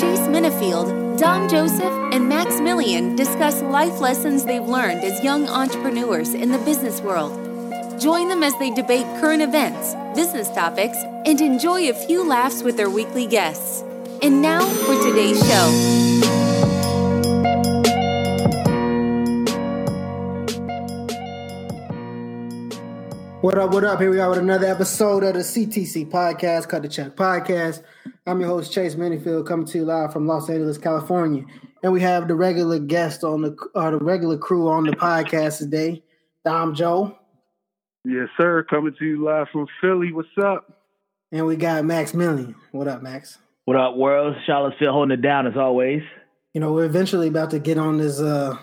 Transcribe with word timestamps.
Chase 0.00 0.28
Minifield, 0.28 1.18
Dom 1.18 1.48
Joseph, 1.48 2.12
and 2.12 2.28
Max 2.28 2.50
Millian 2.56 3.16
discuss 3.16 3.62
life 3.62 3.98
lessons 3.98 4.44
they've 4.44 4.62
learned 4.62 5.02
as 5.02 5.24
young 5.24 5.48
entrepreneurs 5.48 6.34
in 6.34 6.50
the 6.52 6.58
business 6.58 7.00
world. 7.00 7.32
Join 7.98 8.28
them 8.28 8.42
as 8.42 8.52
they 8.58 8.70
debate 8.70 9.06
current 9.22 9.40
events, 9.40 9.94
business 10.14 10.50
topics, 10.50 10.98
and 11.24 11.40
enjoy 11.40 11.88
a 11.88 11.94
few 11.94 12.28
laughs 12.28 12.62
with 12.62 12.76
their 12.76 12.90
weekly 12.90 13.26
guests. 13.26 13.84
And 14.20 14.42
now 14.42 14.66
for 14.66 15.02
today's 15.02 15.38
show. 15.48 16.45
What 23.42 23.58
up, 23.58 23.74
what 23.74 23.84
up? 23.84 24.00
Here 24.00 24.10
we 24.10 24.18
are 24.18 24.30
with 24.30 24.38
another 24.38 24.66
episode 24.66 25.22
of 25.22 25.34
the 25.34 25.40
CTC 25.40 26.10
Podcast, 26.10 26.68
Cut 26.68 26.80
the 26.82 26.88
Check 26.88 27.16
Podcast. 27.16 27.82
I'm 28.26 28.40
your 28.40 28.48
host, 28.48 28.72
Chase 28.72 28.94
Minifield, 28.94 29.46
coming 29.46 29.66
to 29.66 29.78
you 29.78 29.84
live 29.84 30.10
from 30.10 30.26
Los 30.26 30.48
Angeles, 30.48 30.78
California. 30.78 31.44
And 31.82 31.92
we 31.92 32.00
have 32.00 32.28
the 32.28 32.34
regular 32.34 32.78
guest 32.78 33.24
on 33.24 33.42
the 33.42 33.54
uh, 33.74 33.90
the 33.90 33.98
regular 33.98 34.38
crew 34.38 34.68
on 34.68 34.84
the 34.84 34.92
podcast 34.92 35.58
today, 35.58 36.02
Dom 36.46 36.74
Joe. 36.74 37.18
Yes, 38.06 38.28
sir. 38.38 38.64
Coming 38.68 38.94
to 38.98 39.04
you 39.04 39.22
live 39.22 39.48
from 39.52 39.66
Philly. 39.82 40.12
What's 40.12 40.28
up? 40.42 40.72
And 41.30 41.46
we 41.46 41.56
got 41.56 41.84
Max 41.84 42.12
Millian. 42.12 42.54
What 42.72 42.88
up, 42.88 43.02
Max? 43.02 43.36
What 43.66 43.76
up, 43.76 43.96
world? 43.96 44.34
Charlottesville 44.46 44.92
holding 44.92 45.18
it 45.18 45.22
down 45.22 45.46
as 45.46 45.58
always. 45.58 46.02
You 46.54 46.60
know, 46.60 46.72
we're 46.72 46.86
eventually 46.86 47.28
about 47.28 47.50
to 47.50 47.58
get 47.58 47.76
on 47.76 47.98
this 47.98 48.18
uh 48.18 48.56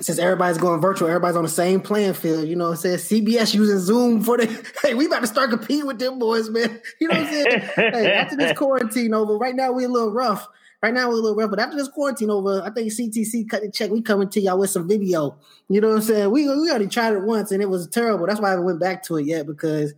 since 0.00 0.18
everybody's 0.18 0.58
going 0.58 0.80
virtual, 0.80 1.08
everybody's 1.08 1.36
on 1.36 1.42
the 1.42 1.50
same 1.50 1.80
playing 1.80 2.14
field. 2.14 2.48
You 2.48 2.56
know 2.56 2.70
what 2.70 2.84
I'm 2.84 2.98
saying? 2.98 3.24
CBS 3.24 3.54
using 3.54 3.78
Zoom 3.78 4.22
for 4.22 4.38
the 4.38 4.46
hey, 4.82 4.94
we 4.94 5.06
about 5.06 5.20
to 5.20 5.26
start 5.26 5.50
competing 5.50 5.86
with 5.86 5.98
them 5.98 6.18
boys, 6.18 6.48
man. 6.48 6.80
You 7.00 7.08
know 7.08 7.18
what 7.18 7.26
I'm 7.26 7.32
saying? 7.32 7.60
hey, 7.76 8.12
after 8.16 8.36
this 8.36 8.56
quarantine 8.56 9.12
over, 9.12 9.36
right 9.36 9.54
now 9.54 9.72
we're 9.72 9.88
a 9.88 9.92
little 9.92 10.12
rough. 10.12 10.48
Right 10.82 10.94
now 10.94 11.08
we're 11.08 11.14
a 11.14 11.20
little 11.20 11.36
rough, 11.36 11.50
but 11.50 11.60
after 11.60 11.76
this 11.76 11.88
quarantine 11.88 12.30
over, 12.30 12.62
I 12.62 12.70
think 12.70 12.90
CTC 12.90 13.48
cut 13.48 13.62
the 13.62 13.70
check. 13.70 13.90
We 13.90 14.02
coming 14.02 14.28
to 14.30 14.40
y'all 14.40 14.58
with 14.58 14.70
some 14.70 14.88
video. 14.88 15.36
You 15.68 15.80
know 15.80 15.88
what 15.88 15.96
I'm 15.96 16.02
saying? 16.02 16.30
We 16.30 16.48
we 16.48 16.70
already 16.70 16.86
tried 16.86 17.12
it 17.12 17.22
once 17.22 17.52
and 17.52 17.62
it 17.62 17.68
was 17.68 17.86
terrible. 17.86 18.26
That's 18.26 18.40
why 18.40 18.48
I 18.48 18.50
haven't 18.50 18.64
went 18.66 18.80
back 18.80 19.02
to 19.04 19.16
it 19.18 19.26
yet 19.26 19.46
because 19.46 19.94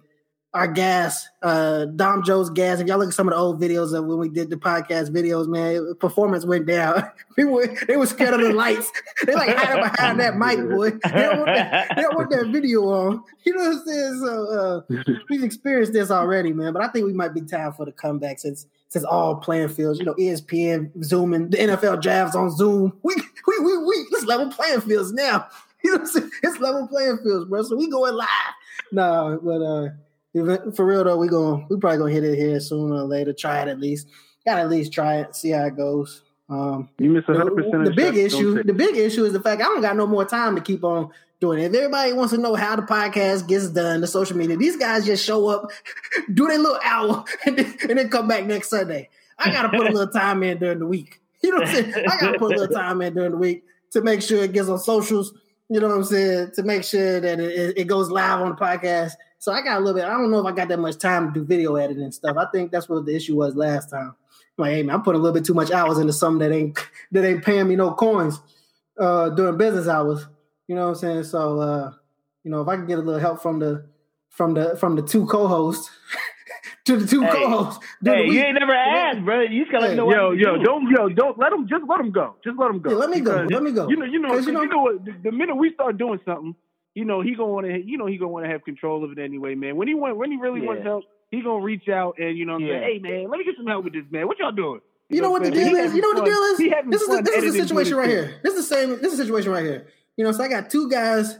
our 0.54 0.68
gas, 0.68 1.28
uh, 1.42 1.86
Dom 1.86 2.22
Joe's 2.22 2.48
gas. 2.48 2.78
If 2.78 2.86
y'all 2.86 2.98
look 2.98 3.08
at 3.08 3.14
some 3.14 3.26
of 3.26 3.34
the 3.34 3.38
old 3.38 3.60
videos 3.60 3.92
of 3.92 4.04
when 4.04 4.18
we 4.18 4.28
did 4.28 4.50
the 4.50 4.56
podcast 4.56 5.10
videos, 5.10 5.48
man, 5.48 5.94
performance 5.98 6.46
went 6.46 6.66
down. 6.66 7.10
People 7.36 7.60
they 7.88 7.96
were 7.96 8.06
scared 8.06 8.34
of 8.34 8.40
the 8.40 8.52
lights. 8.52 8.90
They 9.26 9.34
like 9.34 9.56
hiding 9.56 9.82
behind 9.92 10.20
that 10.20 10.36
mic, 10.36 10.58
boy. 10.70 10.90
They 10.90 11.22
don't 11.22 11.38
want 11.38 11.46
that, 11.46 11.92
they 11.96 12.02
don't 12.02 12.14
want 12.14 12.30
that 12.30 12.46
video 12.52 12.82
on. 12.84 13.24
You 13.44 13.54
know 13.54 13.64
what 13.64 13.76
I'm 13.76 13.84
saying? 13.84 14.20
So 14.24 14.84
uh, 14.88 15.14
we've 15.28 15.42
experienced 15.42 15.92
this 15.92 16.12
already, 16.12 16.52
man. 16.52 16.72
But 16.72 16.84
I 16.84 16.88
think 16.88 17.04
we 17.04 17.12
might 17.12 17.34
be 17.34 17.40
time 17.40 17.72
for 17.72 17.84
the 17.84 17.92
comeback 17.92 18.38
since 18.38 18.66
since 18.90 19.04
all 19.04 19.34
playing 19.34 19.70
fields, 19.70 19.98
you 19.98 20.04
know, 20.04 20.14
ESPN, 20.14 20.92
zooming, 21.02 21.50
the 21.50 21.56
NFL 21.56 22.00
drafts 22.00 22.36
on 22.36 22.56
Zoom. 22.56 22.92
We 23.02 23.16
we 23.48 23.58
we 23.58 23.78
we 23.78 24.06
let's 24.12 24.24
level 24.24 24.50
playing 24.50 24.82
fields 24.82 25.12
now. 25.12 25.48
You 25.84 25.90
know 25.90 25.98
what 25.98 26.06
I'm 26.06 26.12
saying? 26.12 26.30
It's 26.42 26.58
level 26.60 26.88
playing 26.88 27.18
fields, 27.18 27.44
bro. 27.44 27.62
So 27.62 27.76
we 27.76 27.90
going 27.90 28.14
live. 28.14 28.28
No, 28.90 29.38
but 29.42 29.60
uh 29.60 29.88
for 30.74 30.84
real 30.84 31.04
though, 31.04 31.16
we 31.16 31.28
going 31.28 31.66
we 31.68 31.78
probably 31.78 31.98
gonna 31.98 32.12
hit 32.12 32.24
it 32.24 32.36
here 32.36 32.58
sooner 32.60 32.94
or 32.94 33.04
later. 33.04 33.32
Try 33.32 33.62
it 33.62 33.68
at 33.68 33.78
least. 33.78 34.08
Got 34.44 34.56
to 34.56 34.62
at 34.62 34.68
least 34.68 34.92
try 34.92 35.20
it, 35.20 35.34
see 35.34 35.50
how 35.50 35.64
it 35.64 35.76
goes. 35.76 36.22
Um, 36.50 36.90
you 36.98 37.08
miss 37.08 37.26
100 37.26 37.56
percent. 37.56 37.84
The 37.84 37.92
big 37.92 38.16
issue, 38.16 38.62
the 38.62 38.74
big 38.74 38.96
issue 38.96 39.24
is 39.24 39.32
the 39.32 39.40
fact 39.40 39.62
I 39.62 39.64
don't 39.64 39.80
got 39.80 39.96
no 39.96 40.06
more 40.06 40.24
time 40.24 40.54
to 40.56 40.60
keep 40.60 40.84
on 40.84 41.10
doing 41.40 41.60
it. 41.60 41.66
If 41.66 41.74
everybody 41.74 42.12
wants 42.12 42.32
to 42.34 42.38
know 42.38 42.54
how 42.54 42.76
the 42.76 42.82
podcast 42.82 43.48
gets 43.48 43.68
done, 43.68 44.00
the 44.00 44.06
social 44.06 44.36
media, 44.36 44.56
these 44.56 44.76
guys 44.76 45.06
just 45.06 45.24
show 45.24 45.48
up, 45.48 45.70
do 46.34 46.46
their 46.46 46.58
little 46.58 46.78
hour, 46.84 47.24
and 47.46 47.56
then, 47.56 47.74
and 47.88 47.98
then 47.98 48.08
come 48.10 48.28
back 48.28 48.44
next 48.44 48.68
Sunday. 48.68 49.08
I 49.38 49.50
got 49.50 49.62
to 49.62 49.68
put 49.70 49.86
a 49.86 49.90
little 49.90 50.06
time 50.12 50.42
in 50.42 50.58
during 50.58 50.78
the 50.78 50.86
week. 50.86 51.20
You 51.42 51.50
know 51.50 51.56
what 51.58 51.68
I'm 51.68 51.74
saying? 51.74 51.94
I 51.94 52.20
got 52.20 52.32
to 52.32 52.38
put 52.38 52.52
a 52.54 52.58
little 52.58 52.74
time 52.74 53.02
in 53.02 53.14
during 53.14 53.32
the 53.32 53.38
week 53.38 53.64
to 53.92 54.02
make 54.02 54.22
sure 54.22 54.42
it 54.42 54.52
gets 54.52 54.68
on 54.68 54.78
socials. 54.78 55.32
You 55.70 55.80
know 55.80 55.88
what 55.88 55.96
I'm 55.96 56.04
saying? 56.04 56.52
To 56.54 56.62
make 56.62 56.84
sure 56.84 57.20
that 57.20 57.40
it, 57.40 57.78
it 57.78 57.84
goes 57.84 58.10
live 58.10 58.40
on 58.40 58.50
the 58.50 58.56
podcast. 58.56 59.12
So 59.44 59.52
I 59.52 59.60
got 59.60 59.76
a 59.76 59.80
little 59.80 59.92
bit. 60.00 60.06
I 60.06 60.12
don't 60.12 60.30
know 60.30 60.38
if 60.38 60.46
I 60.46 60.52
got 60.52 60.68
that 60.68 60.78
much 60.78 60.96
time 60.96 61.26
to 61.30 61.38
do 61.40 61.44
video 61.44 61.76
editing 61.76 62.02
and 62.04 62.14
stuff. 62.14 62.34
I 62.38 62.46
think 62.50 62.72
that's 62.72 62.88
what 62.88 63.04
the 63.04 63.14
issue 63.14 63.36
was 63.36 63.54
last 63.54 63.90
time. 63.90 64.14
I'm 64.56 64.62
like, 64.62 64.72
hey 64.72 64.82
man, 64.82 64.94
I'm 64.96 65.02
putting 65.02 65.20
a 65.20 65.22
little 65.22 65.34
bit 65.34 65.44
too 65.44 65.52
much 65.52 65.70
hours 65.70 65.98
into 65.98 66.14
something 66.14 66.38
that 66.48 66.54
ain't 66.56 66.78
that 67.12 67.26
ain't 67.26 67.44
paying 67.44 67.68
me 67.68 67.76
no 67.76 67.92
coins 67.92 68.40
uh, 68.98 69.28
during 69.28 69.58
business 69.58 69.86
hours. 69.86 70.24
You 70.66 70.76
know 70.76 70.84
what 70.84 70.88
I'm 70.88 70.94
saying? 70.94 71.24
So 71.24 71.60
uh, 71.60 71.92
you 72.42 72.50
know, 72.50 72.62
if 72.62 72.68
I 72.68 72.76
can 72.76 72.86
get 72.86 72.98
a 72.98 73.02
little 73.02 73.20
help 73.20 73.42
from 73.42 73.58
the 73.58 73.84
from 74.30 74.54
the 74.54 74.76
from 74.76 74.96
the 74.96 75.02
two 75.02 75.26
co-hosts 75.26 75.90
to 76.86 76.96
the 76.96 77.06
two 77.06 77.20
Hey. 77.24 77.30
co-hosts. 77.32 77.84
Hey, 78.02 78.24
you 78.24 78.40
ain't 78.40 78.58
never 78.58 78.74
asked, 78.74 79.26
bro. 79.26 79.42
You 79.42 79.64
just 79.64 79.72
gotta 79.72 79.88
Hey, 79.88 79.94
know 79.94 80.10
Yo, 80.10 80.28
what 80.30 80.38
yo, 80.38 80.56
do. 80.56 80.64
don't, 80.64 80.88
yo, 80.90 81.08
don't 81.10 81.38
let 81.38 81.50
them. 81.50 81.68
Just 81.68 81.84
let 81.86 81.98
them 81.98 82.12
go. 82.12 82.36
Just 82.42 82.58
let 82.58 82.68
them 82.68 82.80
go. 82.80 82.92
Yeah, 82.92 82.96
let 82.96 83.10
me 83.10 83.20
go. 83.20 83.46
Let 83.50 83.62
me 83.62 83.72
go. 83.72 83.90
You 83.90 83.96
know, 83.96 84.06
you 84.06 84.20
know, 84.20 84.34
you 84.38 84.40
know, 84.40 84.46
you 84.46 84.52
know- 84.52 84.64
know, 84.64 84.78
what? 84.84 85.04
The, 85.04 85.12
the 85.24 85.32
minute 85.32 85.54
we 85.56 85.70
start 85.74 85.98
doing 85.98 86.18
something, 86.24 86.54
you 86.94 87.04
know, 87.04 87.20
he 87.20 87.34
gonna 87.34 87.52
want 87.52 87.66
to, 87.66 87.84
you 87.84 87.98
know, 87.98 88.06
he 88.06 88.16
gonna 88.16 88.30
want 88.30 88.44
to 88.44 88.50
have 88.50 88.64
control 88.64 89.04
of 89.04 89.12
it 89.12 89.18
anyway, 89.18 89.54
man. 89.54 89.76
When 89.76 89.88
he 89.88 89.94
want, 89.94 90.16
when 90.16 90.30
he 90.30 90.36
really 90.38 90.60
wants 90.60 90.82
help, 90.82 91.04
he 91.30 91.42
gonna 91.42 91.62
reach 91.62 91.88
out 91.88 92.18
and 92.18 92.38
you 92.38 92.44
know, 92.44 92.58
Yeah. 92.58 92.80
say, 92.80 92.94
hey, 92.94 92.98
man, 93.00 93.28
let 93.28 93.38
me 93.38 93.44
get 93.44 93.56
some 93.56 93.66
help 93.66 93.84
with 93.84 93.92
this, 93.94 94.04
man. 94.10 94.26
What 94.26 94.38
y'all 94.38 94.52
doing? 94.52 94.80
You 95.10 95.20
know 95.20 95.30
what 95.30 95.42
the 95.42 95.50
deal 95.50 95.74
is? 95.74 95.94
You 95.94 96.00
know 96.00 96.08
what 96.08 96.24
the 96.24 96.30
deal 96.30 96.42
is? 96.42 96.90
This 96.90 97.02
is 97.02 97.08
the, 97.08 97.22
this 97.22 97.44
is 97.44 97.52
the 97.54 97.62
situation 97.62 97.96
right 97.96 98.08
here. 98.08 98.40
This 98.42 98.54
is 98.54 98.68
the 98.68 98.74
same. 98.74 98.90
This 99.00 99.12
is 99.12 99.18
the 99.18 99.24
situation 99.24 99.52
right 99.52 99.64
here. 99.64 99.86
You 100.16 100.24
know, 100.24 100.32
so 100.32 100.42
I 100.42 100.48
got 100.48 100.70
two 100.70 100.88
guys. 100.88 101.38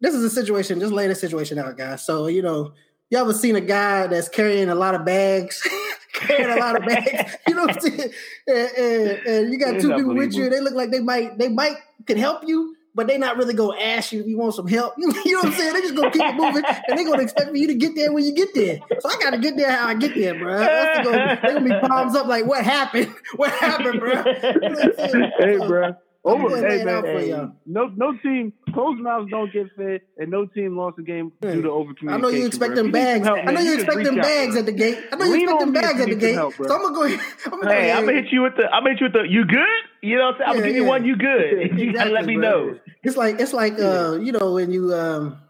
This 0.00 0.14
is 0.14 0.22
a 0.24 0.30
situation. 0.30 0.80
Just 0.80 0.92
lay 0.92 1.06
the 1.08 1.14
situation 1.14 1.58
out, 1.58 1.76
guys. 1.76 2.04
So 2.04 2.28
you 2.28 2.40
know, 2.42 2.72
y'all 3.10 3.22
ever 3.22 3.34
seen 3.34 3.56
a 3.56 3.60
guy 3.60 4.06
that's 4.06 4.28
carrying 4.28 4.68
a 4.68 4.74
lot 4.74 4.94
of 4.94 5.04
bags, 5.04 5.60
carrying 6.14 6.50
a 6.50 6.60
lot 6.60 6.76
of 6.76 6.86
bags? 6.86 7.36
You 7.48 7.54
know 7.54 7.62
what 7.64 7.76
I'm 7.76 7.80
saying? 7.80 8.12
And, 8.46 8.70
and, 8.78 9.26
and 9.26 9.52
you 9.52 9.58
got 9.58 9.74
It's 9.74 9.82
two 9.84 9.94
people 9.94 10.14
with 10.14 10.34
you. 10.34 10.48
They 10.48 10.60
look 10.60 10.74
like 10.74 10.90
they 10.90 11.00
might 11.00 11.36
they 11.38 11.48
might 11.48 11.76
can 12.06 12.16
help 12.16 12.46
you. 12.46 12.76
But 12.98 13.06
they 13.06 13.16
not 13.16 13.36
really 13.36 13.54
gonna 13.54 13.78
ask 13.80 14.10
you 14.10 14.18
if 14.22 14.26
you 14.26 14.36
want 14.36 14.54
some 14.54 14.66
help. 14.66 14.94
You 14.98 15.06
know 15.06 15.38
what 15.38 15.46
I'm 15.46 15.52
saying? 15.52 15.72
They 15.72 15.80
just 15.82 15.94
gonna 15.94 16.10
keep 16.10 16.20
it 16.24 16.34
moving, 16.34 16.64
and 16.88 16.98
they 16.98 17.04
gonna 17.04 17.22
expect 17.22 17.50
for 17.50 17.56
you 17.56 17.68
to 17.68 17.74
get 17.74 17.94
there 17.94 18.12
when 18.12 18.24
you 18.24 18.34
get 18.34 18.52
there. 18.54 18.80
So 18.98 19.08
I 19.08 19.16
gotta 19.22 19.38
get 19.38 19.56
there 19.56 19.70
how 19.70 19.86
I 19.86 19.94
get 19.94 20.16
there, 20.16 20.34
bro. 20.34 20.58
That's 20.58 21.06
gonna, 21.06 21.40
they 21.40 21.52
gonna 21.52 21.80
be 21.80 21.88
palms 21.88 22.16
up 22.16 22.26
like, 22.26 22.44
"What 22.44 22.64
happened? 22.64 23.14
What 23.36 23.52
happened, 23.52 24.00
bro?" 24.00 24.10
You 24.10 24.22
know 24.24 24.24
what 24.24 24.98
I'm 24.98 25.10
saying? 25.10 25.32
Hey, 25.38 25.58
So, 25.58 25.68
bro. 25.68 25.94
Over, 26.24 26.56
hey, 26.56 26.84
man. 26.84 27.04
hey, 27.04 27.30
no, 27.64 27.86
no 27.96 28.12
team. 28.18 28.52
Closed 28.74 29.00
mouths 29.00 29.30
don't 29.30 29.50
get 29.52 29.66
fed, 29.76 30.00
and 30.18 30.30
no 30.30 30.44
team 30.46 30.76
lost 30.76 30.98
a 30.98 31.02
game 31.02 31.32
due 31.40 31.62
to 31.62 31.70
over 31.70 31.92
I 32.08 32.18
know 32.18 32.28
you 32.28 32.44
expect 32.46 32.74
them 32.74 32.90
bags. 32.90 33.26
I 33.26 33.50
know 33.52 33.60
you 33.60 33.74
expect 33.74 34.02
them 34.04 34.16
bags 34.16 34.56
at 34.56 34.66
the 34.66 34.72
gate. 34.72 34.98
I 35.12 35.16
know 35.16 35.24
you 35.24 35.32
Lean 35.32 35.42
expect 35.44 35.60
them 35.60 35.72
bags 35.72 36.00
at 36.00 36.08
the 36.08 36.16
gate. 36.16 36.34
help, 36.34 36.54
so 36.54 36.64
I'm 36.64 36.82
gonna 36.82 36.94
go. 36.94 37.02
ahead- 37.04 37.20
I'm 37.46 37.50
gonna 37.52 37.62
go 37.64 37.70
Hey, 37.70 37.92
I'm 37.92 38.04
gonna 38.04 38.20
hit 38.20 38.32
you 38.32 38.42
with 38.42 38.56
the. 38.56 38.64
I'm 38.64 38.82
gonna 38.82 38.90
hit 38.90 39.00
you 39.00 39.06
with 39.06 39.12
the. 39.14 39.22
You 39.30 39.44
good? 39.46 39.66
You 40.02 40.18
know 40.18 40.26
what 40.26 40.34
I'm 40.34 40.38
saying? 40.38 40.48
I'm 40.50 40.54
Yeah, 40.56 40.60
gonna 40.60 40.72
give 40.72 40.76
you 40.76 40.84
one. 40.84 41.04
You 41.06 41.16
good? 41.16 41.78
you 41.78 41.92
gotta 41.94 42.10
let 42.10 42.26
me 42.26 42.34
bro. 42.34 42.42
know. 42.42 42.78
It's 43.02 43.16
like 43.16 43.40
it's 43.40 43.52
like 43.52 43.78
uh, 43.78 44.18
you 44.20 44.32
know 44.32 44.52
when 44.54 44.70
you 44.70 44.94
um. 44.94 45.40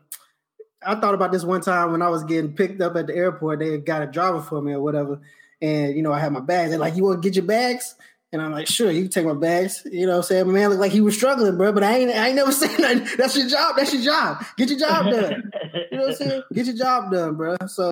I 0.80 0.94
thought 0.94 1.14
about 1.14 1.32
this 1.32 1.42
one 1.42 1.60
time 1.60 1.90
when 1.90 2.02
I 2.02 2.08
was 2.08 2.22
getting 2.22 2.54
picked 2.54 2.80
up 2.80 2.94
at 2.94 3.08
the 3.08 3.14
airport. 3.14 3.58
They 3.58 3.78
got 3.78 4.02
a 4.02 4.06
driver 4.06 4.40
for 4.40 4.62
me 4.62 4.74
or 4.74 4.80
whatever, 4.80 5.20
and 5.60 5.96
you 5.96 6.02
know 6.02 6.12
I 6.12 6.20
had 6.20 6.32
my 6.32 6.40
bags. 6.40 6.70
They're 6.70 6.78
like, 6.78 6.94
"You 6.94 7.02
want 7.02 7.20
to 7.20 7.28
get 7.28 7.34
your 7.34 7.44
bags?" 7.44 7.96
And 8.32 8.40
I'm 8.40 8.52
like, 8.52 8.68
"Sure, 8.68 8.88
you 8.90 9.02
can 9.02 9.10
take 9.10 9.26
my 9.26 9.34
bags." 9.34 9.82
You 9.90 10.06
know, 10.06 10.12
what 10.12 10.18
I'm 10.18 10.22
saying 10.22 10.46
my 10.46 10.52
man 10.52 10.68
looked 10.68 10.80
like 10.80 10.92
he 10.92 11.00
was 11.00 11.16
struggling, 11.16 11.56
bro. 11.56 11.72
But 11.72 11.82
I 11.82 11.96
ain't, 11.96 12.10
I 12.12 12.28
ain't 12.28 12.36
never 12.36 12.52
saying 12.62 12.76
that. 12.78 13.16
That's 13.18 13.36
your 13.36 13.48
job. 13.48 13.74
That's 13.76 13.92
your 13.92 14.02
job. 14.02 14.44
Get 14.56 14.70
your 14.70 14.78
job 14.78 15.10
done. 15.10 15.50
You 15.90 15.98
know 15.98 16.04
what 16.04 16.10
I'm 16.10 16.16
saying? 16.16 16.42
Get 16.52 16.66
your 16.66 16.76
job 16.76 17.10
done, 17.10 17.34
bro. 17.34 17.56
So 17.66 17.90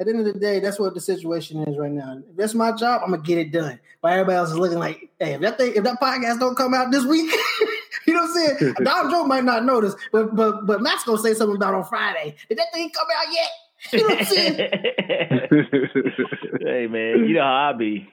at 0.00 0.06
the 0.06 0.12
end 0.12 0.26
of 0.26 0.32
the 0.32 0.40
day, 0.40 0.58
that's 0.58 0.80
what 0.80 0.94
the 0.94 1.00
situation 1.00 1.62
is 1.62 1.76
right 1.78 1.92
now. 1.92 2.22
If 2.30 2.36
that's 2.36 2.54
my 2.54 2.72
job, 2.72 3.02
I'm 3.04 3.10
gonna 3.10 3.22
get 3.22 3.38
it 3.38 3.52
done. 3.52 3.78
But 4.00 4.14
everybody 4.14 4.36
else 4.36 4.50
is 4.50 4.58
looking 4.58 4.78
like, 4.78 5.10
hey, 5.20 5.34
if 5.34 5.40
that 5.42 5.58
thing, 5.58 5.74
if 5.76 5.84
that 5.84 6.00
podcast 6.00 6.40
don't 6.40 6.56
come 6.56 6.74
out 6.74 6.90
this 6.90 7.04
week, 7.04 7.30
you 8.06 8.14
know 8.14 8.22
what 8.22 8.30
I'm 8.30 8.58
saying? 8.58 8.74
Dom 8.84 9.10
Joe 9.10 9.24
might 9.24 9.44
not 9.44 9.64
notice, 9.64 9.94
but 10.12 10.34
but 10.34 10.66
but 10.66 10.82
Matt's 10.82 11.04
gonna 11.04 11.18
say 11.18 11.34
something 11.34 11.56
about 11.56 11.74
on 11.74 11.84
Friday. 11.84 12.34
Did 12.48 12.58
that 12.58 12.72
thing 12.72 12.90
come 12.90 13.06
out 13.16 13.26
yet? 13.32 13.50
You 13.92 13.98
know 13.98 14.08
what 14.08 14.18
I'm 14.18 14.24
saying? 14.24 14.56
hey 16.60 16.86
man, 16.86 17.26
you 17.26 17.34
know 17.34 17.42
how 17.42 17.70
I 17.70 17.72
be. 17.72 18.08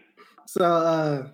So 0.45 0.63
uh 0.63 1.27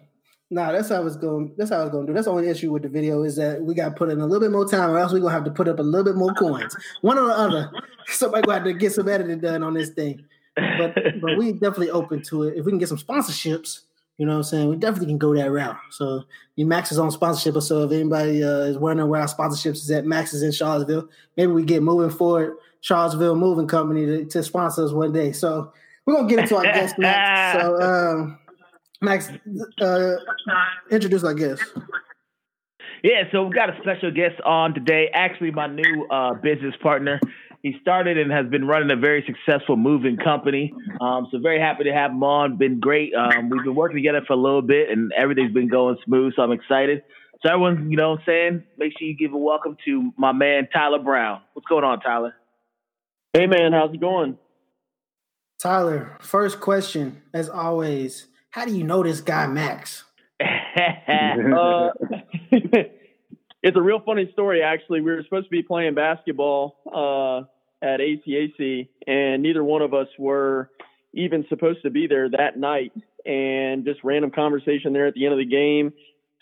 nah, 0.50 0.72
that's 0.72 0.90
how 0.90 1.06
it's 1.06 1.16
going. 1.16 1.54
That's 1.58 1.72
how 1.72 1.82
it's 1.82 1.92
going 1.92 2.06
to 2.06 2.12
do. 2.12 2.14
That's 2.14 2.26
the 2.26 2.32
only 2.32 2.50
issue 2.50 2.72
with 2.72 2.84
the 2.84 2.90
video 2.90 3.24
is 3.24 3.36
that 3.38 3.62
we 3.62 3.74
got 3.74 3.90
to 3.90 3.96
put 3.96 4.10
in 4.10 4.20
a 4.20 4.26
little 4.26 4.42
bit 4.42 4.52
more 4.52 4.68
time, 4.68 4.90
or 4.90 5.00
else 5.00 5.14
we're 5.14 5.20
gonna 5.20 5.34
have 5.34 5.46
to 5.46 5.52
put 5.52 5.68
up 5.68 5.80
a 5.80 5.84
little 5.84 6.04
bit 6.04 6.16
more 6.16 6.34
coins. 6.34 6.76
One 7.02 7.18
or 7.18 7.28
the 7.28 7.34
other. 7.34 7.72
Somebody 8.08 8.44
gonna 8.44 8.60
have 8.60 8.66
to 8.66 8.74
get 8.74 8.94
some 8.94 9.08
editing 9.08 9.40
done 9.40 9.64
on 9.64 9.74
this 9.74 9.90
thing. 9.90 10.26
But 10.56 10.96
but 11.22 11.38
we 11.38 11.54
definitely 11.54 11.92
open 11.92 12.22
to 12.24 12.44
it. 12.44 12.58
If 12.58 12.66
we 12.66 12.72
can 12.72 12.80
get 12.80 12.90
some 12.90 12.98
sponsorships, 12.98 13.82
you 14.18 14.26
know 14.26 14.34
what 14.34 14.38
I'm 14.38 14.44
saying? 14.44 14.70
We 14.70 14.78
definitely 14.78 15.08
can 15.08 15.18
go 15.18 15.36
that 15.36 15.52
route. 15.52 15.76
So 15.92 16.24
you 16.56 16.66
Max 16.66 16.92
is 16.92 17.00
on 17.00 17.12
sponsorship, 17.12 17.62
so 17.62 17.84
if 17.84 17.92
anybody 17.92 18.44
uh, 18.44 18.60
is 18.60 18.78
wondering 18.78 19.10
where 19.10 19.22
our 19.22 19.28
sponsorships 19.28 19.78
is 19.78 19.92
at, 19.92 20.06
Max 20.06 20.34
is 20.34 20.42
in 20.42 20.52
Charlottesville. 20.52 21.10
Maybe 21.36 21.52
we 21.52 21.64
get 21.64 21.84
moving 21.84 22.16
forward, 22.16 22.56
Charlottesville 22.82 23.36
Moving 23.36 23.68
Company 23.68 24.06
to, 24.06 24.26
to 24.26 24.44
sponsor 24.44 24.86
us 24.86 24.94
one 24.94 25.12
day. 25.12 25.32
So 25.34 25.74
we're 26.06 26.16
gonna 26.16 26.30
get 26.30 26.40
into 26.40 26.56
our 26.56 26.64
guest 26.64 26.96
Max. 27.00 27.62
So 27.62 27.82
um, 27.82 28.40
Max, 29.02 29.30
uh, 29.82 30.16
introduce 30.90 31.24
our 31.24 31.34
guest. 31.34 31.62
Yeah, 33.04 33.24
so 33.32 33.44
we've 33.44 33.54
got 33.54 33.70
a 33.70 33.78
special 33.82 34.12
guest 34.12 34.42
on 34.46 34.74
today. 34.74 35.10
Actually, 35.14 35.52
my 35.52 35.68
new 35.68 36.08
uh, 36.10 36.34
business 36.36 36.74
partner. 36.82 37.20
He 37.66 37.74
started 37.82 38.20
and 38.20 38.32
has 38.32 38.46
been 38.46 38.68
running 38.68 38.92
a 38.92 38.96
very 38.96 39.26
successful 39.26 39.76
moving 39.76 40.18
company. 40.18 40.72
Um, 41.02 41.28
so 41.32 41.40
very 41.40 41.60
happy 41.60 41.86
to 41.86 41.92
have 41.92 42.12
him 42.12 42.22
on. 42.24 42.58
Been 42.58 42.80
great. 42.80 43.12
Um, 43.16 43.50
we've 43.50 43.64
been 43.64 43.74
working 43.74 43.98
together 43.98 44.22
for 44.28 44.34
a 44.34 44.38
little 44.38 44.62
bit, 44.62 44.92
and 44.92 45.12
everything's 45.18 45.52
been 45.52 45.68
going 45.68 45.98
smooth. 46.06 46.34
So 46.36 46.44
I'm 46.44 46.52
excited. 46.52 47.02
So 47.42 47.52
everyone, 47.52 47.90
you 47.90 47.98
know, 47.98 48.12
what 48.12 48.20
I'm 48.20 48.26
saying, 48.28 48.64
make 48.78 48.94
sure 48.96 49.08
you 49.08 49.18
give 49.18 49.34
a 49.34 49.38
welcome 49.40 49.78
to 49.86 50.12
my 50.16 50.32
man 50.32 50.68
Tyler 50.72 51.00
Brown. 51.00 51.42
What's 51.54 51.66
going 51.68 51.84
on, 51.84 52.02
Tyler? 52.02 52.36
Hey 53.34 53.48
man, 53.48 53.74
how's 53.74 53.92
it 53.92 54.00
going? 54.00 54.38
Tyler, 55.60 56.20
first 56.22 56.60
question, 56.60 57.24
as 57.34 57.50
always, 57.50 58.28
how 58.52 58.66
do 58.66 58.78
you 58.78 58.84
know 58.84 59.02
this 59.02 59.22
guy 59.22 59.48
Max? 59.48 60.04
uh, 60.40 61.90
it's 62.52 63.76
a 63.76 63.82
real 63.82 64.02
funny 64.06 64.30
story, 64.34 64.62
actually. 64.62 65.02
We 65.02 65.10
were 65.10 65.24
supposed 65.24 65.48
to 65.48 65.50
be 65.50 65.64
playing 65.64 65.96
basketball 65.96 66.78
uh, 66.94 67.48
at 67.82 68.00
ACAC, 68.00 68.88
and 69.08 69.44
neither 69.44 69.64
one 69.64 69.82
of 69.82 69.94
us 69.94 70.08
were 70.18 70.70
even 71.14 71.46
supposed 71.50 71.82
to 71.84 71.90
be 71.90 72.08
there 72.08 72.30
that 72.30 72.58
night. 72.58 72.92
And 73.26 73.86
just 73.86 74.04
random 74.04 74.32
conversation 74.32 74.94
there 74.94 75.08
at 75.08 75.16
the 75.16 75.26
end 75.26 75.34
of 75.34 75.40
the 75.40 75.46
game. 75.46 75.94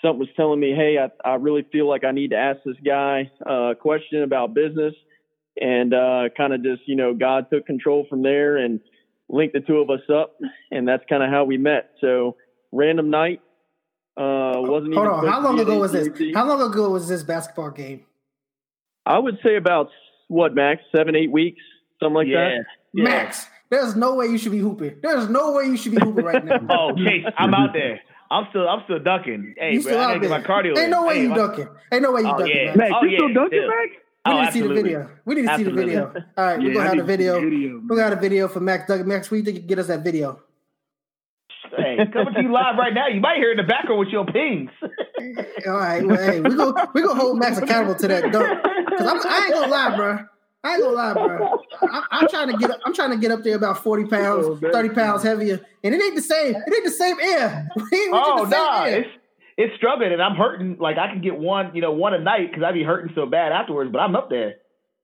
Something 0.01 0.19
was 0.19 0.27
telling 0.35 0.59
me, 0.59 0.73
hey, 0.75 0.97
I, 0.97 1.29
I 1.29 1.35
really 1.35 1.65
feel 1.71 1.87
like 1.87 2.03
I 2.03 2.11
need 2.11 2.31
to 2.31 2.37
ask 2.37 2.59
this 2.65 2.75
guy 2.85 3.31
a 3.45 3.73
question 3.79 4.23
about 4.23 4.53
business. 4.53 4.93
And 5.59 5.93
uh, 5.93 6.23
kind 6.35 6.53
of 6.53 6.63
just, 6.63 6.81
you 6.87 6.95
know, 6.95 7.13
God 7.13 7.45
took 7.51 7.65
control 7.65 8.05
from 8.09 8.23
there 8.23 8.57
and 8.57 8.81
linked 9.29 9.53
the 9.53 9.61
two 9.61 9.77
of 9.77 9.89
us 9.89 10.01
up. 10.13 10.35
And 10.71 10.87
that's 10.87 11.03
kind 11.07 11.23
of 11.23 11.29
how 11.29 11.45
we 11.45 11.57
met. 11.57 11.91
So, 12.01 12.35
random 12.71 13.09
night, 13.11 13.39
uh, 14.17 14.53
wasn't 14.57 14.93
Hold 14.93 15.07
even 15.07 15.19
on. 15.19 15.27
How 15.27 15.41
long 15.41 15.59
ago 15.59 15.79
was 15.79 15.91
this? 15.91 16.09
How 16.35 16.45
long 16.45 16.61
ago 16.61 16.89
was 16.89 17.07
this 17.07 17.23
basketball 17.23 17.71
game? 17.71 18.05
I 19.05 19.19
would 19.19 19.37
say 19.43 19.55
about 19.55 19.89
what, 20.33 20.53
Max, 20.55 20.81
seven, 20.95 21.15
eight 21.15 21.31
weeks, 21.31 21.61
something 21.99 22.15
like 22.15 22.27
yeah. 22.27 22.49
that. 22.49 22.65
yeah. 22.93 23.03
Max, 23.03 23.45
there's 23.69 23.95
no 23.95 24.15
way 24.15 24.25
you 24.27 24.37
should 24.37 24.51
be 24.51 24.59
hooping. 24.59 24.97
There's 25.01 25.29
no 25.29 25.53
way 25.53 25.65
you 25.65 25.77
should 25.77 25.93
be 25.95 26.01
hooping 26.01 26.25
right 26.25 26.43
now. 26.43 26.59
Oh, 26.69 26.95
Chase, 26.95 27.25
I'm 27.37 27.53
out 27.53 27.73
there. 27.73 27.99
I'm 28.31 28.45
still, 28.49 28.67
I'm 28.67 28.81
still 28.85 28.99
ducking. 28.99 29.53
Hey, 29.57 29.73
you 29.73 29.81
bro, 29.83 29.91
still 29.91 29.99
I 29.99 30.03
out 30.03 30.07
gotta 30.07 30.19
get 30.21 30.29
there. 30.29 30.39
my 30.39 30.45
cardio. 30.45 30.77
Ain't 30.77 30.89
no 30.89 31.05
way 31.05 31.15
Hey, 31.17 31.21
you 31.23 31.29
my- 31.29 31.37
ducking. 31.37 31.67
Ain't 31.91 32.01
no 32.03 32.11
way 32.11 32.21
you 32.21 32.27
Oh, 32.27 32.37
ducking. 32.39 32.55
yeah. 32.55 32.65
Max. 32.75 32.77
Max, 32.77 32.91
Oh, 32.95 33.05
you 33.05 33.17
still 33.17 33.27
yeah, 33.29 33.33
dunking, 33.35 33.59
still. 33.59 33.67
Max? 33.69 33.91
We 34.25 34.31
Oh, 34.31 34.31
need 34.33 34.41
to 34.43 34.47
oh, 34.47 34.51
see 34.53 34.61
the 34.61 34.73
video. 34.73 35.09
We 35.25 35.35
need 35.35 35.47
to 35.47 35.57
see 35.57 35.63
the 35.63 35.71
video. 35.71 36.13
All 36.37 36.45
right, 36.45 36.59
we're 36.59 36.73
gonna 36.73 36.79
I 36.79 36.83
have 36.85 36.93
need 36.93 37.01
the 37.01 37.05
video. 37.05 37.41
video, 37.41 37.81
We're 37.87 37.95
gonna 37.97 38.09
have 38.09 38.17
a 38.17 38.21
video 38.21 38.47
for 38.47 38.59
Max 38.61 38.87
Doug. 38.87 39.05
Max, 39.05 39.29
what 39.29 39.35
do 39.35 39.39
you 39.39 39.43
think 39.43 39.55
you 39.55 39.61
can 39.61 39.67
get 39.67 39.79
us 39.79 39.87
that 39.87 40.03
video? 40.03 40.39
Hey, 41.75 41.97
coming 42.11 42.33
to 42.33 42.41
you 42.41 42.51
live 42.51 42.77
right 42.77 42.93
now. 42.93 43.07
You 43.07 43.21
might 43.21 43.37
hear 43.37 43.51
in 43.51 43.57
the 43.57 43.63
background 43.63 43.99
with 43.99 44.09
your 44.09 44.25
pings. 44.25 44.69
All 45.67 45.73
right, 45.73 46.05
well, 46.05 46.17
hey, 46.17 46.41
we 46.41 46.55
go 46.55 46.75
we 46.93 47.01
gonna 47.01 47.19
hold 47.19 47.39
Max 47.39 47.57
accountable 47.57 47.95
to 47.95 48.07
that 48.07 48.31
dunk. 48.31 48.63
Cause 48.97 49.07
I'm, 49.07 49.43
ain't 49.43 49.53
gonna 49.53 49.71
lie, 49.71 49.95
bro. 49.95 50.19
I 50.63 50.73
ain't 50.75 50.83
gonna 50.83 50.95
lie, 50.95 51.13
bro. 51.13 51.59
I, 51.81 52.03
I'm 52.11 52.27
trying 52.29 52.51
to 52.51 52.57
get 52.57 52.71
up, 52.71 52.79
I'm 52.85 52.93
trying 52.93 53.11
to 53.11 53.17
get 53.17 53.31
up 53.31 53.43
there 53.43 53.55
about 53.55 53.83
40 53.83 54.05
pounds, 54.05 54.45
Oh, 54.47 54.55
30 54.71 54.89
pounds 54.89 55.23
heavier, 55.23 55.59
and 55.83 55.93
it 55.95 56.01
ain't 56.01 56.15
the 56.15 56.21
same. 56.21 56.55
It 56.55 56.73
ain't 56.73 56.85
the 56.85 56.91
same 56.91 57.19
air. 57.19 57.69
Oh 58.13 58.49
air. 58.85 58.99
it's 58.99 59.09
it's 59.57 59.75
struggling, 59.75 60.13
and 60.13 60.21
I'm 60.21 60.35
hurting. 60.35 60.77
Like 60.79 60.97
I 60.97 61.07
can 61.07 61.21
get 61.21 61.37
one, 61.37 61.75
you 61.75 61.81
know, 61.81 61.91
one 61.91 62.13
a 62.13 62.19
night 62.19 62.49
because 62.49 62.63
I 62.63 62.71
be 62.71 62.83
hurting 62.83 63.11
so 63.15 63.25
bad 63.25 63.51
afterwards. 63.51 63.91
But 63.91 63.99
I'm 63.99 64.15
up 64.15 64.29
there. 64.29 64.55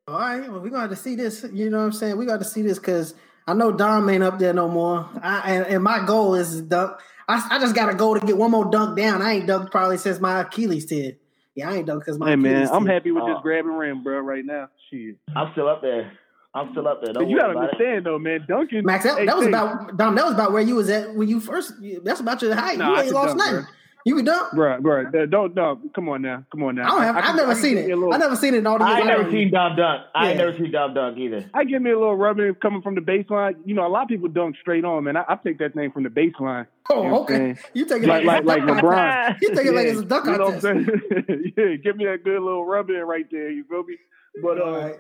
All 0.07 0.19
right, 0.19 0.49
well, 0.49 0.59
we're 0.59 0.69
gonna 0.69 0.81
have 0.81 0.89
to 0.89 0.95
see 0.95 1.15
this. 1.15 1.45
You 1.51 1.69
know 1.69 1.79
what 1.79 1.85
I'm 1.85 1.91
saying? 1.91 2.17
We 2.17 2.25
got 2.25 2.39
to 2.39 2.45
see 2.45 2.61
this 2.61 2.79
because 2.79 3.13
I 3.49 3.53
know 3.53 3.71
Dom 3.71 4.07
ain't 4.09 4.23
up 4.23 4.37
there 4.37 4.53
no 4.53 4.67
more. 4.67 5.09
I, 5.23 5.53
and, 5.55 5.65
and 5.65 5.83
my 5.83 6.05
goal 6.05 6.35
is 6.35 6.55
to 6.57 6.61
dunk. 6.61 6.99
I, 7.27 7.45
I 7.51 7.59
just 7.59 7.73
got 7.73 7.87
to 7.87 7.95
go 7.95 8.13
to 8.13 8.25
get 8.25 8.37
one 8.37 8.51
more 8.51 8.69
dunk 8.69 8.95
down. 8.97 9.21
I 9.21 9.33
ain't 9.33 9.47
dunked 9.47 9.71
probably 9.71 9.97
since 9.97 10.19
my 10.19 10.41
Achilles 10.41 10.85
tear. 10.85 11.13
Yeah, 11.55 11.71
I 11.71 11.77
ain't 11.77 11.87
dunked 11.87 11.99
because 12.01 12.19
my 12.19 12.29
Hey 12.29 12.35
man, 12.35 12.55
Achilles 12.63 12.69
I'm 12.71 12.85
happy 12.85 13.11
with 13.11 13.23
Oh. 13.23 13.27
this 13.27 13.37
uh, 13.37 13.41
grab 13.41 13.65
and 13.65 13.77
rim, 13.77 14.03
bro. 14.03 14.19
Right 14.19 14.45
now, 14.45 14.69
shit. 14.91 15.15
I'm 15.35 15.51
still 15.53 15.67
up 15.67 15.81
there. 15.81 16.11
I'm 16.53 16.71
still 16.71 16.87
up 16.87 17.01
there. 17.03 17.13
Don't 17.13 17.29
you 17.29 17.37
gotta 17.37 17.51
about 17.51 17.63
it. 17.63 17.73
understand 17.73 18.05
though, 18.05 18.19
man. 18.19 18.45
Duncan, 18.47 18.85
Max, 18.85 19.03
that, 19.03 19.17
hey, 19.19 19.25
that 19.25 19.35
was 19.35 19.45
Chase, 19.45 19.53
about 19.55 19.97
Dom. 19.97 20.15
That 20.15 20.25
was 20.25 20.33
about 20.33 20.51
where 20.51 20.61
you 20.61 20.75
was 20.75 20.89
at 20.89 21.13
when 21.15 21.27
you 21.27 21.39
first. 21.39 21.73
That's 22.03 22.19
about 22.19 22.41
your 22.41 22.55
height. 22.55 22.77
Nah, 22.77 22.97
you 22.97 23.01
ain't 23.03 23.13
lost 23.13 23.37
dunk, 23.37 23.39
nothing. 23.39 23.55
bro. 23.61 23.71
You 24.05 24.15
can 24.15 24.25
dunk. 24.25 24.53
Bro, 24.53 24.79
bro, 24.81 25.11
don't 25.27 25.53
no. 25.55 25.79
Come 25.93 26.07
on 26.09 26.21
now, 26.21 26.43
come 26.51 26.63
on 26.63 26.75
now. 26.75 26.85
I 26.85 26.89
don't 26.89 27.01
have. 27.01 27.15
I 27.15 27.19
I 27.19 27.21
can- 27.21 27.27
have 27.31 27.35
never 27.35 27.51
I 27.51 27.55
seen 27.55 27.77
it. 27.77 27.85
me 27.87 27.91
a 27.91 27.95
little- 27.97 28.13
I 28.13 28.17
never 28.17 28.35
seen 28.37 28.53
it 28.53 28.59
in 28.59 28.67
all 28.67 28.77
the 28.77 28.85
I 28.85 28.87
years 28.91 28.99
ain't 29.01 29.09
I've 29.11 29.17
never 29.19 29.29
seen 29.31 29.39
you. 29.41 29.49
Dom 29.51 29.75
dunk. 29.75 30.01
I 30.15 30.29
ain't 30.29 30.37
never 30.37 30.57
seen 30.57 30.71
Dom 30.71 30.93
dunk 30.93 31.17
either. 31.17 31.49
I 31.53 31.63
give 31.65 31.81
me 31.81 31.91
a 31.91 31.99
little 31.99 32.15
rubbing 32.15 32.55
coming 32.55 32.81
from 32.81 32.95
the 32.95 33.01
baseline. 33.01 33.55
You 33.65 33.75
know, 33.75 33.85
a 33.85 33.89
lot 33.89 34.03
of 34.03 34.07
people 34.07 34.29
dunk 34.29 34.55
straight 34.61 34.85
on, 34.85 35.03
man. 35.03 35.17
I, 35.17 35.25
I 35.27 35.35
take 35.35 35.59
that 35.59 35.73
thing 35.73 35.91
from 35.91 36.03
the 36.03 36.09
baseline. 36.09 36.67
Oh, 36.89 37.03
You 37.03 37.09
know 37.09 37.13
what 37.19 37.21
okay. 37.31 37.55
You 37.73 37.85
take 37.85 38.03
it 38.03 38.07
Like 38.07 38.23
like 38.23 38.45
like 38.45 38.61
like 38.63 38.77
LeBron. 38.77 39.41
You 39.41 39.49
take 39.53 39.65
it 39.67 39.73
like 39.73 39.85
Yeah, 39.85 39.91
it's 39.91 39.99
a 40.01 40.05
dunk 40.05 40.25
you 40.25 40.31
know 40.37 40.45
what 40.45 40.61
contest. 40.61 40.65
I'm 40.65 40.85
saying? 40.85 41.53
yeah, 41.57 41.75
give 41.83 41.97
me 41.97 42.05
that 42.05 42.23
good 42.23 42.41
little 42.41 42.65
rub 42.65 42.89
in 42.89 43.01
right 43.01 43.25
there. 43.29 43.49
You 43.51 43.65
feel 43.65 43.83
me? 43.83 43.97
But 44.41 44.61
All 44.61 44.75
uh, 44.75 44.79
right. 44.79 44.99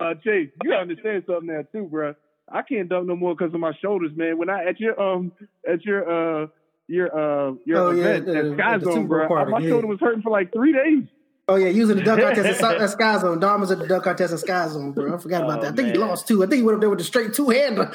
uh, 0.00 0.14
Chase, 0.24 0.50
you 0.62 0.70
gotta 0.70 0.82
understand 0.82 1.24
something 1.26 1.48
there 1.48 1.64
too, 1.72 1.86
bro. 1.90 2.14
I 2.48 2.62
can't 2.62 2.88
dunk 2.88 3.08
no 3.08 3.16
more 3.16 3.34
because 3.34 3.52
of 3.54 3.58
my 3.60 3.72
shoulders, 3.82 4.12
man. 4.14 4.38
When 4.38 4.48
I 4.48 4.64
at 4.66 4.78
your 4.78 4.98
um 5.00 5.32
at 5.68 5.84
your 5.84 6.42
uh 6.44 6.46
your 6.88 7.08
uh 7.08 7.52
your 7.64 7.78
Oh, 7.78 7.90
yeah, 7.92 8.04
event 8.14 8.26
the- 8.26 8.36
at 8.36 8.52
Sky 8.54 8.74
at 8.74 8.80
the 8.80 8.86
Super 8.86 8.94
Zone, 8.96 9.06
bro, 9.08 9.28
party, 9.28 9.50
my 9.50 9.58
yeah. 9.58 9.68
shoulder 9.68 9.86
was 9.86 9.98
hurting 10.00 10.22
for 10.22 10.30
like 10.30 10.52
three 10.52 10.72
days. 10.72 11.04
Oh 11.48 11.54
yeah, 11.56 11.68
using 11.68 11.96
the 11.96 12.02
dunk 12.02 12.20
contest 12.34 12.60
at, 12.62 12.80
at 12.80 12.90
Sky 12.90 13.18
Zone. 13.18 13.38
Dom 13.38 13.60
was 13.60 13.70
at 13.70 13.78
the 13.78 13.86
dunk 13.86 14.02
contest 14.04 14.32
at 14.32 14.40
Sky 14.40 14.66
Zone, 14.68 14.90
bro. 14.92 15.14
I 15.14 15.18
forgot 15.18 15.44
about 15.44 15.58
Oh, 15.60 15.62
that. 15.62 15.72
I 15.72 15.76
think 15.76 15.88
he 15.90 15.94
lost 15.94 16.26
two. 16.26 16.42
I 16.42 16.46
think 16.46 16.56
he 16.58 16.62
went 16.64 16.74
up 16.74 16.80
there 16.80 16.90
with 16.90 16.98
the 16.98 17.04
straight 17.04 17.34
two 17.34 17.50
hander. 17.50 17.92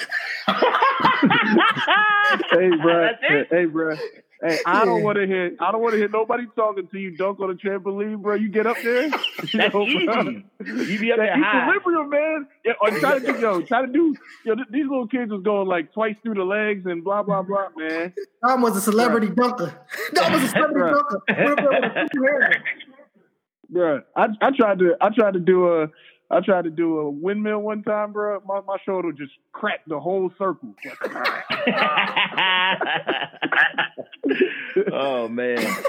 Hey, 2.52 2.70
bro. 2.82 3.10
Hey, 3.50 3.66
bro. 3.66 3.96
Hey, 4.44 4.58
I 4.66 4.86
don't 4.86 5.04
want 5.04 5.18
to 5.20 5.28
hear. 5.28 5.56
I 5.60 5.72
don't 5.72 5.82
want 5.82 5.94
to 5.94 5.98
hear 6.00 6.10
nobody 6.10 6.46
talking 6.56 6.88
to 6.88 6.98
you. 7.00 7.16
Dunk 7.16 7.40
on 7.40 7.52
a 7.52 7.54
trampoline, 7.54 8.22
bro. 8.24 8.34
You 8.36 8.50
get 8.50 8.66
up 8.66 8.76
there. 8.84 9.04
you 9.08 9.12
That's 9.54 9.54
know, 9.54 9.70
bro. 9.72 9.86
easy. 9.86 10.46
You 10.66 11.00
be 11.00 11.12
up 11.12 11.20
That 11.20 11.26
there 11.26 11.44
high. 11.44 11.62
equilibrium, 11.76 12.10
man. 12.10 12.48
Yeah, 12.66 12.74
or 12.82 12.90
try 13.00 13.20
to 13.20 13.26
do, 13.34 13.40
yo, 13.40 13.62
try 13.68 13.86
to 13.86 13.92
do. 13.92 14.16
Yo, 14.44 14.56
th- 14.56 14.68
these 14.72 14.86
little 14.90 15.08
kids 15.08 15.32
was 15.32 15.44
going 15.44 15.68
like 15.68 15.94
twice 15.94 16.16
through 16.24 16.34
the 16.36 16.44
legs 16.44 16.86
and 16.88 17.04
blah 17.04 17.22
blah 17.22 17.44
blah, 17.44 17.68
man. 17.78 18.14
Dom 18.44 18.62
was 18.64 18.76
a 18.76 18.82
celebrity 18.82 19.30
dunker. 19.30 19.80
Dom 20.16 20.34
was 20.34 20.44
a 20.44 20.48
celebrity 20.50 20.80
Right. 20.82 20.94
dunker. 20.94 21.22
Went 21.28 21.50
up 21.52 21.58
there 21.58 21.82
with 21.82 22.14
a. 22.54 22.56
Bro, 23.70 24.02
I 24.16 24.28
I 24.42 24.52
tried 24.58 24.80
to 24.80 24.96
I 25.00 25.10
tried 25.16 25.34
to 25.36 25.40
do 25.40 25.68
a 25.82 25.88
I 26.32 26.40
tried 26.40 26.64
to 26.64 26.70
do 26.70 27.00
a 27.00 27.10
windmill 27.10 27.60
one 27.60 27.84
time, 27.84 28.14
bro. 28.14 28.42
My 28.48 28.62
my 28.62 28.78
shoulder 28.86 29.12
just 29.12 29.34
cracked 29.52 29.90
the 29.90 30.00
whole 30.00 30.32
circle. 30.38 30.74
oh 34.94 35.28
man. 35.28 35.58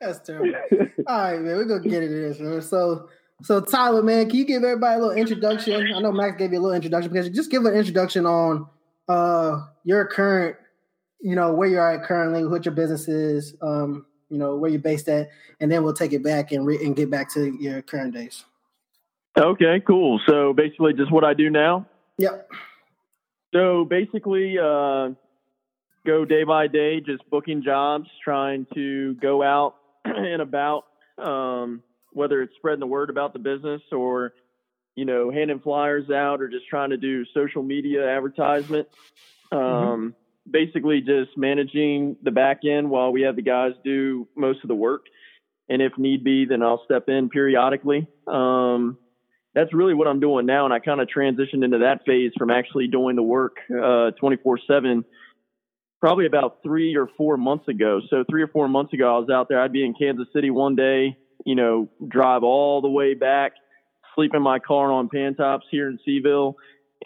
That's 0.00 0.20
terrible. 0.20 0.54
All 1.06 1.18
right, 1.18 1.40
man. 1.40 1.56
We're 1.56 1.66
gonna 1.66 1.86
get 1.86 2.02
into 2.02 2.14
this, 2.14 2.40
man. 2.40 2.62
So, 2.62 3.10
so 3.42 3.60
Tyler, 3.60 4.02
man, 4.02 4.28
can 4.28 4.38
you 4.38 4.46
give 4.46 4.64
everybody 4.64 4.96
a 4.96 4.98
little 4.98 5.16
introduction? 5.16 5.92
I 5.94 6.00
know 6.00 6.12
Max 6.12 6.38
gave 6.38 6.52
you 6.52 6.60
a 6.60 6.62
little 6.62 6.74
introduction 6.74 7.12
because 7.12 7.28
just 7.28 7.50
give 7.50 7.66
an 7.66 7.74
introduction 7.74 8.24
on 8.24 8.66
uh 9.08 9.66
your 9.84 10.06
current, 10.06 10.56
you 11.20 11.34
know, 11.34 11.52
where 11.52 11.68
you're 11.68 11.92
at 11.92 12.04
currently, 12.04 12.46
what 12.46 12.64
your 12.64 12.74
business 12.74 13.06
is, 13.06 13.54
um, 13.60 14.06
you 14.30 14.38
know, 14.38 14.56
where 14.56 14.70
you're 14.70 14.80
based 14.80 15.10
at, 15.10 15.28
and 15.60 15.70
then 15.70 15.84
we'll 15.84 15.92
take 15.92 16.14
it 16.14 16.22
back 16.22 16.52
and 16.52 16.64
re- 16.64 16.82
and 16.82 16.96
get 16.96 17.10
back 17.10 17.30
to 17.34 17.54
your 17.60 17.82
current 17.82 18.14
days. 18.14 18.46
Okay, 19.36 19.82
cool. 19.86 20.20
So 20.26 20.52
basically, 20.52 20.92
just 20.92 21.10
what 21.10 21.24
I 21.24 21.34
do 21.34 21.50
now. 21.50 21.86
Yep. 22.18 22.50
So 23.52 23.84
basically, 23.84 24.58
uh, 24.58 25.10
go 26.06 26.24
day 26.24 26.44
by 26.44 26.68
day, 26.68 27.00
just 27.00 27.28
booking 27.30 27.62
jobs, 27.62 28.08
trying 28.22 28.66
to 28.74 29.14
go 29.14 29.42
out 29.42 29.76
and 30.04 30.40
about, 30.40 30.84
um, 31.18 31.82
whether 32.12 32.42
it's 32.42 32.54
spreading 32.56 32.80
the 32.80 32.86
word 32.86 33.10
about 33.10 33.32
the 33.32 33.38
business 33.38 33.82
or, 33.90 34.34
you 34.94 35.04
know, 35.04 35.30
handing 35.30 35.60
flyers 35.60 36.10
out 36.10 36.40
or 36.40 36.48
just 36.48 36.68
trying 36.68 36.90
to 36.90 36.96
do 36.96 37.24
social 37.34 37.62
media 37.62 38.08
advertisement. 38.08 38.88
Um, 39.50 40.14
Basically, 40.50 41.00
just 41.00 41.38
managing 41.38 42.16
the 42.22 42.30
back 42.30 42.66
end 42.66 42.90
while 42.90 43.10
we 43.10 43.22
have 43.22 43.34
the 43.34 43.40
guys 43.40 43.72
do 43.82 44.28
most 44.36 44.62
of 44.62 44.68
the 44.68 44.74
work. 44.74 45.06
And 45.70 45.80
if 45.80 45.96
need 45.96 46.22
be, 46.22 46.44
then 46.44 46.62
I'll 46.62 46.84
step 46.84 47.08
in 47.08 47.30
periodically. 47.30 48.06
Um, 48.26 48.98
that's 49.54 49.72
really 49.72 49.94
what 49.94 50.08
I'm 50.08 50.20
doing 50.20 50.46
now. 50.46 50.64
And 50.64 50.74
I 50.74 50.78
kind 50.78 51.00
of 51.00 51.08
transitioned 51.08 51.64
into 51.64 51.78
that 51.78 52.04
phase 52.04 52.32
from 52.36 52.50
actually 52.50 52.88
doing 52.88 53.16
the 53.16 53.22
work 53.22 53.56
uh, 53.70 54.10
24 54.20 54.58
7 54.66 55.04
probably 56.04 56.26
about 56.26 56.58
three 56.62 56.96
or 56.96 57.08
four 57.16 57.38
months 57.38 57.66
ago. 57.66 57.98
So, 58.10 58.24
three 58.28 58.42
or 58.42 58.48
four 58.48 58.68
months 58.68 58.92
ago, 58.92 59.16
I 59.16 59.18
was 59.18 59.30
out 59.30 59.48
there. 59.48 59.58
I'd 59.58 59.72
be 59.72 59.82
in 59.82 59.94
Kansas 59.94 60.26
City 60.34 60.50
one 60.50 60.76
day, 60.76 61.16
you 61.46 61.54
know, 61.54 61.88
drive 62.06 62.42
all 62.42 62.82
the 62.82 62.90
way 62.90 63.14
back, 63.14 63.52
sleep 64.14 64.32
in 64.34 64.42
my 64.42 64.58
car 64.58 64.92
on 64.92 65.08
Pantops 65.08 65.62
here 65.70 65.88
in 65.88 65.98
C'ville, 66.04 66.56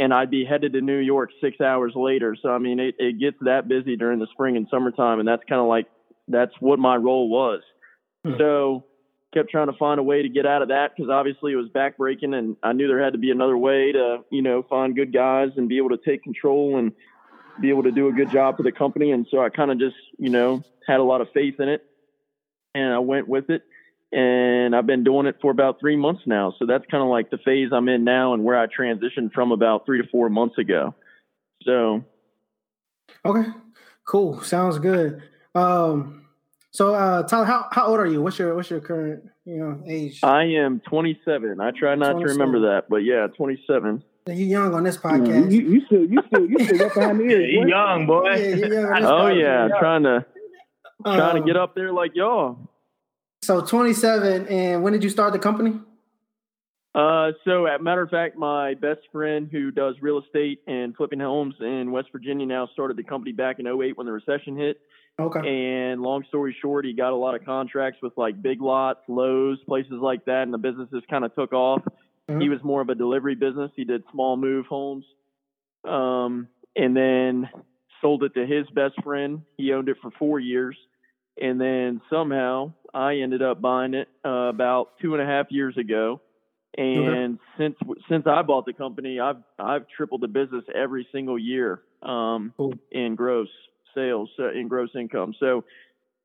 and 0.01 0.13
I'd 0.13 0.33
be 0.33 0.45
headed 0.45 0.73
to 0.73 0.81
New 0.81 0.99
York 0.99 1.31
six 1.41 1.61
hours 1.61 1.93
later. 1.95 2.37
So, 2.43 2.49
I 2.49 2.59
mean, 2.59 2.81
it, 2.81 2.97
it 2.99 3.21
gets 3.21 3.37
that 3.43 3.69
busy 3.69 3.95
during 3.95 4.19
the 4.19 4.27
spring 4.33 4.57
and 4.57 4.67
summertime. 4.69 5.21
And 5.21 5.29
that's 5.29 5.45
kind 5.49 5.61
of 5.61 5.69
like, 5.69 5.87
that's 6.27 6.53
what 6.59 6.81
my 6.81 6.97
role 6.97 7.29
was. 7.29 7.63
So, 8.37 8.85
kept 9.39 9.51
trying 9.51 9.69
to 9.69 9.79
find 9.79 10.01
a 10.01 10.03
way 10.03 10.23
to 10.23 10.29
get 10.29 10.47
out 10.47 10.63
of 10.63 10.69
that 10.69 10.91
because 10.97 11.11
obviously 11.11 11.53
it 11.53 11.57
was 11.57 11.69
backbreaking 11.69 12.35
and 12.35 12.57
I 12.63 12.73
knew 12.73 12.89
there 12.89 13.03
had 13.03 13.13
to 13.13 13.19
be 13.19 13.31
another 13.31 13.57
way 13.57 13.93
to, 13.93 14.19
you 14.31 14.43
know, 14.43 14.65
find 14.69 14.97
good 14.97 15.13
guys 15.13 15.51
and 15.57 15.69
be 15.69 15.79
able 15.79 15.91
to 15.91 15.99
take 16.05 16.23
control 16.23 16.79
and 16.79 16.93
be 17.61 17.71
able 17.71 17.85
to 17.85 17.93
do 17.93 18.09
a 18.09 18.13
good 18.13 18.31
job 18.31 18.57
for 18.57 18.63
the 18.63 18.73
company. 18.73 19.13
And 19.13 19.27
so 19.31 19.41
I 19.41 19.49
kind 19.49 19.71
of 19.71 19.79
just, 19.79 19.97
you 20.19 20.31
know, 20.31 20.63
had 20.87 21.01
a 21.01 21.03
lot 21.05 21.21
of 21.21 21.29
faith 21.33 21.61
in 21.61 21.69
it 21.69 21.85
and 22.75 22.93
I 22.93 22.99
went 22.99 23.29
with 23.29 23.51
it. 23.51 23.63
and 24.13 24.75
I've 24.75 24.87
been 24.87 25.05
doing 25.05 25.27
it 25.27 25.37
for 25.41 25.51
about 25.51 25.81
three 25.81 25.97
months 25.97 26.23
now. 26.27 26.55
So 26.59 26.67
that's 26.67 26.85
kind 26.91 27.03
of 27.03 27.09
like 27.11 27.31
the 27.31 27.39
phase 27.39 27.71
I'm 27.73 27.89
in 27.89 28.05
now, 28.05 28.35
and 28.35 28.45
where 28.45 28.59
I 28.59 28.67
transitioned 28.67 29.33
from 29.33 29.53
about 29.53 29.85
three 29.85 30.01
to 30.01 30.09
four 30.09 30.31
months 30.31 30.57
ago. 30.59 30.95
So, 31.63 32.05
okay, 33.25 33.51
cool, 34.07 34.41
sounds 34.43 34.79
good. 34.79 35.23
Um, 35.55 36.28
so, 36.71 36.95
uh, 36.95 37.23
Tyler, 37.23 37.45
how, 37.45 37.67
how 37.73 37.87
old 37.87 37.99
are 37.99 38.07
you? 38.07 38.23
What's 38.23 38.39
your 38.39 38.55
what's 38.55 38.71
your 38.71 38.81
current 38.81 39.25
you 39.45 39.57
know 39.57 39.83
age? 39.87 40.21
I 40.23 40.45
am 40.45 40.81
27. 40.89 41.61
I 41.61 41.71
try 41.71 41.95
not 41.95 42.13
27. 42.13 42.21
to 42.21 42.33
remember 42.33 42.61
that, 42.69 42.89
but 42.89 42.99
yeah, 42.99 43.27
27. 43.37 44.05
You're 44.27 44.37
young 44.37 44.75
on 44.75 44.85
this 44.85 44.99
podcast. 44.99 45.51
You, 45.51 45.61
you 45.61 45.87
still 45.87 46.05
you 46.05 46.23
still 46.27 46.47
you 46.47 46.65
still 46.65 46.87
up 46.87 46.95
behind 46.95 47.21
the 47.21 47.25
ears. 47.31 47.53
You 47.53 47.69
young 47.69 48.07
boy. 48.07 48.35
Yeah, 48.35 49.01
oh 49.09 49.29
yeah, 49.29 49.69
trying 49.81 50.03
to 50.03 50.27
trying 51.05 51.41
to 51.41 51.47
get 51.47 51.57
up 51.57 51.75
there 51.75 51.93
like 51.93 52.13
y'all. 52.15 52.69
So 53.43 53.63
27, 53.63 54.49
and 54.49 54.83
when 54.83 54.93
did 54.93 55.03
you 55.03 55.11
start 55.11 55.33
the 55.33 55.39
company? 55.39 55.81
Uh, 56.95 57.33
so, 57.45 57.67
as 57.67 57.81
a 57.81 57.83
matter 57.83 58.03
of 58.03 58.11
fact, 58.11 58.37
my 58.37 58.75
best 58.75 59.01
friend 59.13 59.49
who 59.51 59.71
does 59.71 59.95
real 60.01 60.19
estate 60.19 60.61
and 60.67 60.97
flipping 60.97 61.21
homes 61.21 61.55
in 61.61 61.93
West 61.93 62.09
Virginia 62.13 62.47
now 62.47 62.69
started 62.73 62.97
the 62.97 63.05
company 63.05 63.33
back 63.33 63.59
in 63.59 63.67
08 63.67 63.97
when 63.97 64.07
the 64.07 64.13
recession 64.13 64.57
hit. 64.57 64.81
Okay. 65.21 65.41
And 65.41 66.01
long 66.01 66.25
story 66.29 66.57
short, 66.63 66.85
he 66.85 66.93
got 66.93 67.13
a 67.13 67.17
lot 67.17 67.35
of 67.35 67.45
contracts 67.45 68.01
with 68.03 68.13
like 68.17 68.41
Big 68.41 68.61
Lots, 68.61 69.01
Lowe's, 69.09 69.59
places 69.67 69.99
like 70.01 70.25
that, 70.27 70.43
and 70.43 70.55
the 70.55 70.59
businesses 70.59 71.03
kind 71.11 71.25
of 71.25 71.35
took 71.35 71.53
off. 71.53 71.83
Mm-hmm. 72.29 72.41
He 72.41 72.49
was 72.49 72.61
more 72.63 72.81
of 72.81 72.89
a 72.89 72.95
delivery 72.95 73.35
business. 73.35 73.71
He 73.75 73.85
did 73.85 74.03
small 74.13 74.37
move 74.37 74.67
homes. 74.67 75.05
Um, 75.85 76.49
and 76.77 76.97
then 76.97 77.49
sold 78.01 78.23
it 78.23 78.35
to 78.35 78.47
his 78.47 78.69
best 78.71 79.03
friend. 79.03 79.43
He 79.57 79.73
owned 79.73 79.89
it 79.89 79.97
for 80.01 80.11
four 80.19 80.39
years. 80.39 80.77
And 81.41 81.61
then 81.61 82.01
somehow 82.11 82.73
I 82.95 83.17
ended 83.17 83.43
up 83.43 83.61
buying 83.61 83.95
it 83.95 84.09
uh, 84.25 84.49
about 84.49 84.99
two 85.01 85.15
and 85.15 85.23
a 85.23 85.27
half 85.27 85.47
years 85.51 85.77
ago. 85.77 86.21
And 86.77 87.39
since 87.57 87.77
since 88.09 88.27
I 88.27 88.43
bought 88.43 88.67
the 88.67 88.73
company, 88.73 89.21
I've 89.21 89.43
I've 89.59 89.87
tripled 89.97 90.21
the 90.21 90.29
business 90.29 90.65
every 90.75 91.09
single 91.13 91.39
year 91.39 91.83
um, 92.03 92.53
cool. 92.57 92.75
in 92.93 93.15
gross 93.17 93.49
sales, 93.95 94.31
uh, 94.39 94.53
in 94.53 94.69
gross 94.69 94.91
income. 94.95 95.35
So 95.41 95.65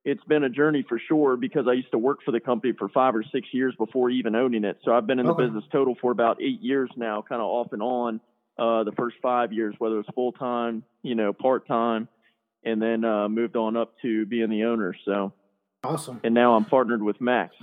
it's 0.06 0.24
been 0.26 0.44
a 0.44 0.50
journey 0.50 0.86
for 0.88 1.00
sure 1.08 1.38
because 1.38 1.66
I 1.68 1.74
used 1.74 1.92
to 1.92 1.98
work 1.98 2.20
for 2.26 2.32
the 2.32 2.40
company 2.40 2.74
for 2.78 2.90
five 2.90 3.16
or 3.16 3.24
six 3.32 3.48
years 3.52 3.74
before 3.78 4.10
even 4.10 4.36
owning 4.36 4.66
it. 4.66 4.78
So 4.84 4.94
I've 4.94 5.08
been 5.08 5.20
in 5.20 5.28
okay. 5.28 5.44
the 5.44 5.48
business 5.48 5.64
total 5.72 5.96
for 6.02 6.12
about 6.12 6.42
eight 6.42 6.62
years 6.62 6.90
now, 6.98 7.24
kind 7.28 7.42
of 7.42 7.48
off 7.48 7.72
and 7.72 7.82
on. 7.82 8.20
Uh, 8.56 8.84
the 8.84 8.92
first 8.92 9.16
five 9.20 9.52
years, 9.52 9.74
whether 9.80 10.00
it's 10.00 10.10
full 10.14 10.32
time, 10.34 10.84
you 11.02 11.16
know, 11.16 11.34
part 11.34 11.68
time, 11.68 12.08
and 12.64 12.80
then 12.80 13.04
uh, 13.04 13.28
moved 13.28 13.56
on 13.56 13.76
up 13.76 13.96
to 14.04 14.28
being 14.28 14.50
the 14.50 14.66
owner. 14.66 14.96
So 15.06 15.34
awesome. 15.84 16.20
And 16.24 16.36
now 16.36 16.54
I'm 16.54 16.66
partnered 16.66 17.02
with 17.02 17.20
Max. 17.20 17.56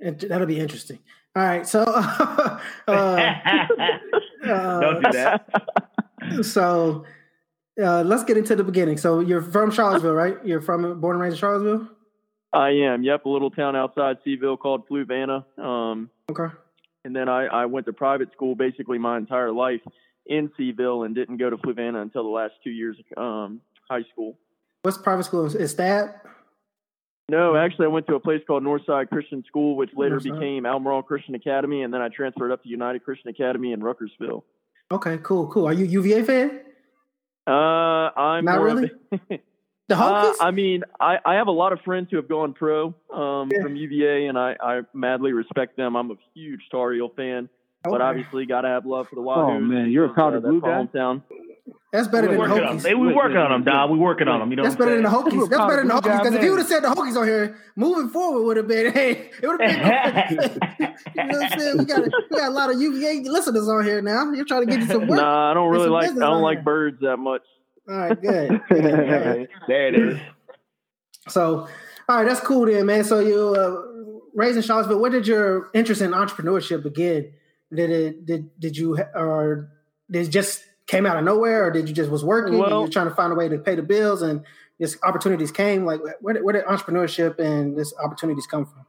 And 0.00 0.18
that'll 0.18 0.46
be 0.46 0.58
interesting. 0.58 1.00
All 1.36 1.44
right, 1.44 1.66
so 1.66 1.82
uh, 1.86 2.58
don't 4.44 5.02
do 5.04 5.12
that. 5.12 5.46
So 6.42 7.04
uh, 7.80 8.02
let's 8.02 8.24
get 8.24 8.36
into 8.36 8.56
the 8.56 8.64
beginning. 8.64 8.96
So 8.98 9.20
you're 9.20 9.42
from 9.42 9.70
Charlottesville, 9.70 10.14
right? 10.14 10.36
You're 10.44 10.60
from 10.60 11.00
born 11.00 11.16
and 11.16 11.22
raised 11.22 11.34
in 11.34 11.38
Charlottesville. 11.40 11.88
I 12.52 12.70
am. 12.70 13.04
Yep, 13.04 13.24
a 13.26 13.28
little 13.28 13.50
town 13.50 13.76
outside 13.76 14.18
C'ville 14.24 14.56
called 14.56 14.88
Fluvanna. 14.88 15.44
Um, 15.58 16.10
okay. 16.30 16.52
And 17.04 17.14
then 17.14 17.28
I, 17.28 17.46
I 17.46 17.66
went 17.66 17.86
to 17.86 17.92
private 17.92 18.32
school 18.32 18.54
basically 18.54 18.98
my 18.98 19.16
entire 19.16 19.52
life 19.52 19.80
in 20.26 20.50
C'ville 20.56 21.04
and 21.04 21.14
didn't 21.14 21.38
go 21.38 21.48
to 21.48 21.56
Fluvanna 21.56 22.02
until 22.02 22.24
the 22.24 22.28
last 22.28 22.54
two 22.62 22.70
years 22.70 22.96
of 23.16 23.22
um, 23.22 23.60
high 23.88 24.02
school. 24.12 24.36
What's 24.82 24.98
private 24.98 25.24
school? 25.24 25.46
Is 25.46 25.76
that? 25.76 26.24
No, 27.30 27.54
actually, 27.54 27.86
I 27.86 27.88
went 27.90 28.08
to 28.08 28.16
a 28.16 28.20
place 28.20 28.40
called 28.44 28.64
Northside 28.64 29.08
Christian 29.08 29.44
School, 29.46 29.76
which 29.76 29.90
later 29.94 30.18
Northside. 30.18 30.40
became 30.40 30.66
Albemarle 30.66 31.04
Christian 31.04 31.36
Academy, 31.36 31.82
and 31.82 31.94
then 31.94 32.02
I 32.02 32.08
transferred 32.08 32.50
up 32.50 32.64
to 32.64 32.68
United 32.68 33.04
Christian 33.04 33.30
Academy 33.30 33.72
in 33.72 33.80
Ruckersville. 33.80 34.42
Okay, 34.90 35.16
cool, 35.22 35.46
cool. 35.46 35.68
Are 35.68 35.72
you 35.72 35.84
UVA 35.84 36.24
fan? 36.24 36.60
Uh, 37.46 37.50
I'm 37.52 38.44
not 38.44 38.60
really. 38.60 38.90
the 39.10 39.94
Hokies? 39.94 40.32
Uh, 40.32 40.34
I 40.40 40.50
mean, 40.50 40.82
I, 40.98 41.18
I 41.24 41.34
have 41.34 41.46
a 41.46 41.52
lot 41.52 41.72
of 41.72 41.80
friends 41.82 42.08
who 42.10 42.16
have 42.16 42.28
gone 42.28 42.52
pro 42.52 42.86
um, 43.14 43.48
yeah. 43.52 43.62
from 43.62 43.76
UVA, 43.76 44.26
and 44.26 44.36
I, 44.36 44.56
I 44.60 44.80
madly 44.92 45.32
respect 45.32 45.76
them. 45.76 45.94
I'm 45.94 46.10
a 46.10 46.16
huge 46.34 46.62
Tar 46.72 46.92
Heel 46.92 47.12
fan, 47.14 47.48
okay. 47.48 47.48
but 47.84 48.00
obviously 48.00 48.44
got 48.44 48.62
to 48.62 48.68
have 48.68 48.86
love 48.86 49.06
for 49.08 49.14
the 49.14 49.22
Wahoos. 49.22 49.56
Oh 49.56 49.60
man, 49.60 49.92
you're 49.92 50.06
a 50.06 50.14
powder 50.14 50.38
uh, 50.38 50.40
blue 50.40 50.60
guy. 50.60 50.84
Hometown. 50.84 51.22
That's 51.92 52.06
better 52.06 52.28
We're 52.28 52.48
than 52.48 52.56
the 52.56 52.66
Hokies. 52.66 52.82
They, 52.82 52.94
we 52.94 53.12
working 53.12 53.36
on 53.36 53.50
them, 53.50 53.64
Dog. 53.64 53.90
We 53.90 53.98
working 53.98 54.28
on 54.28 54.38
them. 54.38 54.50
You 54.50 54.56
know, 54.56 54.62
that's 54.62 54.76
better 54.76 54.94
than 54.94 55.02
the 55.02 55.10
Hokies. 55.10 55.48
That's 55.50 55.60
better 55.60 55.76
than 55.78 55.88
the 55.88 55.94
Hokies. 55.94 56.18
Because 56.22 56.34
if 56.34 56.44
you 56.44 56.50
would 56.50 56.60
have 56.60 56.68
said 56.68 56.84
the 56.84 56.88
Hokies 56.88 57.16
on 57.16 57.26
here, 57.26 57.58
moving 57.74 58.08
forward 58.10 58.44
would 58.44 58.56
have 58.58 58.68
been, 58.68 58.92
hey, 58.92 59.30
it 59.42 59.46
would 59.46 59.60
have 59.60 60.28
been. 60.28 60.38
you 60.78 61.24
know 61.24 61.38
what 61.38 61.52
I'm 61.52 61.58
saying? 61.58 61.78
We 61.78 61.84
got 61.84 62.04
we 62.04 62.36
got 62.36 62.48
a 62.48 62.54
lot 62.54 62.72
of 62.72 62.80
UVA 62.80 63.28
listeners 63.28 63.68
on 63.68 63.84
here 63.84 64.00
now. 64.02 64.30
You're 64.30 64.44
trying 64.44 64.66
to 64.66 64.70
get 64.70 64.80
you 64.80 64.86
some 64.86 65.08
work. 65.08 65.20
Nah, 65.20 65.50
I 65.50 65.54
don't 65.54 65.70
really 65.70 65.88
like. 65.88 66.10
I 66.10 66.14
don't 66.14 66.42
like 66.42 66.62
birds 66.62 67.00
that 67.00 67.16
much. 67.16 67.42
All 67.88 67.96
right, 67.96 68.22
good. 68.22 68.60
good. 68.68 68.84
All 68.84 69.00
right. 69.00 69.48
there 69.66 69.88
it 69.88 69.94
is. 69.96 70.20
So, 71.28 71.66
all 72.08 72.16
right, 72.16 72.24
that's 72.24 72.40
cool 72.40 72.66
then, 72.66 72.86
man. 72.86 73.02
So 73.02 73.18
you 73.18 73.54
uh, 73.54 73.82
raised 74.34 74.56
in 74.56 74.62
Charlottesville. 74.62 75.00
Where 75.00 75.10
did 75.10 75.26
your 75.26 75.70
interest 75.74 76.02
in 76.02 76.12
entrepreneurship 76.12 76.84
begin? 76.84 77.32
Did 77.74 77.90
it 77.90 78.26
did 78.26 78.60
did 78.60 78.76
you 78.76 78.96
or 79.14 79.70
did 80.08 80.28
it 80.28 80.30
just 80.30 80.64
came 80.90 81.06
out 81.06 81.16
of 81.16 81.24
nowhere, 81.24 81.64
or 81.66 81.70
did 81.70 81.88
you 81.88 81.94
just 81.94 82.10
was 82.10 82.24
working 82.24 82.58
well, 82.58 82.64
and 82.64 82.74
you 82.74 82.80
were 82.80 82.88
trying 82.88 83.08
to 83.08 83.14
find 83.14 83.32
a 83.32 83.36
way 83.36 83.48
to 83.48 83.58
pay 83.58 83.76
the 83.76 83.82
bills 83.82 84.22
and 84.22 84.44
this 84.80 84.98
opportunities 85.04 85.52
came? 85.52 85.84
Like 85.84 86.00
where 86.20 86.34
did, 86.34 86.42
where 86.42 86.52
did 86.52 86.64
entrepreneurship 86.64 87.38
and 87.38 87.78
this 87.78 87.94
opportunities 88.02 88.46
come 88.46 88.66
from? 88.66 88.86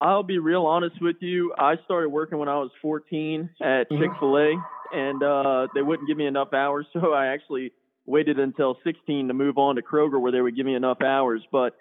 I'll 0.00 0.22
be 0.22 0.38
real 0.38 0.64
honest 0.64 1.02
with 1.02 1.16
you. 1.20 1.52
I 1.58 1.74
started 1.84 2.08
working 2.08 2.38
when 2.38 2.48
I 2.48 2.54
was 2.54 2.70
14 2.80 3.50
at 3.60 3.90
mm-hmm. 3.90 4.02
Chick 4.02 4.10
Fil 4.18 4.38
A, 4.38 4.54
and 4.92 5.22
uh, 5.22 5.66
they 5.74 5.82
wouldn't 5.82 6.08
give 6.08 6.16
me 6.16 6.26
enough 6.26 6.54
hours, 6.54 6.86
so 6.92 7.12
I 7.12 7.26
actually 7.26 7.72
waited 8.06 8.38
until 8.38 8.78
16 8.84 9.28
to 9.28 9.34
move 9.34 9.58
on 9.58 9.76
to 9.76 9.82
Kroger, 9.82 10.18
where 10.18 10.32
they 10.32 10.40
would 10.40 10.56
give 10.56 10.64
me 10.64 10.74
enough 10.74 11.02
hours. 11.02 11.42
But 11.52 11.76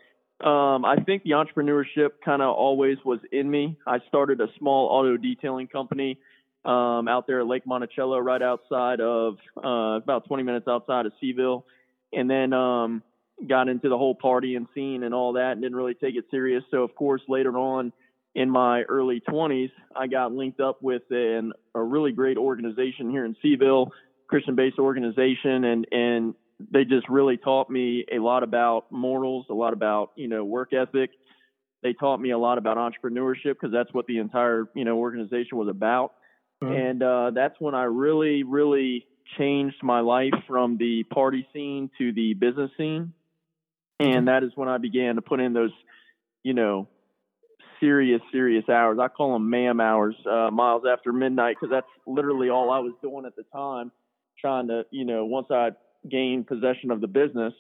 um, 0.46 0.84
I 0.84 0.98
think 1.06 1.24
the 1.24 1.32
entrepreneurship 1.32 2.10
kind 2.26 2.42
of 2.42 2.54
always 2.54 2.98
was 3.06 3.20
in 3.32 3.50
me. 3.50 3.78
I 3.88 4.00
started 4.10 4.42
a 4.42 4.48
small 4.60 4.88
auto 4.88 5.16
detailing 5.16 5.68
company 5.68 6.20
um, 6.68 7.08
out 7.08 7.26
there 7.28 7.40
at 7.40 7.48
Lake 7.48 7.66
Monticello, 7.66 8.20
right 8.20 8.42
outside 8.42 9.00
of 9.00 9.38
uh, 9.64 9.98
about 10.04 10.28
20 10.28 10.44
minutes 10.44 10.68
outside 10.68 11.06
of 11.06 11.14
C'ville, 11.22 11.64
and 12.12 12.30
then 12.30 12.52
um, 12.52 13.02
got 13.48 13.70
into 13.70 13.88
the 13.88 13.98
whole 13.98 14.14
party 14.14 14.56
and 14.56 14.68
scene 14.76 15.04
and 15.04 15.14
all 15.14 15.34
that, 15.34 15.54
and 15.54 15.62
didn't 15.62 15.78
really 15.78 15.94
take 15.94 16.16
it 16.16 16.26
serious. 16.30 16.64
So 16.70 16.84
of 16.84 16.94
course 16.94 17.22
later 17.30 17.58
on 17.58 17.94
in 18.36 18.50
my 18.50 18.84
early 18.84 19.22
20s, 19.28 19.72
I 19.96 20.08
got 20.08 20.34
linked 20.34 20.60
up 20.60 20.84
with 20.84 21.04
an, 21.10 21.54
a 21.74 21.82
really 21.82 22.12
great 22.12 22.38
organization 22.38 23.10
here 23.10 23.26
in 23.26 23.36
C'ville, 23.42 23.92
Christian-based 24.28 24.78
organization, 24.78 25.64
and 25.64 25.88
and 25.92 26.36
they 26.72 26.84
just 26.84 27.08
really 27.08 27.38
taught 27.38 27.70
me 27.70 28.06
a 28.12 28.20
lot 28.20 28.44
about 28.44 28.92
morals, 28.92 29.46
a 29.50 29.54
lot 29.54 29.72
about 29.72 30.12
you 30.18 30.28
know 30.28 30.44
work 30.44 30.74
ethic. 30.74 31.12
They 31.82 31.94
taught 31.94 32.20
me 32.20 32.32
a 32.32 32.38
lot 32.38 32.58
about 32.58 32.76
entrepreneurship 32.78 33.54
because 33.54 33.72
that's 33.72 33.94
what 33.94 34.06
the 34.08 34.18
entire 34.18 34.66
you 34.76 34.84
know 34.84 34.98
organization 34.98 35.58
was 35.58 35.70
about. 35.70 36.12
Mm-hmm. 36.64 36.74
And 36.74 37.04
uh, 37.04 37.32
that's 37.36 37.56
when 37.60 37.76
I 37.76 37.84
really, 37.84 38.44
really 38.44 39.06
changed 39.38 39.78
my 39.84 40.00
life 40.00 40.34
from 40.48 40.78
the 40.78 41.04
party 41.04 41.48
scene 41.54 41.90
to 41.98 42.12
the 42.14 42.34
business 42.34 42.72
scene. 42.78 43.14
And 44.00 44.10
mm-hmm. 44.10 44.26
that 44.26 44.44
is 44.44 44.52
when 44.56 44.70
I 44.70 44.78
began 44.78 45.16
to 45.16 45.22
put 45.22 45.40
in 45.40 45.54
those, 45.54 45.72
you 46.44 46.54
know, 46.54 46.88
serious, 47.80 48.22
serious 48.32 48.68
hours. 48.70 48.98
I 49.00 49.08
call 49.08 49.34
them 49.34 49.50
ma'am 49.50 49.80
hours, 49.80 50.16
uh, 50.26 50.50
miles 50.52 50.84
after 50.92 51.14
midnight, 51.14 51.58
because 51.60 51.72
that's 51.72 51.88
literally 52.08 52.50
all 52.50 52.72
I 52.72 52.80
was 52.80 52.94
doing 53.02 53.26
at 53.26 53.36
the 53.36 53.44
time, 53.54 53.92
trying 54.40 54.68
to, 54.70 54.86
you 54.92 55.06
know, 55.06 55.26
once 55.26 55.48
I 55.52 55.72
gained 56.10 56.48
possession 56.48 56.92
of 56.92 57.02
the 57.02 57.08
business 57.08 57.54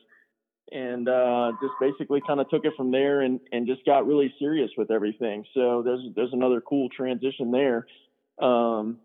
and 0.71 1.07
uh, 1.07 1.51
just 1.61 1.73
basically 1.79 2.21
kind 2.25 2.39
of 2.39 2.49
took 2.49 2.65
it 2.65 2.73
from 2.75 2.91
there 2.91 3.21
and, 3.21 3.39
and 3.51 3.67
just 3.67 3.85
got 3.85 4.05
really 4.05 4.33
serious 4.39 4.69
with 4.77 4.91
everything. 4.91 5.45
So 5.53 5.81
there's 5.81 6.01
there's 6.15 6.33
another 6.33 6.61
cool 6.61 6.89
transition 6.89 7.51
there. 7.51 7.87
Um, 8.39 8.99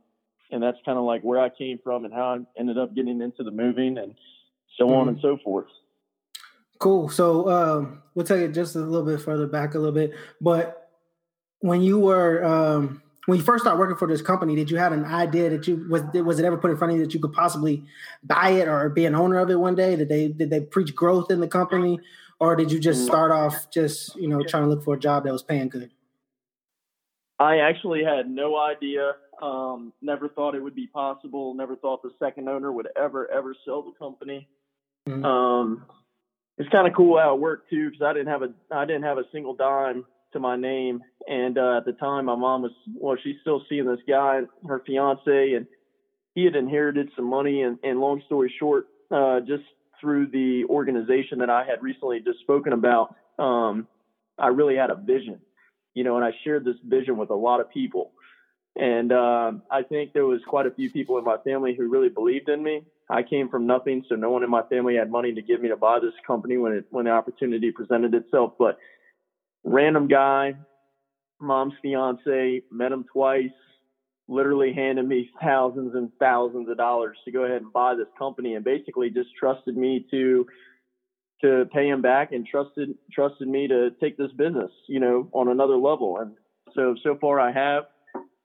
and 0.50 0.62
that's 0.62 0.78
kind 0.84 0.98
of 0.98 1.04
like 1.04 1.22
where 1.22 1.40
I 1.40 1.48
came 1.48 1.78
from 1.82 2.04
and 2.04 2.12
how 2.12 2.34
I 2.34 2.60
ended 2.60 2.78
up 2.78 2.94
getting 2.94 3.20
into 3.20 3.42
the 3.42 3.50
moving 3.50 3.98
and 3.98 4.14
so 4.76 4.84
mm-hmm. 4.84 4.94
on 4.94 5.08
and 5.08 5.18
so 5.20 5.38
forth. 5.42 5.66
Cool. 6.78 7.08
So 7.08 7.48
um, 7.48 8.02
we'll 8.14 8.26
take 8.26 8.40
it 8.40 8.52
just 8.52 8.74
a 8.74 8.80
little 8.80 9.06
bit 9.06 9.20
further 9.20 9.46
back 9.46 9.74
a 9.74 9.78
little 9.78 9.94
bit. 9.94 10.12
But 10.40 10.90
when 11.60 11.80
you 11.80 11.98
were 11.98 12.44
um, 12.44 13.02
when 13.26 13.38
you 13.38 13.44
first 13.44 13.62
started 13.62 13.78
working 13.78 13.96
for 13.96 14.08
this 14.08 14.20
company, 14.20 14.56
did 14.56 14.70
you 14.70 14.78
have 14.78 14.92
an 14.92 15.04
idea 15.04 15.48
that 15.50 15.66
you 15.68 15.86
was 15.88 16.02
was 16.12 16.38
it 16.40 16.44
ever 16.44 16.56
put 16.56 16.70
in 16.70 16.76
front 16.76 16.92
of 16.92 16.98
you 16.98 17.04
that 17.04 17.14
you 17.14 17.20
could 17.20 17.32
possibly 17.32 17.84
buy 18.24 18.50
it 18.50 18.66
or 18.68 18.88
be 18.88 19.06
an 19.06 19.14
owner 19.14 19.38
of 19.38 19.48
it 19.48 19.60
one 19.60 19.76
day? 19.76 19.94
Did 19.94 20.08
they 20.08 20.28
did 20.28 20.50
they 20.50 20.60
preach 20.60 20.94
growth 20.94 21.30
in 21.30 21.40
the 21.40 21.48
company, 21.48 22.00
or 22.40 22.56
did 22.56 22.72
you 22.72 22.80
just 22.80 23.00
mm-hmm. 23.00 23.08
start 23.08 23.30
off 23.30 23.70
just 23.70 24.16
you 24.16 24.26
know 24.26 24.42
trying 24.42 24.64
to 24.64 24.68
look 24.68 24.82
for 24.82 24.94
a 24.94 24.98
job 24.98 25.24
that 25.24 25.32
was 25.32 25.44
paying 25.44 25.68
good? 25.68 25.90
I 27.38 27.58
actually 27.58 28.04
had 28.04 28.30
no 28.30 28.56
idea. 28.56 29.12
Um, 29.40 29.92
never 30.00 30.28
thought 30.28 30.54
it 30.54 30.62
would 30.62 30.74
be 30.74 30.86
possible. 30.86 31.54
Never 31.54 31.76
thought 31.76 32.02
the 32.02 32.12
second 32.18 32.48
owner 32.48 32.70
would 32.70 32.88
ever, 32.96 33.30
ever 33.30 33.54
sell 33.64 33.82
the 33.82 33.92
company. 33.98 34.46
Mm-hmm. 35.08 35.24
Um, 35.24 35.84
it's 36.58 36.68
kind 36.68 36.86
of 36.86 36.94
cool 36.94 37.18
how 37.18 37.34
it 37.34 37.40
worked 37.40 37.70
too, 37.70 37.90
because 37.90 38.04
I 38.04 38.12
didn't 38.12 38.28
have 38.28 38.42
a, 38.42 38.52
I 38.70 38.84
didn't 38.84 39.02
have 39.02 39.18
a 39.18 39.24
single 39.32 39.54
dime 39.54 40.04
to 40.32 40.38
my 40.38 40.56
name. 40.56 41.00
And 41.26 41.58
uh, 41.58 41.78
at 41.78 41.84
the 41.84 41.92
time, 41.92 42.26
my 42.26 42.36
mom 42.36 42.62
was 42.62 42.72
well, 42.94 43.16
she's 43.22 43.36
still 43.40 43.62
seeing 43.68 43.86
this 43.86 44.00
guy, 44.08 44.40
her 44.68 44.82
fiance, 44.86 45.54
and 45.54 45.66
he 46.34 46.44
had 46.44 46.54
inherited 46.54 47.10
some 47.16 47.28
money. 47.28 47.62
And, 47.62 47.78
and 47.82 48.00
long 48.00 48.22
story 48.26 48.52
short, 48.58 48.86
uh, 49.10 49.40
just 49.40 49.64
through 50.00 50.28
the 50.28 50.64
organization 50.68 51.38
that 51.38 51.50
I 51.50 51.64
had 51.64 51.82
recently 51.82 52.20
just 52.20 52.40
spoken 52.40 52.72
about, 52.72 53.14
um, 53.38 53.86
I 54.38 54.48
really 54.48 54.76
had 54.76 54.90
a 54.90 54.96
vision, 54.96 55.40
you 55.94 56.04
know, 56.04 56.16
and 56.16 56.24
I 56.24 56.32
shared 56.44 56.64
this 56.64 56.76
vision 56.84 57.16
with 57.16 57.30
a 57.30 57.34
lot 57.34 57.60
of 57.60 57.70
people. 57.70 58.12
And 58.74 59.12
uh, 59.12 59.52
I 59.70 59.82
think 59.82 60.12
there 60.12 60.24
was 60.24 60.40
quite 60.46 60.66
a 60.66 60.70
few 60.70 60.90
people 60.90 61.18
in 61.18 61.24
my 61.24 61.36
family 61.44 61.74
who 61.76 61.90
really 61.90 62.08
believed 62.08 62.48
in 62.48 62.62
me. 62.62 62.82
I 63.10 63.22
came 63.22 63.50
from 63.50 63.66
nothing, 63.66 64.04
so 64.08 64.14
no 64.14 64.30
one 64.30 64.42
in 64.42 64.48
my 64.48 64.62
family 64.62 64.96
had 64.96 65.10
money 65.10 65.34
to 65.34 65.42
give 65.42 65.60
me 65.60 65.68
to 65.68 65.76
buy 65.76 65.98
this 66.00 66.14
company 66.26 66.56
when 66.56 66.72
it 66.72 66.86
when 66.90 67.04
the 67.04 67.10
opportunity 67.10 67.70
presented 67.70 68.14
itself. 68.14 68.54
But 68.58 68.78
random 69.64 70.08
guy, 70.08 70.54
mom's 71.38 71.74
fiance, 71.82 72.62
met 72.70 72.92
him 72.92 73.04
twice, 73.12 73.50
literally 74.28 74.72
handed 74.72 75.06
me 75.06 75.28
thousands 75.42 75.94
and 75.94 76.10
thousands 76.18 76.70
of 76.70 76.78
dollars 76.78 77.18
to 77.26 77.30
go 77.30 77.44
ahead 77.44 77.60
and 77.60 77.72
buy 77.72 77.94
this 77.94 78.08
company, 78.18 78.54
and 78.54 78.64
basically 78.64 79.10
just 79.10 79.28
trusted 79.38 79.76
me 79.76 80.06
to 80.10 80.46
to 81.42 81.64
pay 81.72 81.88
him 81.88 82.02
back 82.02 82.32
and 82.32 82.46
trusted 82.46 82.94
trusted 83.12 83.48
me 83.48 83.68
to 83.68 83.90
take 84.00 84.16
this 84.16 84.32
business, 84.32 84.70
you 84.88 85.00
know, 85.00 85.28
on 85.32 85.48
another 85.48 85.76
level. 85.76 86.18
And 86.18 86.32
so 86.74 86.94
so 87.02 87.16
far 87.20 87.40
I 87.40 87.52
have 87.52 87.84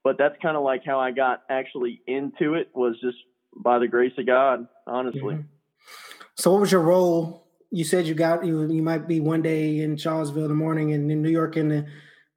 but 0.08 0.18
that's 0.18 0.36
kind 0.42 0.56
of 0.56 0.64
like 0.64 0.86
how 0.86 1.02
I 1.02 1.12
got 1.12 1.44
actually 1.50 2.02
into 2.08 2.54
it 2.54 2.70
was 2.74 2.96
just 3.02 3.18
by 3.58 3.78
the 3.78 3.90
grace 3.90 4.14
of 4.18 4.26
God, 4.26 4.66
honestly. 4.86 5.36
Mm-hmm. 5.36 5.42
So, 6.36 6.54
what 6.54 6.62
was 6.62 6.72
your 6.72 6.80
role? 6.80 7.46
You 7.72 7.84
said 7.84 8.08
you 8.08 8.14
got 8.14 8.46
you 8.46 8.72
you 8.72 8.82
might 8.82 9.06
be 9.06 9.20
one 9.20 9.42
day 9.42 9.82
in 9.82 9.98
Charlottesville 9.98 10.44
in 10.44 10.48
the 10.48 10.56
morning 10.56 10.94
and 10.94 11.12
in 11.12 11.22
New 11.22 11.30
York 11.30 11.58
in 11.58 11.68
the, 11.68 11.86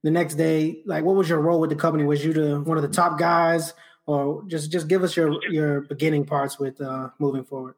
the 0.02 0.10
next 0.10 0.34
day. 0.34 0.82
Like, 0.84 1.04
what 1.04 1.14
was 1.14 1.28
your 1.28 1.38
role 1.38 1.60
with 1.60 1.70
the 1.70 1.76
company? 1.76 2.02
Was 2.02 2.24
you 2.24 2.32
the 2.32 2.60
one 2.60 2.76
of 2.76 2.82
the 2.82 2.88
top 2.88 3.20
guys, 3.20 3.72
or 4.04 4.42
just 4.48 4.72
just 4.72 4.88
give 4.88 5.04
us 5.04 5.16
your 5.16 5.38
your 5.48 5.82
beginning 5.82 6.24
parts 6.24 6.58
with 6.58 6.80
uh, 6.80 7.10
moving 7.20 7.44
forward? 7.44 7.76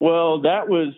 Well, 0.00 0.40
that 0.40 0.68
was 0.68 0.92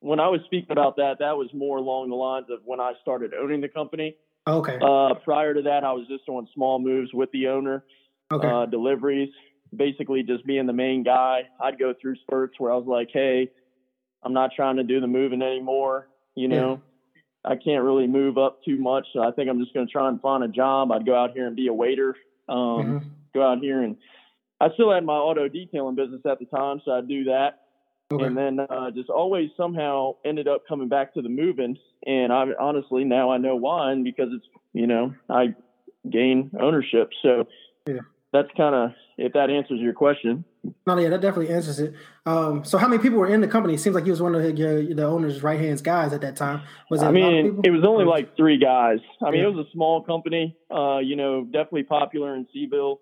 when 0.00 0.20
I 0.20 0.28
was 0.28 0.40
speaking 0.46 0.72
about 0.72 0.96
that. 0.96 1.18
That 1.20 1.36
was 1.36 1.48
more 1.54 1.78
along 1.78 2.10
the 2.10 2.16
lines 2.16 2.46
of 2.50 2.60
when 2.64 2.80
I 2.80 2.92
started 3.00 3.32
owning 3.34 3.60
the 3.60 3.68
company. 3.68 4.16
Okay. 4.48 4.78
Uh, 4.82 5.14
prior 5.22 5.54
to 5.54 5.62
that, 5.62 5.84
I 5.84 5.92
was 5.92 6.06
just 6.08 6.26
doing 6.26 6.48
small 6.54 6.78
moves 6.78 7.12
with 7.12 7.30
the 7.32 7.48
owner, 7.48 7.84
okay. 8.32 8.48
uh, 8.48 8.66
deliveries, 8.66 9.30
basically 9.74 10.22
just 10.22 10.44
being 10.46 10.66
the 10.66 10.72
main 10.72 11.02
guy. 11.02 11.42
I'd 11.60 11.78
go 11.78 11.94
through 12.00 12.16
spurts 12.22 12.54
where 12.58 12.72
I 12.72 12.76
was 12.76 12.86
like, 12.86 13.08
hey, 13.12 13.50
I'm 14.22 14.32
not 14.32 14.50
trying 14.56 14.76
to 14.76 14.82
do 14.82 15.00
the 15.00 15.06
moving 15.06 15.42
anymore. 15.42 16.08
You 16.34 16.48
know, 16.48 16.80
yeah. 17.44 17.52
I 17.52 17.56
can't 17.56 17.84
really 17.84 18.06
move 18.06 18.38
up 18.38 18.64
too 18.64 18.78
much. 18.78 19.06
So 19.12 19.20
I 19.20 19.30
think 19.32 19.50
I'm 19.50 19.60
just 19.60 19.74
going 19.74 19.86
to 19.86 19.92
try 19.92 20.08
and 20.08 20.20
find 20.20 20.42
a 20.42 20.48
job. 20.48 20.90
I'd 20.92 21.06
go 21.06 21.14
out 21.14 21.32
here 21.32 21.46
and 21.46 21.54
be 21.54 21.68
a 21.68 21.72
waiter, 21.72 22.16
um, 22.48 22.56
mm-hmm. 22.56 23.08
go 23.34 23.42
out 23.42 23.58
here 23.58 23.82
and 23.82 23.96
I 24.60 24.68
still 24.74 24.92
had 24.92 25.04
my 25.04 25.14
auto 25.14 25.48
detailing 25.48 25.96
business 25.96 26.20
at 26.30 26.38
the 26.38 26.44
time. 26.44 26.82
So 26.84 26.92
I'd 26.92 27.08
do 27.08 27.24
that. 27.24 27.59
Okay. 28.12 28.24
And 28.24 28.36
then 28.36 28.60
uh, 28.60 28.90
just 28.90 29.08
always 29.08 29.50
somehow 29.56 30.16
ended 30.24 30.48
up 30.48 30.62
coming 30.68 30.88
back 30.88 31.14
to 31.14 31.22
the 31.22 31.28
moving. 31.28 31.76
And 32.06 32.32
I 32.32 32.44
honestly 32.58 33.04
now 33.04 33.30
I 33.30 33.38
know 33.38 33.56
why, 33.56 33.92
and 33.92 34.02
because 34.02 34.28
it's 34.32 34.46
you 34.72 34.86
know 34.86 35.14
I 35.28 35.54
gain 36.10 36.50
ownership. 36.60 37.10
So 37.22 37.46
yeah. 37.86 38.00
that's 38.32 38.48
kind 38.56 38.74
of 38.74 38.90
if 39.16 39.32
that 39.34 39.50
answers 39.50 39.80
your 39.80 39.92
question. 39.92 40.44
No, 40.86 40.98
yeah, 40.98 41.08
that 41.08 41.20
definitely 41.20 41.54
answers 41.54 41.78
it. 41.78 41.94
Um, 42.26 42.64
so 42.64 42.78
how 42.78 42.88
many 42.88 43.02
people 43.02 43.18
were 43.18 43.28
in 43.28 43.40
the 43.40 43.48
company? 43.48 43.74
It 43.74 43.78
seems 43.78 43.94
like 43.94 44.04
he 44.04 44.10
was 44.10 44.20
one 44.20 44.34
of 44.34 44.42
the, 44.42 44.92
the 44.94 45.04
owner's 45.04 45.42
right 45.42 45.58
hands 45.58 45.80
guys 45.80 46.12
at 46.12 46.20
that 46.20 46.36
time. 46.36 46.62
Was 46.90 47.02
it? 47.02 47.06
I 47.06 47.12
mean, 47.12 47.60
it 47.64 47.70
was 47.70 47.84
only 47.86 48.04
like 48.04 48.36
three 48.36 48.58
guys. 48.58 48.98
I 49.22 49.30
mean, 49.30 49.40
yeah. 49.40 49.48
it 49.48 49.54
was 49.54 49.66
a 49.66 49.70
small 49.72 50.02
company. 50.02 50.56
Uh, 50.70 50.98
you 50.98 51.16
know, 51.16 51.44
definitely 51.44 51.84
popular 51.84 52.34
in 52.34 52.46
C'ville. 52.52 53.00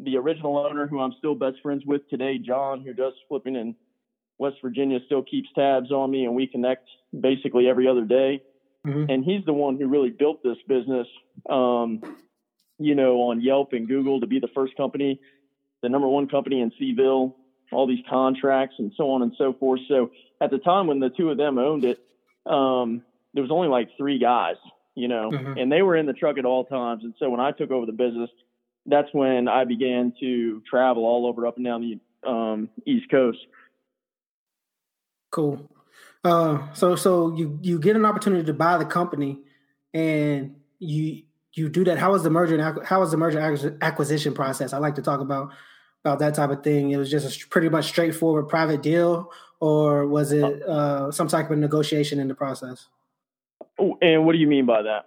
The 0.00 0.16
original 0.16 0.58
owner, 0.58 0.86
who 0.86 1.00
I'm 1.00 1.12
still 1.18 1.34
best 1.34 1.56
friends 1.62 1.82
with 1.84 2.08
today, 2.08 2.38
John, 2.38 2.82
who 2.82 2.94
does 2.94 3.12
flipping 3.28 3.56
and 3.56 3.74
West 4.38 4.56
Virginia 4.62 4.98
still 5.06 5.22
keeps 5.22 5.48
tabs 5.54 5.90
on 5.90 6.10
me 6.10 6.24
and 6.24 6.34
we 6.34 6.46
connect 6.46 6.88
basically 7.18 7.68
every 7.68 7.88
other 7.88 8.04
day. 8.04 8.42
Mm-hmm. 8.86 9.10
And 9.10 9.24
he's 9.24 9.44
the 9.44 9.52
one 9.52 9.76
who 9.76 9.88
really 9.88 10.10
built 10.10 10.42
this 10.42 10.56
business, 10.66 11.06
um, 11.50 12.00
you 12.78 12.94
know, 12.94 13.16
on 13.22 13.40
Yelp 13.40 13.72
and 13.72 13.88
Google 13.88 14.20
to 14.20 14.26
be 14.26 14.38
the 14.38 14.48
first 14.54 14.76
company, 14.76 15.20
the 15.82 15.88
number 15.88 16.06
one 16.06 16.28
company 16.28 16.60
in 16.60 16.70
C'ville, 16.78 17.34
all 17.72 17.86
these 17.86 18.04
contracts 18.08 18.76
and 18.78 18.92
so 18.96 19.10
on 19.10 19.22
and 19.22 19.32
so 19.36 19.52
forth. 19.52 19.80
So 19.88 20.10
at 20.40 20.50
the 20.50 20.58
time 20.58 20.86
when 20.86 21.00
the 21.00 21.10
two 21.10 21.30
of 21.30 21.36
them 21.36 21.58
owned 21.58 21.84
it, 21.84 21.98
um, 22.46 23.02
there 23.34 23.42
was 23.42 23.50
only 23.50 23.68
like 23.68 23.88
three 23.96 24.18
guys, 24.18 24.56
you 24.94 25.08
know, 25.08 25.30
mm-hmm. 25.30 25.58
and 25.58 25.70
they 25.70 25.82
were 25.82 25.96
in 25.96 26.06
the 26.06 26.12
truck 26.12 26.38
at 26.38 26.44
all 26.44 26.64
times. 26.64 27.02
And 27.04 27.14
so 27.18 27.28
when 27.28 27.40
I 27.40 27.50
took 27.50 27.70
over 27.70 27.84
the 27.84 27.92
business, 27.92 28.30
that's 28.86 29.08
when 29.12 29.48
I 29.48 29.64
began 29.64 30.14
to 30.20 30.62
travel 30.68 31.04
all 31.04 31.26
over 31.26 31.46
up 31.46 31.56
and 31.56 31.64
down 31.64 31.82
the 31.82 32.28
um, 32.28 32.68
East 32.86 33.10
Coast. 33.10 33.38
Cool. 35.30 35.70
Uh, 36.24 36.72
so 36.74 36.96
so 36.96 37.34
you 37.34 37.58
you 37.62 37.78
get 37.78 37.96
an 37.96 38.04
opportunity 38.04 38.44
to 38.44 38.52
buy 38.52 38.76
the 38.76 38.84
company, 38.84 39.38
and 39.94 40.56
you 40.78 41.22
you 41.52 41.68
do 41.68 41.84
that. 41.84 41.98
How 41.98 42.12
was 42.12 42.22
the 42.22 42.30
merger? 42.30 42.60
How 42.84 43.00
was 43.00 43.10
the 43.10 43.16
merger 43.16 43.78
acquisition 43.80 44.34
process? 44.34 44.72
I 44.72 44.78
like 44.78 44.94
to 44.96 45.02
talk 45.02 45.20
about 45.20 45.52
about 46.04 46.18
that 46.20 46.34
type 46.34 46.50
of 46.50 46.62
thing. 46.62 46.90
It 46.90 46.96
was 46.96 47.10
just 47.10 47.42
a 47.42 47.48
pretty 47.48 47.68
much 47.68 47.86
straightforward 47.86 48.48
private 48.48 48.82
deal, 48.82 49.30
or 49.60 50.06
was 50.06 50.32
it 50.32 50.62
uh, 50.62 51.10
some 51.10 51.28
type 51.28 51.50
of 51.50 51.58
negotiation 51.58 52.18
in 52.18 52.28
the 52.28 52.34
process? 52.34 52.86
And 53.78 54.24
what 54.24 54.32
do 54.32 54.38
you 54.38 54.46
mean 54.46 54.66
by 54.66 54.82
that? 54.82 55.06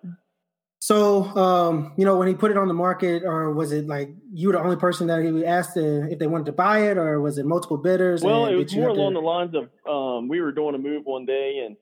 So, 0.82 1.26
um, 1.38 1.94
you 1.96 2.06
know, 2.06 2.18
when 2.18 2.28
he 2.28 2.34
put 2.34 2.50
it 2.50 2.58
on 2.58 2.68
the 2.68 2.74
market, 2.74 3.22
or 3.24 3.54
was 3.54 3.72
it 3.72 3.86
like 3.86 4.10
you 4.34 4.48
were 4.48 4.54
the 4.54 4.60
only 4.60 4.78
person 4.78 5.06
that 5.08 5.24
he 5.24 5.46
asked 5.46 5.78
if 5.78 6.18
they 6.18 6.26
wanted 6.26 6.48
to 6.48 6.54
buy 6.54 6.90
it, 6.90 6.98
or 6.98 7.22
was 7.22 7.38
it 7.38 7.46
multiple 7.46 7.78
bidders? 7.78 8.24
Well, 8.24 8.48
it 8.48 8.56
was 8.56 8.76
more 8.76 8.90
along 8.90 9.14
to... 9.14 9.20
the 9.20 9.26
lines 9.26 9.54
of 9.56 9.70
um, 9.88 10.28
we 10.28 10.42
were 10.42 10.52
doing 10.52 10.74
a 10.74 10.80
move 10.80 11.06
one 11.06 11.28
day, 11.28 11.68
and 11.68 11.78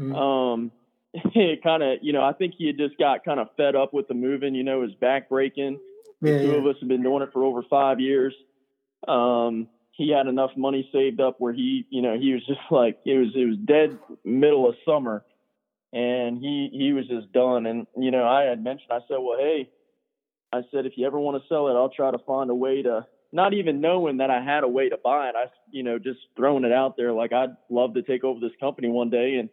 mm-hmm. 0.00 0.14
um, 0.16 0.72
it 1.34 1.62
kind 1.62 1.82
of, 1.82 1.98
you 2.00 2.14
know, 2.14 2.24
I 2.24 2.32
think 2.32 2.54
he 2.56 2.66
had 2.66 2.78
just 2.78 2.96
got 2.96 3.26
kind 3.26 3.40
of 3.40 3.48
fed 3.58 3.76
up 3.76 3.92
with 3.92 4.08
the 4.08 4.14
moving. 4.14 4.54
You 4.54 4.64
know, 4.64 4.80
his 4.82 4.94
back 4.94 5.28
breaking. 5.28 5.78
Yeah, 6.22 6.32
the 6.32 6.38
two 6.38 6.52
yeah. 6.52 6.58
of 6.60 6.66
us 6.66 6.76
have 6.80 6.88
been 6.88 7.02
doing 7.02 7.22
it 7.22 7.34
for 7.34 7.44
over 7.44 7.62
five 7.68 8.00
years. 8.00 8.32
Um, 9.06 9.68
he 9.92 10.10
had 10.10 10.28
enough 10.28 10.52
money 10.56 10.88
saved 10.94 11.20
up 11.20 11.36
where 11.40 11.52
he, 11.52 11.84
you 11.90 12.00
know, 12.00 12.18
he 12.18 12.32
was 12.32 12.46
just 12.46 12.60
like 12.70 13.00
it 13.04 13.18
was 13.18 13.28
it 13.34 13.44
was 13.44 13.58
dead 13.66 13.98
middle 14.24 14.66
of 14.66 14.76
summer 14.86 15.24
and 15.92 16.38
he 16.38 16.70
he 16.72 16.92
was 16.92 17.06
just 17.08 17.32
done. 17.32 17.66
And 17.66 17.86
you 17.96 18.10
know, 18.10 18.26
I 18.26 18.42
had 18.44 18.62
mentioned, 18.62 18.90
I 18.92 19.00
said, 19.08 19.18
well, 19.20 19.38
hey, 19.38 19.68
I 20.52 20.62
said 20.70 20.86
if 20.86 20.92
you 20.96 21.06
ever 21.06 21.18
want 21.18 21.42
to 21.42 21.48
sell 21.48 21.68
it, 21.68 21.74
I'll 21.74 21.90
try 21.90 22.10
to 22.10 22.18
find 22.18 22.50
a 22.50 22.54
way 22.54 22.82
to. 22.82 23.06
Not 23.32 23.54
even 23.54 23.80
knowing 23.80 24.16
that 24.16 24.28
I 24.28 24.42
had 24.42 24.64
a 24.64 24.68
way 24.68 24.88
to 24.88 24.96
buy 24.96 25.28
it, 25.28 25.36
I 25.36 25.44
you 25.70 25.84
know 25.84 25.98
just 26.00 26.18
throwing 26.36 26.64
it 26.64 26.72
out 26.72 26.96
there 26.96 27.12
like 27.12 27.32
I'd 27.32 27.56
love 27.70 27.94
to 27.94 28.02
take 28.02 28.24
over 28.24 28.40
this 28.40 28.50
company 28.58 28.88
one 28.88 29.08
day. 29.10 29.36
And 29.36 29.48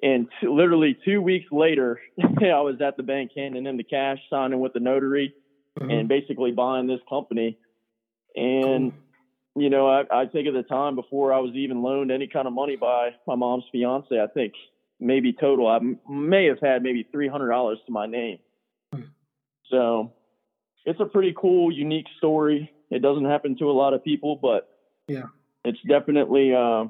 and 0.00 0.28
t- 0.40 0.46
literally 0.46 0.96
two 1.04 1.20
weeks 1.20 1.46
later, 1.50 2.00
I 2.20 2.60
was 2.60 2.80
at 2.80 2.96
the 2.96 3.02
bank 3.02 3.32
handing 3.36 3.66
in 3.66 3.76
the 3.76 3.82
cash, 3.82 4.18
signing 4.30 4.60
with 4.60 4.74
the 4.74 4.80
notary, 4.80 5.34
mm-hmm. 5.78 5.90
and 5.90 6.08
basically 6.08 6.52
buying 6.52 6.86
this 6.86 7.00
company. 7.08 7.58
And 8.36 8.92
cool. 8.92 9.62
you 9.62 9.70
know, 9.70 9.88
I, 9.88 10.22
I 10.22 10.26
think 10.26 10.46
at 10.46 10.54
the 10.54 10.62
time 10.62 10.94
before 10.94 11.32
I 11.32 11.38
was 11.38 11.54
even 11.54 11.82
loaned 11.82 12.12
any 12.12 12.28
kind 12.28 12.46
of 12.46 12.52
money 12.52 12.76
by 12.76 13.10
my 13.26 13.34
mom's 13.34 13.64
fiance, 13.72 14.20
I 14.20 14.26
think 14.28 14.54
maybe 15.04 15.32
total. 15.32 15.68
I 15.68 15.78
may 16.10 16.46
have 16.46 16.58
had 16.60 16.82
maybe 16.82 17.06
three 17.12 17.28
hundred 17.28 17.50
dollars 17.50 17.78
to 17.86 17.92
my 17.92 18.06
name. 18.06 18.38
So 19.70 20.12
it's 20.84 21.00
a 21.00 21.06
pretty 21.06 21.34
cool, 21.36 21.72
unique 21.72 22.06
story. 22.18 22.70
It 22.90 23.02
doesn't 23.02 23.24
happen 23.24 23.56
to 23.58 23.70
a 23.70 23.72
lot 23.72 23.94
of 23.94 24.04
people, 24.04 24.36
but 24.36 24.68
yeah, 25.08 25.24
it's 25.64 25.78
definitely 25.88 26.54
uh, 26.54 26.84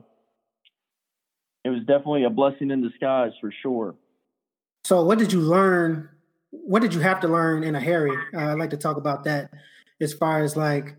it 1.64 1.70
was 1.70 1.80
definitely 1.80 2.24
a 2.24 2.30
blessing 2.30 2.70
in 2.70 2.82
disguise 2.82 3.32
for 3.40 3.52
sure. 3.62 3.94
So, 4.84 5.02
what 5.04 5.18
did 5.18 5.32
you 5.32 5.40
learn? 5.40 6.08
What 6.50 6.82
did 6.82 6.94
you 6.94 7.00
have 7.00 7.20
to 7.20 7.28
learn 7.28 7.64
in 7.64 7.74
a 7.74 7.80
hurry? 7.80 8.16
Uh, 8.34 8.52
I'd 8.52 8.58
like 8.58 8.70
to 8.70 8.76
talk 8.76 8.96
about 8.96 9.24
that 9.24 9.50
as 10.00 10.12
far 10.12 10.42
as 10.42 10.56
like, 10.56 10.94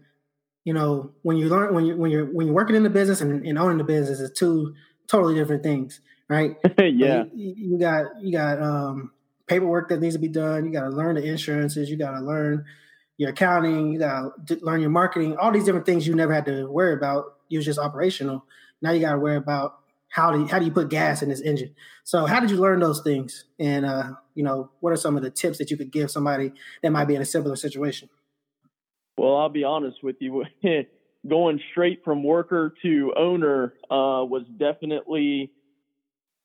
you 0.64 0.74
know, 0.74 1.12
when 1.22 1.38
you 1.38 1.50
learn 1.50 1.74
when 1.74 1.86
you 1.86 1.96
when 1.98 2.12
you're 2.12 2.26
when 2.26 2.48
you're 2.48 2.56
working 2.56 2.76
in 2.76 2.84
the 2.84 2.90
business 2.90 3.22
and, 3.22 3.46
and 3.46 3.60
owning 3.60 3.78
the 3.78 3.84
business 3.84 4.20
is 4.20 4.32
two 4.32 4.74
totally 5.08 5.36
different 5.36 5.62
things 5.62 6.02
right? 6.30 6.56
yeah. 6.80 7.26
You, 7.34 7.54
you, 7.58 7.80
got 7.80 8.22
you 8.22 8.32
got 8.32 8.62
um, 8.62 9.12
paperwork 9.48 9.90
that 9.90 10.00
needs 10.00 10.16
to 10.16 10.20
be 10.20 10.28
done. 10.28 10.66
You 10.66 10.72
got 10.72 10.84
to 10.84 10.90
learn 10.90 11.16
the 11.16 11.24
insurances. 11.24 11.90
You 11.90 11.98
got 11.98 12.12
to 12.12 12.22
learn 12.22 12.66
your 13.18 13.30
accounting. 13.30 13.92
You 13.92 14.00
got 14.00 14.48
to 14.48 14.60
learn 14.62 14.82
your 14.82 14.90
marketing. 14.90 15.38
All 15.38 15.52
these 15.52 15.66
different 15.66 15.86
things 15.86 16.08
you 16.08 16.16
never 16.16 16.34
had 16.34 16.46
to 16.46 16.68
worry 16.68 16.94
about. 16.94 17.36
You 17.50 17.60
was 17.60 17.66
just 17.66 17.80
operational. 17.80 18.46
Now 18.82 18.92
you 18.92 19.00
got 19.00 19.14
to 19.14 19.20
worry 19.20 19.38
about 19.38 19.80
how 20.10 20.32
do 20.32 20.40
you, 20.40 20.46
how 20.48 20.60
do 20.60 20.66
you 20.66 20.72
put 20.72 20.90
gas 20.90 21.22
in 21.22 21.30
this 21.30 21.42
engine. 21.42 21.76
So 22.04 22.26
how 22.26 22.40
did 22.40 22.50
you 22.50 22.58
learn 22.58 22.80
those 22.80 23.02
things? 23.02 23.46
And 23.60 23.86
uh, 23.86 24.12
you 24.34 24.44
know, 24.44 24.72
what 24.80 24.94
are 24.94 24.98
some 24.98 25.18
of 25.18 25.24
the 25.24 25.30
tips 25.30 25.58
that 25.58 25.72
you 25.72 25.78
could 25.78 25.92
give 25.92 26.10
somebody 26.10 26.54
that 26.82 26.92
might 26.92 27.06
be 27.06 27.16
in 27.16 27.22
a 27.22 27.26
similar 27.26 27.56
situation? 27.56 28.10
Well, 29.18 29.36
I'll 29.36 29.50
be 29.50 29.64
honest 29.64 30.04
with 30.04 30.18
you. 30.20 30.46
Going 31.28 31.60
straight 31.72 32.02
from 32.06 32.24
worker 32.24 32.74
to 32.84 33.14
owner 33.18 33.74
uh, 33.90 34.22
was 34.24 34.44
definitely 34.60 35.52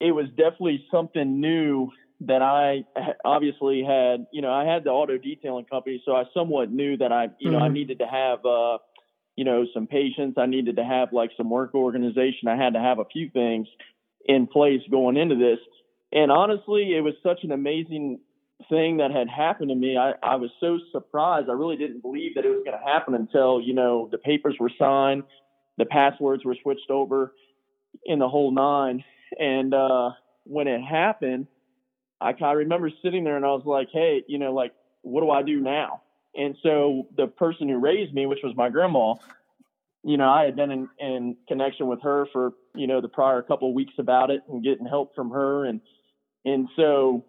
it 0.01 0.13
was 0.13 0.27
definitely 0.31 0.85
something 0.91 1.41
new 1.41 1.91
that 2.23 2.43
I 2.43 2.85
obviously 3.25 3.83
had, 3.83 4.27
you 4.33 4.43
know, 4.43 4.53
I 4.53 4.65
had 4.65 4.85
the 4.85 4.91
auto 4.91 5.17
detailing 5.17 5.65
company, 5.67 6.03
so 6.05 6.15
I 6.15 6.25
somewhat 6.35 6.71
knew 6.71 6.97
that 6.99 7.13
I, 7.13 7.29
you 7.39 7.51
know, 7.51 7.59
I 7.59 7.69
Mhm. 7.69 7.73
needed 7.73 7.99
to 8.01 8.07
have, 8.07 8.45
uh, 8.45 8.79
you 9.37 9.45
know, 9.45 9.65
some 9.73 9.87
patience. 9.87 10.37
I 10.37 10.47
needed 10.47 10.77
to 10.77 10.85
have 10.85 11.13
like 11.13 11.31
some 11.37 11.49
work 11.49 11.75
organization. 11.75 12.49
I 12.49 12.57
had 12.57 12.75
to 12.75 12.81
have 12.81 12.99
a 12.99 13.07
few 13.07 13.31
things 13.31 13.69
in 14.27 14.47
place 14.47 14.83
going 14.91 15.17
into 15.17 15.35
this. 15.35 15.59
And 16.13 16.31
honestly, 16.31 16.95
it 16.95 17.01
was 17.01 17.15
such 17.23 17.45
an 17.45 17.53
amazing 17.53 18.21
thing 18.69 18.99
that 18.99 19.11
had 19.11 19.29
happened 19.29 19.71
to 19.71 19.75
me. 19.75 19.97
I, 19.97 20.13
I 20.23 20.37
was 20.37 20.51
so 20.61 20.79
surprised. 20.93 21.49
I 21.49 21.53
really 21.53 21.77
didn't 21.77 22.03
believe 22.03 22.35
that 22.35 22.45
it 22.45 22.51
was 22.51 22.63
going 22.65 22.79
to 22.79 22.85
happen 22.85 23.15
until, 23.15 23.61
you 23.61 23.73
know, 23.73 24.09
the 24.11 24.19
papers 24.19 24.57
were 24.61 24.71
signed, 24.79 25.23
the 25.79 25.87
passwords 25.87 26.45
were 26.45 26.57
switched 26.63 26.91
over 26.91 27.33
in 28.05 28.19
the 28.19 28.29
whole 28.29 28.51
nine. 28.51 29.03
And 29.39 29.75
uh, 29.75 30.11
when 30.45 30.69
it 30.69 30.81
happened, 30.83 31.47
I, 32.21 32.35
I 32.41 32.53
remember 32.53 32.91
sitting 33.03 33.25
there 33.25 33.37
and 33.37 33.45
I 33.45 33.49
was 33.49 33.63
like, 33.65 33.89
hey, 33.93 34.23
you 34.27 34.39
know, 34.39 34.53
like, 34.53 34.73
what 35.03 35.23
do 35.23 35.31
I 35.31 35.43
do 35.43 35.61
now? 35.61 36.03
And 36.35 36.57
so 36.63 37.09
the 37.17 37.27
person 37.27 37.69
who 37.69 37.79
raised 37.79 38.15
me, 38.15 38.27
which 38.27 38.41
was 38.43 38.55
my 38.57 38.69
grandma, 38.69 39.15
you 40.03 40.17
know, 40.17 40.29
I 40.29 40.45
had 40.45 40.57
been 40.57 40.71
in, 40.71 40.89
in 40.99 41.37
connection 41.49 41.87
with 41.87 42.03
her 42.03 42.27
for, 42.33 42.53
you 42.75 42.87
know, 42.87 43.01
the 43.01 43.09
prior 43.09 43.43
couple 43.43 43.69
of 43.69 43.75
weeks 43.75 43.95
about 43.99 44.31
it 44.31 44.43
and 44.49 44.63
getting 44.63 44.87
help 44.87 45.15
from 45.15 45.31
her. 45.31 45.65
And, 45.65 45.81
and 46.45 46.69
so 46.77 47.25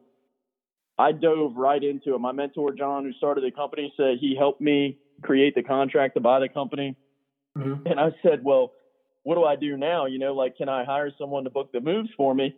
I 0.98 1.12
dove 1.12 1.56
right 1.56 1.84
into 1.84 2.14
it. 2.14 2.20
My 2.20 2.32
mentor, 2.32 2.74
John, 2.74 3.04
who 3.04 3.14
started 3.14 3.44
the 3.44 3.52
company, 3.52 3.94
said 3.98 4.18
he 4.20 4.36
helped 4.36 4.62
me 4.62 5.00
create 5.22 5.56
the 5.56 5.64
contract 5.64 6.16
to 6.16 6.20
buy 6.22 6.40
the 6.40 6.50
company. 6.50 6.96
Mhm. 7.58 7.90
And 7.90 8.00
I 8.00 8.12
said, 8.22 8.44
well, 8.44 8.72
what 9.24 9.36
do 9.36 9.44
I 9.44 9.56
do 9.56 9.78
now? 9.78 10.06
You 10.06 10.20
know, 10.20 10.34
like, 10.34 10.58
can 10.58 10.70
I 10.70 10.84
hire 10.84 11.12
someone 11.18 11.44
to 11.44 11.50
book 11.50 11.72
the 11.72 11.80
moves 11.80 12.10
for 12.18 12.34
me? 12.34 12.56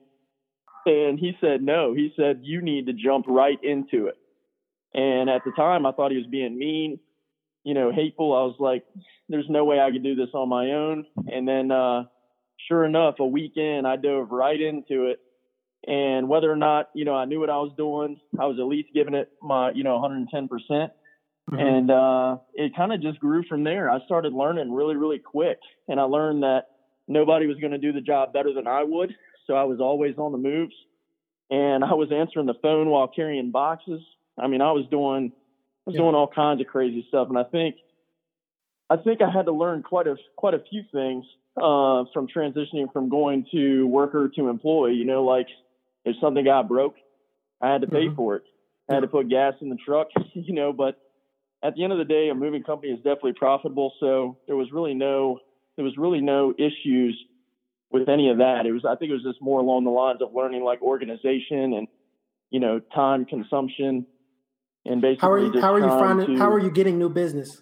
And 0.86 1.19
he 1.19 1.34
said, 1.39 1.62
no. 1.62 1.93
He 1.93 2.13
said, 2.17 2.41
you 2.43 2.62
need 2.62 2.88
to 2.88 2.93
jump 2.93 3.26
right 3.28 3.58
into 3.63 4.08
it. 4.08 4.17
And 4.93 5.30
at 5.30 5.43
the 5.45 5.52
time, 5.56 5.86
I 5.86 5.91
thought 5.91 6.12
he 6.12 6.17
was 6.17 6.28
being 6.28 6.58
mean, 6.58 6.99
you 7.63 7.73
know, 7.73 7.91
hateful. 7.91 8.34
I 8.34 8.43
was 8.43 8.56
like, 8.60 8.84
there's 9.30 9.49
no 9.49 9.65
way 9.65 9.80
I 9.80 9.91
could 9.91 10.04
do 10.04 10.15
this 10.15 10.30
on 10.34 10.49
my 10.49 10.71
own. 10.71 11.06
And 11.28 11.47
then, 11.47 11.71
uh, 11.71 12.04
sure 12.67 12.86
enough, 12.86 13.15
a 13.19 13.26
weekend, 13.26 13.88
I 13.88 13.95
dove 13.95 14.32
right 14.32 14.60
into 14.60 15.08
it. 15.08 15.19
And 15.86 16.30
whether 16.30 16.52
or 16.52 16.56
not, 16.56 16.89
you 16.93 17.06
know, 17.06 17.15
I 17.15 17.26
knew 17.26 17.39
what 17.39 17.49
I 17.49 17.58
was 17.58 17.73
doing, 17.78 18.17
I 18.39 18.45
was 18.45 18.58
at 18.60 18.65
least 18.65 18.89
giving 18.93 19.15
it 19.15 19.30
my, 19.41 19.71
you 19.71 19.84
know, 19.84 19.99
110%. 19.99 20.89
Mhm. 21.51 21.60
And 21.60 21.91
uh, 21.91 22.38
it 22.53 22.75
kind 22.75 22.93
of 22.93 23.01
just 23.01 23.19
grew 23.19 23.43
from 23.43 23.63
there. 23.63 23.89
I 23.89 23.99
started 24.06 24.34
learning 24.34 24.71
really, 24.71 24.95
really 24.95 25.19
quick. 25.19 25.60
And 25.88 25.99
I 25.99 26.03
learned 26.03 26.43
that 26.43 26.63
nobody 27.08 27.47
was 27.47 27.58
going 27.58 27.71
to 27.73 27.77
do 27.77 27.91
the 27.91 28.01
job 28.01 28.32
better 28.34 28.53
than 28.53 28.67
I 28.67 28.84
would. 28.84 29.13
So 29.45 29.56
I 29.56 29.63
was 29.63 29.79
always 29.79 30.17
on 30.17 30.32
the 30.32 30.38
moves. 30.38 30.73
And 31.49 31.84
I 31.84 31.93
was 31.93 32.12
answering 32.12 32.45
the 32.45 32.53
phone 32.62 32.89
while 32.89 33.08
carrying 33.08 33.51
boxes. 33.51 34.01
I 34.39 34.47
mean, 34.47 34.62
I 34.62 34.71
was 34.71 34.86
doing, 34.89 35.32
I 35.86 35.89
was 35.89 35.95
Yeah. 35.95 36.01
doing 36.01 36.15
all 36.15 36.27
kinds 36.27 36.62
of 36.62 36.67
crazy 36.67 37.06
stuff. 37.10 37.27
And 37.29 37.38
I 37.38 37.43
think, 37.43 37.75
I 38.89 38.97
think 38.97 39.21
I 39.21 39.29
had 39.29 39.45
to 39.45 39.51
learn 39.51 39.84
quite 39.84 40.08
a, 40.08 40.15
quite 40.38 40.53
a 40.53 40.60
few 40.60 40.84
things 40.91 41.25
uh, 41.58 42.06
from 42.13 42.27
transitioning 42.27 42.91
from 42.91 43.10
going 43.10 43.45
to 43.51 43.86
worker 43.88 44.29
to 44.36 44.47
employee. 44.49 44.93
You 44.93 45.06
know, 45.06 45.23
like 45.23 45.47
if 46.06 46.15
something 46.21 46.43
got 46.43 46.67
broke, 46.67 46.95
I 47.62 47.71
had 47.71 47.82
to 47.82 47.88
pay 47.88 48.08
Mhm. 48.08 48.15
for 48.15 48.38
it. 48.38 48.43
I 48.89 48.95
had 48.95 49.01
to 49.01 49.08
put 49.08 49.29
gas 49.29 49.56
in 49.62 49.69
the 49.69 49.77
truck, 49.77 50.08
you 50.34 50.53
know, 50.53 50.73
but 50.73 50.95
at 51.63 51.76
the 51.76 51.84
end 51.84 51.93
of 51.93 51.97
the 51.97 52.06
day, 52.06 52.30
a 52.30 52.36
moving 52.36 52.62
company 52.63 52.91
is 52.91 52.97
definitely 52.97 53.34
profitable. 53.34 53.93
So 53.99 54.38
there 54.47 54.56
was 54.56 54.67
really 54.71 54.93
no, 54.93 55.39
there 55.78 55.86
was 55.86 55.97
really 55.97 56.21
no 56.21 56.54
issues 56.58 57.17
with 57.91 58.10
any 58.10 58.30
of 58.30 58.39
that. 58.39 58.65
It 58.65 58.73
was, 58.73 58.84
I 58.86 58.95
think 58.95 59.12
it 59.12 59.13
was 59.13 59.23
just 59.23 59.41
more 59.41 59.60
along 59.60 59.86
the 59.86 59.91
lines 59.91 60.21
of 60.21 60.34
learning 60.36 60.63
like 60.63 60.82
organization 60.82 61.73
and, 61.73 61.88
you 62.49 62.60
know, 62.60 62.80
time 62.93 63.26
consumption 63.26 64.06
and 64.86 65.02
basically 65.02 65.21
How 65.28 65.32
are 65.32 65.39
you? 65.39 65.62
How 65.62 65.73
are 65.73 65.80
you 65.80 65.88
finding? 65.88 66.28
to- 66.28 66.38
How 66.38 66.52
are 66.52 66.60
you 66.60 66.69
getting 66.71 66.99
new 66.99 67.10
business? 67.10 67.62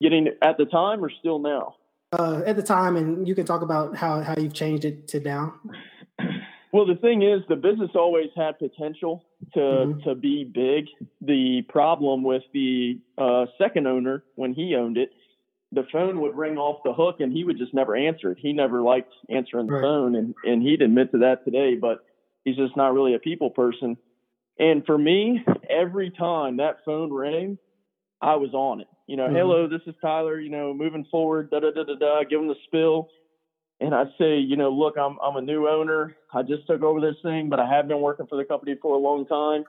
getting 0.00 0.28
at 0.42 0.56
the 0.56 0.64
time 0.64 1.04
or 1.04 1.10
still 1.10 1.40
now? 1.40 1.74
Uh, 2.12 2.40
at 2.46 2.54
the 2.54 2.62
time, 2.62 2.96
and 2.96 3.26
you 3.26 3.34
can 3.34 3.44
talk 3.44 3.62
about 3.62 3.96
how 3.96 4.20
how 4.22 4.34
you've 4.38 4.54
changed 4.54 4.84
it 4.84 5.08
to 5.08 5.18
now. 5.20 5.54
Well, 6.72 6.84
the 6.86 6.96
thing 6.96 7.22
is, 7.22 7.40
the 7.48 7.56
business 7.56 7.90
always 7.94 8.28
had 8.36 8.58
potential 8.58 9.24
to 9.54 9.60
Mhm. 9.60 10.02
to 10.04 10.14
be 10.14 10.44
big. 10.44 10.88
The 11.20 11.62
problem 11.62 12.22
with 12.22 12.42
the 12.52 12.98
uh, 13.16 13.46
second 13.56 13.86
owner, 13.86 14.24
when 14.34 14.52
he 14.52 14.74
owned 14.74 14.98
it, 14.98 15.10
the 15.72 15.84
phone 15.84 16.20
would 16.20 16.36
ring 16.36 16.58
off 16.58 16.82
the 16.84 16.92
hook, 16.92 17.20
and 17.20 17.32
he 17.32 17.44
would 17.44 17.58
just 17.58 17.72
never 17.74 17.96
answer 17.96 18.32
it. 18.32 18.38
He 18.38 18.52
never 18.52 18.82
liked 18.82 19.12
answering 19.28 19.66
the 19.66 19.72
Right. 19.74 19.82
phone, 19.82 20.14
and 20.14 20.34
and 20.44 20.62
he'd 20.62 20.82
admit 20.82 21.10
to 21.12 21.18
that 21.18 21.44
today. 21.44 21.74
But 21.76 22.00
he's 22.44 22.56
just 22.56 22.76
not 22.76 22.92
really 22.92 23.14
a 23.14 23.18
people 23.18 23.50
person. 23.50 23.96
And 24.58 24.84
for 24.84 24.98
me, 24.98 25.42
every 25.70 26.10
time 26.10 26.56
that 26.56 26.84
phone 26.84 27.12
rang, 27.12 27.58
I 28.20 28.36
was 28.36 28.52
on 28.52 28.80
it. 28.80 28.88
You 29.06 29.16
know, 29.16 29.28
Mhm. 29.28 29.32
hello, 29.36 29.66
this 29.68 29.86
is 29.86 29.94
Tyler. 30.02 30.38
You 30.38 30.50
know, 30.50 30.74
moving 30.74 31.04
forward, 31.04 31.50
da 31.50 31.60
da 31.60 31.70
da 31.70 31.84
da 31.84 31.94
da. 31.94 32.24
Give 32.24 32.40
him 32.40 32.48
the 32.48 32.56
spill 32.64 33.08
and 33.80 33.94
I'd 33.94 34.08
say, 34.18 34.38
you 34.38 34.56
know, 34.56 34.70
look, 34.70 34.96
I'm 34.98 35.18
I'm 35.22 35.36
a 35.36 35.40
new 35.40 35.68
owner. 35.68 36.16
I 36.32 36.42
just 36.42 36.66
took 36.66 36.82
over 36.82 37.00
this 37.00 37.16
thing, 37.22 37.48
but 37.48 37.60
I 37.60 37.68
have 37.68 37.86
been 37.88 38.00
working 38.00 38.26
for 38.26 38.36
the 38.36 38.44
company 38.44 38.76
for 38.80 38.94
a 38.94 38.98
long 38.98 39.26
time. 39.26 39.64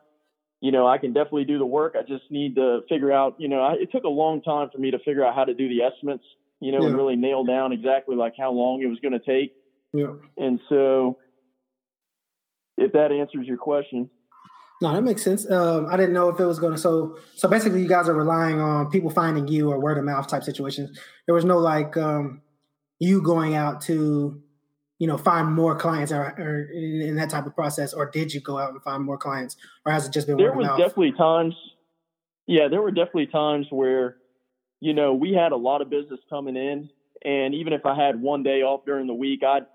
You 0.62 0.72
know, 0.72 0.88
I 0.88 0.98
can 0.98 1.14
definitely 1.14 1.46
do 1.46 1.58
the 1.58 1.66
work. 1.66 1.96
I 1.98 2.02
just 2.02 2.30
need 2.30 2.56
to 2.56 2.82
figure 2.90 3.14
out, 3.14 3.36
you 3.38 3.48
know, 3.48 3.62
I, 3.62 3.74
it 3.74 3.92
took 3.92 4.04
a 4.04 4.10
long 4.10 4.42
time 4.42 4.70
for 4.74 4.78
me 4.78 4.92
to 4.92 5.00
figure 5.00 5.26
out 5.26 5.34
how 5.36 5.46
to 5.46 5.54
do 5.54 5.70
the 5.70 5.84
estimates, 5.84 6.24
you 6.60 6.72
know, 6.74 6.86
and 6.86 6.96
really 6.96 7.16
nail 7.16 7.46
down 7.46 7.72
exactly 7.72 8.16
like 8.16 8.34
how 8.38 8.52
long 8.52 8.82
it 8.82 8.88
was 8.88 9.00
going 9.00 9.14
to 9.14 9.20
take. 9.20 9.54
Yeah. 9.94 10.14
And 10.38 10.60
so, 10.68 11.18
if 12.78 12.92
that 12.92 13.12
answers 13.12 13.48
your 13.48 13.58
question, 13.58 14.10
No, 14.82 14.94
that 14.94 15.02
makes 15.02 15.24
sense. 15.24 15.50
Um, 15.50 15.88
I 15.90 15.98
didn't 15.98 16.14
know 16.14 16.30
if 16.30 16.40
it 16.40 16.46
was 16.46 16.60
going 16.60 16.74
to. 16.74 16.80
So, 16.80 17.18
so 17.36 17.48
basically, 17.48 17.82
you 17.82 17.88
guys 17.88 18.10
are 18.10 18.14
relying 18.14 18.60
on 18.60 18.90
people 18.90 19.10
finding 19.10 19.48
you 19.48 19.72
or 19.72 19.80
word 19.80 19.98
of 19.98 20.04
mouth 20.04 20.28
type 20.28 20.44
situations. 20.44 20.98
There 21.26 21.36
was 21.36 21.46
no 21.46 21.58
like 21.58 21.96
um, 21.96 22.42
you 23.00 23.22
going 23.22 23.56
out 23.56 23.82
to, 23.82 24.42
you 25.00 25.08
know, 25.08 25.18
find 25.18 25.52
more 25.52 25.76
clients 25.76 26.12
or, 26.12 26.22
or 26.38 26.70
in, 26.74 27.02
in 27.02 27.16
that 27.16 27.30
type 27.30 27.46
of 27.46 27.56
process, 27.56 27.94
or 27.94 28.10
did 28.10 28.34
you 28.34 28.42
go 28.42 28.58
out 28.58 28.72
and 28.72 28.82
find 28.84 29.04
more 29.04 29.18
clients, 29.18 29.56
or 29.86 29.92
has 29.92 30.06
it 30.06 30.14
just 30.14 30.28
been 30.28 30.38
there 30.38 30.54
was 30.54 30.66
mouth? 30.66 30.78
definitely 30.78 31.14
times 31.14 31.56
yeah 32.48 32.68
there 32.68 32.82
were 32.82 32.92
definitely 32.92 33.28
times 33.28 33.68
where 33.70 34.18
you 34.80 34.94
know 34.94 35.14
we 35.14 35.34
had 35.34 35.52
a 35.52 35.56
lot 35.56 35.82
of 35.82 35.90
business 35.90 36.20
coming 36.30 36.58
in 36.58 36.90
and 37.24 37.54
even 37.54 37.74
if 37.74 37.86
i 37.86 37.94
had 37.96 38.20
one 38.20 38.42
day 38.42 38.64
off 38.64 38.84
during 38.86 39.06
the 39.06 39.14
week 39.14 39.44
i'd 39.44 39.68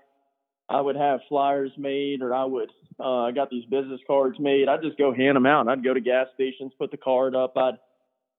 i 0.67 0.81
would 0.81 0.97
have 0.97 1.21
flyers 1.29 1.71
made 1.77 2.21
or 2.21 2.33
i 2.35 2.43
would 2.43 2.69
uh, 2.99 3.23
i 3.23 3.31
got 3.31 3.49
these 3.49 3.65
business 3.65 3.99
cards 4.07 4.39
made. 4.39 4.69
I'd 4.69 4.81
just 4.81 4.97
go 4.97 5.13
hand 5.13 5.35
them 5.35 5.45
out. 5.45 5.67
I'd 5.67 5.83
go 5.83 5.93
to 5.93 5.99
gas 5.99 6.27
stations 6.33 6.71
put 6.77 6.91
the 6.91 6.97
card 6.97 7.35
up. 7.35 7.57
I'd 7.57 7.77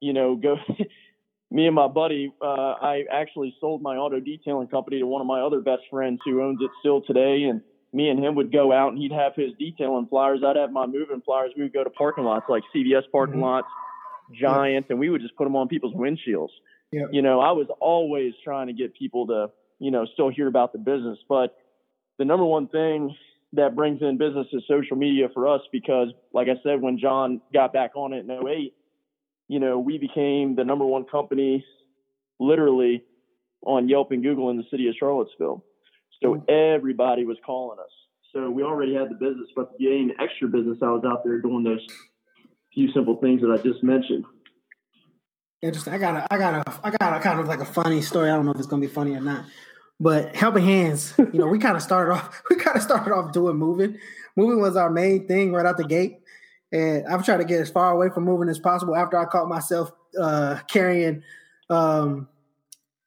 you 0.00 0.12
know 0.12 0.36
go 0.36 0.56
me 1.50 1.66
and 1.66 1.74
my 1.74 1.86
buddy 1.88 2.32
uh, 2.42 2.74
i 2.80 3.04
actually 3.10 3.54
sold 3.60 3.80
my 3.82 3.96
auto 3.96 4.18
detailing 4.20 4.66
company 4.68 4.98
to 4.98 5.06
one 5.06 5.20
of 5.20 5.26
my 5.26 5.40
other 5.40 5.60
best 5.60 5.82
friends 5.90 6.18
who 6.24 6.42
owns 6.42 6.58
it 6.60 6.70
still 6.80 7.00
today 7.02 7.44
and 7.44 7.60
me 7.92 8.10
and 8.10 8.22
him 8.22 8.34
would 8.34 8.52
go 8.52 8.72
out 8.72 8.92
and 8.92 8.98
he'd 8.98 9.12
have 9.12 9.32
his 9.34 9.52
detailing 9.58 10.06
flyers. 10.08 10.40
I'd 10.44 10.56
have 10.56 10.70
my 10.70 10.86
moving 10.86 11.22
flyers. 11.24 11.52
We 11.56 11.62
would 11.62 11.72
go 11.72 11.82
to 11.82 11.88
parking 11.88 12.24
lots 12.24 12.44
like 12.48 12.62
CVS 12.74 13.04
parking 13.10 13.36
Mhm. 13.36 13.42
lots, 13.42 13.68
Giant, 14.32 14.86
and 14.90 14.98
we 14.98 15.08
would 15.08 15.22
just 15.22 15.34
put 15.36 15.44
them 15.44 15.56
on 15.56 15.66
people's 15.68 15.94
windshields. 15.94 16.50
Yep. 16.92 17.08
You 17.12 17.22
know, 17.22 17.40
I 17.40 17.52
was 17.52 17.68
always 17.80 18.34
trying 18.44 18.66
to 18.66 18.74
get 18.74 18.92
people 18.94 19.26
to, 19.28 19.50
you 19.78 19.90
know, 19.90 20.04
still 20.04 20.28
hear 20.28 20.46
about 20.46 20.72
the 20.72 20.78
business. 20.78 21.18
But 21.28 21.56
the 22.18 22.24
number 22.26 22.44
one 22.44 22.66
thing 22.68 23.14
that 23.54 23.74
brings 23.74 24.02
in 24.02 24.18
business 24.18 24.46
is 24.52 24.62
social 24.66 24.96
media 24.96 25.28
for 25.30 25.46
us 25.48 25.62
because, 25.72 26.08
like 26.34 26.48
I 26.48 26.60
said, 26.62 26.82
when 26.82 26.98
John 26.98 27.40
got 27.54 27.72
back 27.72 27.92
on 27.94 28.12
it 28.12 28.28
in 28.28 28.30
08, 28.30 28.74
you 29.48 29.60
know, 29.60 29.78
we 29.78 29.98
became 29.98 30.56
the 30.56 30.64
number 30.64 30.84
one 30.84 31.04
company 31.04 31.64
literally 32.38 33.02
on 33.64 33.88
Yelp 33.88 34.12
and 34.12 34.22
Google 34.22 34.50
in 34.50 34.56
the 34.56 34.64
city 34.70 34.88
of 34.88 34.94
Charlottesville. 34.98 35.64
So 36.22 36.34
mm. 36.34 36.74
everybody 36.74 37.24
was 37.24 37.36
calling 37.44 37.78
us. 37.78 37.90
So 38.32 38.50
we 38.50 38.62
already 38.62 38.94
had 38.94 39.08
the 39.08 39.14
business, 39.14 39.48
but 39.54 39.72
to 39.72 39.84
gain 39.84 40.12
extra 40.20 40.48
business, 40.48 40.78
I 40.82 40.90
was 40.90 41.04
out 41.06 41.24
there 41.24 41.40
doing 41.40 41.64
those 41.64 41.86
few 42.74 42.92
simple 42.92 43.16
things 43.16 43.40
that 43.40 43.50
I 43.50 43.56
just 43.62 43.82
mentioned. 43.82 44.24
Interesting. 45.62 45.94
I 45.94 45.98
got 45.98 46.16
a, 46.16 46.32
I 46.32 46.38
got 46.38 46.68
a, 46.68 46.80
I 46.84 46.90
got 46.90 47.16
a 47.16 47.20
kind 47.20 47.40
of 47.40 47.48
like 47.48 47.60
a 47.60 47.64
funny 47.64 48.02
story. 48.02 48.30
I 48.30 48.36
don't 48.36 48.44
know 48.44 48.52
if 48.52 48.58
it's 48.58 48.66
gonna 48.66 48.82
be 48.82 48.92
funny 48.92 49.12
or 49.14 49.20
not, 49.20 49.46
but 49.98 50.36
helping 50.36 50.64
hands. 50.64 51.14
You 51.18 51.40
know, 51.40 51.46
we 51.46 51.58
kind 51.58 51.76
of 51.76 51.82
started 51.82 52.12
off. 52.12 52.42
We 52.50 52.56
kind 52.56 52.76
of 52.76 52.82
started 52.82 53.12
off 53.12 53.32
doing 53.32 53.56
moving. 53.56 53.98
Moving 54.36 54.60
was 54.60 54.76
our 54.76 54.90
main 54.90 55.26
thing 55.26 55.52
right 55.52 55.64
out 55.64 55.78
the 55.78 55.84
gate, 55.84 56.18
and 56.72 57.06
I've 57.06 57.24
tried 57.24 57.38
to 57.38 57.44
get 57.44 57.60
as 57.60 57.70
far 57.70 57.92
away 57.92 58.08
from 58.10 58.24
moving 58.24 58.48
as 58.48 58.58
possible. 58.58 58.96
After 58.96 59.18
I 59.18 59.24
caught 59.26 59.48
myself 59.48 59.92
uh, 60.20 60.58
carrying, 60.68 61.22
um, 61.70 62.28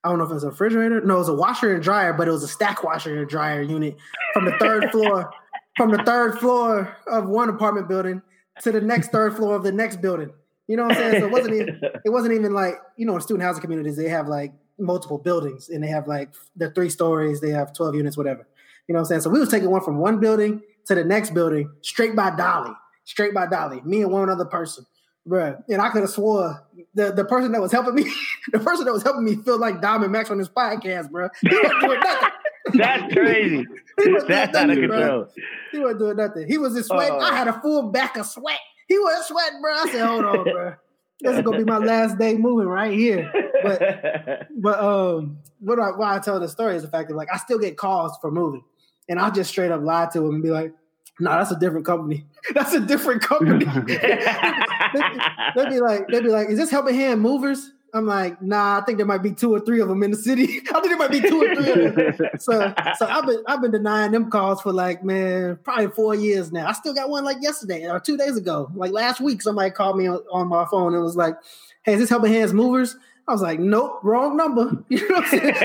I 0.03 0.09
don't 0.09 0.17
know 0.17 0.25
if 0.25 0.31
it 0.31 0.35
was 0.35 0.43
a 0.43 0.49
refrigerator. 0.49 1.01
No, 1.01 1.15
it 1.15 1.19
was 1.19 1.29
a 1.29 1.33
washer 1.33 1.73
and 1.73 1.83
dryer, 1.83 2.13
but 2.13 2.27
it 2.27 2.31
was 2.31 2.43
a 2.43 2.47
stack 2.47 2.83
washer 2.83 3.19
and 3.19 3.29
dryer 3.29 3.61
unit 3.61 3.97
from 4.33 4.45
the 4.45 4.53
third 4.59 4.89
floor, 4.91 5.31
from 5.75 5.91
the 5.91 6.03
third 6.03 6.39
floor 6.39 6.95
of 7.07 7.27
one 7.27 7.49
apartment 7.49 7.87
building 7.87 8.21
to 8.61 8.71
the 8.71 8.81
next 8.81 9.11
third 9.11 9.35
floor 9.35 9.55
of 9.55 9.63
the 9.63 9.71
next 9.71 10.01
building. 10.01 10.31
You 10.67 10.77
know 10.77 10.83
what 10.83 10.97
I'm 10.97 11.11
saying? 11.11 11.21
So 11.21 11.27
it 11.27 11.31
wasn't 11.31 11.55
even 11.55 11.81
it 12.05 12.09
wasn't 12.09 12.33
even 12.33 12.53
like 12.53 12.75
you 12.95 13.05
know 13.05 13.15
in 13.15 13.21
student 13.21 13.43
housing 13.43 13.61
communities 13.61 13.97
they 13.97 14.09
have 14.09 14.27
like 14.27 14.53
multiple 14.77 15.17
buildings 15.17 15.67
and 15.69 15.83
they 15.83 15.87
have 15.87 16.07
like 16.07 16.29
they're 16.55 16.71
three 16.71 16.89
stories 16.89 17.41
they 17.41 17.49
have 17.49 17.73
12 17.73 17.95
units 17.95 18.15
whatever 18.15 18.47
you 18.87 18.93
know 18.93 18.99
what 18.99 19.01
i'm 19.01 19.05
saying 19.09 19.19
so 19.19 19.29
we 19.29 19.37
was 19.37 19.49
taking 19.49 19.69
one 19.69 19.81
from 19.81 19.97
one 19.97 20.21
building 20.21 20.61
to 20.89 20.95
the 20.95 21.03
next 21.03 21.35
building 21.35 21.71
straight 21.81 22.15
by 22.15 22.35
Dolly, 22.35 22.71
straight 23.09 23.33
by 23.33 23.47
Dolly. 23.47 23.81
Me 23.83 24.03
and 24.03 24.11
one 24.11 24.29
other 24.29 24.45
person, 24.45 24.85
bruh. 25.27 25.61
And 25.67 25.81
I 25.81 25.89
could 25.89 26.01
have 26.01 26.11
swore 26.11 26.63
the, 26.93 27.11
the 27.11 27.25
person 27.25 27.51
that 27.53 27.61
was 27.61 27.71
helping 27.71 27.95
me, 27.95 28.11
the 28.51 28.59
person 28.59 28.85
that 28.85 28.93
was 28.93 29.03
helping 29.03 29.23
me 29.23 29.35
feel 29.37 29.57
like 29.57 29.81
Diamond 29.81 30.11
Max 30.11 30.29
on 30.29 30.39
his 30.39 30.49
podcast, 30.49 31.09
bruh. 31.09 31.29
He 31.41 31.49
wasn't 31.49 31.81
doing 31.81 31.99
nothing. 32.03 32.29
That's 32.73 33.13
crazy. 33.13 33.65
He 33.99 34.13
wasn't 34.13 34.29
That's 34.29 34.51
doing 34.53 34.87
nothing. 34.87 35.27
He 35.73 35.79
wasn't 35.79 35.99
doing 35.99 36.15
nothing. 36.15 36.47
He 36.47 36.57
was 36.57 36.73
just 36.73 36.87
sweating. 36.87 37.15
Oh. 37.15 37.19
I 37.19 37.35
had 37.35 37.49
a 37.49 37.59
full 37.59 37.91
back 37.91 38.15
of 38.15 38.25
sweat. 38.25 38.59
He 38.87 38.97
wasn't 38.97 39.25
sweating, 39.25 39.61
bro. 39.61 39.73
I 39.73 39.91
said, 39.91 40.05
hold 40.05 40.23
on, 40.23 40.43
bro. 40.45 40.73
This 41.19 41.35
is 41.35 41.41
gonna 41.43 41.57
be 41.57 41.65
my 41.65 41.79
last 41.79 42.17
day 42.17 42.37
moving 42.37 42.69
right 42.69 42.97
here. 42.97 43.29
But 43.61 44.47
but 44.55 44.79
um 44.79 45.39
what 45.59 45.79
I, 45.79 45.89
why 45.89 46.15
I 46.15 46.19
tell 46.19 46.39
the 46.39 46.47
story 46.47 46.77
is 46.77 46.83
the 46.83 46.87
fact 46.87 47.09
that 47.09 47.15
like 47.15 47.27
I 47.29 47.35
still 47.37 47.59
get 47.59 47.75
calls 47.75 48.17
for 48.21 48.31
moving. 48.31 48.63
And 49.09 49.19
I'll 49.19 49.31
just 49.31 49.49
straight 49.49 49.71
up 49.71 49.81
lie 49.81 50.07
to 50.13 50.21
them 50.21 50.35
and 50.35 50.43
be 50.43 50.49
like, 50.49 50.71
no, 51.19 51.31
that's 51.31 51.51
a 51.51 51.59
different 51.59 51.85
company. 51.85 52.25
That's 52.53 52.73
a 52.73 52.79
different 52.79 53.21
company. 53.21 53.65
they'd 55.55 55.69
be 55.69 55.79
like, 55.79 56.07
they'd 56.07 56.23
be 56.23 56.29
like, 56.29 56.49
is 56.49 56.57
this 56.57 56.71
helping 56.71 56.95
hand 56.95 57.21
movers? 57.21 57.71
I'm 57.93 58.05
like, 58.05 58.41
nah, 58.41 58.79
I 58.79 58.81
think 58.85 58.97
there 58.97 59.05
might 59.05 59.21
be 59.21 59.31
two 59.31 59.53
or 59.53 59.59
three 59.59 59.81
of 59.81 59.87
them 59.87 60.01
in 60.03 60.11
the 60.11 60.17
city. 60.17 60.43
I 60.43 60.79
think 60.79 60.85
there 60.85 60.97
might 60.97 61.11
be 61.11 61.21
two 61.21 61.41
or 61.43 61.55
three 61.55 61.85
of 61.85 61.95
them. 61.95 62.29
So 62.39 62.73
so 62.97 63.05
I've 63.07 63.25
been 63.25 63.43
I've 63.47 63.61
been 63.61 63.71
denying 63.71 64.11
them 64.11 64.29
calls 64.29 64.61
for 64.61 64.71
like, 64.71 65.03
man, 65.03 65.59
probably 65.63 65.87
four 65.87 66.15
years 66.15 66.51
now. 66.51 66.67
I 66.67 66.73
still 66.73 66.93
got 66.93 67.09
one 67.09 67.23
like 67.23 67.37
yesterday 67.41 67.89
or 67.89 67.99
two 67.99 68.15
days 68.17 68.37
ago. 68.37 68.71
Like 68.73 68.91
last 68.91 69.19
week, 69.19 69.41
somebody 69.41 69.71
called 69.71 69.97
me 69.97 70.07
on, 70.07 70.21
on 70.31 70.47
my 70.47 70.65
phone 70.71 70.93
and 70.93 71.03
was 71.03 71.17
like, 71.17 71.35
Hey, 71.83 71.93
is 71.93 71.99
this 71.99 72.09
helping 72.09 72.31
hands 72.31 72.53
movers? 72.53 72.95
I 73.27 73.31
was 73.31 73.41
like, 73.41 73.59
Nope, 73.59 73.99
wrong 74.03 74.37
number. 74.37 74.83
You 74.89 75.07
know 75.09 75.15
what 75.15 75.25
I'm 75.25 75.29
saying? 75.29 75.55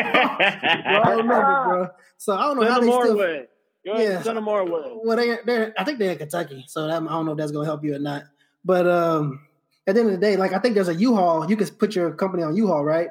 wrong 0.86 1.26
number, 1.26 1.64
bro. 1.64 1.88
So 2.18 2.34
I 2.34 2.42
don't 2.44 2.56
know 2.56 2.62
Send 2.62 2.72
how 2.72 2.80
them 2.80 2.88
they 2.88 2.92
still 2.92 3.16
way. 3.18 3.46
Go 3.84 3.92
ahead, 3.92 4.08
Yeah. 4.08 4.22
send 4.22 4.36
them 4.36 4.48
our 4.48 4.64
way. 4.64 4.82
well, 5.02 5.16
they 5.16 5.36
they're 5.44 5.74
I 5.78 5.84
think 5.84 5.98
they're 5.98 6.12
in 6.12 6.18
Kentucky, 6.18 6.64
so 6.66 6.86
that, 6.86 7.02
I 7.02 7.04
don't 7.04 7.26
know 7.26 7.32
if 7.32 7.38
that's 7.38 7.52
gonna 7.52 7.66
help 7.66 7.84
you 7.84 7.94
or 7.94 7.98
not. 7.98 8.24
But 8.64 8.86
um, 8.88 9.40
at 9.86 9.94
the 9.94 10.00
end 10.00 10.10
of 10.10 10.20
the 10.20 10.26
day, 10.26 10.36
like 10.36 10.52
I 10.54 10.58
think 10.58 10.74
there's 10.74 10.88
a 10.88 10.94
U-Haul. 10.94 11.48
You 11.50 11.56
can 11.56 11.66
put 11.68 11.94
your 11.94 12.12
company 12.12 12.42
on 12.42 12.56
U-Haul, 12.56 12.84
right? 12.84 13.08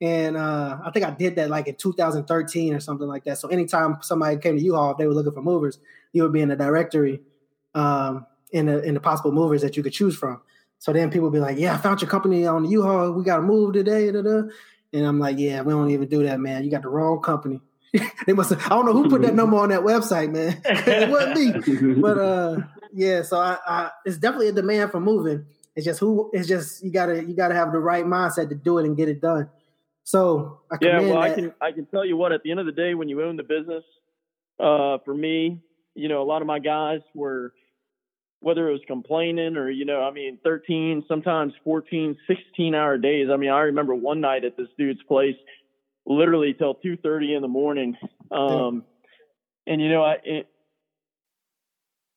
And 0.00 0.36
uh, 0.36 0.78
I 0.84 0.90
think 0.90 1.04
I 1.06 1.10
did 1.10 1.36
that 1.36 1.48
like 1.50 1.68
in 1.68 1.74
2013 1.76 2.74
or 2.74 2.80
something 2.80 3.06
like 3.06 3.24
that. 3.24 3.38
So 3.38 3.48
anytime 3.48 3.98
somebody 4.02 4.36
came 4.36 4.56
to 4.56 4.62
U-Haul, 4.62 4.92
if 4.92 4.98
they 4.98 5.06
were 5.06 5.14
looking 5.14 5.32
for 5.32 5.42
movers, 5.42 5.78
you 6.12 6.22
would 6.24 6.32
be 6.32 6.40
in 6.40 6.48
the 6.48 6.56
directory 6.56 7.20
um, 7.74 8.26
in 8.52 8.66
the 8.66 8.82
in 8.82 8.94
the 8.94 9.00
possible 9.00 9.32
movers 9.32 9.62
that 9.62 9.76
you 9.76 9.82
could 9.82 9.92
choose 9.92 10.16
from. 10.16 10.40
So 10.78 10.92
then 10.92 11.10
people 11.10 11.28
would 11.30 11.32
be 11.34 11.40
like, 11.40 11.58
"Yeah, 11.58 11.74
I 11.74 11.78
found 11.78 12.00
your 12.00 12.10
company 12.10 12.46
on 12.46 12.64
the 12.64 12.68
U-Haul. 12.70 13.12
We 13.12 13.24
got 13.24 13.36
to 13.36 13.42
move 13.42 13.72
today." 13.72 14.10
Da, 14.12 14.22
da. 14.22 14.42
And 14.92 15.06
I'm 15.06 15.18
like, 15.20 15.38
"Yeah, 15.38 15.62
we 15.62 15.72
don't 15.72 15.90
even 15.90 16.08
do 16.08 16.22
that, 16.24 16.38
man. 16.40 16.64
You 16.64 16.70
got 16.70 16.82
the 16.82 16.88
wrong 16.88 17.20
company." 17.22 17.60
they 18.26 18.32
must. 18.32 18.50
Have, 18.50 18.64
I 18.66 18.70
don't 18.70 18.86
know 18.86 18.92
who 18.92 19.08
put 19.08 19.22
that 19.22 19.34
number 19.34 19.56
on 19.56 19.68
that 19.70 19.80
website, 19.80 20.32
man. 20.32 20.60
it 20.64 21.10
wasn't 21.10 21.66
me 21.66 21.94
but 22.00 22.18
uh 22.18 22.58
yeah 22.92 23.22
so 23.22 23.38
I, 23.38 23.58
I 23.66 23.90
it's 24.04 24.18
definitely 24.18 24.48
a 24.48 24.52
demand 24.52 24.90
for 24.90 25.00
moving 25.00 25.46
it's 25.76 25.84
just 25.84 26.00
who 26.00 26.30
it's 26.32 26.48
just 26.48 26.84
you 26.84 26.90
gotta 26.90 27.24
you 27.24 27.34
gotta 27.34 27.54
have 27.54 27.72
the 27.72 27.78
right 27.78 28.04
mindset 28.04 28.48
to 28.50 28.54
do 28.54 28.78
it 28.78 28.84
and 28.84 28.96
get 28.96 29.08
it 29.08 29.20
done 29.20 29.48
so 30.04 30.60
i 30.70 30.76
Yeah, 30.80 31.00
well, 31.00 31.18
I 31.18 31.34
can 31.34 31.52
I 31.60 31.72
can 31.72 31.86
tell 31.86 32.04
you 32.04 32.16
what. 32.16 32.32
At 32.32 32.42
the 32.42 32.50
end 32.50 32.60
of 32.60 32.66
the 32.66 32.72
day, 32.72 32.94
when 32.94 33.08
you 33.08 33.22
own 33.22 33.36
the 33.36 33.42
business, 33.42 33.84
uh, 34.58 34.98
for 35.04 35.14
me, 35.14 35.62
you 35.94 36.08
know, 36.08 36.22
a 36.22 36.24
lot 36.24 36.42
of 36.42 36.46
my 36.46 36.58
guys 36.58 37.00
were, 37.14 37.52
whether 38.40 38.68
it 38.68 38.72
was 38.72 38.80
complaining 38.86 39.56
or 39.56 39.70
you 39.70 39.84
know, 39.84 40.02
I 40.02 40.10
mean, 40.10 40.38
13, 40.42 41.04
sometimes 41.06 41.52
14, 41.64 42.16
16 42.26 42.74
hour 42.74 42.98
days. 42.98 43.28
I 43.32 43.36
mean, 43.36 43.50
I 43.50 43.60
remember 43.60 43.94
one 43.94 44.20
night 44.20 44.44
at 44.44 44.56
this 44.56 44.68
dude's 44.76 45.02
place, 45.04 45.36
literally 46.06 46.54
till 46.54 46.74
2:30 46.74 47.34
in 47.34 47.42
the 47.42 47.48
morning. 47.48 47.96
Um, 48.30 48.84
and 49.66 49.80
you 49.80 49.88
know, 49.88 50.02
I 50.02 50.16
it, 50.24 50.48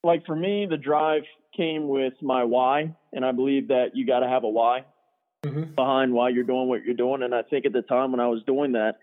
like 0.03 0.25
for 0.25 0.35
me, 0.35 0.65
the 0.65 0.77
drive 0.77 1.23
came 1.55 1.87
with 1.87 2.13
my 2.21 2.43
why, 2.43 2.95
and 3.13 3.25
I 3.25 3.31
believe 3.31 3.69
that 3.69 3.95
you 3.95 4.05
got 4.05 4.19
to 4.19 4.27
have 4.27 4.43
a 4.43 4.49
why 4.49 4.85
Mhm. 5.45 5.75
behind 5.75 6.13
why 6.13 6.29
you're 6.29 6.43
doing 6.43 6.67
what 6.67 6.83
you're 6.83 6.95
doing. 6.95 7.23
And 7.23 7.33
I 7.33 7.43
think 7.43 7.65
at 7.65 7.73
the 7.73 7.81
time 7.81 8.11
when 8.11 8.19
I 8.19 8.27
was 8.27 8.43
doing 8.43 8.73
that, 8.73 8.97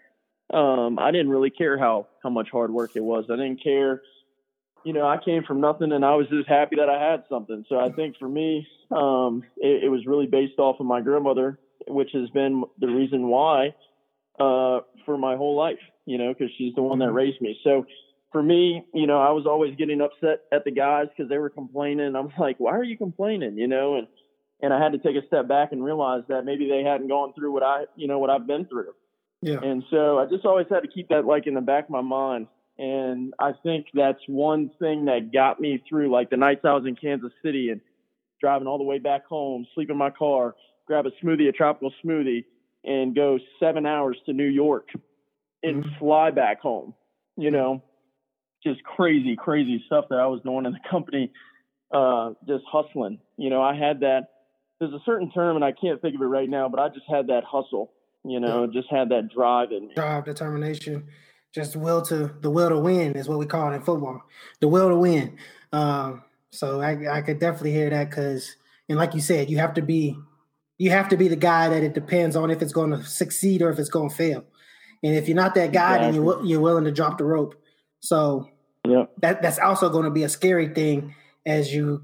um, 0.52 0.98
I 0.98 1.10
didn't 1.10 1.30
really 1.30 1.50
care 1.50 1.78
how 1.78 2.06
how 2.22 2.30
much 2.30 2.50
hard 2.50 2.72
work 2.72 2.92
it 2.94 3.04
was. 3.04 3.26
I 3.30 3.36
didn't 3.36 3.62
care. 3.62 4.02
You 4.84 4.92
know, 4.92 5.06
I 5.06 5.16
came 5.16 5.44
from 5.44 5.60
nothing, 5.60 5.92
and 5.92 6.04
I 6.04 6.14
was 6.16 6.28
just 6.28 6.48
happy 6.48 6.76
that 6.76 6.88
I 6.88 7.00
had 7.00 7.24
something. 7.28 7.64
So 7.68 7.78
I 7.78 7.90
think 7.92 8.16
for 8.18 8.28
me, 8.28 8.66
um, 8.90 9.44
it, 9.56 9.84
it 9.84 9.88
was 9.88 10.06
really 10.06 10.26
based 10.26 10.58
off 10.58 10.80
of 10.80 10.86
my 10.86 11.00
grandmother, 11.00 11.58
which 11.86 12.10
has 12.12 12.28
been 12.30 12.64
the 12.80 12.88
reason 12.88 13.28
why 13.28 13.74
uh, 14.38 14.80
for 15.04 15.18
my 15.18 15.36
whole 15.36 15.56
life. 15.56 15.78
You 16.04 16.18
know, 16.18 16.32
because 16.32 16.52
she's 16.58 16.74
the 16.74 16.82
one 16.82 16.98
that 16.98 17.12
raised 17.12 17.40
me. 17.40 17.56
So 17.62 17.86
for 18.32 18.42
me, 18.42 18.84
you 18.92 19.06
know, 19.06 19.20
I 19.20 19.30
was 19.30 19.46
always 19.46 19.76
getting 19.76 20.00
upset 20.00 20.40
at 20.50 20.64
the 20.64 20.72
guys 20.72 21.06
because 21.08 21.28
they 21.28 21.38
were 21.38 21.50
complaining. 21.50 22.16
I'm 22.16 22.32
like, 22.38 22.58
why 22.58 22.72
are 22.72 22.82
you 22.82 22.96
complaining? 22.96 23.56
You 23.56 23.68
know, 23.68 23.96
and 23.96 24.08
and 24.62 24.72
I 24.72 24.82
had 24.82 24.92
to 24.92 24.98
take 24.98 25.22
a 25.22 25.26
step 25.26 25.48
back 25.48 25.72
and 25.72 25.84
realize 25.84 26.22
that 26.28 26.44
maybe 26.44 26.68
they 26.68 26.82
hadn't 26.88 27.08
gone 27.08 27.32
through 27.34 27.52
what 27.52 27.62
I, 27.62 27.84
you 27.96 28.06
know, 28.06 28.18
what 28.18 28.30
I've 28.30 28.46
been 28.46 28.64
through. 28.66 28.92
yeah 29.42 29.58
And 29.60 29.82
so 29.90 30.18
I 30.18 30.26
just 30.26 30.44
always 30.44 30.68
had 30.70 30.80
to 30.80 30.88
keep 30.88 31.08
that 31.08 31.24
like 31.24 31.46
in 31.46 31.54
the 31.54 31.60
back 31.60 31.84
of 31.84 31.90
my 31.90 32.00
mind. 32.00 32.46
And 32.78 33.34
I 33.38 33.52
think 33.62 33.86
that's 33.92 34.20
one 34.28 34.70
thing 34.78 35.06
that 35.06 35.32
got 35.32 35.60
me 35.60 35.82
through 35.88 36.10
like 36.10 36.30
the 36.30 36.36
nights 36.36 36.60
I 36.64 36.72
was 36.74 36.84
in 36.86 36.96
Kansas 36.96 37.32
City 37.44 37.70
and 37.70 37.80
driving 38.40 38.66
all 38.66 38.78
the 38.78 38.84
way 38.84 38.98
back 38.98 39.26
home, 39.26 39.66
sleep 39.74 39.90
in 39.90 39.96
my 39.96 40.10
car, 40.10 40.54
grab 40.86 41.06
a 41.06 41.10
smoothie, 41.24 41.48
a 41.48 41.52
tropical 41.52 41.92
smoothie, 42.04 42.44
and 42.84 43.14
go 43.14 43.38
seven 43.60 43.86
hours 43.86 44.16
to 44.26 44.32
New 44.32 44.46
York 44.46 44.88
and 45.62 45.84
fly 45.98 46.30
back 46.30 46.60
home. 46.60 46.94
You 47.36 47.50
know, 47.50 47.82
just 48.64 48.82
crazy, 48.84 49.36
crazy 49.36 49.82
stuff 49.86 50.06
that 50.10 50.18
I 50.18 50.26
was 50.26 50.40
doing 50.42 50.66
in 50.66 50.72
the 50.72 50.80
company, 50.90 51.32
uh, 51.92 52.32
just 52.46 52.64
hustling. 52.70 53.18
You 53.36 53.50
know, 53.50 53.62
I 53.62 53.74
had 53.74 54.00
that. 54.00 54.28
There's 54.80 54.92
a 54.92 55.02
certain 55.06 55.30
term, 55.30 55.56
and 55.56 55.64
I 55.64 55.72
can't 55.72 56.02
think 56.02 56.16
of 56.16 56.22
it 56.22 56.26
right 56.26 56.48
now, 56.48 56.68
but 56.68 56.80
I 56.80 56.88
just 56.88 57.06
had 57.08 57.28
that 57.28 57.44
hustle. 57.44 57.92
You 58.24 58.40
know, 58.40 58.66
just 58.66 58.88
had 58.90 59.08
that 59.08 59.30
drive 59.34 59.70
and 59.70 59.92
drive 59.94 60.24
determination 60.24 61.08
just 61.52 61.76
will 61.76 62.02
to 62.02 62.32
the 62.40 62.50
will 62.50 62.70
to 62.70 62.78
win 62.78 63.14
is 63.14 63.28
what 63.28 63.38
we 63.38 63.46
call 63.46 63.70
it 63.70 63.76
in 63.76 63.82
football 63.82 64.22
the 64.60 64.68
will 64.68 64.88
to 64.88 64.96
win 64.96 65.36
um 65.72 66.22
so 66.50 66.80
i 66.80 67.18
i 67.18 67.20
could 67.20 67.38
definitely 67.38 67.72
hear 67.72 67.90
that 67.90 68.10
because 68.10 68.56
and 68.88 68.98
like 68.98 69.14
you 69.14 69.20
said 69.20 69.50
you 69.50 69.58
have 69.58 69.74
to 69.74 69.82
be 69.82 70.16
you 70.82 70.90
have 70.90 71.08
to 71.10 71.16
be 71.16 71.28
the 71.28 71.36
guy 71.50 71.68
that 71.68 71.82
it 71.84 71.94
depends 71.94 72.34
on 72.34 72.50
if 72.50 72.60
it's 72.60 72.72
going 72.72 72.90
to 72.90 73.00
succeed 73.04 73.62
or 73.62 73.70
if 73.70 73.78
it's 73.78 73.88
going 73.96 74.10
to 74.10 74.16
fail. 74.16 74.42
And 75.04 75.14
if 75.14 75.28
you're 75.28 75.42
not 75.44 75.54
that 75.54 75.70
guy 75.72 75.98
then 75.98 76.14
you're, 76.14 76.44
you're 76.44 76.60
willing 76.60 76.84
to 76.84 76.90
drop 77.00 77.18
the 77.18 77.24
rope. 77.24 77.54
So 78.00 78.48
Yeah. 78.92 79.04
that 79.22 79.42
that's 79.42 79.60
also 79.60 79.88
going 79.90 80.06
to 80.10 80.10
be 80.10 80.24
a 80.24 80.28
scary 80.28 80.68
thing 80.74 81.14
as 81.46 81.72
you 81.74 82.02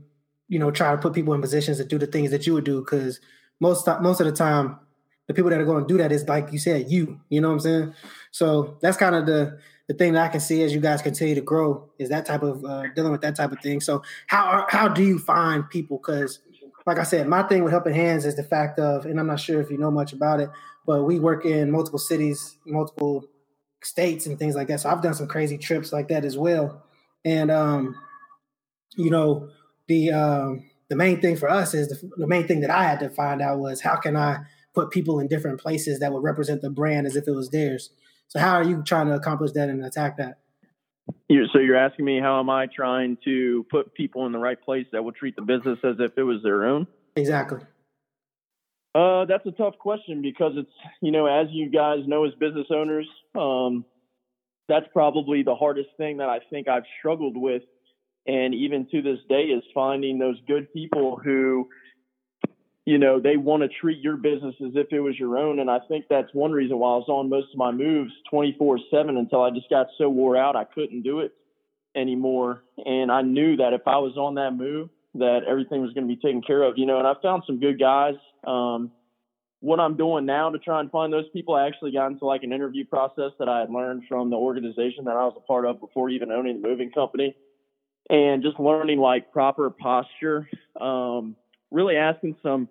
you 0.52 0.58
know 0.60 0.70
try 0.70 0.92
to 0.92 0.98
put 0.98 1.12
people 1.12 1.34
in 1.34 1.40
positions 1.40 1.78
to 1.78 1.84
do 1.84 1.98
the 1.98 2.06
things 2.06 2.30
that 2.30 2.46
you 2.46 2.54
would 2.54 2.64
do 2.72 2.78
because 2.80 3.20
most 3.60 3.86
most 4.00 4.20
of 4.20 4.26
the 4.26 4.32
time 4.46 4.78
the 5.26 5.34
people 5.34 5.50
that 5.50 5.60
are 5.60 5.70
going 5.72 5.84
to 5.86 5.92
do 5.92 5.98
that 5.98 6.12
is 6.12 6.22
like 6.28 6.52
you 6.52 6.58
said 6.58 6.80
you 6.88 7.20
you 7.30 7.40
know 7.40 7.48
what 7.48 7.54
i'm 7.54 7.60
saying? 7.68 7.94
So 8.30 8.78
that's 8.80 8.96
kind 8.96 9.14
of 9.16 9.26
the 9.26 9.58
the 9.88 9.94
thing 9.94 10.12
that 10.14 10.24
i 10.24 10.28
can 10.28 10.40
see 10.40 10.62
as 10.62 10.72
you 10.74 10.80
guys 10.80 11.02
continue 11.02 11.34
to 11.34 11.40
grow 11.52 11.68
is 11.98 12.08
that 12.10 12.26
type 12.26 12.42
of 12.42 12.64
uh, 12.64 12.84
dealing 12.94 13.12
with 13.12 13.22
that 13.22 13.36
type 13.36 13.52
of 13.52 13.60
thing. 13.60 13.80
So 13.80 14.02
how 14.28 14.66
how 14.68 14.86
do 14.88 15.02
you 15.02 15.18
find 15.18 15.68
people? 15.68 15.98
Because 15.98 16.38
like 16.88 16.98
i 16.98 17.04
said 17.04 17.28
my 17.28 17.42
thing 17.44 17.62
with 17.62 17.72
helping 17.72 17.94
hands 17.94 18.24
is 18.24 18.36
the 18.36 18.42
fact 18.42 18.78
of 18.78 19.06
and 19.06 19.20
i'm 19.20 19.26
not 19.26 19.40
sure 19.40 19.60
if 19.60 19.70
you 19.70 19.78
know 19.78 19.90
much 19.90 20.12
about 20.12 20.40
it 20.40 20.50
but 20.86 21.04
we 21.04 21.20
work 21.20 21.44
in 21.44 21.70
multiple 21.70 21.98
cities 21.98 22.56
multiple 22.66 23.24
states 23.82 24.26
and 24.26 24.38
things 24.38 24.54
like 24.54 24.68
that. 24.68 24.80
So 24.80 24.90
i've 24.90 25.02
done 25.02 25.14
some 25.14 25.28
crazy 25.28 25.58
trips 25.58 25.92
like 25.92 26.08
that 26.08 26.24
as 26.24 26.36
well. 26.36 26.84
And 27.24 27.50
um 27.50 27.96
you 28.96 29.10
know 29.10 29.50
the 29.86 30.10
um 30.12 30.70
the 30.88 30.96
main 30.96 31.20
thing 31.20 31.36
for 31.36 31.48
us 31.48 31.74
is 31.74 31.88
the, 31.88 32.10
the 32.16 32.26
main 32.26 32.46
thing 32.46 32.60
that 32.60 32.70
i 32.70 32.82
had 32.84 33.00
to 33.00 33.10
find 33.10 33.42
out 33.42 33.58
was 33.58 33.80
how 33.80 33.96
can 33.96 34.16
i 34.16 34.38
put 34.74 34.90
people 34.90 35.20
in 35.20 35.28
different 35.28 35.60
places 35.60 36.00
that 36.00 36.12
would 36.12 36.22
represent 36.22 36.62
the 36.62 36.70
brand 36.70 37.06
as 37.06 37.16
if 37.16 37.26
it 37.26 37.32
was 37.32 37.50
theirs? 37.50 37.90
So 38.28 38.38
how 38.38 38.54
are 38.54 38.62
you 38.62 38.82
trying 38.82 39.06
to 39.06 39.14
accomplish 39.14 39.52
that 39.52 39.68
and 39.68 39.84
attack 39.84 40.16
that 40.18 40.38
You, 41.28 41.46
so 41.52 41.58
you're 41.58 41.76
asking 41.76 42.06
me 42.06 42.20
how 42.20 42.40
am 42.40 42.48
I 42.48 42.66
trying 42.66 43.18
to 43.24 43.66
put 43.70 43.92
people 43.94 44.24
in 44.26 44.32
the 44.32 44.38
right 44.38 44.60
place 44.60 44.86
that 44.92 45.04
will 45.04 45.12
treat 45.12 45.36
the 45.36 45.42
business 45.42 45.78
as 45.84 45.96
if 45.98 46.16
it 46.16 46.22
was 46.22 46.42
their 46.42 46.64
own? 46.64 46.86
exactly 47.16 47.60
Uh, 48.94 49.26
that's 49.26 49.44
a 49.46 49.50
tough 49.52 49.76
question 49.78 50.22
because 50.22 50.52
it's 50.56 50.70
you 51.02 51.12
know 51.12 51.26
as 51.26 51.48
you 51.50 51.68
guys 51.68 51.98
know 52.06 52.24
as 52.24 52.32
business 52.40 52.66
owners, 52.70 53.06
um, 53.34 53.84
that's 54.68 54.86
probably 54.92 55.42
the 55.42 55.54
hardest 55.54 55.90
thing 55.96 56.18
that 56.18 56.28
I 56.28 56.38
think 56.50 56.68
I've 56.68 56.84
struggled 56.98 57.36
with, 57.36 57.62
and 58.26 58.54
even 58.54 58.86
to 58.90 59.02
this 59.02 59.18
day 59.28 59.44
is 59.44 59.62
finding 59.74 60.18
those 60.18 60.36
good 60.46 60.72
people 60.72 61.20
who, 61.22 61.68
you 62.88 62.96
know, 62.96 63.20
they 63.20 63.36
want 63.36 63.62
to 63.62 63.68
treat 63.68 63.98
your 63.98 64.16
business 64.16 64.54
as 64.64 64.72
if 64.74 64.86
it 64.92 65.00
was 65.00 65.18
your 65.18 65.36
own, 65.36 65.58
and 65.58 65.70
I 65.70 65.78
think 65.88 66.06
that's 66.08 66.32
one 66.32 66.52
reason 66.52 66.78
why 66.78 66.94
I 66.94 66.96
was 66.96 67.08
on 67.08 67.28
most 67.28 67.52
of 67.52 67.58
my 67.58 67.70
moves 67.70 68.12
24/7 68.32 69.18
until 69.18 69.42
I 69.42 69.50
just 69.50 69.68
got 69.68 69.88
so 69.98 70.08
wore 70.08 70.38
out 70.38 70.56
I 70.56 70.64
couldn't 70.64 71.02
do 71.02 71.20
it 71.20 71.32
anymore, 71.94 72.64
and 72.86 73.12
I 73.12 73.20
knew 73.20 73.56
that 73.56 73.74
if 73.74 73.86
I 73.86 73.98
was 73.98 74.16
on 74.16 74.36
that 74.36 74.54
move 74.54 74.88
that 75.16 75.40
everything 75.46 75.82
was 75.82 75.92
going 75.92 76.08
to 76.08 76.14
be 76.14 76.20
taken 76.20 76.40
care 76.40 76.62
of, 76.62 76.78
you 76.78 76.86
know, 76.86 76.98
and 76.98 77.06
I 77.06 77.12
found 77.20 77.42
some 77.46 77.60
good 77.60 77.78
guys. 77.78 78.14
Um, 78.44 78.90
what 79.60 79.80
I'm 79.80 79.96
doing 79.98 80.24
now 80.24 80.48
to 80.50 80.58
try 80.58 80.80
and 80.80 80.90
find 80.90 81.12
those 81.12 81.28
people, 81.30 81.54
I 81.54 81.66
actually 81.66 81.92
got 81.92 82.06
into 82.06 82.24
like 82.24 82.42
an 82.42 82.52
interview 82.54 82.86
process 82.86 83.32
that 83.38 83.50
I 83.50 83.60
had 83.60 83.70
learned 83.70 84.04
from 84.08 84.30
the 84.30 84.36
organization 84.36 85.04
that 85.06 85.16
I 85.16 85.24
was 85.24 85.34
a 85.36 85.40
part 85.40 85.66
of 85.66 85.80
before 85.80 86.08
even 86.08 86.30
owning 86.30 86.62
the 86.62 86.68
moving 86.68 86.90
company. 86.90 87.36
and 88.08 88.42
just 88.42 88.58
learning 88.58 88.98
like 88.98 89.32
proper 89.32 89.68
posture. 89.68 90.48
Um, 90.80 91.36
really 91.70 91.96
asking 91.96 92.36
some 92.42 92.68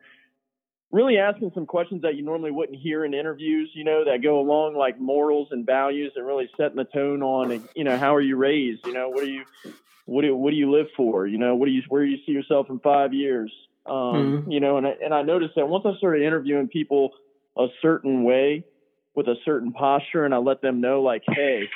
really 0.91 1.17
asking 1.17 1.51
some 1.53 1.65
questions 1.65 2.01
that 2.03 2.15
you 2.15 2.23
normally 2.23 2.51
wouldn't 2.51 2.79
hear 2.79 3.03
in 3.03 3.13
interviews, 3.13 3.69
you 3.73 3.83
know, 3.83 4.05
that 4.05 4.23
go 4.23 4.39
along 4.39 4.75
like 4.75 4.99
morals 4.99 5.49
and 5.51 5.65
values 5.65 6.13
and 6.15 6.25
really 6.25 6.49
setting 6.55 6.77
the 6.77 6.85
tone 6.85 7.21
on, 7.21 7.67
you 7.75 7.83
know, 7.83 7.97
how 7.97 8.15
are 8.15 8.21
you 8.21 8.37
raised? 8.37 8.85
You 8.85 8.93
know, 8.93 9.09
what 9.09 9.25
do 9.25 9.29
you, 9.29 9.43
what 10.05 10.21
do, 10.21 10.35
what 10.35 10.51
do 10.51 10.55
you 10.55 10.71
live 10.71 10.87
for? 10.95 11.27
You 11.27 11.37
know, 11.37 11.55
what 11.55 11.65
do 11.65 11.71
you, 11.71 11.81
where 11.89 12.05
do 12.05 12.09
you 12.09 12.19
see 12.25 12.31
yourself 12.31 12.69
in 12.69 12.79
five 12.79 13.13
years? 13.13 13.51
Um, 13.85 13.93
mm-hmm. 13.95 14.51
you 14.51 14.59
know, 14.59 14.77
and 14.77 14.87
I, 14.87 14.95
and 15.03 15.13
I 15.13 15.23
noticed 15.23 15.55
that 15.55 15.67
once 15.67 15.85
I 15.85 15.97
started 15.97 16.23
interviewing 16.23 16.67
people 16.67 17.11
a 17.57 17.67
certain 17.81 18.23
way 18.23 18.63
with 19.13 19.27
a 19.27 19.35
certain 19.43 19.73
posture 19.73 20.23
and 20.23 20.33
I 20.33 20.37
let 20.37 20.61
them 20.61 20.79
know 20.79 21.01
like, 21.01 21.23
Hey, 21.27 21.67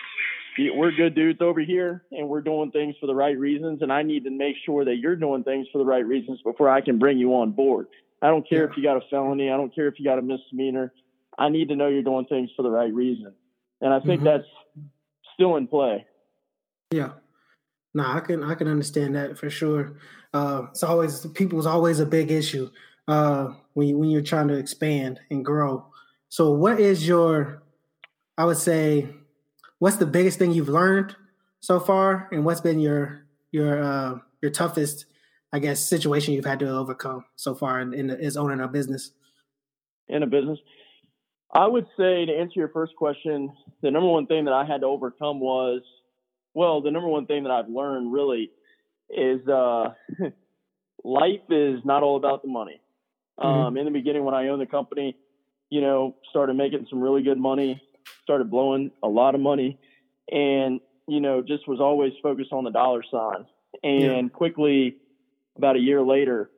we're 0.58 0.92
good 0.92 1.16
dudes 1.16 1.42
over 1.42 1.60
here 1.62 2.04
and 2.12 2.28
we're 2.28 2.42
doing 2.42 2.72
things 2.72 2.96
for 3.00 3.08
the 3.08 3.16
right 3.16 3.38
reasons. 3.38 3.82
And 3.82 3.92
I 3.92 4.04
need 4.04 4.24
to 4.26 4.32
make 4.32 4.56
sure 4.66 4.86
that 4.86 4.98
you're 4.98 5.16
doing 5.16 5.44
things 5.44 5.68
for 5.72 5.78
the 5.78 5.86
right 5.86 6.06
reasons 6.06 6.40
before 6.44 6.70
I 6.70 6.82
can 6.82 7.00
bring 7.00 7.18
you 7.18 7.36
on 7.36 7.52
board. 7.52 7.88
I 8.22 8.28
don't 8.28 8.48
care 8.48 8.64
yeah. 8.64 8.72
if 8.72 8.78
you 8.78 8.84
got 8.84 8.98
a 8.98 9.02
felony. 9.10 9.50
I 9.50 9.58
don't 9.58 9.74
care 9.74 9.88
if 9.88 9.96
you 9.98 10.06
got 10.06 10.20
a 10.20 10.22
misdemeanor. 10.22 10.94
I 11.38 11.50
need 11.50 11.70
to 11.70 11.76
know 11.76 11.88
you're 11.88 12.04
doing 12.04 12.26
things 12.26 12.50
for 12.56 12.64
the 12.64 12.70
right 12.70 12.94
reason. 12.94 13.34
And 13.82 13.94
I 13.94 14.00
think 14.00 14.22
mm-hmm. 14.22 14.26
that's 14.26 14.48
still 15.34 15.56
in 15.56 15.68
play. 15.68 16.06
Yeah. 16.92 17.14
No, 17.94 18.06
I 18.06 18.20
can 18.20 18.44
I 18.44 18.56
can 18.56 18.68
understand 18.68 19.16
that 19.16 19.38
for 19.38 19.50
sure. 19.50 19.98
Uh, 20.34 20.64
it's 20.70 20.84
always 20.84 21.26
people's 21.28 21.66
always 21.66 22.00
a 22.00 22.06
big 22.06 22.32
issue 22.32 22.70
uh, 23.08 23.50
when 23.74 23.88
you, 23.90 23.98
when 23.98 24.10
you're 24.10 24.22
trying 24.22 24.48
to 24.48 24.54
expand 24.54 25.20
and 25.30 25.44
grow. 25.44 25.86
So, 26.30 26.52
what 26.52 26.80
is 26.80 27.06
your, 27.06 27.62
I 28.38 28.46
would 28.46 28.58
say, 28.58 29.10
what's 29.82 29.98
the 29.98 30.06
biggest 30.06 30.38
thing 30.40 30.52
you've 30.52 30.70
learned 30.70 31.16
so 31.60 31.80
far, 31.80 32.30
and 32.32 32.46
what's 32.46 32.62
been 32.62 32.80
your 32.80 33.26
your 33.52 33.84
uh, 33.84 34.20
your 34.42 34.52
toughest 34.52 35.06
I 35.54 35.60
guess, 35.60 35.86
situation 35.86 36.34
you've 36.34 36.46
had 36.46 36.60
to 36.60 36.70
overcome 36.70 37.26
so 37.36 37.54
far 37.54 37.82
in, 37.82 37.94
in 37.94 38.10
is 38.10 38.38
owning 38.38 38.62
a 38.62 38.68
business? 38.68 39.12
In 40.08 40.24
a 40.24 40.28
business, 40.28 40.60
I 41.54 41.68
would 41.68 41.86
say 41.98 42.26
to 42.26 42.34
answer 42.34 42.60
your 42.60 42.70
first 42.70 42.96
question, 42.96 43.52
the 43.82 43.92
number 43.92 44.08
one 44.08 44.28
thing 44.28 44.46
that 44.46 44.54
I 44.54 44.66
had 44.66 44.82
to 44.82 44.88
overcome 44.88 45.40
was, 45.40 45.82
well, 46.54 46.82
the 46.82 46.92
number 46.92 47.08
one 47.08 47.26
thing 47.26 47.44
that 47.44 47.52
I've 47.52 47.70
learned 47.70 48.14
really 48.14 48.52
is 49.10 49.46
uh, 49.48 49.90
life 51.04 51.42
is 51.50 51.80
not 51.84 52.04
all 52.04 52.16
about 52.16 52.42
the 52.42 52.50
money. 52.50 52.82
Mm-hmm. 53.40 53.48
Um, 53.48 53.78
in 53.78 53.86
the 53.86 53.92
beginning, 53.92 54.24
when 54.24 54.36
I 54.36 54.48
owned 54.48 54.62
the 54.62 54.66
company, 54.66 55.18
you 55.70 55.82
know, 55.82 56.16
started 56.30 56.56
making 56.56 56.88
some 56.90 57.02
really 57.02 57.24
good 57.24 57.38
money, 57.38 57.82
started 58.24 58.50
blowing 58.50 58.92
a 59.04 59.08
lot 59.08 59.36
of 59.36 59.42
money, 59.42 59.78
and 60.32 60.80
you 61.08 61.20
know, 61.20 61.42
just 61.42 61.68
was 61.68 61.80
always 61.80 62.14
focused 62.22 62.54
on 62.54 62.64
the 62.64 62.72
dollar 62.72 63.04
sign. 63.12 63.46
And 63.84 64.02
yeah. 64.02 64.22
quickly, 64.30 64.98
about 65.58 65.76
a 65.76 65.80
year 65.80 66.02
later, 66.02 66.50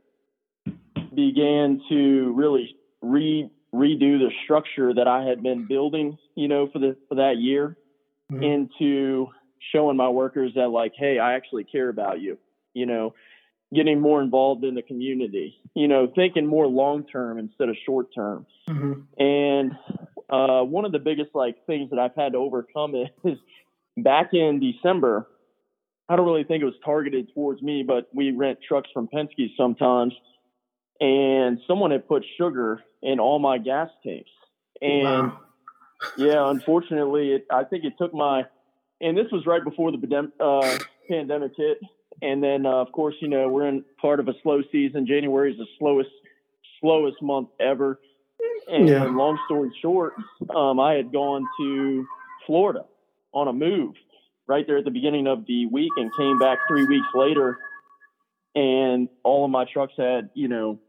began 1.13 1.81
to 1.89 2.33
really 2.35 2.75
re 3.01 3.49
redo 3.73 4.19
the 4.19 4.29
structure 4.43 4.93
that 4.93 5.07
I 5.07 5.23
had 5.23 5.41
been 5.41 5.65
building, 5.67 6.17
you 6.35 6.47
know, 6.47 6.69
for 6.71 6.79
the 6.79 6.95
for 7.09 7.15
that 7.15 7.37
year, 7.37 7.77
mm-hmm. 8.31 8.43
into 8.43 9.27
showing 9.71 9.97
my 9.97 10.09
workers 10.09 10.51
that 10.55 10.69
like, 10.69 10.93
hey, 10.97 11.19
I 11.19 11.33
actually 11.33 11.63
care 11.63 11.89
about 11.89 12.21
you, 12.21 12.37
you 12.73 12.85
know, 12.85 13.13
getting 13.73 13.99
more 13.99 14.21
involved 14.21 14.63
in 14.63 14.75
the 14.75 14.81
community, 14.81 15.59
you 15.75 15.87
know, 15.87 16.11
thinking 16.13 16.45
more 16.45 16.67
long 16.67 17.05
term 17.05 17.39
instead 17.39 17.69
of 17.69 17.75
short 17.85 18.13
term. 18.13 18.45
Mm-hmm. 18.69 19.21
And 19.23 19.71
uh, 20.29 20.61
one 20.63 20.85
of 20.85 20.91
the 20.91 20.99
biggest 20.99 21.31
like 21.33 21.65
things 21.65 21.89
that 21.91 21.99
I've 21.99 22.15
had 22.15 22.33
to 22.33 22.37
overcome 22.37 22.95
is 23.23 23.37
back 23.97 24.33
in 24.33 24.59
December, 24.59 25.27
I 26.09 26.15
don't 26.15 26.25
really 26.25 26.43
think 26.43 26.61
it 26.61 26.65
was 26.65 26.75
targeted 26.83 27.33
towards 27.33 27.61
me, 27.61 27.83
but 27.85 28.09
we 28.13 28.31
rent 28.31 28.59
trucks 28.67 28.89
from 28.93 29.07
Penske 29.07 29.49
sometimes, 29.57 30.13
and 30.99 31.59
someone 31.67 31.91
had 31.91 32.07
put 32.07 32.25
sugar 32.37 32.83
in 33.01 33.19
all 33.19 33.39
my 33.39 33.57
gas 33.57 33.89
tanks, 34.05 34.29
and 34.81 35.03
wow. 35.03 35.39
yeah, 36.17 36.49
unfortunately, 36.49 37.31
it, 37.33 37.45
I 37.51 37.63
think 37.63 37.85
it 37.85 37.93
took 37.97 38.13
my, 38.13 38.43
and 39.01 39.17
this 39.17 39.27
was 39.31 39.45
right 39.45 39.63
before 39.63 39.91
the 39.91 40.31
uh, 40.39 40.77
pandemic 41.09 41.53
hit, 41.57 41.79
and 42.21 42.43
then 42.43 42.65
uh, 42.65 42.81
of 42.81 42.91
course, 42.91 43.15
you 43.21 43.27
know, 43.27 43.47
we're 43.47 43.67
in 43.67 43.83
part 44.01 44.19
of 44.19 44.27
a 44.27 44.33
slow 44.43 44.61
season. 44.71 45.07
January 45.07 45.51
is 45.51 45.57
the 45.57 45.67
slowest 45.79 46.09
slowest 46.81 47.21
month 47.21 47.49
ever, 47.59 47.99
and 48.67 48.87
yeah. 48.87 49.03
long 49.03 49.37
story 49.45 49.71
short, 49.81 50.13
um, 50.55 50.79
I 50.79 50.93
had 50.93 51.11
gone 51.11 51.45
to 51.59 52.05
Florida 52.45 52.85
on 53.33 53.47
a 53.47 53.53
move 53.53 53.95
right 54.47 54.65
there 54.67 54.77
at 54.77 54.85
the 54.85 54.91
beginning 54.91 55.27
of 55.27 55.45
the 55.45 55.65
week 55.67 55.91
and 55.97 56.15
came 56.15 56.37
back 56.37 56.59
three 56.67 56.85
weeks 56.85 57.07
later 57.15 57.57
and 58.55 59.09
all 59.23 59.45
of 59.45 59.51
my 59.51 59.65
trucks 59.71 59.93
had, 59.97 60.29
you 60.33 60.47
know, 60.47 60.79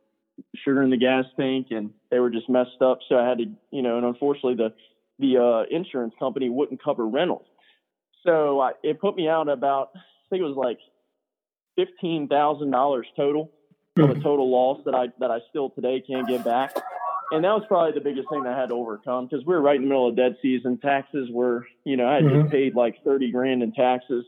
sugar 0.64 0.82
in 0.82 0.90
the 0.90 0.96
gas 0.96 1.24
tank 1.38 1.68
and 1.70 1.90
they 2.10 2.18
were 2.18 2.30
just 2.30 2.48
messed 2.48 2.82
up. 2.82 2.98
So 3.08 3.16
I 3.16 3.28
had 3.28 3.38
to, 3.38 3.44
you 3.70 3.82
know, 3.82 3.96
and 3.96 4.06
unfortunately 4.06 4.56
the, 4.56 4.74
the 5.18 5.40
uh, 5.40 5.76
insurance 5.76 6.14
company 6.18 6.48
wouldn't 6.48 6.82
cover 6.82 7.06
rentals. 7.06 7.46
So 8.26 8.60
I, 8.60 8.72
it 8.82 9.00
put 9.00 9.16
me 9.16 9.28
out 9.28 9.48
about, 9.48 9.90
I 9.94 10.00
think 10.30 10.40
it 10.40 10.44
was 10.44 10.56
like 10.56 10.78
$15,000 11.78 13.02
total 13.16 13.52
of 13.96 14.10
a 14.10 14.14
hmm. 14.14 14.20
total 14.22 14.50
loss 14.50 14.80
that 14.86 14.94
I, 14.94 15.06
that 15.20 15.30
I 15.30 15.38
still 15.50 15.70
today 15.70 16.02
can't 16.06 16.26
get 16.26 16.44
back 16.44 16.74
and 17.34 17.44
that 17.44 17.50
was 17.50 17.64
probably 17.68 17.92
the 17.92 18.04
biggest 18.04 18.28
thing 18.28 18.44
that 18.44 18.52
I 18.52 18.60
had 18.60 18.68
to 18.68 18.74
overcome 18.74 19.26
because 19.26 19.44
we 19.46 19.54
were 19.54 19.60
right 19.60 19.76
in 19.76 19.82
the 19.82 19.88
middle 19.88 20.08
of 20.08 20.16
dead 20.16 20.36
season. 20.40 20.78
Taxes 20.78 21.28
were, 21.30 21.66
you 21.84 21.96
know, 21.96 22.06
I 22.06 22.14
had 22.14 22.24
mm-hmm. 22.24 22.42
just 22.42 22.52
paid 22.52 22.74
like 22.74 23.02
30 23.04 23.30
grand 23.32 23.62
in 23.62 23.72
taxes. 23.72 24.24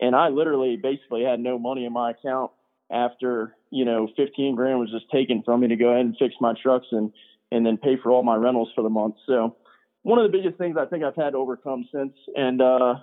And 0.00 0.16
I 0.16 0.28
literally 0.28 0.76
basically 0.76 1.24
had 1.24 1.40
no 1.40 1.58
money 1.58 1.84
in 1.84 1.92
my 1.92 2.12
account 2.12 2.52
after, 2.90 3.54
you 3.70 3.84
know, 3.84 4.08
15 4.16 4.56
grand 4.56 4.78
was 4.78 4.90
just 4.90 5.10
taken 5.10 5.42
from 5.44 5.60
me 5.60 5.68
to 5.68 5.76
go 5.76 5.88
ahead 5.88 6.06
and 6.06 6.16
fix 6.18 6.34
my 6.40 6.54
trucks 6.60 6.86
and, 6.90 7.12
and 7.52 7.66
then 7.66 7.76
pay 7.76 7.96
for 8.02 8.10
all 8.10 8.22
my 8.22 8.34
rentals 8.34 8.70
for 8.74 8.82
the 8.82 8.88
month. 8.88 9.16
So 9.26 9.56
one 10.02 10.18
of 10.18 10.30
the 10.30 10.36
biggest 10.36 10.56
things 10.56 10.76
I 10.78 10.86
think 10.86 11.04
I've 11.04 11.16
had 11.16 11.30
to 11.30 11.36
overcome 11.36 11.86
since. 11.92 12.14
And, 12.34 12.62
uh, 12.62 12.94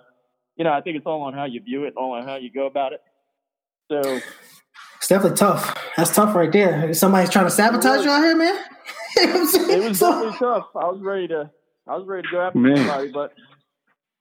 you 0.55 0.63
know, 0.63 0.71
I 0.71 0.81
think 0.81 0.97
it's 0.97 1.05
all 1.05 1.21
on 1.21 1.33
how 1.33 1.45
you 1.45 1.61
view 1.61 1.83
it, 1.85 1.93
all 1.95 2.13
on 2.13 2.25
how 2.25 2.37
you 2.37 2.51
go 2.51 2.65
about 2.65 2.93
it. 2.93 3.01
So 3.91 4.19
it's 4.97 5.07
definitely 5.07 5.37
tough. 5.37 5.77
That's 5.95 6.13
tough 6.13 6.35
right 6.35 6.51
there. 6.51 6.93
Somebody's 6.93 7.29
trying 7.29 7.45
to 7.45 7.51
sabotage 7.51 8.03
you 8.03 8.11
out 8.11 8.23
here, 8.23 8.35
man. 8.35 8.57
it 9.69 9.89
was 9.89 9.99
so, 9.99 10.09
definitely 10.11 10.37
tough. 10.39 10.67
I 10.75 10.85
was 10.85 11.01
ready 11.01 11.27
to, 11.29 11.49
I 11.87 11.97
was 11.97 12.07
ready 12.07 12.23
to 12.23 12.31
go 12.31 12.41
after 12.41 12.59
man. 12.59 12.77
somebody, 12.77 13.11
but 13.11 13.33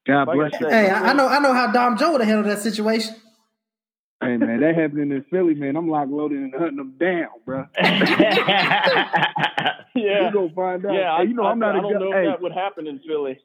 God 0.06 0.28
like 0.28 0.37
bless 0.37 0.61
you. 0.61 0.68
Hey, 0.68 0.88
I, 0.90 1.11
I, 1.11 1.12
know, 1.12 1.28
I 1.28 1.38
know 1.38 1.52
how 1.52 1.70
Dom 1.72 1.96
Joe 1.96 2.12
would 2.12 2.20
have 2.20 2.28
handled 2.28 2.48
that 2.48 2.62
situation. 2.62 3.14
Hey 4.22 4.38
man, 4.38 4.61
that 4.61 4.74
happened 4.74 5.12
in 5.12 5.24
Philly, 5.30 5.54
man. 5.54 5.76
I'm 5.76 5.90
like 5.90 6.09
loading 6.09 6.44
and 6.44 6.54
hunting 6.54 6.76
them 6.76 6.94
down, 6.98 7.28
bro. 7.44 7.66
yeah, 7.78 9.74
we 9.94 10.30
gonna 10.32 10.48
find 10.54 10.87
out. 10.87 10.94
Yeah, 10.94 11.18
hey, 11.18 11.24
you 11.24 11.35
know 11.35 11.42
I, 11.42 11.50
I'm 11.50 11.59
not. 11.59 11.76
I 11.76 11.80
don't 11.82 11.92
know 11.92 12.12
hey. 12.12 12.20
if 12.20 12.32
that 12.32 12.40
would 12.40 12.52
happen 12.52 12.87
in 12.87 12.98
Philly. 13.00 13.38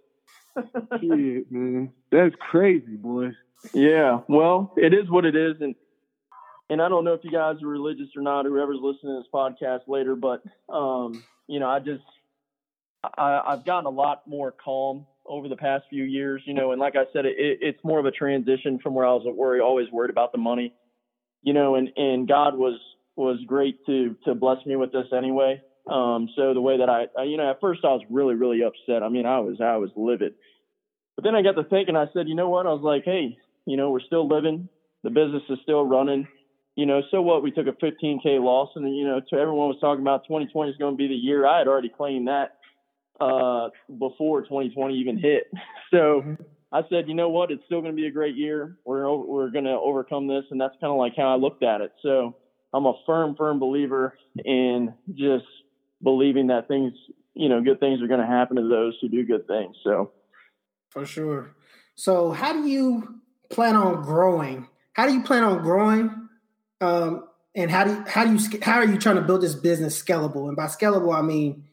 Shit, 1.01 1.51
man, 1.51 1.91
that's 2.09 2.33
crazy, 2.39 2.95
boy. 2.95 3.31
Yeah, 3.73 4.21
well, 4.29 4.73
it 4.77 4.93
is 4.93 5.09
what 5.09 5.25
it 5.25 5.35
is, 5.35 5.57
and 5.59 5.75
and 6.69 6.81
I 6.81 6.87
don't 6.87 7.03
know 7.03 7.13
if 7.13 7.21
you 7.25 7.31
guys 7.31 7.61
are 7.61 7.67
religious 7.67 8.07
or 8.15 8.21
not, 8.21 8.45
whoever's 8.45 8.79
listening 8.81 9.13
to 9.13 9.19
this 9.19 9.27
podcast 9.33 9.81
later, 9.89 10.15
but 10.15 10.41
um, 10.73 11.21
you 11.51 11.59
know, 11.59 11.67
I 11.67 11.79
just 11.79 12.03
I, 13.03 13.41
I've 13.45 13.65
gotten 13.65 13.85
a 13.85 13.89
lot 13.89 14.23
more 14.25 14.53
calm 14.53 15.05
over 15.25 15.49
the 15.49 15.57
past 15.57 15.83
few 15.89 16.03
years, 16.05 16.41
you 16.45 16.53
know, 16.53 16.71
and 16.71 16.79
like 16.79 16.95
I 16.95 17.03
said, 17.11 17.25
it, 17.25 17.35
it's 17.37 17.83
more 17.83 17.99
of 17.99 18.05
a 18.05 18.11
transition 18.11 18.79
from 18.81 18.93
where 18.93 19.05
I 19.05 19.11
was 19.11 19.23
worried, 19.25 19.61
always 19.61 19.91
worried 19.91 20.11
about 20.11 20.31
the 20.31 20.37
money, 20.37 20.73
you 21.41 21.53
know, 21.53 21.75
and, 21.75 21.89
and 21.97 22.27
God 22.27 22.55
was, 22.57 22.79
was 23.17 23.37
great 23.45 23.85
to, 23.85 24.15
to 24.25 24.33
bless 24.33 24.65
me 24.65 24.77
with 24.77 24.93
this 24.93 25.07
anyway. 25.15 25.61
Um, 25.89 26.29
so 26.37 26.53
the 26.53 26.61
way 26.61 26.77
that 26.77 26.89
I, 26.89 27.07
I, 27.19 27.23
you 27.23 27.35
know, 27.35 27.49
at 27.49 27.59
first 27.59 27.81
I 27.83 27.89
was 27.89 28.01
really, 28.09 28.35
really 28.35 28.61
upset. 28.63 29.03
I 29.03 29.09
mean, 29.09 29.25
I 29.25 29.39
was, 29.39 29.57
I 29.61 29.75
was 29.75 29.89
livid, 29.97 30.33
but 31.15 31.25
then 31.25 31.35
I 31.35 31.41
got 31.41 31.61
to 31.61 31.67
thinking, 31.67 31.97
I 31.97 32.05
said, 32.13 32.29
you 32.29 32.35
know 32.35 32.49
what? 32.49 32.65
I 32.65 32.69
was 32.69 32.83
like, 32.83 33.03
Hey, 33.03 33.37
you 33.65 33.75
know, 33.75 33.91
we're 33.91 33.99
still 33.99 34.27
living. 34.27 34.69
The 35.03 35.09
business 35.09 35.43
is 35.49 35.59
still 35.63 35.83
running 35.83 36.27
you 36.75 36.85
know, 36.85 37.01
so 37.11 37.21
what? 37.21 37.43
We 37.43 37.51
took 37.51 37.67
a 37.67 37.71
15k 37.71 38.41
loss, 38.41 38.69
and 38.75 38.95
you 38.95 39.05
know, 39.05 39.19
to 39.19 39.35
everyone 39.35 39.67
was 39.67 39.77
talking 39.81 40.01
about 40.01 40.23
2020 40.25 40.71
is 40.71 40.77
going 40.77 40.93
to 40.93 40.97
be 40.97 41.07
the 41.07 41.13
year. 41.13 41.45
I 41.45 41.59
had 41.59 41.67
already 41.67 41.89
claimed 41.89 42.27
that 42.27 42.57
uh, 43.19 43.69
before 43.99 44.41
2020 44.41 44.95
even 44.95 45.17
hit. 45.17 45.51
So 45.91 46.21
mm-hmm. 46.25 46.43
I 46.71 46.83
said, 46.89 47.09
you 47.09 47.13
know 47.13 47.27
what? 47.27 47.51
It's 47.51 47.65
still 47.65 47.81
going 47.81 47.91
to 47.91 48.01
be 48.01 48.07
a 48.07 48.11
great 48.11 48.37
year. 48.37 48.77
We're 48.85 49.13
we're 49.13 49.49
going 49.49 49.65
to 49.65 49.71
overcome 49.71 50.25
this, 50.29 50.45
and 50.49 50.61
that's 50.61 50.73
kind 50.79 50.89
of 50.89 50.97
like 50.97 51.11
how 51.17 51.33
I 51.33 51.35
looked 51.35 51.63
at 51.63 51.81
it. 51.81 51.91
So 52.01 52.37
I'm 52.73 52.85
a 52.85 52.93
firm, 53.05 53.35
firm 53.35 53.59
believer 53.59 54.17
in 54.45 54.93
just 55.13 55.43
believing 56.01 56.47
that 56.47 56.69
things, 56.69 56.93
you 57.33 57.49
know, 57.49 57.61
good 57.61 57.81
things 57.81 58.01
are 58.01 58.07
going 58.07 58.21
to 58.21 58.25
happen 58.25 58.55
to 58.55 58.69
those 58.69 58.97
who 59.01 59.09
do 59.09 59.25
good 59.25 59.47
things. 59.47 59.75
So 59.83 60.11
for 60.91 61.05
sure. 61.05 61.55
So 61.95 62.31
how 62.31 62.53
do 62.53 62.65
you 62.65 63.19
plan 63.49 63.75
on 63.75 64.01
growing? 64.01 64.69
How 64.93 65.07
do 65.07 65.13
you 65.13 65.23
plan 65.23 65.43
on 65.43 65.61
growing 65.61 66.29
um, 66.81 67.27
and 67.55 67.69
how 67.69 67.83
do 67.83 67.91
you, 67.91 68.03
how 68.07 68.25
do 68.25 68.33
you 68.33 68.59
how 68.61 68.75
are 68.75 68.85
you 68.85 68.97
trying 68.97 69.15
to 69.15 69.21
build 69.21 69.41
this 69.41 69.55
business 69.55 70.01
scalable? 70.01 70.47
And 70.47 70.55
by 70.55 70.65
scalable, 70.65 71.15
I 71.15 71.21
mean 71.21 71.65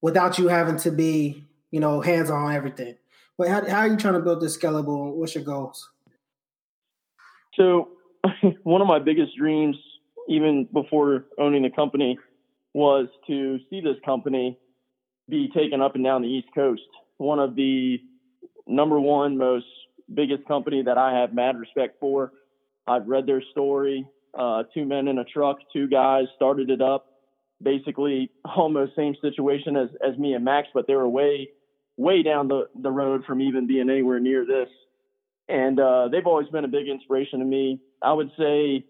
without 0.00 0.38
you 0.38 0.48
having 0.48 0.76
to 0.78 0.90
be 0.90 1.44
you 1.70 1.80
know 1.80 2.00
hands 2.00 2.30
on 2.30 2.54
everything. 2.54 2.96
But 3.36 3.48
how, 3.48 3.68
how 3.68 3.78
are 3.78 3.88
you 3.88 3.96
trying 3.96 4.14
to 4.14 4.20
build 4.20 4.40
this 4.40 4.56
scalable? 4.56 5.14
What's 5.14 5.34
your 5.34 5.44
goals? 5.44 5.88
So 7.54 7.88
one 8.62 8.80
of 8.80 8.88
my 8.88 8.98
biggest 8.98 9.36
dreams, 9.36 9.76
even 10.28 10.68
before 10.72 11.26
owning 11.38 11.62
the 11.62 11.70
company, 11.70 12.18
was 12.74 13.08
to 13.26 13.58
see 13.70 13.80
this 13.80 13.96
company 14.04 14.58
be 15.28 15.50
taken 15.54 15.80
up 15.80 15.94
and 15.94 16.04
down 16.04 16.22
the 16.22 16.28
East 16.28 16.48
Coast. 16.54 16.82
One 17.18 17.38
of 17.38 17.54
the 17.54 17.98
number 18.66 18.98
one 19.00 19.36
most 19.36 19.66
biggest 20.12 20.46
company 20.46 20.82
that 20.82 20.96
I 20.96 21.18
have 21.20 21.34
mad 21.34 21.58
respect 21.58 21.98
for. 22.00 22.32
I've 22.86 23.06
read 23.06 23.26
their 23.26 23.42
story. 23.50 24.06
Uh, 24.38 24.62
Two 24.72 24.86
Men 24.86 25.08
and 25.08 25.18
a 25.18 25.24
Truck, 25.24 25.58
two 25.72 25.88
guys 25.88 26.24
started 26.36 26.70
it 26.70 26.80
up. 26.80 27.06
Basically, 27.60 28.30
almost 28.44 28.94
same 28.94 29.16
situation 29.20 29.76
as 29.76 29.88
as 30.06 30.16
me 30.16 30.34
and 30.34 30.44
Max, 30.44 30.68
but 30.72 30.86
they 30.86 30.94
were 30.94 31.08
way 31.08 31.48
way 31.96 32.22
down 32.22 32.46
the 32.46 32.68
the 32.80 32.90
road 32.90 33.24
from 33.24 33.40
even 33.40 33.66
being 33.66 33.90
anywhere 33.90 34.20
near 34.20 34.46
this. 34.46 34.68
And 35.48 35.80
uh, 35.80 36.08
they've 36.12 36.26
always 36.26 36.46
been 36.48 36.64
a 36.64 36.68
big 36.68 36.88
inspiration 36.88 37.40
to 37.40 37.44
me. 37.44 37.80
I 38.00 38.12
would 38.12 38.30
say, 38.38 38.84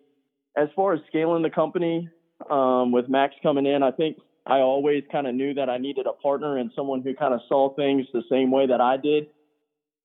as 0.55 0.69
far 0.77 0.93
as 0.93 1.01
scaling 1.09 1.43
the 1.43 1.51
company, 1.51 2.11
um, 2.51 2.93
with 2.93 3.09
Max 3.09 3.35
coming 3.43 3.65
in, 3.65 3.83
I 3.83 3.93
think 3.93 4.19
I 4.45 4.59
always 4.59 5.05
kind 5.11 5.27
of 5.27 5.35
knew 5.35 5.55
that 5.55 5.71
I 5.71 5.79
needed 5.79 6.07
a 6.07 6.13
partner 6.13 6.59
and 6.59 6.71
someone 6.77 7.01
who 7.01 7.15
kind 7.15 7.33
of 7.33 7.41
saw 7.49 7.75
things 7.75 8.07
the 8.13 8.25
same 8.31 8.51
way 8.51 8.67
that 8.67 8.83
I 8.83 8.99
did, 8.99 9.29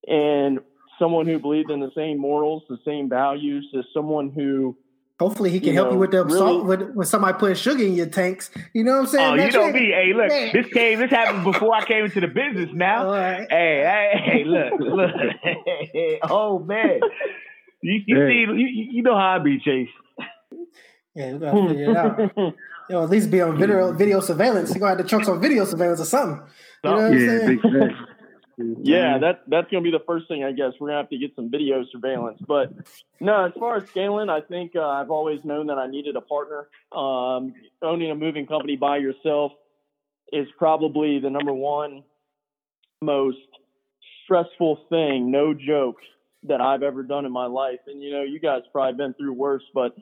and 0.07 0.59
someone 0.99 1.25
who 1.25 1.37
believed 1.37 1.69
in 1.69 1.81
the 1.81 1.91
same 1.95 2.17
morals, 2.17 2.63
the 2.69 2.77
same 2.85 3.09
values, 3.09 3.67
as 3.77 3.83
someone 3.93 4.29
who. 4.29 4.77
Hopefully, 5.19 5.51
he 5.51 5.59
can 5.59 5.69
You 5.69 5.73
help 5.75 5.91
you 5.91 5.99
with 5.99 6.11
the 6.11 6.25
really- 6.25 6.37
salt 6.37 6.65
with, 6.65 6.81
with 6.95 7.07
somebody 7.07 7.37
putting 7.37 7.55
sugar 7.55 7.83
in 7.83 7.93
your 7.93 8.07
tanks. 8.07 8.49
You 8.73 8.83
know 8.83 8.93
what 8.93 8.99
I'm 9.01 9.07
saying? 9.07 9.25
Oh, 9.31 9.35
you 9.35 9.41
Max? 9.41 9.53
know 9.55 9.71
me. 9.71 9.79
Hey, 9.91 10.11
look, 10.15 10.27
Man. 10.29 10.49
this 10.53 10.67
came. 10.73 10.99
This 10.99 11.11
happened 11.11 11.43
before 11.43 11.75
I 11.75 11.85
came 11.85 12.05
into 12.05 12.19
the 12.19 12.27
business. 12.27 12.69
Now, 12.73 13.05
All 13.07 13.11
right. 13.13 13.47
hey, 13.49 14.11
hey, 14.15 14.31
hey, 14.31 14.43
look, 14.43 14.73
look. 14.79 15.11
oh 16.29 16.59
man, 16.59 16.99
you, 17.81 18.01
you 18.07 18.15
Hey. 18.19 18.27
see, 18.47 18.51
you, 18.53 18.87
you 18.91 19.03
know 19.03 19.15
how 19.15 19.35
I 19.35 19.39
be, 19.39 19.59
Chase. 19.59 19.87
Yeah, 21.15 21.33
we 21.33 21.39
gotta 21.39 21.67
figure 21.69 21.91
it 21.91 21.97
out. 21.97 22.53
You 22.89 22.95
know, 22.97 23.03
at 23.05 23.09
least 23.09 23.31
be 23.31 23.39
on 23.39 23.57
video 23.57 23.93
video 23.93 24.19
surveillance. 24.19 24.71
You're 24.71 24.79
gonna 24.81 24.97
have 24.97 25.05
to 25.05 25.09
chunks 25.09 25.29
on 25.29 25.39
video 25.39 25.63
surveillance 25.63 26.01
or 26.01 26.05
something. 26.05 26.45
You 26.83 26.89
know 26.89 26.95
what 26.97 27.05
I'm 27.05 27.13
Yeah, 27.17 27.27
saying? 27.45 27.59
Yeah, 28.57 29.17
that 29.19 29.43
that's 29.47 29.71
gonna 29.71 29.83
be 29.83 29.91
the 29.91 30.03
first 30.05 30.27
thing 30.27 30.43
I 30.43 30.51
guess. 30.51 30.73
We're 30.79 30.89
gonna 30.89 30.99
have 30.99 31.09
to 31.09 31.17
get 31.17 31.35
some 31.35 31.49
video 31.49 31.83
surveillance. 31.91 32.39
But 32.47 32.71
no, 33.19 33.45
as 33.45 33.53
far 33.59 33.77
as 33.77 33.89
scaling, 33.89 34.29
I 34.29 34.41
think 34.41 34.75
uh, 34.75 34.87
I've 34.87 35.09
always 35.09 35.43
known 35.43 35.67
that 35.67 35.77
I 35.77 35.87
needed 35.87 36.15
a 36.15 36.21
partner. 36.21 36.67
Um, 36.91 37.53
owning 37.81 38.11
a 38.11 38.15
moving 38.15 38.45
company 38.45 38.75
by 38.75 38.97
yourself 38.97 39.53
is 40.31 40.47
probably 40.57 41.19
the 41.19 41.29
number 41.29 41.53
one 41.53 42.03
most 43.01 43.37
stressful 44.23 44.79
thing, 44.89 45.29
no 45.29 45.53
joke, 45.53 45.97
that 46.43 46.61
I've 46.61 46.83
ever 46.83 47.03
done 47.03 47.25
in 47.25 47.31
my 47.31 47.45
life. 47.45 47.79
And 47.87 48.01
you 48.01 48.11
know, 48.11 48.23
you 48.23 48.39
guys 48.39 48.61
probably 48.71 48.97
been 48.97 49.13
through 49.13 49.33
worse, 49.33 49.63
but 49.73 49.95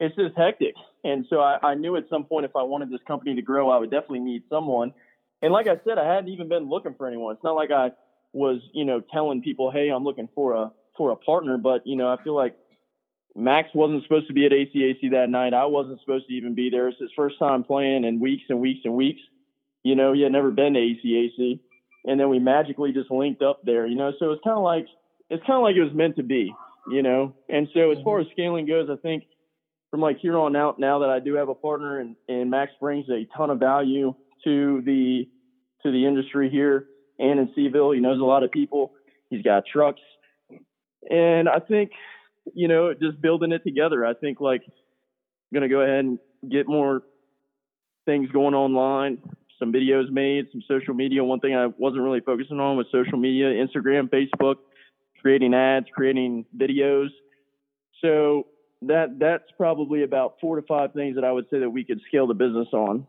it's 0.00 0.14
just 0.16 0.36
hectic. 0.36 0.74
And 1.04 1.26
so 1.30 1.40
I, 1.40 1.58
I 1.62 1.74
knew 1.74 1.96
at 1.96 2.04
some 2.10 2.24
point 2.24 2.44
if 2.44 2.56
I 2.56 2.62
wanted 2.62 2.90
this 2.90 3.00
company 3.06 3.34
to 3.34 3.42
grow, 3.42 3.70
I 3.70 3.78
would 3.78 3.90
definitely 3.90 4.20
need 4.20 4.42
someone. 4.50 4.92
And 5.42 5.52
like 5.52 5.68
I 5.68 5.78
said, 5.84 5.98
I 5.98 6.14
hadn't 6.14 6.30
even 6.30 6.48
been 6.48 6.68
looking 6.68 6.94
for 6.94 7.06
anyone. 7.06 7.34
It's 7.34 7.44
not 7.44 7.54
like 7.54 7.70
I 7.70 7.92
was, 8.32 8.60
you 8.72 8.84
know, 8.84 9.00
telling 9.00 9.42
people, 9.42 9.70
"Hey, 9.70 9.88
I'm 9.88 10.04
looking 10.04 10.28
for 10.34 10.54
a 10.54 10.72
for 10.96 11.10
a 11.10 11.16
partner." 11.16 11.58
But 11.58 11.86
you 11.86 11.96
know, 11.96 12.08
I 12.08 12.22
feel 12.22 12.34
like 12.34 12.56
Max 13.34 13.68
wasn't 13.74 14.02
supposed 14.04 14.28
to 14.28 14.32
be 14.32 14.46
at 14.46 14.52
ACAC 14.52 15.10
that 15.12 15.28
night. 15.28 15.52
I 15.54 15.66
wasn't 15.66 16.00
supposed 16.00 16.26
to 16.28 16.34
even 16.34 16.54
be 16.54 16.70
there. 16.70 16.88
It's 16.88 17.00
his 17.00 17.10
first 17.14 17.38
time 17.38 17.64
playing 17.64 18.04
in 18.04 18.18
weeks 18.20 18.44
and 18.48 18.60
weeks 18.60 18.80
and 18.84 18.94
weeks. 18.94 19.20
You 19.82 19.94
know, 19.94 20.12
he 20.12 20.22
had 20.22 20.32
never 20.32 20.50
been 20.50 20.74
to 20.74 20.80
ACAC, 20.80 21.60
and 22.06 22.18
then 22.18 22.28
we 22.28 22.38
magically 22.38 22.92
just 22.92 23.10
linked 23.10 23.42
up 23.42 23.60
there. 23.64 23.86
You 23.86 23.96
know, 23.96 24.12
so 24.18 24.32
it's 24.32 24.42
kind 24.42 24.56
of 24.56 24.64
like 24.64 24.86
it's 25.28 25.44
kind 25.46 25.58
of 25.58 25.62
like 25.62 25.76
it 25.76 25.84
was 25.84 25.94
meant 25.94 26.16
to 26.16 26.22
be. 26.22 26.54
You 26.88 27.02
know, 27.02 27.34
and 27.48 27.68
so 27.74 27.90
as 27.90 27.98
far 28.04 28.20
as 28.20 28.28
scaling 28.32 28.66
goes, 28.66 28.88
I 28.88 28.96
think 28.96 29.24
from 29.90 30.00
like 30.00 30.18
here 30.18 30.38
on 30.38 30.54
out, 30.54 30.78
now 30.78 31.00
that 31.00 31.10
I 31.10 31.20
do 31.20 31.34
have 31.34 31.48
a 31.48 31.54
partner 31.54 32.00
and, 32.00 32.16
and 32.28 32.50
Max 32.50 32.72
brings 32.80 33.08
a 33.10 33.26
ton 33.36 33.50
of 33.50 33.58
value 33.58 34.14
to 34.46 34.82
the 34.86 35.28
to 35.82 35.92
the 35.92 36.06
industry 36.06 36.48
here 36.50 36.86
and 37.18 37.40
in 37.40 37.48
C'ville. 37.54 37.92
He 37.92 38.00
knows 38.00 38.20
a 38.20 38.24
lot 38.24 38.42
of 38.42 38.50
people. 38.50 38.92
He's 39.28 39.42
got 39.42 39.64
trucks, 39.70 40.00
and 41.10 41.48
I 41.48 41.58
think 41.58 41.90
you 42.54 42.68
know 42.68 42.94
just 42.94 43.20
building 43.20 43.52
it 43.52 43.62
together. 43.64 44.06
I 44.06 44.14
think 44.14 44.40
like 44.40 44.62
I'm 44.66 45.54
gonna 45.54 45.68
go 45.68 45.80
ahead 45.80 46.04
and 46.04 46.18
get 46.50 46.68
more 46.68 47.02
things 48.06 48.30
going 48.30 48.54
online, 48.54 49.18
some 49.58 49.72
videos 49.72 50.10
made, 50.10 50.46
some 50.52 50.62
social 50.68 50.94
media. 50.94 51.24
One 51.24 51.40
thing 51.40 51.54
I 51.54 51.66
wasn't 51.66 52.02
really 52.02 52.20
focusing 52.20 52.60
on 52.60 52.76
was 52.76 52.86
social 52.92 53.18
media, 53.18 53.46
Instagram, 53.46 54.08
Facebook, 54.08 54.56
creating 55.20 55.54
ads, 55.54 55.86
creating 55.92 56.44
videos. 56.56 57.08
So 58.00 58.46
that 58.82 59.18
that's 59.18 59.50
probably 59.56 60.02
about 60.04 60.34
four 60.40 60.56
to 60.56 60.62
five 60.62 60.92
things 60.92 61.16
that 61.16 61.24
I 61.24 61.32
would 61.32 61.46
say 61.50 61.58
that 61.58 61.70
we 61.70 61.84
could 61.84 62.00
scale 62.06 62.26
the 62.26 62.34
business 62.34 62.68
on. 62.72 63.06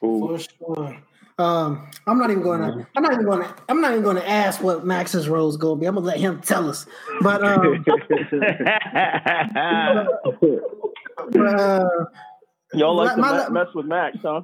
For 0.00 0.38
sure. 0.38 0.96
Um, 1.38 1.88
I'm 2.06 2.18
not 2.18 2.30
even 2.30 2.42
going 2.42 2.60
to. 2.60 2.86
I'm 2.96 3.02
not 3.02 3.12
even 3.14 3.24
going 3.24 3.42
to. 3.42 3.54
I'm 3.68 3.80
not 3.80 3.92
even 3.92 4.02
going 4.02 4.16
to 4.16 4.28
ask 4.28 4.62
what 4.62 4.84
Max's 4.84 5.28
role 5.28 5.48
is 5.48 5.56
going 5.56 5.78
to 5.78 5.80
be. 5.80 5.86
I'm 5.86 5.94
going 5.94 6.04
to 6.04 6.08
let 6.08 6.20
him 6.20 6.40
tell 6.42 6.68
us. 6.68 6.84
But 7.22 7.42
um, 7.42 7.82
but, 11.30 11.60
uh, 11.60 11.88
Y'all 12.74 12.94
like 12.94 13.16
My- 13.16 13.44
to 13.44 13.50
my- 13.50 13.64
mess 13.64 13.74
with 13.74 13.86
Max, 13.86 14.18
huh? 14.22 14.42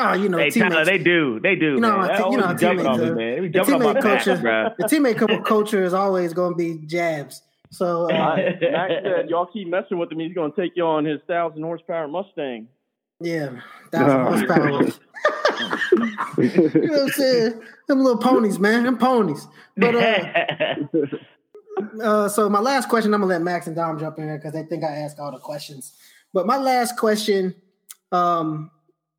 oh, 0.00 0.14
you 0.14 0.28
know, 0.28 0.38
hey, 0.38 0.50
Tyler, 0.50 0.84
teammates. 0.84 0.88
they 0.88 0.98
do, 0.98 1.40
they 1.40 1.56
do, 1.56 1.74
You 1.74 1.80
know, 1.80 1.98
man. 1.98 2.10
I 2.10 2.30
you 2.30 2.36
know, 2.36 2.44
always 2.44 2.60
jumping 2.60 2.86
on 2.86 2.98
me, 2.98 3.04
teammates, 3.04 3.12
uh, 3.12 3.14
man. 3.14 3.42
The 3.42 3.48
jumping 3.48 3.74
on 3.74 3.82
my 3.82 3.92
teammate 3.92 3.94
back, 3.94 4.02
culture, 4.24 4.36
bro. 4.40 4.68
the 4.78 4.84
teammate 4.84 5.18
couple 5.18 5.40
culture 5.42 5.84
is 5.84 5.94
always 5.94 6.32
going 6.32 6.52
to 6.52 6.56
be 6.56 6.86
jabs. 6.86 7.42
So 7.70 8.06
uh, 8.10 8.14
I, 8.14 8.36
Max 8.60 8.92
said 9.04 9.30
y'all 9.30 9.46
keep 9.46 9.68
messing 9.68 9.98
with 9.98 10.10
him. 10.10 10.18
He's 10.18 10.34
going 10.34 10.52
to 10.52 10.60
take 10.60 10.72
you 10.76 10.86
on 10.86 11.04
his 11.04 11.20
thousand 11.26 11.62
horsepower 11.62 12.08
Mustang. 12.08 12.68
Yeah, 13.20 13.60
thousand 13.90 14.20
horsepower. 14.20 14.84
you 16.38 16.86
know 16.86 16.92
what 16.92 17.02
I'm 17.02 17.08
saying? 17.08 17.62
Them 17.88 18.00
little 18.00 18.18
ponies, 18.18 18.58
man. 18.58 18.84
Them 18.84 18.98
ponies. 18.98 19.46
But 19.76 19.94
uh, 19.94 20.76
uh, 22.02 22.28
so 22.28 22.48
my 22.48 22.60
last 22.60 22.88
question, 22.88 23.14
I'm 23.14 23.20
gonna 23.20 23.32
let 23.32 23.42
Max 23.42 23.66
and 23.66 23.76
Dom 23.76 23.98
jump 23.98 24.18
in 24.18 24.26
there 24.26 24.38
because 24.38 24.52
they 24.52 24.64
think 24.64 24.84
I 24.84 24.88
asked 24.88 25.18
all 25.18 25.32
the 25.32 25.38
questions. 25.38 25.92
But 26.32 26.46
my 26.46 26.58
last 26.58 26.96
question 26.96 27.54
um, 28.12 28.70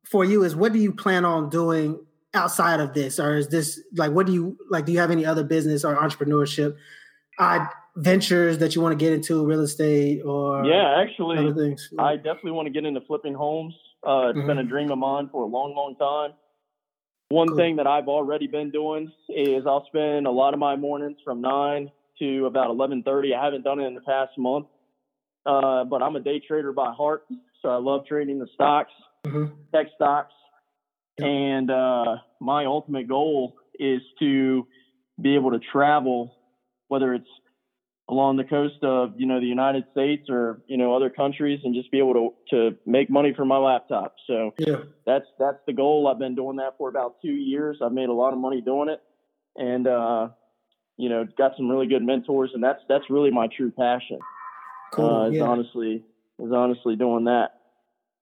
for 0.04 0.24
you 0.24 0.44
is, 0.44 0.56
what 0.56 0.72
do 0.72 0.78
you 0.78 0.92
plan 0.92 1.24
on 1.24 1.50
doing 1.50 1.98
outside 2.34 2.80
of 2.80 2.94
this, 2.94 3.18
or 3.18 3.36
is 3.36 3.48
this 3.48 3.80
like, 3.96 4.12
what 4.12 4.26
do 4.26 4.32
you 4.32 4.56
like? 4.70 4.86
Do 4.86 4.92
you 4.92 4.98
have 4.98 5.10
any 5.10 5.26
other 5.26 5.44
business 5.44 5.84
or 5.84 5.96
entrepreneurship 5.96 6.76
uh, 7.38 7.66
ventures 7.96 8.58
that 8.58 8.74
you 8.74 8.80
want 8.80 8.98
to 8.98 9.04
get 9.04 9.12
into, 9.12 9.44
real 9.44 9.60
estate 9.60 10.22
or 10.24 10.64
yeah, 10.64 10.92
other 10.92 11.02
actually, 11.02 11.52
things? 11.52 11.90
I 11.98 12.16
definitely 12.16 12.52
want 12.52 12.66
to 12.66 12.72
get 12.72 12.84
into 12.84 13.00
flipping 13.02 13.34
homes. 13.34 13.74
Uh, 14.06 14.32
it's 14.34 14.46
been 14.46 14.58
a 14.58 14.64
dream 14.64 14.90
of 14.90 14.98
mine 14.98 15.28
for 15.30 15.42
a 15.42 15.46
long, 15.46 15.74
long 15.74 15.94
time. 15.96 16.32
One 17.28 17.48
Cool. 17.48 17.56
thing 17.58 17.76
that 17.76 17.86
I've 17.86 18.08
already 18.08 18.46
been 18.46 18.70
doing 18.70 19.12
is 19.28 19.66
I'll 19.66 19.86
spend 19.86 20.26
a 20.26 20.30
lot 20.30 20.54
of 20.54 20.60
my 20.60 20.74
mornings 20.74 21.18
from 21.24 21.40
nine 21.40 21.90
to 22.18 22.46
about 22.46 22.70
eleven 22.70 23.02
thirty. 23.02 23.34
I 23.34 23.44
haven't 23.44 23.62
done 23.62 23.78
it 23.78 23.86
in 23.86 23.94
the 23.94 24.00
past 24.00 24.36
month, 24.36 24.66
uh, 25.46 25.84
but 25.84 26.02
I'm 26.02 26.16
a 26.16 26.20
day 26.20 26.40
trader 26.40 26.72
by 26.72 26.92
heart, 26.92 27.24
so 27.62 27.68
I 27.68 27.76
love 27.76 28.04
trading 28.06 28.38
the 28.38 28.48
stocks, 28.54 28.92
Mhm. 29.24 29.52
tech 29.72 29.88
stocks, 29.94 30.34
Yeah. 31.18 31.26
and 31.26 31.70
uh, 31.70 32.16
my 32.40 32.64
ultimate 32.64 33.06
goal 33.06 33.56
is 33.78 34.02
to 34.18 34.66
be 35.20 35.34
able 35.34 35.52
to 35.52 35.60
travel, 35.60 36.34
whether 36.88 37.14
it's 37.14 37.28
along 38.10 38.36
the 38.36 38.44
coast 38.44 38.82
of 38.82 39.14
you 39.16 39.26
know 39.26 39.38
the 39.38 39.46
United 39.46 39.84
States 39.92 40.28
or 40.28 40.60
you 40.66 40.76
know 40.76 40.94
other 40.94 41.08
countries, 41.08 41.60
and 41.64 41.74
just 41.74 41.90
be 41.90 41.98
able 41.98 42.14
to 42.14 42.32
to 42.50 42.76
make 42.84 43.08
money 43.08 43.32
from 43.34 43.48
my 43.48 43.56
laptop. 43.56 44.16
So 44.26 44.52
yeah, 44.58 44.82
that's 45.06 45.26
that's 45.38 45.58
the 45.66 45.72
goal. 45.72 46.08
I've 46.08 46.18
been 46.18 46.34
doing 46.34 46.56
that 46.56 46.76
for 46.76 46.88
about 46.88 47.22
two 47.22 47.32
years. 47.32 47.78
I've 47.82 47.92
made 47.92 48.08
a 48.08 48.12
lot 48.12 48.32
of 48.32 48.38
money 48.40 48.60
doing 48.60 48.88
it, 48.88 49.00
and 49.56 49.86
uh, 49.86 50.28
you 50.96 51.08
know 51.08 51.26
got 51.38 51.52
some 51.56 51.70
really 51.70 51.86
good 51.86 52.02
mentors, 52.02 52.50
and 52.52 52.62
that's 52.62 52.80
that's 52.88 53.04
really 53.08 53.30
my 53.30 53.46
true 53.56 53.70
passion. 53.70 54.18
cool. 54.92 55.08
Uh, 55.08 55.28
is 55.28 55.36
yeah. 55.36 55.42
honestly 55.42 56.02
is 56.40 56.52
honestly 56.52 56.96
doing 56.96 57.24
that. 57.24 57.54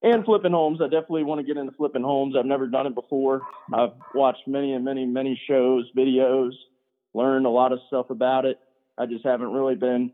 And 0.01 0.25
flipping 0.25 0.53
homes, 0.53 0.81
I 0.81 0.85
definitely 0.85 1.25
want 1.25 1.41
to 1.41 1.45
get 1.45 1.57
into 1.57 1.73
flipping 1.73 2.05
homes. 2.05 2.37
I've 2.39 2.47
never 2.47 2.69
done 2.69 2.87
it 2.87 2.95
before. 2.95 3.43
I've 3.75 3.95
watched 4.15 4.47
many 4.47 4.75
and 4.75 4.85
many 4.85 5.07
many 5.07 5.41
shows, 5.49 5.91
videos, 5.97 6.53
learned 7.15 7.47
a 7.47 7.51
lot 7.51 7.73
of 7.73 7.81
stuff 7.89 8.11
about 8.11 8.45
it. 8.45 8.59
I 8.99 9.07
just 9.07 9.25
haven't 9.25 9.53
really 9.53 9.75
been, 9.75 10.13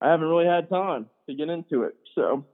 I 0.00 0.10
haven't 0.10 0.28
really 0.28 0.46
had 0.46 0.68
time 0.68 1.06
to 1.28 1.34
get 1.34 1.48
into 1.48 1.84
it. 1.84 1.94
So 2.14 2.44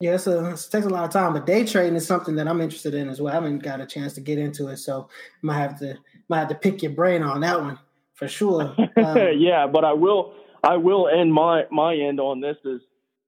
Yeah, 0.00 0.16
a, 0.26 0.52
it 0.52 0.68
takes 0.70 0.86
a 0.86 0.90
lot 0.90 1.04
of 1.04 1.10
time, 1.10 1.32
but 1.32 1.46
day 1.46 1.64
trading 1.64 1.96
is 1.96 2.06
something 2.06 2.36
that 2.36 2.48
I'm 2.48 2.60
interested 2.60 2.94
in 2.94 3.08
as 3.08 3.20
well. 3.20 3.32
I 3.32 3.34
haven't 3.34 3.58
got 3.60 3.80
a 3.80 3.86
chance 3.86 4.12
to 4.14 4.20
get 4.20 4.38
into 4.38 4.68
it, 4.68 4.78
so 4.78 5.08
might 5.42 5.58
have 5.58 5.78
to 5.80 5.96
might 6.28 6.38
have 6.40 6.48
to 6.48 6.54
pick 6.54 6.82
your 6.82 6.92
brain 6.92 7.22
on 7.22 7.40
that 7.40 7.60
one 7.60 7.78
for 8.14 8.28
sure. 8.28 8.74
Um, 8.96 9.18
yeah, 9.38 9.66
but 9.66 9.84
I 9.84 9.92
will 9.92 10.34
I 10.62 10.76
will 10.76 11.08
end 11.08 11.32
my 11.32 11.64
my 11.70 11.94
end 11.94 12.20
on 12.20 12.40
this 12.40 12.56
is 12.64 12.80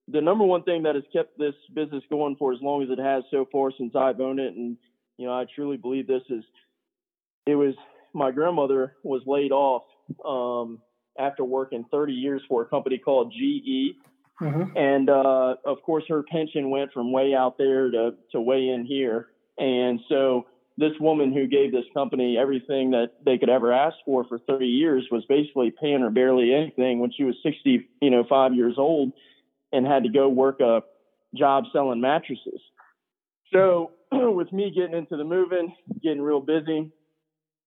the 0.09 0.21
number 0.21 0.45
one 0.45 0.63
thing 0.65 0.83
that 0.83 0.95
has 0.95 1.05
kept 1.13 1.39
this 1.39 1.55
business 1.75 2.03
going 2.11 2.37
for 2.37 2.53
as 2.53 2.59
long 2.61 2.83
as 2.83 2.91
it 2.91 2.99
has 2.99 3.25
so 3.31 3.47
far 3.51 3.73
since 3.77 3.95
I've 3.97 4.21
owned 4.21 4.41
it, 4.41 4.55
and 4.55 4.77
you 5.17 5.27
know 5.27 5.33
I 5.33 5.47
truly 5.55 5.77
believe 5.77 6.07
this 6.07 6.23
is 6.29 6.45
it 7.47 7.55
was 7.55 7.75
my 8.13 8.31
grandmother 8.31 8.95
was 9.03 9.23
laid 9.27 9.53
off 9.53 9.85
um, 10.25 10.81
after 11.19 11.45
working 11.45 11.85
30 11.91 12.13
years 12.13 12.43
for 12.49 12.63
a 12.63 12.67
company 12.67 12.99
called 12.99 13.33
GE, 13.33 13.97
Mm-hmm. 14.43 14.77
And 14.77 15.09
uh, 15.09 15.55
of 15.65 15.83
course, 15.83 16.05
her 16.09 16.23
pension 16.23 16.71
went 16.71 16.93
from 16.93 17.13
way 17.13 17.35
out 17.35 17.59
there 17.59 17.91
to, 17.91 18.15
to 18.33 18.41
way 18.41 18.69
in 18.69 18.85
here. 18.85 19.29
And 19.59 20.01
so 20.09 20.47
this 20.77 20.93
woman 20.99 21.33
who 21.33 21.47
gave 21.47 21.71
this 21.71 21.85
company 21.95 22.37
everything 22.39 22.91
that 22.91 23.13
they 23.25 23.39
could 23.39 23.51
ever 23.51 23.73
ask 23.73 23.97
for 24.05 24.25
for 24.25 24.39
30 24.39 24.67
years 24.67 25.07
was 25.13 25.25
basically 25.29 25.73
paying 25.81 26.01
her 26.01 26.11
barely 26.11 26.53
anything 26.55 26.99
when 26.99 27.13
she 27.13 27.25
was 27.25 27.37
60, 27.43 27.89
you 28.01 28.11
know, 28.11 28.25
five 28.29 28.55
years 28.55 28.75
old 28.79 29.13
and 29.71 29.87
had 29.87 30.03
to 30.05 30.09
go 30.09 30.29
work 30.29 30.61
a 30.61 30.83
job 31.37 31.65
selling 31.73 32.01
mattresses. 32.01 32.61
So 33.53 33.93
with 34.13 34.53
me 34.53 34.73
getting 34.75 34.97
into 34.97 35.17
the 35.17 35.25
moving, 35.25 35.75
getting 36.03 36.23
real 36.23 36.41
busy, 36.41 36.91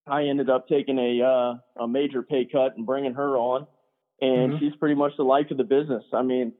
I 0.07 0.25
ended 0.25 0.49
up 0.49 0.67
taking 0.67 0.97
a 0.99 1.25
uh, 1.25 1.83
a 1.83 1.87
major 1.87 2.21
pay 2.21 2.47
cut 2.51 2.77
and 2.77 2.85
bringing 2.85 3.13
her 3.13 3.37
on, 3.37 3.67
and 4.21 4.53
mm-hmm. 4.53 4.59
she's 4.59 4.75
pretty 4.75 4.95
much 4.95 5.13
the 5.17 5.23
life 5.23 5.47
of 5.51 5.57
the 5.57 5.63
business. 5.63 6.03
I 6.13 6.21
mean, 6.21 6.53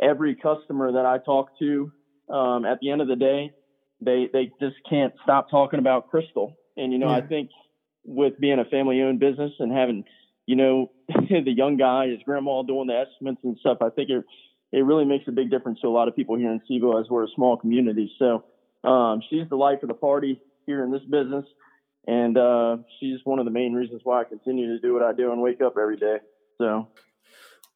every 0.00 0.34
customer 0.34 0.92
that 0.92 1.06
I 1.06 1.18
talk 1.18 1.58
to, 1.58 1.92
um, 2.30 2.64
at 2.64 2.80
the 2.80 2.90
end 2.90 3.02
of 3.02 3.08
the 3.08 3.16
day, 3.16 3.52
they 4.00 4.28
they 4.32 4.50
just 4.60 4.76
can't 4.88 5.12
stop 5.22 5.50
talking 5.50 5.78
about 5.78 6.10
Crystal. 6.10 6.56
And 6.76 6.92
you 6.92 6.98
know, 6.98 7.10
yeah. 7.10 7.16
I 7.16 7.20
think 7.22 7.50
with 8.04 8.38
being 8.38 8.58
a 8.58 8.64
family 8.64 9.02
owned 9.02 9.20
business 9.20 9.52
and 9.58 9.72
having, 9.72 10.04
you 10.46 10.56
know, 10.56 10.90
the 11.08 11.52
young 11.52 11.76
guy, 11.76 12.08
his 12.08 12.20
grandma 12.24 12.62
doing 12.62 12.86
the 12.86 12.94
estimates 12.94 13.40
and 13.44 13.58
stuff, 13.58 13.78
I 13.80 13.90
think 13.90 14.10
it 14.10 14.24
it 14.72 14.80
really 14.80 15.04
makes 15.04 15.28
a 15.28 15.32
big 15.32 15.50
difference 15.50 15.80
to 15.80 15.88
a 15.88 15.90
lot 15.90 16.08
of 16.08 16.16
people 16.16 16.36
here 16.36 16.50
in 16.50 16.60
CVille 16.70 17.00
as 17.00 17.08
we're 17.08 17.24
a 17.24 17.28
small 17.34 17.56
community. 17.56 18.10
So 18.18 18.44
um, 18.88 19.22
she's 19.30 19.48
the 19.48 19.56
life 19.56 19.82
of 19.82 19.88
the 19.88 19.94
party 19.94 20.40
here 20.66 20.82
in 20.82 20.90
this 20.90 21.02
business. 21.02 21.44
And 22.06 22.38
uh, 22.38 22.78
she's 23.00 23.18
one 23.24 23.38
of 23.38 23.44
the 23.44 23.50
main 23.50 23.72
reasons 23.72 24.02
why 24.04 24.20
I 24.20 24.24
continue 24.24 24.68
to 24.68 24.80
do 24.80 24.94
what 24.94 25.02
I 25.02 25.12
do 25.12 25.32
and 25.32 25.42
wake 25.42 25.60
up 25.60 25.76
every 25.80 25.96
day. 25.96 26.18
So 26.58 26.88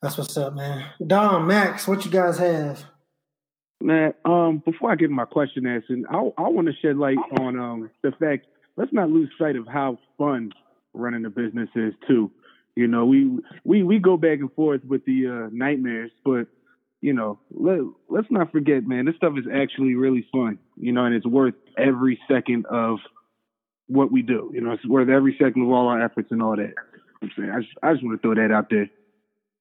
that's 0.00 0.16
what's 0.16 0.36
up, 0.36 0.54
man. 0.54 0.86
Dom, 1.04 1.46
Max, 1.46 1.88
what 1.88 2.04
you 2.04 2.10
guys 2.10 2.38
have? 2.38 2.84
Man, 3.80 4.14
um, 4.24 4.62
before 4.64 4.92
I 4.92 4.94
get 4.94 5.10
my 5.10 5.24
question 5.24 5.66
answered, 5.66 6.04
I, 6.10 6.16
I 6.16 6.48
want 6.48 6.68
to 6.68 6.74
shed 6.82 6.96
light 6.96 7.16
on 7.38 7.58
um, 7.58 7.90
the 8.02 8.12
fact 8.12 8.46
let's 8.76 8.92
not 8.92 9.10
lose 9.10 9.30
sight 9.38 9.56
of 9.56 9.66
how 9.66 9.98
fun 10.18 10.52
running 10.94 11.24
a 11.24 11.30
business 11.30 11.68
is 11.74 11.94
too. 12.06 12.30
You 12.76 12.86
know, 12.86 13.04
we 13.04 13.38
we 13.64 13.82
we 13.82 13.98
go 13.98 14.16
back 14.16 14.38
and 14.38 14.52
forth 14.52 14.84
with 14.84 15.04
the 15.04 15.26
uh, 15.26 15.48
nightmares, 15.52 16.10
but 16.24 16.46
you 17.00 17.12
know, 17.12 17.38
let 17.50 17.80
let's 18.08 18.30
not 18.30 18.52
forget, 18.52 18.86
man, 18.86 19.06
this 19.06 19.16
stuff 19.16 19.34
is 19.36 19.46
actually 19.52 19.94
really 19.94 20.26
fun. 20.32 20.58
You 20.76 20.92
know, 20.92 21.04
and 21.04 21.14
it's 21.14 21.26
worth 21.26 21.54
every 21.76 22.18
second 22.30 22.66
of 22.66 22.98
what 23.90 24.12
we 24.12 24.22
do. 24.22 24.50
You 24.54 24.60
know, 24.60 24.72
it's 24.72 24.86
worth 24.86 25.08
every 25.08 25.36
second 25.38 25.62
of 25.62 25.70
all 25.70 25.88
our 25.88 26.02
efforts 26.02 26.28
and 26.30 26.42
all 26.42 26.56
that. 26.56 26.72
I'm 27.22 27.30
saying, 27.36 27.50
I 27.50 27.60
just, 27.60 27.72
I 27.82 27.92
just 27.92 28.04
want 28.04 28.20
to 28.20 28.22
throw 28.22 28.34
that 28.34 28.54
out 28.54 28.70
there. 28.70 28.88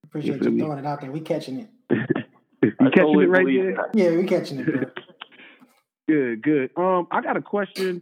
Appreciate 0.05 0.41
you, 0.43 0.51
you 0.51 0.59
throwing 0.59 0.79
it 0.79 0.85
out 0.85 1.01
there. 1.01 1.11
We 1.11 1.19
catching 1.19 1.59
it. 1.59 1.69
you 1.89 2.71
catching 2.71 2.95
totally 2.95 3.25
it 3.25 3.29
right 3.29 3.45
there? 3.45 3.75
That. 3.75 3.89
Yeah, 3.93 4.15
we 4.15 4.23
catching 4.23 4.59
it. 4.59 4.65
good, 6.07 6.43
good. 6.43 6.69
Um, 6.77 7.07
I 7.11 7.21
got 7.21 7.37
a 7.37 7.41
question. 7.41 8.01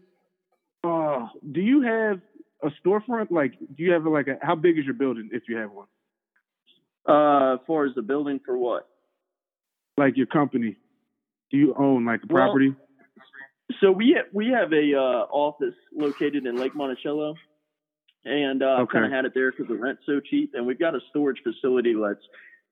Uh, 0.84 1.28
do 1.52 1.62
you 1.62 1.82
have 1.82 2.22
a 2.62 2.70
storefront? 2.86 3.32
Like, 3.32 3.54
do 3.60 3.84
you 3.84 3.94
have 3.94 4.06
like 4.06 4.28
a? 4.28 4.38
How 4.42 4.56
big 4.56 4.78
is 4.78 4.86
your 4.86 4.94
building 4.94 5.30
if 5.32 5.44
you 5.48 5.58
have 5.58 5.72
one? 5.72 5.88
Uh, 7.08 7.56
as 7.56 7.60
far 7.66 7.86
as 7.86 7.96
the 7.96 8.02
building 8.02 8.40
for 8.46 8.58
what? 8.58 8.88
Like 9.98 10.18
your 10.18 10.28
company. 10.28 10.78
Do 11.50 11.58
you 11.58 11.74
own 11.78 12.06
like 12.06 12.22
a 12.24 12.28
property? 12.28 12.76
So 13.82 13.92
we 13.92 14.16
have, 14.18 14.26
we 14.34 14.48
have 14.48 14.72
a 14.72 14.98
uh, 14.98 15.28
office 15.30 15.76
located 15.94 16.46
in 16.46 16.56
Lake 16.56 16.76
Monticello, 16.76 17.36
and 18.24 18.64
uh, 18.64 18.82
okay. 18.82 18.94
kind 18.94 19.06
of 19.06 19.12
had 19.12 19.26
it 19.26 19.34
there 19.34 19.52
because 19.52 19.68
the 19.68 19.76
rent's 19.76 20.04
so 20.06 20.20
cheap, 20.20 20.52
and 20.54 20.66
we've 20.66 20.80
got 20.80 20.96
a 20.96 21.00
storage 21.10 21.40
facility 21.44 21.94
that's 21.94 22.24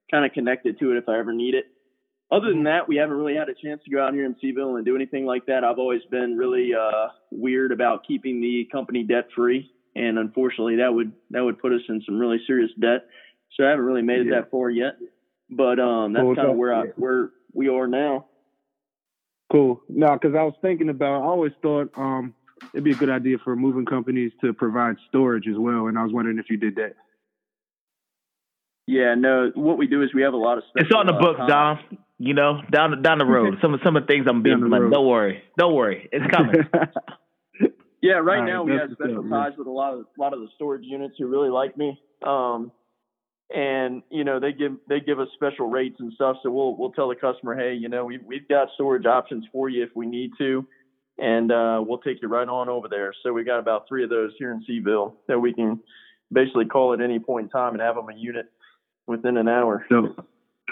kind 0.10 0.26
of 0.26 0.32
connected 0.32 0.80
to 0.80 0.92
it 0.92 0.98
if 0.98 1.10
I 1.10 1.20
ever 1.20 1.34
need 1.34 1.54
it. 1.54 1.66
Other 2.32 2.50
than 2.50 2.64
that, 2.64 2.88
we 2.88 2.96
haven't 2.96 3.18
really 3.18 3.36
had 3.36 3.50
a 3.50 3.54
chance 3.54 3.82
to 3.86 3.92
go 3.92 4.04
out 4.04 4.14
here 4.14 4.26
in 4.26 4.36
CVille 4.44 4.78
and 4.78 4.86
do 4.86 4.96
anything 4.96 5.26
like 5.26 5.46
that. 5.46 5.64
I've 5.64 5.78
always 5.78 6.02
been 6.10 6.36
really 6.38 6.72
uh, 6.74 7.10
weird 7.32 7.72
about 7.72 8.06
keeping 8.08 8.42
the 8.42 8.68
company 8.72 9.04
debt 9.04 9.28
free, 9.36 9.72
and 9.96 10.18
unfortunately, 10.18 10.78
that 10.78 10.94
would 10.94 11.12
that 11.32 11.42
would 11.42 11.60
put 11.60 11.72
us 11.72 11.82
in 11.88 12.02
some 12.06 12.18
really 12.18 12.40
serious 12.48 12.72
debt. 12.80 13.08
So 13.56 13.66
I 13.66 13.70
haven't 13.70 13.86
really 13.86 14.02
made 14.02 14.22
it 14.22 14.28
yeah. 14.28 14.42
that 14.42 14.52
far 14.52 14.70
yet, 14.70 14.98
but 15.50 15.80
um, 15.80 16.14
that's 16.14 16.26
kind 16.36 16.50
of 16.50 16.56
where 16.56 16.74
I 16.74 16.86
where 16.96 17.30
we 17.54 17.70
are 17.70 17.88
now. 17.88 18.26
Cool. 19.52 19.82
No, 19.90 20.14
because 20.14 20.36
I 20.36 20.44
was 20.44 20.56
thinking 20.62 20.90
about. 20.90 21.22
I 21.22 21.26
always 21.26 21.52
thought 21.62 21.92
um, 21.96 22.34
it'd 22.74 22.84
be 22.84 22.92
a 22.92 22.96
good 22.96 23.10
idea 23.10 23.38
for 23.44 23.56
moving 23.56 23.86
companies 23.86 24.32
to 24.42 24.54
provide 24.54 24.96
storage 25.08 25.48
as 25.48 25.58
well, 25.58 25.88
and 25.88 25.98
I 25.98 26.04
was 26.04 26.12
wondering 26.12 26.40
if 26.40 26.50
you 26.50 26.58
did 26.58 26.76
that. 26.76 26.96
Yeah, 28.88 29.16
no. 29.16 29.52
What 29.56 29.78
we 29.78 29.88
do 29.88 30.02
is 30.04 30.14
we 30.14 30.24
have 30.24 30.34
a 30.34 30.38
lot 30.38 30.58
of 30.58 30.64
stuff. 30.70 30.86
It's 30.86 30.96
on 30.96 31.08
the 31.08 31.14
uh, 31.14 31.22
books, 31.22 31.42
Dom. 31.48 31.80
You 32.18 32.34
know, 32.34 32.62
down 32.72 33.02
down 33.02 33.18
the 33.20 33.26
road. 33.26 33.58
some 33.62 33.74
of 33.74 33.82
some 33.84 33.96
of 33.96 34.04
the 34.04 34.08
things 34.08 34.26
I'm 34.28 34.42
being 34.42 34.62
like, 34.70 34.82
don't 34.92 35.08
worry, 35.08 35.44
don't 35.58 35.74
worry, 35.74 36.10
it's 36.12 36.26
coming. 36.34 36.56
yeah, 38.02 38.14
right, 38.14 38.40
right 38.40 38.46
now 38.46 38.64
we 38.64 38.72
have 38.72 38.90
special 38.94 39.28
ties 39.30 39.52
with 39.58 39.68
a 39.68 39.72
lot 39.72 39.94
of 39.94 40.06
a 40.18 40.22
lot 40.22 40.34
of 40.34 40.40
the 40.40 40.48
storage 40.56 40.86
units 40.86 41.16
who 41.20 41.28
really 41.28 41.50
like 41.50 41.78
me. 41.78 42.00
Um, 42.26 42.72
and 43.54 44.02
you 44.10 44.24
know 44.24 44.40
they 44.40 44.52
give 44.52 44.74
they 44.90 45.00
give 45.00 45.20
us 45.20 45.28
special 45.36 45.68
rates 45.68 45.98
and 46.00 46.12
stuff. 46.14 46.38
So 46.44 46.50
we'll 46.50 46.76
we'll 46.76 46.92
tell 46.92 47.10
the 47.10 47.16
customer, 47.16 47.56
hey, 47.56 47.74
you 47.74 47.90
know, 47.90 48.06
we've 48.06 48.24
we've 48.26 48.48
got 48.48 48.70
storage 48.76 49.06
options 49.06 49.46
for 49.52 49.70
you 49.70 49.84
if 49.84 49.90
we 49.96 50.06
need 50.06 50.32
to, 50.40 50.66
and 51.18 51.52
uh, 51.52 51.84
we'll 51.86 52.00
take 52.00 52.22
you 52.22 52.28
right 52.28 52.48
on 52.48 52.70
over 52.70 52.88
there. 52.88 53.14
So 53.24 53.34
we 53.34 53.44
got 53.44 53.60
about 53.60 53.88
three 53.88 54.04
of 54.04 54.10
those 54.10 54.32
here 54.38 54.52
in 54.52 54.64
CVille 54.68 55.14
that 55.28 55.40
we 55.40 55.54
can 55.54 55.80
basically 56.32 56.66
call 56.66 56.94
at 56.94 57.02
any 57.02 57.20
point 57.20 57.46
in 57.46 57.50
time 57.50 57.74
and 57.74 57.82
have 57.82 57.96
them 57.96 58.10
a 58.10 58.16
unit 58.16 58.48
within 59.08 59.38
an 59.38 59.48
hour. 59.48 59.86
So, 59.90 60.16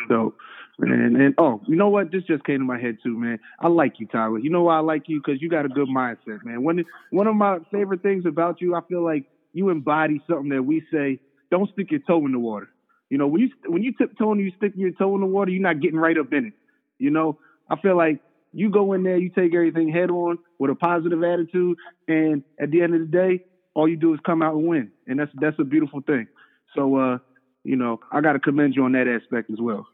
so, 0.08 0.34
and 0.80 1.16
and 1.16 1.36
oh, 1.38 1.62
you 1.68 1.76
know 1.76 1.90
what? 1.90 2.12
This 2.12 2.24
just 2.24 2.44
came 2.44 2.58
to 2.58 2.66
my 2.66 2.80
head 2.80 2.98
too, 3.04 3.16
man. 3.18 3.40
I 3.60 3.68
like 3.68 4.00
you, 4.00 4.08
Tyler. 4.08 4.40
You 4.40 4.50
know 4.50 4.64
why 4.64 4.78
I 4.78 4.82
like 4.82 5.04
you? 5.08 5.22
Because 5.24 5.42
you 5.42 5.50
got 5.50 5.66
a 5.66 5.70
good 5.70 5.88
mindset, 5.88 6.44
man. 6.44 6.64
One 6.64 6.84
one 7.12 7.28
of 7.28 7.36
my 7.36 7.60
favorite 7.72 8.02
things 8.02 8.26
about 8.26 8.62
you, 8.62 8.74
I 8.74 8.82
feel 8.90 9.04
like 9.04 9.26
you 9.54 9.70
embody 9.70 10.20
something 10.28 10.50
that 10.50 10.64
we 10.64 10.84
say 10.92 11.20
don't 11.54 11.70
stick 11.72 11.92
your 11.92 12.00
toe 12.00 12.26
in 12.26 12.32
the 12.32 12.40
water. 12.40 12.68
You 13.10 13.20
know, 13.20 13.28
when 13.28 13.42
you 13.42 13.50
when 13.68 13.84
you 13.84 13.94
tiptoe 13.94 14.32
and 14.32 14.42
you 14.42 14.52
stick 14.58 14.74
your 14.76 14.92
toe 14.92 15.14
in 15.14 15.22
the 15.22 15.28
water, 15.28 15.52
you're 15.52 15.62
not 15.62 15.80
getting 15.80 16.00
right 16.00 16.18
up 16.18 16.34
in 16.34 16.48
it. 16.48 16.54
You 16.98 17.12
know, 17.12 17.38
I 17.70 17.80
feel 17.80 17.96
like 17.96 18.20
you 18.54 18.72
go 18.72 18.94
in 18.94 19.04
there, 19.04 19.18
you 19.18 19.30
take 19.30 19.54
everything 19.54 19.90
head 19.90 20.10
on 20.10 20.40
with 20.58 20.72
a 20.72 20.76
positive 20.76 21.24
attitude, 21.24 21.78
and 22.08 22.44
at 22.60 22.72
the 22.72 22.82
end 22.82 22.96
of 22.96 23.02
the 23.02 23.06
day, 23.06 23.46
all 23.76 23.88
you 23.88 23.98
do 23.98 24.16
is 24.16 24.20
come 24.26 24.42
out 24.42 24.56
and 24.56 24.68
win, 24.68 24.92
and 25.06 25.20
that's 25.20 25.32
that's 25.36 25.60
a 25.60 25.64
beautiful 25.64 26.02
thing. 26.02 26.28
So, 26.76 26.96
uh, 26.96 27.18
you 27.64 27.76
know, 27.76 28.00
I 28.12 28.22
got 28.22 28.34
to 28.34 28.40
commend 28.40 28.76
you 28.76 28.84
on 28.86 28.94
that 28.94 29.08
aspect 29.08 29.52
as 29.52 29.60
well. 29.60 29.86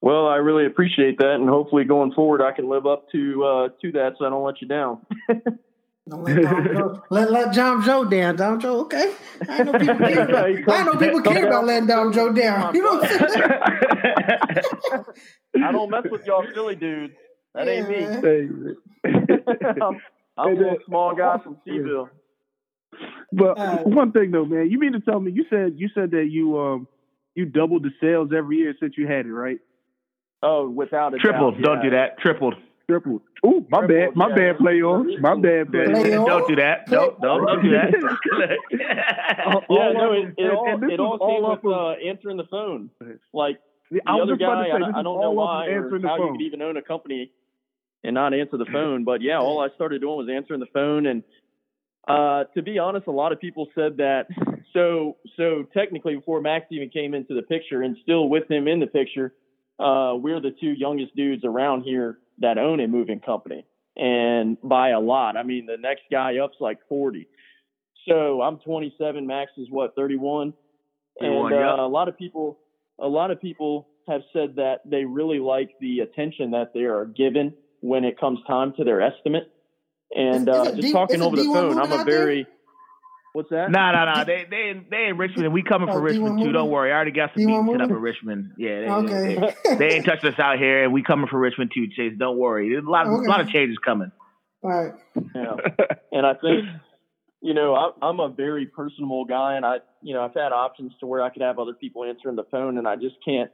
Well, 0.00 0.26
I 0.26 0.36
really 0.36 0.64
appreciate 0.64 1.18
that, 1.18 1.34
and 1.34 1.48
hopefully 1.48 1.84
going 1.84 2.12
forward, 2.12 2.40
I 2.40 2.52
can 2.52 2.70
live 2.70 2.86
up 2.86 3.10
to 3.12 3.44
uh, 3.44 3.68
to 3.82 3.92
that, 3.92 4.14
so 4.18 4.24
I 4.24 4.30
don't 4.30 4.44
let 4.44 4.62
you 4.62 4.68
down. 4.68 5.04
Don't 6.08 6.22
let 6.22 6.42
Dom 6.42 6.64
Joe, 6.74 7.02
let, 7.10 7.30
let 7.30 7.54
Dom 7.54 7.82
Joe 7.82 8.04
down. 8.04 8.36
Dom 8.36 8.60
Joe, 8.60 8.80
okay. 8.82 9.14
I 9.48 9.62
know 9.62 9.72
people 9.72 9.96
care 9.96 10.28
about, 10.28 10.46
I 10.68 10.82
know 10.84 10.96
people 10.96 11.22
care 11.22 11.46
about 11.46 11.64
letting 11.64 11.86
Dom 11.88 12.12
Joe 12.12 12.32
down. 12.32 12.74
You 12.74 12.82
know 12.82 12.94
what 12.96 13.10
I'm 13.10 13.28
saying? 13.30 13.50
I 15.64 15.72
don't 15.72 15.90
mess 15.90 16.02
with 16.10 16.26
y'all 16.26 16.44
Philly 16.52 16.76
dudes. 16.76 17.14
That 17.54 17.68
ain't 17.68 17.88
me. 17.88 18.04
I'm, 19.82 20.00
I'm 20.36 20.52
a 20.52 20.54
little 20.54 20.78
small 20.86 21.14
guy 21.14 21.38
from 21.42 21.56
CVille. 21.66 22.10
But 23.32 23.58
uh, 23.58 23.78
one 23.84 24.12
thing 24.12 24.30
though, 24.30 24.44
man, 24.44 24.70
you 24.70 24.78
mean 24.78 24.92
to 24.92 25.00
tell 25.00 25.20
me 25.20 25.32
you 25.32 25.44
said 25.48 25.74
you 25.76 25.88
said 25.94 26.10
that 26.12 26.28
you 26.30 26.58
um 26.58 26.86
you 27.34 27.44
doubled 27.44 27.82
the 27.82 27.90
sales 28.00 28.30
every 28.36 28.58
year 28.58 28.74
since 28.78 28.94
you 28.96 29.06
had 29.06 29.26
it, 29.26 29.32
right? 29.32 29.58
Oh, 30.42 30.68
without 30.68 31.14
a 31.14 31.18
tripled. 31.18 31.54
Doubt, 31.54 31.62
Don't 31.62 31.82
do 31.82 31.90
that. 31.90 32.18
Tripled. 32.18 32.54
Triple. 32.88 33.22
Ooh, 33.46 33.66
my 33.70 33.86
Triple, 33.86 33.96
bad. 33.96 34.16
My 34.16 34.28
yeah. 34.28 34.34
bad, 34.34 34.56
playoffs. 34.58 35.20
My 35.20 35.34
bad, 35.34 35.68
playoffs. 35.68 36.26
Don't 36.26 36.48
do 36.48 36.56
that. 36.56 36.86
Don't, 36.86 37.20
don't, 37.20 37.46
don't 37.46 37.62
do 37.62 37.70
that. 37.70 37.90
yeah, 38.70 39.92
no, 39.92 40.12
it, 40.12 40.34
it 40.36 40.50
all, 40.50 40.90
it 40.90 41.00
all 41.00 41.18
came 41.18 41.62
with 41.62 41.74
uh, 41.74 42.08
answering 42.08 42.36
the 42.36 42.46
phone. 42.50 42.90
Like, 43.32 43.58
the 43.90 44.00
I 44.06 44.18
other 44.18 44.36
guy, 44.36 44.68
I, 44.68 44.98
I, 44.98 45.02
don't 45.02 45.20
know 45.20 45.30
why 45.32 45.66
or 45.66 45.88
how 46.02 46.16
you 46.16 46.32
could 46.32 46.42
even 46.42 46.62
own 46.62 46.76
a 46.76 46.82
company 46.82 47.30
and 48.02 48.14
not 48.14 48.34
answer 48.34 48.56
the 48.56 48.66
phone. 48.72 49.04
But 49.04 49.22
yeah, 49.22 49.38
all 49.38 49.60
I 49.60 49.68
started 49.74 50.00
doing 50.00 50.16
was 50.16 50.28
answering 50.32 50.60
the 50.60 50.66
phone. 50.72 51.06
And 51.06 51.22
uh, 52.08 52.44
to 52.54 52.62
be 52.62 52.78
honest, 52.78 53.06
a 53.06 53.12
lot 53.12 53.32
of 53.32 53.40
people 53.40 53.68
said 53.74 53.98
that. 53.98 54.26
So, 54.72 55.16
so 55.36 55.64
technically, 55.72 56.16
before 56.16 56.40
Max 56.40 56.66
even 56.70 56.88
came 56.88 57.14
into 57.14 57.34
the 57.34 57.42
picture, 57.42 57.82
and 57.82 57.96
still 58.02 58.28
with 58.28 58.50
him 58.50 58.66
in 58.66 58.80
the 58.80 58.86
picture, 58.86 59.34
uh, 59.78 60.14
we're 60.16 60.40
the 60.40 60.54
two 60.60 60.72
youngest 60.72 61.14
dudes 61.14 61.44
around 61.44 61.82
here 61.82 62.18
that 62.38 62.58
own 62.58 62.80
a 62.80 62.88
moving 62.88 63.20
company 63.20 63.64
and 63.96 64.56
by 64.62 64.90
a 64.90 65.00
lot. 65.00 65.36
I 65.36 65.42
mean, 65.42 65.66
the 65.66 65.76
next 65.76 66.02
guy 66.10 66.38
up's 66.38 66.56
like 66.60 66.78
40. 66.88 67.28
So 68.08 68.42
I'm 68.42 68.58
27. 68.58 69.26
Max 69.26 69.52
is 69.56 69.68
what 69.70 69.94
31, 69.94 70.52
and 71.20 71.52
uh, 71.52 71.76
a 71.78 71.88
lot 71.88 72.08
of 72.08 72.18
people, 72.18 72.58
a 73.00 73.08
lot 73.08 73.30
of 73.30 73.40
people 73.40 73.88
have 74.08 74.20
said 74.32 74.56
that 74.56 74.80
they 74.84 75.04
really 75.04 75.38
like 75.38 75.70
the 75.80 76.00
attention 76.00 76.50
that 76.50 76.72
they 76.74 76.82
are 76.82 77.06
given 77.06 77.54
when 77.80 78.04
it 78.04 78.18
comes 78.20 78.40
time 78.46 78.74
to 78.76 78.84
their 78.84 79.00
estimate. 79.00 79.50
And 80.14 80.48
uh, 80.48 80.72
just 80.74 80.92
talking 80.92 81.22
over 81.22 81.36
the 81.36 81.44
phone, 81.44 81.78
I'm 81.78 81.92
a 81.92 82.04
very 82.04 82.46
What's 83.34 83.50
that? 83.50 83.68
No, 83.68 83.90
no, 83.90 84.04
no. 84.14 84.24
They 84.24 84.46
they 84.48 84.80
they 84.88 85.06
in 85.08 85.18
Richmond, 85.18 85.44
and 85.46 85.52
we 85.52 85.64
coming 85.64 85.88
for 85.88 85.94
Oh, 85.98 86.00
Richmond 86.00 86.40
too. 86.40 86.52
Don't 86.52 86.70
worry. 86.70 86.92
I 86.92 86.94
already 86.94 87.10
got 87.10 87.30
some 87.36 87.42
D1 87.44 87.72
set 87.72 87.80
up 87.80 87.90
in 87.90 87.96
Richmond. 87.96 88.52
Yeah, 88.56 88.80
they, 88.80 88.88
Okay. 88.88 89.54
they, 89.64 89.74
they 89.76 89.88
ain't 89.96 90.04
touched 90.06 90.24
us 90.24 90.38
out 90.38 90.58
here, 90.58 90.84
and 90.84 90.92
we 90.92 91.02
coming 91.02 91.26
from 91.26 91.40
Richmond 91.40 91.72
too, 91.74 91.88
Chase. 91.96 92.12
Don't 92.16 92.38
worry. 92.38 92.68
There's 92.70 92.84
a 92.86 92.88
lot, 92.88 93.08
Okay. 93.08 93.26
a 93.26 93.28
lot 93.28 93.40
of 93.40 93.48
changes 93.48 93.76
coming. 93.84 94.12
All 94.62 94.70
right. 94.70 94.92
Yeah. 95.34 95.56
and 96.12 96.24
I 96.24 96.34
think, 96.34 96.64
you 97.42 97.54
know, 97.54 97.74
I, 97.74 97.90
I'm 98.06 98.20
a 98.20 98.28
very 98.28 98.66
personable 98.66 99.24
guy, 99.24 99.56
and 99.56 99.66
I, 99.66 99.78
you 100.00 100.14
know, 100.14 100.22
I've 100.22 100.32
had 100.34 100.52
options 100.52 100.92
to 101.00 101.06
where 101.06 101.20
I 101.20 101.30
could 101.30 101.42
have 101.42 101.58
other 101.58 101.74
people 101.74 102.04
answering 102.04 102.36
the 102.36 102.44
phone, 102.52 102.78
and 102.78 102.86
I 102.86 102.94
just 102.94 103.16
can't, 103.24 103.50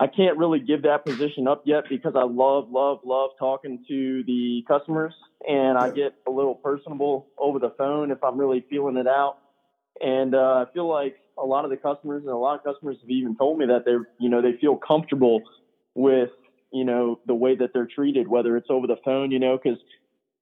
I 0.00 0.06
can't 0.06 0.38
really 0.38 0.60
give 0.60 0.82
that 0.84 1.04
position 1.04 1.46
up 1.46 1.62
yet 1.66 1.84
because 1.90 2.14
I 2.16 2.24
love, 2.24 2.70
love, 2.70 3.00
love 3.04 3.32
talking 3.38 3.84
to 3.86 4.24
the 4.26 4.64
customers, 4.66 5.12
and 5.46 5.76
I 5.76 5.90
get 5.90 6.14
a 6.26 6.30
little 6.30 6.54
personable 6.54 7.26
over 7.36 7.58
the 7.58 7.74
phone 7.76 8.10
if 8.10 8.24
I'm 8.24 8.38
really 8.38 8.64
feeling 8.70 8.96
it 8.96 9.06
out, 9.06 9.36
and 10.00 10.34
uh, 10.34 10.64
I 10.66 10.72
feel 10.72 10.88
like 10.88 11.16
a 11.36 11.44
lot 11.44 11.64
of 11.64 11.70
the 11.70 11.76
customers 11.76 12.22
and 12.22 12.32
a 12.32 12.36
lot 12.36 12.58
of 12.58 12.64
customers 12.64 12.96
have 13.02 13.10
even 13.10 13.36
told 13.36 13.58
me 13.58 13.66
that 13.66 13.84
they're, 13.84 14.08
you 14.18 14.30
know, 14.30 14.40
they 14.40 14.56
feel 14.58 14.76
comfortable 14.76 15.42
with, 15.94 16.30
you 16.72 16.84
know, 16.84 17.20
the 17.26 17.34
way 17.34 17.54
that 17.56 17.74
they're 17.74 17.88
treated, 17.94 18.26
whether 18.26 18.56
it's 18.56 18.68
over 18.70 18.86
the 18.86 18.96
phone, 19.04 19.30
you 19.30 19.38
know, 19.38 19.58
because 19.62 19.78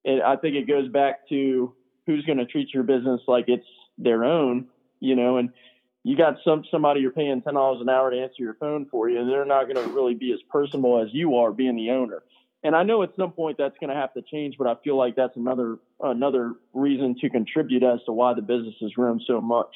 I 0.05 0.37
think 0.37 0.55
it 0.55 0.69
goes 0.69 0.89
back 0.89 1.27
to 1.29 1.73
who's 2.05 2.23
going 2.25 2.37
to 2.37 2.45
treat 2.45 2.73
your 2.73 2.83
business 2.83 3.19
like 3.27 3.45
it's 3.49 3.65
their 3.97 4.23
own, 4.23 4.67
you 5.01 5.17
know, 5.17 5.35
and 5.37 5.49
you 6.03 6.15
got 6.17 6.35
some 6.43 6.63
somebody 6.71 7.01
you're 7.01 7.11
paying 7.11 7.41
ten 7.41 7.53
dollars 7.55 7.81
an 7.81 7.89
hour 7.89 8.09
to 8.11 8.17
answer 8.17 8.35
your 8.43 8.55
phone 8.55 8.87
for 8.89 9.09
you, 9.09 9.19
and 9.19 9.29
they're 9.29 9.45
not 9.45 9.65
going 9.65 9.75
to 9.75 9.93
really 9.93 10.15
be 10.15 10.31
as 10.33 10.39
personable 10.49 11.01
as 11.01 11.09
you 11.11 11.35
are 11.35 11.51
being 11.51 11.75
the 11.75 11.91
owner. 11.91 12.23
And 12.63 12.75
I 12.75 12.83
know 12.83 13.03
at 13.03 13.11
some 13.17 13.31
point 13.31 13.57
that's 13.57 13.77
going 13.79 13.89
to 13.89 13.95
have 13.95 14.13
to 14.13 14.21
change, 14.21 14.55
but 14.57 14.67
I 14.67 14.75
feel 14.83 14.97
like 14.97 15.15
that's 15.15 15.35
another 15.37 15.77
another 16.01 16.53
reason 16.73 17.15
to 17.21 17.29
contribute 17.29 17.83
as 17.83 17.99
to 18.05 18.11
why 18.11 18.33
the 18.33 18.41
business 18.41 18.75
has 18.81 18.91
grown 18.91 19.21
so 19.25 19.39
much. 19.41 19.73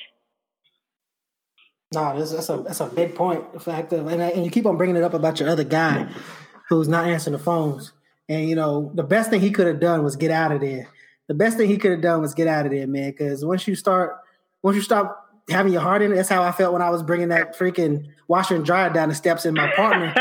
No, 1.93 2.17
that's, 2.17 2.31
that's 2.31 2.49
a 2.49 2.57
that's 2.57 2.79
a 2.79 2.87
big 2.87 3.15
point. 3.15 3.61
Fact 3.61 3.93
of, 3.93 4.07
and, 4.07 4.21
I- 4.21 4.29
and 4.29 4.43
you 4.43 4.51
keep 4.51 4.65
on 4.65 4.77
bringing 4.77 4.95
it 4.95 5.03
up 5.03 5.13
about 5.13 5.39
your 5.39 5.49
other 5.49 5.63
guy 5.63 6.09
who's 6.69 6.87
not 6.87 7.05
answering 7.07 7.37
the 7.37 7.43
phones. 7.43 7.93
And 8.27 8.49
you 8.49 8.55
know, 8.55 8.91
the 8.95 9.03
best 9.03 9.29
thing 9.29 9.41
he 9.41 9.51
could 9.51 9.67
have 9.67 9.79
done 9.79 10.03
was 10.03 10.15
get 10.15 10.31
out 10.31 10.51
of 10.51 10.61
there. 10.61 10.87
The 11.27 11.33
best 11.33 11.57
thing 11.57 11.69
he 11.69 11.77
could 11.77 11.91
have 11.91 12.01
done 12.01 12.21
was 12.21 12.33
get 12.33 12.47
out 12.47 12.65
of 12.65 12.71
there, 12.71 12.87
man. 12.87 13.11
Because 13.11 13.45
once 13.45 13.67
you 13.67 13.75
start, 13.75 14.17
once 14.61 14.75
you 14.75 14.81
stop 14.81 15.22
having 15.49 15.73
your 15.73 15.81
heart 15.81 16.01
in 16.01 16.11
it, 16.11 16.15
that's 16.15 16.29
how 16.29 16.43
I 16.43 16.51
felt 16.51 16.73
when 16.73 16.81
I 16.81 16.89
was 16.89 17.03
bringing 17.03 17.29
that 17.29 17.57
freaking 17.57 18.07
washer 18.27 18.55
and 18.55 18.65
dryer 18.65 18.91
down 18.91 19.09
the 19.09 19.15
steps. 19.15 19.45
And 19.45 19.55
my 19.55 19.71
partner, 19.75 20.13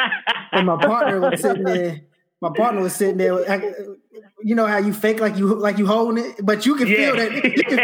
and 0.52 0.66
my 0.66 0.76
partner 0.76 1.20
was 1.20 1.40
sitting 1.40 1.64
there. 1.64 2.00
My 2.40 2.50
partner 2.56 2.82
was 2.82 2.94
sitting 2.94 3.18
there. 3.18 3.96
You 4.42 4.56
know 4.56 4.66
how 4.66 4.78
you 4.78 4.92
fake 4.92 5.20
like 5.20 5.36
you 5.36 5.54
like 5.54 5.78
you 5.78 5.86
holding 5.86 6.24
it, 6.24 6.44
but 6.44 6.66
you 6.66 6.74
can 6.74 6.88
feel 6.88 7.14
that. 7.16 7.32
You 7.32 7.64
can, 7.64 7.78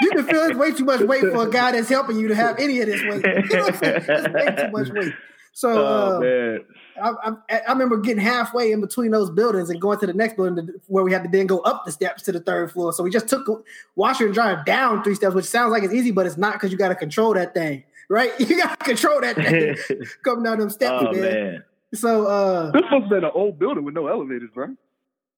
you 0.00 0.10
can 0.10 0.26
feel 0.26 0.42
it's 0.42 0.58
way 0.58 0.72
too 0.72 0.84
much 0.84 1.00
weight 1.00 1.20
for 1.20 1.46
a 1.46 1.50
guy 1.50 1.70
that's 1.70 1.88
helping 1.88 2.18
you 2.18 2.28
to 2.28 2.34
have 2.34 2.58
any 2.58 2.80
of 2.80 2.86
this 2.86 3.00
weight. 3.02 3.24
You 3.24 3.56
know 3.56 3.62
what 3.62 3.74
I'm 3.74 3.78
saying? 3.78 4.04
It's 4.08 4.34
way 4.34 4.64
too 4.64 4.70
much 4.72 4.88
weight. 4.90 5.14
So 5.52 5.70
oh 5.70 6.22
uh. 6.22 6.58
I, 7.00 7.12
I, 7.50 7.60
I 7.68 7.72
remember 7.72 7.96
getting 7.98 8.22
halfway 8.22 8.72
in 8.72 8.80
between 8.80 9.10
those 9.10 9.30
buildings 9.30 9.70
and 9.70 9.80
going 9.80 9.98
to 10.00 10.06
the 10.06 10.12
next 10.12 10.36
building 10.36 10.66
to, 10.66 10.80
where 10.86 11.04
we 11.04 11.12
had 11.12 11.22
to 11.24 11.28
then 11.28 11.46
go 11.46 11.60
up 11.60 11.84
the 11.84 11.92
steps 11.92 12.22
to 12.24 12.32
the 12.32 12.40
third 12.40 12.72
floor. 12.72 12.92
So 12.92 13.02
we 13.02 13.10
just 13.10 13.28
took 13.28 13.48
a 13.48 13.56
washer 13.96 14.26
and 14.26 14.34
dryer 14.34 14.62
down 14.64 15.02
three 15.02 15.14
steps, 15.14 15.34
which 15.34 15.44
sounds 15.44 15.72
like 15.72 15.82
it's 15.82 15.94
easy, 15.94 16.10
but 16.10 16.26
it's 16.26 16.36
not 16.36 16.54
because 16.54 16.72
you 16.72 16.78
got 16.78 16.88
to 16.88 16.94
control 16.94 17.34
that 17.34 17.54
thing, 17.54 17.84
right? 18.08 18.32
You 18.38 18.56
got 18.56 18.78
to 18.78 18.84
control 18.84 19.20
that 19.20 19.36
thing 19.36 19.76
coming 20.24 20.44
down 20.44 20.58
them 20.58 20.70
steps, 20.70 21.04
oh 21.06 21.12
man. 21.12 21.22
man. 21.22 21.64
So 21.94 22.26
uh, 22.26 22.70
This 22.70 22.82
must 22.90 23.02
have 23.02 23.10
been 23.10 23.24
an 23.24 23.30
old 23.34 23.58
building 23.58 23.84
with 23.84 23.94
no 23.94 24.06
elevators, 24.08 24.50
bro. 24.54 24.74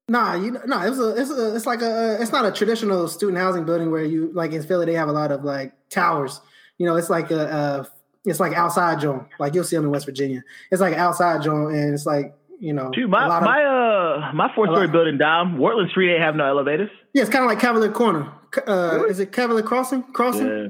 Nah, 0.09 0.34
you 0.34 0.50
know, 0.50 0.61
no, 0.66 0.80
it's 0.82 0.98
a, 0.98 1.20
it's 1.20 1.30
a, 1.30 1.57
it's 1.57 1.66
like 1.66 1.80
a, 1.80 2.18
it's 2.20 2.30
not 2.30 2.44
a 2.44 2.52
traditional 2.52 3.09
student 3.09 3.38
housing 3.38 3.64
building 3.64 3.90
where 3.90 4.05
you 4.05 4.30
like 4.34 4.52
in 4.52 4.62
Philly 4.62 4.84
they 4.86 4.94
have 4.94 5.09
a 5.09 5.12
lot 5.12 5.32
of 5.32 5.44
like 5.44 5.72
towers. 5.88 6.40
You 6.76 6.86
know, 6.86 6.96
it's 6.96 7.09
like 7.09 7.30
a, 7.30 7.50
uh, 7.50 7.84
it's 8.25 8.41
like 8.41 8.53
outside 8.55 9.01
joint. 9.01 9.25
Like 9.39 9.55
you'll 9.55 9.64
see 9.64 9.77
them 9.77 9.85
in 9.87 9.91
West 9.91 10.07
Virginia. 10.07 10.43
It's 10.70 10.81
like 10.81 10.95
outside 10.95 11.43
joint, 11.43 11.75
and 11.75 11.95
it's 11.95 12.07
like 12.07 12.35
you 12.61 12.72
know, 12.72 12.91
Dude, 12.91 13.11
my 13.11 13.25
of- 13.27 13.43
my 13.43 13.62
uh 13.64 14.33
my 14.35 14.51
four 14.55 14.66
story 14.66 14.89
building 14.89 15.18
down, 15.18 15.57
Wortland 15.59 15.91
Street 15.91 16.12
ain't 16.12 16.22
have 16.22 16.37
no 16.37 16.47
elevators. 16.47 16.91
yeah, 17.12 17.22
it's 17.22 17.31
kind 17.31 17.45
of 17.45 17.49
like 17.51 17.59
Cavalier 17.61 17.91
Corner. 17.91 18.33
Uh, 18.66 19.05
is 19.09 19.18
it 19.20 19.33
Cavalier 19.33 19.64
Crossing? 19.64 20.03
Crossing? 20.12 20.47
Yeah. 20.47 20.66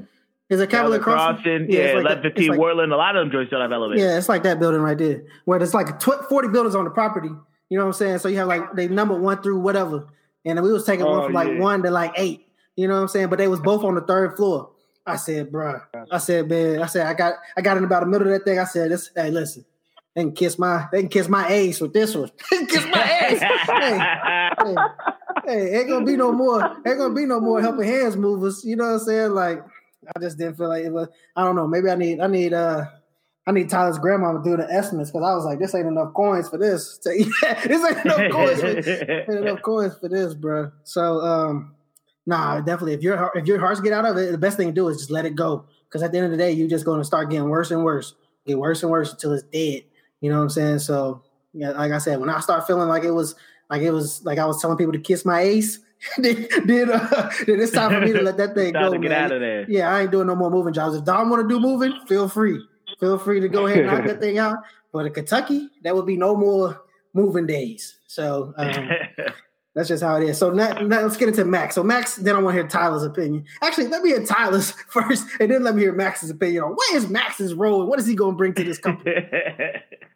Is 0.49 0.59
it 0.59 0.69
Cavalier 0.69 0.99
Crossing, 0.99 1.35
Crossing? 1.43 1.71
yeah, 1.71 1.79
it's 1.79 1.95
like 1.95 2.01
eleven 2.05 2.05
that- 2.05 2.21
fifteen 2.23 2.49
like- 2.49 2.59
Wortland. 2.59 2.91
A 2.91 2.95
lot 2.95 3.15
of 3.15 3.23
them 3.25 3.31
joints 3.31 3.51
don't 3.51 3.61
have 3.61 3.71
elevators. 3.71 4.01
Yeah, 4.03 4.17
it's 4.17 4.27
like 4.29 4.43
that 4.43 4.59
building 4.59 4.81
right 4.81 4.97
there, 4.97 5.23
where 5.45 5.59
there's 5.59 5.73
like 5.73 5.99
tw- 5.99 6.27
40 6.29 6.49
buildings 6.49 6.75
on 6.75 6.83
the 6.83 6.89
property. 6.91 7.29
You 7.69 7.77
know 7.79 7.85
what 7.85 7.89
I'm 7.89 7.93
saying? 7.93 8.17
So 8.19 8.27
you 8.29 8.37
have 8.37 8.47
like 8.47 8.73
they 8.75 8.87
number 8.87 9.15
one 9.19 9.41
through 9.41 9.59
whatever, 9.59 10.07
and 10.43 10.61
we 10.61 10.71
was 10.71 10.85
taking 10.85 11.05
one 11.05 11.19
Oh, 11.19 11.23
from 11.25 11.33
like 11.33 11.47
yeah. 11.47 11.59
one 11.59 11.81
to 11.83 11.89
like 11.91 12.11
eight. 12.17 12.45
You 12.75 12.87
know 12.87 12.95
what 12.95 13.01
I'm 13.01 13.07
saying? 13.07 13.29
But 13.29 13.37
they 13.39 13.47
was 13.47 13.59
both 13.59 13.83
on 13.83 13.95
the 13.95 14.01
third 14.01 14.35
floor. 14.35 14.71
I 15.05 15.17
said, 15.17 15.51
bruh. 15.51 15.81
I 16.11 16.17
said, 16.17 16.49
man. 16.49 16.81
I 16.81 16.87
said, 16.87 17.05
I 17.05 17.13
got, 17.13 17.35
I 17.55 17.61
got 17.61 17.77
in 17.77 17.83
about 17.83 18.01
the 18.01 18.07
middle 18.07 18.27
of 18.27 18.33
that 18.33 18.43
thing. 18.43 18.59
I 18.59 18.63
said, 18.63 18.91
this, 18.91 19.11
hey, 19.15 19.29
listen, 19.29 19.63
they 20.15 20.23
can 20.23 20.31
kiss 20.33 20.57
my, 20.57 20.87
they 20.91 21.01
can 21.01 21.09
kiss 21.09 21.29
my 21.29 21.47
ace 21.47 21.79
with 21.79 21.93
this 21.93 22.15
one. 22.15 22.31
They 22.51 22.57
can 22.57 22.67
kiss 22.67 22.85
my 22.85 23.27
ace. 23.27 23.41
hey, 23.41 23.99
hey, 24.57 24.75
hey, 25.45 25.79
ain't 25.79 25.89
gonna 25.89 26.05
be 26.05 26.17
no 26.17 26.31
more, 26.31 26.63
ain't 26.85 26.97
gonna 26.97 27.13
be 27.13 27.25
no 27.25 27.39
more 27.39 27.61
helping 27.61 27.87
hands 27.87 28.17
movers. 28.17 28.63
You 28.65 28.77
know 28.77 28.85
what 28.85 28.93
I'm 28.93 28.99
saying? 28.99 29.31
Like, 29.31 29.63
I 30.15 30.19
just 30.19 30.37
didn't 30.37 30.57
feel 30.57 30.69
like 30.69 30.85
it 30.85 30.91
was. 30.91 31.07
I 31.35 31.43
don't 31.43 31.55
know. 31.55 31.67
Maybe 31.67 31.89
I 31.89 31.95
need, 31.95 32.19
I 32.19 32.27
need, 32.27 32.53
uh. 32.53 32.85
I 33.47 33.51
need 33.51 33.69
Tyler's 33.69 33.99
grandma 33.99 34.31
to 34.31 34.41
do 34.43 34.57
the 34.57 34.67
estimates 34.71 35.11
because 35.11 35.23
I 35.23 35.35
was 35.35 35.45
like, 35.45 35.59
this 35.59 35.75
ain't 35.75 35.85
enough 35.85 36.15
coins 36.15 36.49
for 36.49 36.57
this. 36.57 36.97
this 37.03 37.15
ain't 37.15 38.03
enough 38.03 38.31
coins 38.31 38.59
for, 38.59 38.67
ain't 38.67 39.29
enough 39.29 39.61
coins 39.61 39.95
for 39.99 40.09
this, 40.09 40.33
bro. 40.33 40.71
So, 40.83 41.21
um, 41.21 41.75
nah, 42.25 42.59
definitely. 42.59 42.93
If 42.93 43.01
your 43.01 43.31
if 43.35 43.45
your 43.47 43.59
hearts 43.59 43.79
get 43.79 43.93
out 43.93 44.05
of 44.05 44.17
it, 44.17 44.31
the 44.31 44.37
best 44.37 44.57
thing 44.57 44.67
to 44.67 44.73
do 44.73 44.87
is 44.87 44.97
just 44.97 45.11
let 45.11 45.25
it 45.25 45.35
go. 45.35 45.65
Because 45.87 46.03
at 46.03 46.11
the 46.11 46.17
end 46.17 46.25
of 46.25 46.31
the 46.31 46.37
day, 46.37 46.51
you're 46.51 46.67
just 46.67 46.85
going 46.85 46.99
to 46.99 47.05
start 47.05 47.29
getting 47.29 47.49
worse 47.49 47.71
and 47.71 47.83
worse, 47.83 48.15
get 48.45 48.57
worse 48.57 48.83
and 48.83 48.91
worse 48.91 49.11
until 49.11 49.33
it's 49.33 49.43
dead. 49.43 49.83
You 50.19 50.29
know 50.29 50.37
what 50.37 50.43
I'm 50.43 50.49
saying? 50.49 50.79
So, 50.79 51.23
yeah, 51.53 51.71
like 51.71 51.91
I 51.91 51.99
said, 51.99 52.19
when 52.19 52.29
I 52.29 52.39
start 52.39 52.67
feeling 52.67 52.89
like 52.89 53.03
it 53.03 53.11
was 53.11 53.35
like 53.69 53.81
it 53.81 53.91
was 53.91 54.23
like 54.25 54.39
I 54.39 54.45
was 54.45 54.61
telling 54.61 54.77
people 54.77 54.93
to 54.93 54.99
kiss 54.99 55.25
my 55.25 55.41
ace, 55.41 55.79
then 56.17 56.47
then, 56.65 56.91
uh, 56.91 57.31
then 57.45 57.59
it's 57.61 57.71
time 57.71 57.91
for 57.91 58.01
me 58.01 58.13
to 58.13 58.21
let 58.21 58.37
that 58.37 58.55
thing 58.55 58.73
go. 58.73 58.91
get 58.91 59.01
man. 59.01 59.11
out 59.11 59.31
of 59.31 59.41
there. 59.41 59.65
Yeah, 59.69 59.93
I 59.93 60.01
ain't 60.01 60.11
doing 60.11 60.27
no 60.27 60.35
more 60.35 60.49
moving 60.49 60.73
jobs. 60.73 60.95
If 60.95 61.05
Dom 61.05 61.29
want 61.29 61.47
to 61.47 61.47
do 61.47 61.59
moving, 61.59 61.93
feel 62.07 62.27
free. 62.27 62.59
Feel 62.99 63.17
free 63.17 63.39
to 63.39 63.49
go 63.49 63.67
ahead 63.67 63.79
and 63.79 63.87
knock 63.87 64.05
that 64.05 64.19
thing 64.21 64.37
out. 64.37 64.57
But 64.91 65.05
in 65.05 65.13
Kentucky, 65.13 65.69
that 65.83 65.95
would 65.95 66.05
be 66.05 66.17
no 66.17 66.35
more 66.35 66.81
moving 67.13 67.45
days. 67.45 67.97
So 68.07 68.53
um, 68.57 68.89
that's 69.75 69.89
just 69.89 70.01
how 70.01 70.15
it 70.15 70.23
is. 70.23 70.37
So 70.37 70.51
now, 70.51 70.71
now 70.79 71.01
let's 71.01 71.17
get 71.17 71.27
into 71.27 71.43
Max. 71.43 71.75
So 71.75 71.83
Max, 71.83 72.15
then 72.15 72.35
I 72.35 72.39
want 72.39 72.55
to 72.55 72.61
hear 72.61 72.67
Tyler's 72.67 73.03
opinion. 73.03 73.45
Actually, 73.61 73.87
let 73.87 74.01
me 74.01 74.11
hear 74.11 74.25
Tyler's 74.25 74.71
first, 74.89 75.27
and 75.39 75.51
then 75.51 75.63
let 75.63 75.75
me 75.75 75.81
hear 75.81 75.91
Max's 75.91 76.29
opinion 76.29 76.63
on 76.63 76.71
what 76.71 76.93
is 76.93 77.09
Max's 77.09 77.53
role 77.53 77.85
what 77.85 77.99
is 77.99 78.07
he 78.07 78.15
going 78.15 78.31
to 78.31 78.37
bring 78.37 78.53
to 78.53 78.63
this 78.63 78.77
company. 78.77 79.15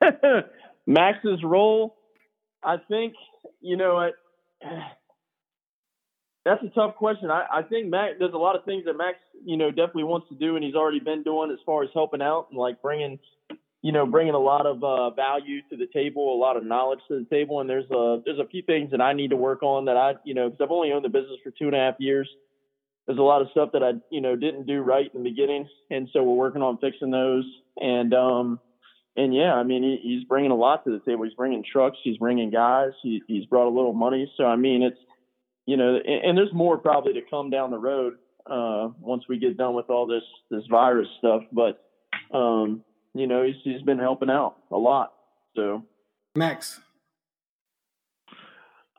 Max's 0.87 1.43
role, 1.43 1.97
I 2.63 2.77
think, 2.87 3.13
you 3.59 3.75
know, 3.75 3.97
I, 3.97 4.11
that's 6.45 6.63
a 6.63 6.69
tough 6.69 6.95
question. 6.95 7.29
I, 7.29 7.45
I 7.51 7.63
think 7.63 7.89
Max, 7.89 8.15
there's 8.17 8.33
a 8.33 8.37
lot 8.37 8.55
of 8.55 8.63
things 8.63 8.85
that 8.85 8.93
Max, 8.93 9.17
you 9.43 9.57
know, 9.57 9.71
definitely 9.71 10.05
wants 10.05 10.29
to 10.29 10.35
do, 10.35 10.55
and 10.55 10.63
he's 10.63 10.75
already 10.75 11.01
been 11.01 11.21
doing 11.23 11.51
as 11.51 11.59
far 11.65 11.83
as 11.83 11.89
helping 11.93 12.21
out 12.21 12.47
and 12.49 12.57
like 12.57 12.81
bringing, 12.81 13.19
you 13.81 13.91
know, 13.91 14.05
bringing 14.05 14.33
a 14.33 14.39
lot 14.39 14.65
of 14.65 14.83
uh, 14.83 15.09
value 15.11 15.61
to 15.69 15.77
the 15.77 15.87
table, 15.93 16.35
a 16.35 16.39
lot 16.39 16.57
of 16.57 16.65
knowledge 16.65 16.99
to 17.07 17.19
the 17.19 17.25
table. 17.29 17.61
And 17.61 17.69
there's 17.69 17.89
a 17.91 18.21
there's 18.25 18.39
a 18.39 18.47
few 18.47 18.61
things 18.61 18.91
that 18.91 19.01
I 19.01 19.13
need 19.13 19.29
to 19.29 19.37
work 19.37 19.63
on 19.63 19.85
that 19.85 19.95
I, 19.95 20.13
you 20.25 20.33
know, 20.33 20.49
because 20.49 20.65
I've 20.65 20.71
only 20.71 20.91
owned 20.91 21.05
the 21.05 21.09
business 21.09 21.39
for 21.43 21.51
two 21.51 21.65
and 21.65 21.75
a 21.75 21.79
half 21.79 21.95
years. 21.99 22.29
There's 23.07 23.19
a 23.19 23.23
lot 23.23 23.41
of 23.41 23.47
stuff 23.51 23.69
that 23.73 23.81
I, 23.81 23.93
you 24.11 24.21
know, 24.21 24.35
didn't 24.35 24.67
do 24.67 24.81
right 24.81 25.09
in 25.11 25.23
the 25.23 25.29
beginning, 25.29 25.67
and 25.89 26.09
so 26.13 26.21
we're 26.21 26.35
working 26.35 26.61
on 26.61 26.77
fixing 26.77 27.09
those. 27.09 27.45
And 27.77 28.13
um, 28.13 28.59
and 29.15 29.33
yeah, 29.33 29.53
I 29.53 29.63
mean, 29.63 29.81
he, 29.81 29.99
he's 30.01 30.23
bringing 30.25 30.51
a 30.51 30.55
lot 30.55 30.83
to 30.83 30.91
the 30.91 30.99
table. 30.99 31.23
He's 31.23 31.33
bringing 31.33 31.63
trucks. 31.63 31.97
He's 32.03 32.17
bringing 32.17 32.51
guys. 32.51 32.91
He, 33.01 33.21
he's 33.27 33.45
brought 33.45 33.67
a 33.67 33.75
little 33.75 33.93
money. 33.93 34.31
So 34.35 34.43
I 34.43 34.57
mean, 34.57 34.83
it's 34.83 34.99
you 35.65 35.77
know, 35.77 35.95
and, 35.95 36.25
and 36.25 36.37
there's 36.37 36.53
more 36.53 36.77
probably 36.77 37.13
to 37.13 37.21
come 37.29 37.49
down 37.49 37.71
the 37.71 37.79
road 37.79 38.15
uh, 38.45 38.89
once 38.99 39.23
we 39.29 39.39
get 39.39 39.57
done 39.57 39.73
with 39.73 39.89
all 39.89 40.05
this 40.05 40.23
this 40.51 40.63
virus 40.69 41.07
stuff. 41.17 41.43
But 41.51 41.81
um, 42.35 42.83
you 43.13 43.27
know, 43.27 43.43
he's 43.43 43.55
he's 43.63 43.81
been 43.81 43.99
helping 43.99 44.29
out 44.29 44.55
a 44.71 44.77
lot. 44.77 45.13
So 45.55 45.83
Max. 46.35 46.79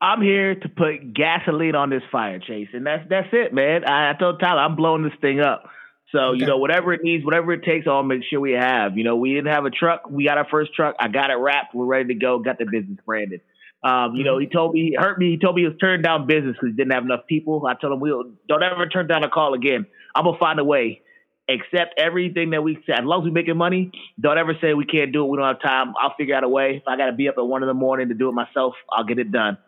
I'm 0.03 0.23
here 0.23 0.55
to 0.55 0.69
put 0.69 1.13
gasoline 1.13 1.75
on 1.75 1.91
this 1.91 2.03
fire, 2.11 2.39
Chase, 2.39 2.69
and 2.73 2.87
that's 2.87 3.07
that's 3.11 3.29
it, 3.33 3.53
man. 3.53 3.85
I, 3.85 4.11
I 4.11 4.15
told 4.15 4.41
Tyler 4.41 4.61
I'm 4.61 4.75
blowing 4.75 5.03
this 5.03 5.13
thing 5.21 5.41
up. 5.41 5.69
So 6.13 6.33
you 6.33 6.47
know, 6.47 6.57
whatever 6.57 6.93
it 6.93 7.03
needs, 7.03 7.25
whatever 7.25 7.53
it 7.53 7.65
takes, 7.65 7.87
I'll 7.87 8.03
make 8.03 8.23
sure 8.29 8.41
we 8.41 8.53
have. 8.53 8.97
You 8.97 9.05
know, 9.05 9.17
we 9.17 9.35
didn't 9.35 9.53
have 9.53 9.65
a 9.67 9.71
truck. 9.71 10.09
We 10.11 10.25
got 10.25 10.39
our 10.39 10.47
first 10.51 10.75
truck. 10.75 10.97
I 10.99 11.09
got 11.09 11.31
it 11.31 11.35
wrapped. 11.35 11.75
We're 11.75 11.85
ready 11.85 12.15
to 12.15 12.15
go. 12.15 12.39
Got 12.39 12.59
the 12.59 12.65
business 12.65 12.99
branded. 13.05 13.43
Um, 13.83 14.15
you 14.15 14.25
know, 14.25 14.39
he 14.39 14.47
told 14.47 14.75
me 14.75 14.91
he 14.91 14.97
hurt 14.99 15.19
me. 15.19 15.31
He 15.31 15.39
told 15.39 15.55
me 15.55 15.63
he 15.63 15.69
was 15.69 15.77
turning 15.81 16.03
down 16.03 16.27
business 16.27 16.55
because 16.55 16.71
he 16.71 16.77
didn't 16.77 16.93
have 16.93 17.05
enough 17.05 17.27
people. 17.29 17.65
I 17.67 17.75
told 17.75 17.93
him 17.93 18.01
we'll 18.01 18.25
don't 18.49 18.63
ever 18.63 18.87
turn 18.87 19.07
down 19.07 19.23
a 19.23 19.31
call 19.31 19.55
again. 19.55 19.87
I'm 20.15 20.25
gonna 20.25 20.39
find 20.39 20.59
a 20.59 20.65
way. 20.65 21.03
Accept 21.51 21.95
everything 21.99 22.51
that 22.51 22.63
we 22.63 22.77
say. 22.87 22.93
As 22.93 23.01
long 23.03 23.23
as 23.23 23.25
we're 23.25 23.33
making 23.33 23.57
money, 23.57 23.91
don't 24.21 24.39
ever 24.39 24.55
say 24.61 24.75
we 24.75 24.85
can't 24.85 25.13
do 25.13 25.25
it. 25.25 25.29
We 25.29 25.37
don't 25.39 25.47
have 25.47 25.61
time. 25.61 25.95
I'll 26.01 26.15
figure 26.17 26.35
out 26.37 26.45
a 26.45 26.49
way. 26.49 26.77
If 26.77 26.87
I 26.87 26.97
got 26.97 27.07
to 27.07 27.13
be 27.13 27.29
up 27.29 27.35
at 27.39 27.47
one 27.47 27.63
in 27.63 27.69
the 27.69 27.75
morning 27.75 28.09
to 28.09 28.15
do 28.15 28.29
it 28.29 28.33
myself, 28.33 28.75
I'll 28.93 29.05
get 29.05 29.19
it 29.19 29.33
done. 29.33 29.59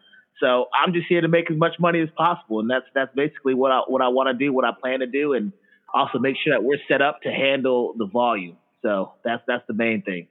So 0.40 0.66
I'm 0.72 0.92
just 0.92 1.06
here 1.08 1.20
to 1.20 1.28
make 1.28 1.50
as 1.50 1.56
much 1.56 1.72
money 1.78 2.00
as 2.00 2.08
possible, 2.16 2.60
and 2.60 2.70
that's 2.70 2.86
that's 2.94 3.14
basically 3.14 3.54
what 3.54 3.70
I 3.72 3.80
what 3.86 4.02
I 4.02 4.08
want 4.08 4.28
to 4.28 4.34
do, 4.34 4.52
what 4.52 4.64
I 4.64 4.70
plan 4.78 5.00
to 5.00 5.06
do, 5.06 5.34
and 5.34 5.52
also 5.92 6.18
make 6.18 6.36
sure 6.42 6.54
that 6.54 6.64
we're 6.64 6.78
set 6.88 7.02
up 7.02 7.22
to 7.22 7.30
handle 7.30 7.94
the 7.96 8.06
volume. 8.06 8.56
So 8.82 9.12
that's 9.24 9.42
that's 9.46 9.64
the 9.66 9.74
main 9.74 10.02
thing. 10.02 10.28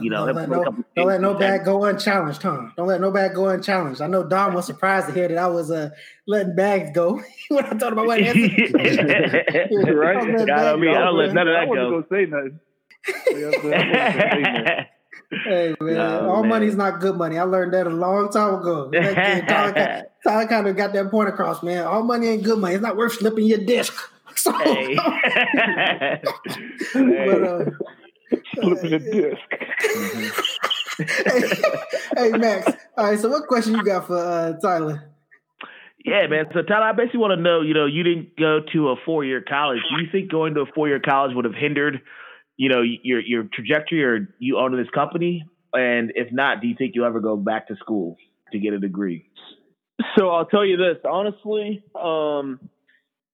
You 0.00 0.10
know, 0.10 0.26
don't 0.26 0.34
let 0.34 0.48
no, 0.48 0.64
don't 0.96 1.06
let 1.06 1.20
no 1.20 1.34
bag 1.34 1.64
go 1.64 1.84
unchallenged, 1.84 2.42
huh? 2.42 2.70
Don't 2.76 2.88
let 2.88 3.00
no 3.00 3.12
bag 3.12 3.34
go 3.34 3.48
unchallenged. 3.48 4.00
I 4.00 4.08
know 4.08 4.24
Dom 4.24 4.54
was 4.54 4.66
surprised 4.66 5.06
to 5.06 5.12
hear 5.12 5.28
that 5.28 5.38
I 5.38 5.46
was 5.46 5.70
uh, 5.70 5.90
letting 6.26 6.56
bags 6.56 6.90
go 6.92 7.22
when 7.48 7.64
I 7.64 7.70
thought 7.70 7.92
about 7.92 8.06
what 8.06 8.18
right? 8.20 8.26
I, 8.26 8.34
mean, 8.34 8.48
I 10.50 11.04
don't 11.04 11.16
let 11.16 11.32
none 11.32 11.46
of 11.46 11.54
that 11.54 11.68
go. 11.72 11.72
I 11.72 11.88
wasn't 11.88 11.90
gonna 11.92 12.06
say 12.10 12.26
nothing. 12.26 12.60
hey 15.44 15.76
man, 15.80 15.96
oh, 15.96 16.30
all 16.30 16.42
man. 16.42 16.50
money's 16.50 16.74
not 16.74 16.98
good 16.98 17.14
money. 17.16 17.38
I 17.38 17.44
learned 17.44 17.72
that 17.74 17.86
a 17.86 17.90
long 17.90 18.32
time 18.32 18.56
ago. 18.56 18.90
Tyler, 18.90 20.06
Tyler 20.24 20.48
kind 20.48 20.66
of 20.66 20.76
got 20.76 20.94
that 20.94 21.12
point 21.12 21.28
across, 21.28 21.62
man. 21.62 21.84
All 21.84 22.02
money 22.02 22.26
ain't 22.26 22.42
good 22.42 22.58
money. 22.58 22.74
It's 22.74 22.82
not 22.82 22.96
worth 22.96 23.12
slipping 23.12 23.46
your 23.46 23.58
disc. 23.58 23.94
So, 24.34 24.52
hey. 24.52 24.96
but, 26.94 27.42
uh, 27.42 27.64
Flipping 28.60 28.92
a 28.92 28.98
disc. 28.98 29.40
hey, 30.98 31.50
hey, 32.16 32.30
Max. 32.30 32.72
All 32.96 33.04
right. 33.04 33.18
So, 33.18 33.28
what 33.28 33.46
question 33.46 33.74
you 33.74 33.84
got 33.84 34.06
for 34.06 34.16
uh, 34.16 34.54
Tyler? 34.60 35.10
Yeah, 36.04 36.26
man. 36.28 36.46
So, 36.54 36.62
Tyler, 36.62 36.86
I 36.86 36.92
basically 36.92 37.20
want 37.20 37.36
to 37.36 37.42
know. 37.42 37.60
You 37.62 37.74
know, 37.74 37.86
you 37.86 38.02
didn't 38.02 38.36
go 38.38 38.60
to 38.72 38.88
a 38.90 38.96
four-year 39.04 39.44
college. 39.46 39.80
Do 39.90 40.02
you 40.02 40.10
think 40.10 40.30
going 40.30 40.54
to 40.54 40.60
a 40.62 40.66
four-year 40.74 41.00
college 41.00 41.34
would 41.34 41.44
have 41.44 41.54
hindered, 41.54 42.00
you 42.56 42.68
know, 42.68 42.82
your 42.82 43.20
your 43.20 43.44
trajectory 43.52 44.04
or 44.04 44.28
you 44.38 44.58
owning 44.58 44.78
this 44.78 44.90
company? 44.94 45.44
And 45.72 46.12
if 46.14 46.32
not, 46.32 46.60
do 46.60 46.68
you 46.68 46.74
think 46.76 46.92
you'll 46.94 47.06
ever 47.06 47.20
go 47.20 47.36
back 47.36 47.68
to 47.68 47.76
school 47.76 48.16
to 48.52 48.58
get 48.58 48.72
a 48.72 48.78
degree? 48.78 49.28
So 50.18 50.28
I'll 50.30 50.46
tell 50.46 50.64
you 50.64 50.76
this 50.76 50.96
honestly. 51.04 51.82
Um, 51.94 52.60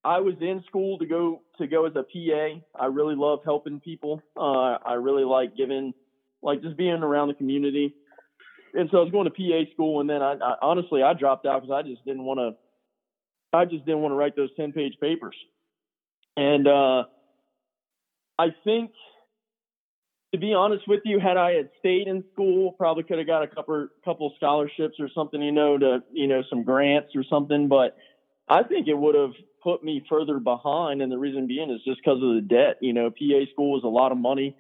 I 0.05 0.19
was 0.19 0.35
in 0.41 0.65
school 0.67 0.99
to 0.99 1.07
go 1.07 1.43
to 1.59 1.67
go 1.67 1.87
as 1.87 1.93
a 1.95 2.03
PA. 2.03 2.61
I 2.79 2.87
really 2.87 3.15
love 3.15 3.41
helping 3.45 3.81
people. 3.81 4.21
Uh, 4.37 4.79
I 4.85 4.95
really 4.95 5.25
like 5.25 5.57
giving, 5.57 5.95
like 6.43 6.61
just 6.61 6.77
being 6.77 7.03
around 7.03 7.29
the 7.29 7.35
community. 7.35 7.95
And 8.75 8.89
so 8.91 8.99
I 8.99 9.03
was 9.03 9.13
going 9.13 9.27
to 9.27 9.31
PA 9.31 9.71
school, 9.73 10.01
and 10.01 10.11
then 10.11 10.23
I, 10.23 10.33
I 10.33 10.55
honestly 10.61 11.03
I 11.03 11.13
dropped 11.13 11.47
out 11.47 11.63
because 11.63 11.75
I 11.75 11.89
just 11.89 12.05
didn't 12.05 12.25
want 12.25 12.41
to. 12.41 12.57
I 13.57 13.65
just 13.67 13.85
didn't 13.85 14.01
want 14.01 14.13
to 14.13 14.17
write 14.17 14.35
those 14.35 14.51
ten 14.57 14.73
page 14.73 14.95
papers. 15.01 15.37
And 16.37 16.67
uh, 16.67 17.05
I 18.39 18.47
think, 18.65 18.93
to 20.33 20.41
be 20.41 20.55
honest 20.55 20.89
with 20.89 21.03
you, 21.05 21.21
had 21.21 21.37
I 21.37 21.53
had 21.53 21.69
stayed 21.79 22.09
in 22.09 22.25
school, 22.33 22.73
probably 22.73 23.05
could 23.05 23.19
have 23.19 23.27
got 23.27 23.43
a 23.43 23.47
couple 23.47 23.89
couple 24.05 24.33
scholarships 24.37 24.95
or 24.99 25.11
something, 25.15 25.41
you 25.41 25.53
know, 25.53 25.79
to 25.79 26.03
you 26.11 26.27
know 26.27 26.43
some 26.49 26.65
grants 26.65 27.11
or 27.15 27.23
something. 27.29 27.69
But 27.69 27.97
I 28.49 28.63
think 28.63 28.89
it 28.89 28.95
would 28.95 29.15
have 29.15 29.33
put 29.63 29.85
me 29.85 30.05
further 30.09 30.39
behind, 30.39 31.03
and 31.03 31.11
the 31.11 31.19
reason 31.19 31.47
being 31.47 31.71
is 31.71 31.81
just 31.85 32.01
because 32.03 32.23
of 32.23 32.35
the 32.35 32.47
debt. 32.49 32.79
You 32.81 32.93
know, 32.93 33.11
PA 33.11 33.51
school 33.53 33.79
is 33.79 33.85
a 33.85 33.89
lot 33.89 34.13
of 34.13 34.19
money, 34.19 34.57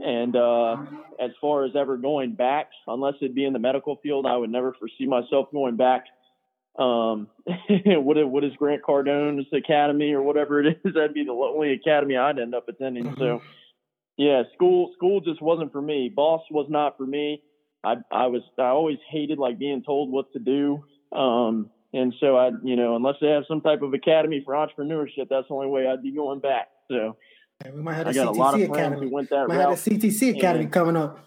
and 0.00 0.34
uh, 0.36 0.76
as 1.20 1.30
far 1.40 1.64
as 1.64 1.72
ever 1.76 1.96
going 1.96 2.34
back, 2.34 2.70
unless 2.86 3.14
it 3.20 3.34
be 3.34 3.44
in 3.44 3.52
the 3.52 3.58
medical 3.58 3.96
field, 4.02 4.26
I 4.26 4.36
would 4.36 4.50
never 4.50 4.74
foresee 4.78 5.06
myself 5.06 5.48
going 5.52 5.76
back. 5.76 6.04
Um, 6.78 7.28
what 7.68 8.16
is, 8.16 8.24
what 8.26 8.44
is 8.44 8.52
Grant 8.56 8.82
Cardone's 8.82 9.46
academy 9.52 10.12
or 10.12 10.22
whatever 10.22 10.60
it 10.60 10.78
is? 10.84 10.94
That'd 10.94 11.14
be 11.14 11.24
the 11.24 11.32
only 11.32 11.72
academy 11.72 12.16
I'd 12.16 12.38
end 12.38 12.54
up 12.54 12.68
attending. 12.68 13.14
So, 13.18 13.24
mm-hmm. 13.24 13.46
yeah, 14.16 14.42
school 14.54 14.92
school 14.96 15.20
just 15.20 15.42
wasn't 15.42 15.72
for 15.72 15.82
me. 15.82 16.10
Boss 16.14 16.42
was 16.50 16.66
not 16.70 16.96
for 16.96 17.06
me. 17.06 17.42
I 17.84 17.96
I 18.10 18.26
was 18.28 18.42
I 18.58 18.68
always 18.68 18.98
hated 19.10 19.38
like 19.38 19.58
being 19.58 19.82
told 19.82 20.10
what 20.10 20.32
to 20.32 20.38
do. 20.38 20.84
Um, 21.16 21.70
and 21.92 22.14
so 22.20 22.36
I, 22.36 22.50
you 22.62 22.76
know, 22.76 22.96
unless 22.96 23.16
they 23.20 23.28
have 23.28 23.44
some 23.46 23.60
type 23.60 23.82
of 23.82 23.92
academy 23.94 24.42
for 24.44 24.54
entrepreneurship, 24.54 25.28
that's 25.28 25.48
the 25.48 25.54
only 25.54 25.68
way 25.68 25.86
I'd 25.86 26.02
be 26.02 26.12
going 26.12 26.40
back. 26.40 26.68
So 26.90 27.16
yeah, 27.64 27.70
we 27.72 27.82
might 27.82 27.94
have 27.94 28.06
a 28.08 28.10
CTC 28.10 28.68
a 28.68 28.72
academy. 28.72 29.06
Who 29.08 29.14
went 29.14 29.30
that 29.30 29.48
might 29.48 29.56
route. 29.56 29.70
have 29.70 29.86
a 29.86 29.90
CTC 29.90 30.36
academy 30.36 30.64
and, 30.64 30.72
coming 30.72 30.96
up. 30.96 31.18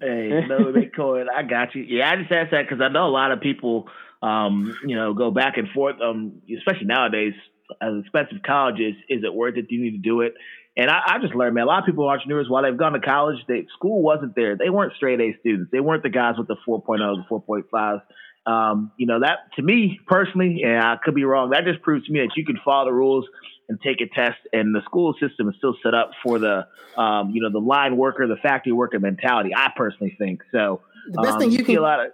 Hey, 0.00 0.44
no, 0.48 0.72
they 0.72 0.86
call. 0.86 1.24
I 1.34 1.42
got 1.42 1.74
you. 1.74 1.82
Yeah, 1.82 2.10
I 2.10 2.16
just 2.16 2.30
asked 2.30 2.50
that 2.50 2.68
because 2.68 2.80
I 2.80 2.88
know 2.88 3.06
a 3.06 3.10
lot 3.10 3.32
of 3.32 3.40
people, 3.40 3.88
um, 4.22 4.76
you 4.86 4.96
know, 4.96 5.14
go 5.14 5.30
back 5.30 5.56
and 5.56 5.68
forth. 5.70 5.96
Um, 6.00 6.42
especially 6.56 6.86
nowadays, 6.86 7.34
as 7.80 7.92
expensive 8.00 8.42
college 8.44 8.80
is, 8.80 8.94
is 9.08 9.24
it 9.24 9.32
worth 9.32 9.56
it? 9.56 9.68
Do 9.68 9.74
you 9.74 9.82
need 9.82 10.02
to 10.02 10.08
do 10.08 10.20
it? 10.20 10.34
And 10.76 10.90
I, 10.90 11.00
I 11.06 11.18
just 11.20 11.34
learned, 11.34 11.54
man, 11.54 11.64
a 11.64 11.66
lot 11.66 11.80
of 11.80 11.86
people 11.86 12.08
entrepreneurs, 12.08 12.48
while 12.48 12.64
they've 12.64 12.76
gone 12.76 12.94
to 12.94 13.00
college, 13.00 13.38
they 13.46 13.66
school 13.76 14.02
wasn't 14.02 14.34
there. 14.34 14.56
They 14.56 14.70
weren't 14.70 14.92
straight 14.96 15.20
A 15.20 15.36
students. 15.40 15.70
They 15.70 15.80
weren't 15.80 16.02
the 16.02 16.10
guys 16.10 16.34
with 16.36 16.48
the 16.48 16.56
4.0, 16.66 16.84
the 16.98 17.24
4.5s. 17.30 18.02
Um, 18.46 18.92
you 18.98 19.06
know, 19.06 19.20
that 19.20 19.52
to 19.56 19.62
me 19.62 19.98
personally, 20.06 20.62
and 20.64 20.78
I 20.78 20.96
could 21.02 21.14
be 21.14 21.24
wrong, 21.24 21.50
that 21.50 21.64
just 21.64 21.80
proves 21.82 22.06
to 22.06 22.12
me 22.12 22.20
that 22.20 22.36
you 22.36 22.44
can 22.44 22.58
follow 22.64 22.84
the 22.84 22.92
rules 22.92 23.24
and 23.68 23.80
take 23.80 24.02
a 24.02 24.06
test, 24.06 24.38
and 24.52 24.74
the 24.74 24.82
school 24.84 25.14
system 25.18 25.48
is 25.48 25.54
still 25.56 25.74
set 25.82 25.94
up 25.94 26.10
for 26.22 26.38
the, 26.38 26.66
um, 26.98 27.30
you 27.30 27.40
know, 27.40 27.50
the 27.50 27.58
line 27.58 27.96
worker, 27.96 28.26
the 28.26 28.36
factory 28.36 28.72
worker 28.72 29.00
mentality. 29.00 29.50
I 29.56 29.72
personally 29.74 30.14
think 30.18 30.42
so. 30.52 30.82
The 31.10 31.22
best 31.22 31.34
um, 31.34 31.40
thing 31.40 31.50
you 31.52 31.64
can, 31.64 31.78
a 31.78 31.80
lot 31.80 32.00
of, 32.04 32.12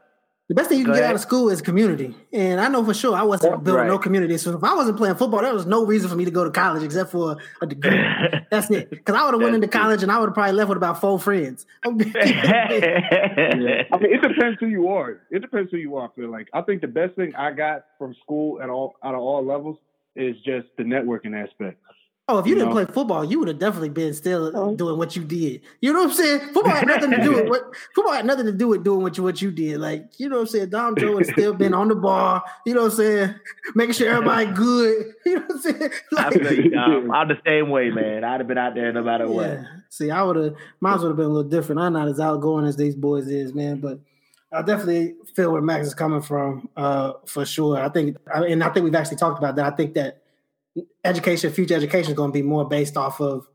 the 0.50 0.54
best 0.56 0.68
thing 0.68 0.80
you 0.80 0.84
can 0.84 0.94
get 0.94 1.04
out 1.04 1.14
of 1.14 1.20
school 1.20 1.48
is 1.48 1.62
community. 1.62 2.12
And 2.32 2.60
I 2.60 2.66
know 2.66 2.84
for 2.84 2.92
sure 2.92 3.14
I 3.14 3.22
wasn't 3.22 3.62
building 3.62 3.82
right. 3.82 3.86
no 3.86 4.00
community. 4.00 4.36
So 4.36 4.56
if 4.56 4.64
I 4.64 4.74
wasn't 4.74 4.96
playing 4.96 5.14
football, 5.14 5.42
there 5.42 5.54
was 5.54 5.64
no 5.64 5.86
reason 5.86 6.10
for 6.10 6.16
me 6.16 6.24
to 6.24 6.32
go 6.32 6.42
to 6.42 6.50
college 6.50 6.82
except 6.82 7.12
for 7.12 7.36
a 7.62 7.66
degree. 7.66 7.96
That's 8.50 8.68
it. 8.68 8.90
Because 8.90 9.14
I 9.14 9.26
would 9.26 9.34
have 9.34 9.40
went 9.40 9.54
into 9.54 9.68
college 9.68 10.02
and 10.02 10.10
I 10.10 10.18
would 10.18 10.30
have 10.30 10.34
probably 10.34 10.54
left 10.54 10.70
with 10.70 10.76
about 10.76 11.00
four 11.00 11.20
friends. 11.20 11.66
I 11.84 11.90
mean, 11.90 12.12
it 12.16 14.22
depends 14.22 14.58
who 14.58 14.66
you 14.66 14.88
are. 14.88 15.20
It 15.30 15.38
depends 15.38 15.70
who 15.70 15.76
you 15.76 15.94
are. 15.94 16.08
I 16.08 16.10
feel 16.16 16.32
like 16.32 16.48
I 16.52 16.62
think 16.62 16.80
the 16.80 16.88
best 16.88 17.14
thing 17.14 17.32
I 17.36 17.52
got 17.52 17.84
from 17.96 18.16
school 18.20 18.60
at 18.60 18.68
all 18.68 18.96
out 19.04 19.14
of 19.14 19.20
all 19.20 19.46
levels 19.46 19.78
is 20.16 20.34
just 20.44 20.66
the 20.76 20.82
networking 20.82 21.40
aspect. 21.40 21.78
Oh, 22.30 22.38
if 22.38 22.46
you, 22.46 22.50
you 22.50 22.58
didn't 22.60 22.68
know? 22.68 22.84
play 22.84 22.94
football, 22.94 23.24
you 23.24 23.40
would 23.40 23.48
have 23.48 23.58
definitely 23.58 23.88
been 23.88 24.14
still 24.14 24.52
oh. 24.54 24.74
doing 24.76 24.96
what 24.96 25.16
you 25.16 25.24
did. 25.24 25.62
You 25.80 25.92
know 25.92 26.00
what 26.00 26.10
I'm 26.10 26.14
saying? 26.14 26.40
Football 26.52 26.74
had 26.74 26.86
nothing 26.86 27.10
to 27.10 27.22
do 27.22 27.32
with 27.32 27.48
what 27.48 27.62
football 27.92 28.14
had 28.14 28.24
nothing 28.24 28.46
to 28.46 28.52
do 28.52 28.68
with 28.68 28.84
doing 28.84 29.02
what 29.02 29.16
you 29.16 29.24
what 29.24 29.42
you 29.42 29.50
did. 29.50 29.80
Like, 29.80 30.12
you 30.18 30.28
know 30.28 30.36
what 30.36 30.42
I'm 30.42 30.46
saying? 30.46 30.68
Dom 30.70 30.94
Joe 30.96 31.18
has 31.18 31.28
still 31.28 31.54
been 31.54 31.74
on 31.74 31.88
the 31.88 31.96
ball, 31.96 32.42
you 32.64 32.74
know 32.74 32.82
what 32.82 32.92
I'm 32.92 32.96
saying? 32.96 33.34
Making 33.74 33.94
sure 33.94 34.08
everybody 34.08 34.46
good. 34.54 35.14
You 35.26 35.36
know 35.36 35.42
what 35.42 35.52
I'm 35.52 35.60
saying? 35.60 35.90
Like, 36.12 36.74
um, 36.76 37.10
I'm 37.12 37.28
the 37.28 37.38
same 37.46 37.68
way, 37.68 37.90
man. 37.90 38.24
I'd 38.24 38.40
have 38.40 38.48
been 38.48 38.58
out 38.58 38.74
there 38.74 38.92
no 38.92 39.02
matter 39.02 39.26
yeah. 39.26 39.30
what. 39.30 39.58
See, 39.90 40.10
I 40.10 40.22
would 40.22 40.36
have 40.36 40.54
mine 40.80 40.98
would 40.98 41.08
have 41.08 41.16
been 41.16 41.26
a 41.26 41.28
little 41.28 41.48
different. 41.48 41.80
I'm 41.80 41.92
not 41.92 42.08
as 42.08 42.18
outgoing 42.18 42.66
as 42.66 42.76
these 42.76 42.94
boys 42.94 43.28
is, 43.28 43.54
man, 43.54 43.80
but 43.80 44.00
I 44.52 44.62
definitely 44.62 45.14
feel 45.34 45.52
where 45.52 45.62
Max 45.62 45.86
is 45.86 45.94
coming 45.94 46.22
from, 46.22 46.68
uh, 46.76 47.12
for 47.26 47.44
sure. 47.46 47.78
I 47.78 47.88
think, 47.88 48.16
and 48.34 48.64
I 48.64 48.70
think 48.70 48.84
we've 48.84 48.94
actually 48.94 49.18
talked 49.18 49.38
about 49.38 49.56
that. 49.56 49.72
I 49.72 49.76
think 49.76 49.94
that 49.94 50.19
education, 51.04 51.52
future 51.52 51.74
education 51.74 52.12
is 52.12 52.16
going 52.16 52.30
to 52.30 52.34
be 52.34 52.42
more 52.42 52.68
based 52.68 52.96
off 52.96 53.20
of 53.20 53.48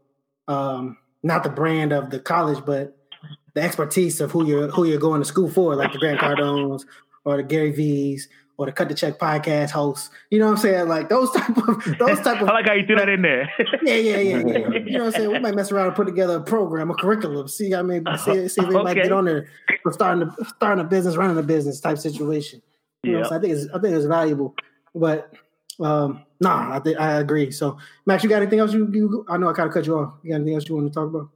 um, 0.48 0.98
not 1.24 1.44
the 1.44 1.50
brand 1.50 1.92
of 1.92 2.10
the 2.10 2.20
college, 2.20 2.64
but 2.66 2.98
the 3.54 3.62
expertise 3.62 4.22
of 4.22 4.32
who 4.32 4.46
you're 4.46 4.68
who 4.68 4.86
you're 4.86 5.00
going 5.00 5.22
to 5.22 5.26
school 5.26 5.50
for, 5.50 5.76
like 5.76 5.92
the 5.94 6.00
Grant 6.00 6.20
Cardones 6.20 6.86
or 7.24 7.38
the 7.38 7.44
Gary 7.44 7.72
V's 7.72 8.28
or 8.58 8.66
the 8.66 8.72
Cut 8.72 8.90
the 8.90 8.96
Check 8.96 9.20
podcast 9.20 9.72
hosts. 9.72 10.10
You 10.30 10.40
know 10.40 10.46
what 10.46 10.52
I'm 10.52 10.58
saying? 10.58 10.88
Like 10.88 11.10
those 11.10 11.32
type 11.32 11.58
of 11.58 11.98
those 11.98 12.20
type 12.22 12.42
of. 12.42 12.50
I 12.50 12.54
like 12.54 12.68
how 12.68 12.74
you 12.74 12.86
threw 12.86 12.98
that 12.98 13.10
in 13.10 13.22
there. 13.22 13.52
yeah, 13.84 13.96
yeah, 13.96 14.18
yeah, 14.18 14.38
yeah. 14.38 14.58
You 14.86 14.92
know 14.92 15.06
what 15.06 15.06
I'm 15.08 15.12
saying? 15.12 15.32
We 15.32 15.40
might 15.40 15.56
mess 15.56 15.72
around 15.72 15.88
and 15.88 15.96
put 15.96 16.06
together 16.06 16.38
a 16.38 16.42
program, 16.42 16.92
a 16.92 16.96
curriculum. 16.96 17.48
See, 17.48 17.74
I 17.74 17.82
mean, 17.82 18.06
see, 18.24 18.48
see 18.48 18.62
if 18.62 18.68
we 18.68 18.76
okay. 18.76 18.84
might 18.84 18.94
get 18.96 19.12
on 19.12 19.26
there 19.26 19.48
for 19.84 19.92
starting 19.92 20.28
a, 20.28 20.46
starting 20.46 20.84
a 20.84 20.88
business, 20.88 21.16
running 21.16 21.38
a 21.38 21.44
business 21.44 21.80
type 21.80 21.98
situation. 21.98 22.62
You 23.04 23.14
yep. 23.14 23.24
know, 23.24 23.30
so 23.30 23.36
I 23.36 23.40
think 23.40 23.54
it's 23.54 23.68
I 23.74 23.80
think 23.80 23.96
it's 23.96 24.06
valuable, 24.06 24.56
but 24.94 25.34
um, 25.80 26.24
nah, 26.40 26.76
I 26.76 26.80
think 26.80 27.00
I 27.00 27.20
agree. 27.20 27.52
So, 27.52 27.78
Max, 28.06 28.24
you 28.24 28.30
got 28.30 28.42
anything 28.42 28.60
else? 28.60 28.74
You, 28.74 28.90
you 28.92 29.26
I 29.28 29.38
know 29.38 29.50
I 29.50 29.54
kind 29.54 29.68
of 29.68 29.74
cut 29.74 29.86
you 29.86 29.98
off. 29.98 30.14
You 30.24 30.32
got 30.32 30.36
anything 30.36 30.56
else 30.56 30.68
you 30.68 30.76
want 30.76 30.88
to 30.88 30.94
talk 30.94 31.10
about? 31.10 31.30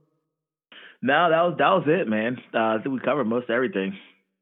No, 1.01 1.29
that 1.29 1.41
was 1.41 1.55
that 1.57 1.69
was 1.69 1.83
it, 1.87 2.07
man. 2.07 2.41
Uh, 2.53 2.57
I 2.57 2.79
think 2.81 2.93
we 2.93 2.99
covered 2.99 3.25
most 3.25 3.49
everything. 3.49 3.97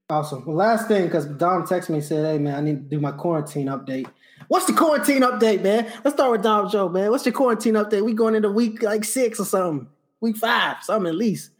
Awesome. 0.09 0.45
Well, 0.45 0.55
last 0.55 0.87
thing, 0.87 1.05
because 1.05 1.25
Dom 1.25 1.63
texted 1.63 1.89
me 1.89 1.95
and 1.95 2.03
said, 2.03 2.25
"Hey, 2.25 2.37
man, 2.37 2.55
I 2.55 2.61
need 2.61 2.89
to 2.89 2.95
do 2.95 2.99
my 2.99 3.11
quarantine 3.11 3.67
update." 3.67 4.07
What's 4.47 4.65
the 4.65 4.73
quarantine 4.73 5.21
update, 5.21 5.61
man? 5.61 5.91
Let's 6.03 6.15
start 6.15 6.31
with 6.31 6.43
Dom 6.43 6.69
Joe, 6.69 6.89
man. 6.89 7.11
What's 7.11 7.25
your 7.25 7.33
quarantine 7.33 7.73
update? 7.73 8.03
We 8.03 8.13
going 8.13 8.35
into 8.35 8.49
week 8.49 8.81
like 8.81 9.03
six 9.03 9.39
or 9.39 9.45
something, 9.45 9.87
week 10.21 10.37
five, 10.37 10.77
something 10.81 11.09
at 11.09 11.15
least. 11.15 11.51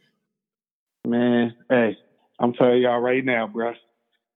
Man, 1.06 1.54
hey, 1.68 1.96
I'm 2.38 2.52
telling 2.54 2.82
y'all 2.82 3.00
right 3.00 3.24
now, 3.24 3.46
bro. 3.46 3.74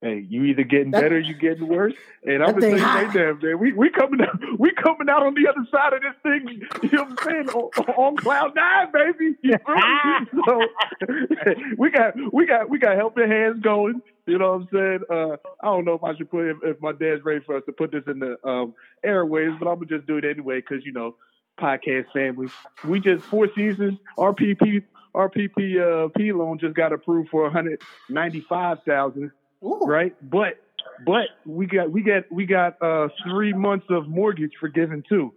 Hey, 0.03 0.26
you 0.28 0.42
either 0.46 0.64
getting 0.64 0.90
better, 0.90 1.14
or 1.14 1.20
you 1.20 1.32
getting 1.32 1.68
worse. 1.68 1.94
And 2.24 2.42
I'm 2.42 2.59
gonna 2.59 2.76
say 2.76 2.82
right 2.82 3.12
there, 3.12 3.36
man, 3.36 3.61
we 3.61 3.72
we 3.72 3.88
coming 3.88 4.20
out, 4.20 4.36
we 4.59 4.72
coming 4.72 5.09
out 5.09 5.22
on 5.22 5.34
the 5.34 5.48
other 5.48 5.64
side 5.70 5.92
of 5.92 6.03
this 6.03 6.14
thing. 6.24 6.61
You 6.82 6.98
know 6.98 7.05
what 7.05 7.20
I'm 7.20 7.24
saying? 7.24 7.48
On, 7.50 7.94
on 7.94 8.16
cloud 8.16 8.53
nine, 8.57 8.88
baby. 8.92 9.36
You 9.44 10.42
so 10.46 10.61
we 11.78 11.90
got 11.90 12.14
we 12.32 12.46
got 12.46 12.68
we 12.68 12.78
got 12.80 12.96
helping 12.96 13.30
hands 13.30 13.61
going. 13.62 14.03
You 14.26 14.38
know 14.38 14.59
what 14.59 14.62
I'm 14.62 14.68
saying? 14.72 15.00
Uh, 15.09 15.36
I 15.62 15.66
don't 15.66 15.84
know 15.84 15.94
if 15.94 16.03
I 16.03 16.16
should 16.16 16.30
put 16.30 16.48
if, 16.48 16.57
if, 16.64 16.82
my 16.82 16.90
dad's 16.90 17.24
ready 17.24 17.40
for 17.44 17.57
us 17.57 17.62
to 17.66 17.72
put 17.72 17.92
this 17.92 18.03
in 18.09 18.18
the 18.18 18.36
um, 18.44 18.74
airways, 19.05 19.53
but 19.61 19.68
I'm 19.68 19.76
gonna 19.76 19.86
just 19.86 20.09
do 20.09 20.16
it 20.16 20.24
anyway 20.24 20.62
because 20.62 20.84
you 20.84 20.92
know, 20.92 21.14
podcast 21.61 22.07
family. 22.12 22.48
We 22.84 22.98
just 22.98 23.24
four 23.26 23.48
seasons. 23.55 24.00
RPP 24.18 24.82
RPP 25.14 26.07
uh, 26.07 26.09
P 26.09 26.32
loan 26.32 26.59
just 26.59 26.74
got 26.74 26.92
approved 26.92 27.28
for 27.28 27.42
195,000 27.44 29.30
Ooh. 29.64 29.80
right? 29.86 30.14
But 30.28 30.58
but 31.06 31.26
we 31.46 31.66
got 31.66 31.90
we 31.90 32.02
got 32.02 32.30
we 32.30 32.46
got 32.46 32.80
uh 32.82 33.08
three 33.28 33.52
months 33.52 33.86
of 33.90 34.08
mortgage 34.08 34.52
forgiven 34.60 35.02
too. 35.08 35.32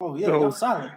Oh 0.00 0.16
yeah, 0.16 0.26
So- 0.26 0.40
y'all 0.40 0.50
solid. 0.52 0.92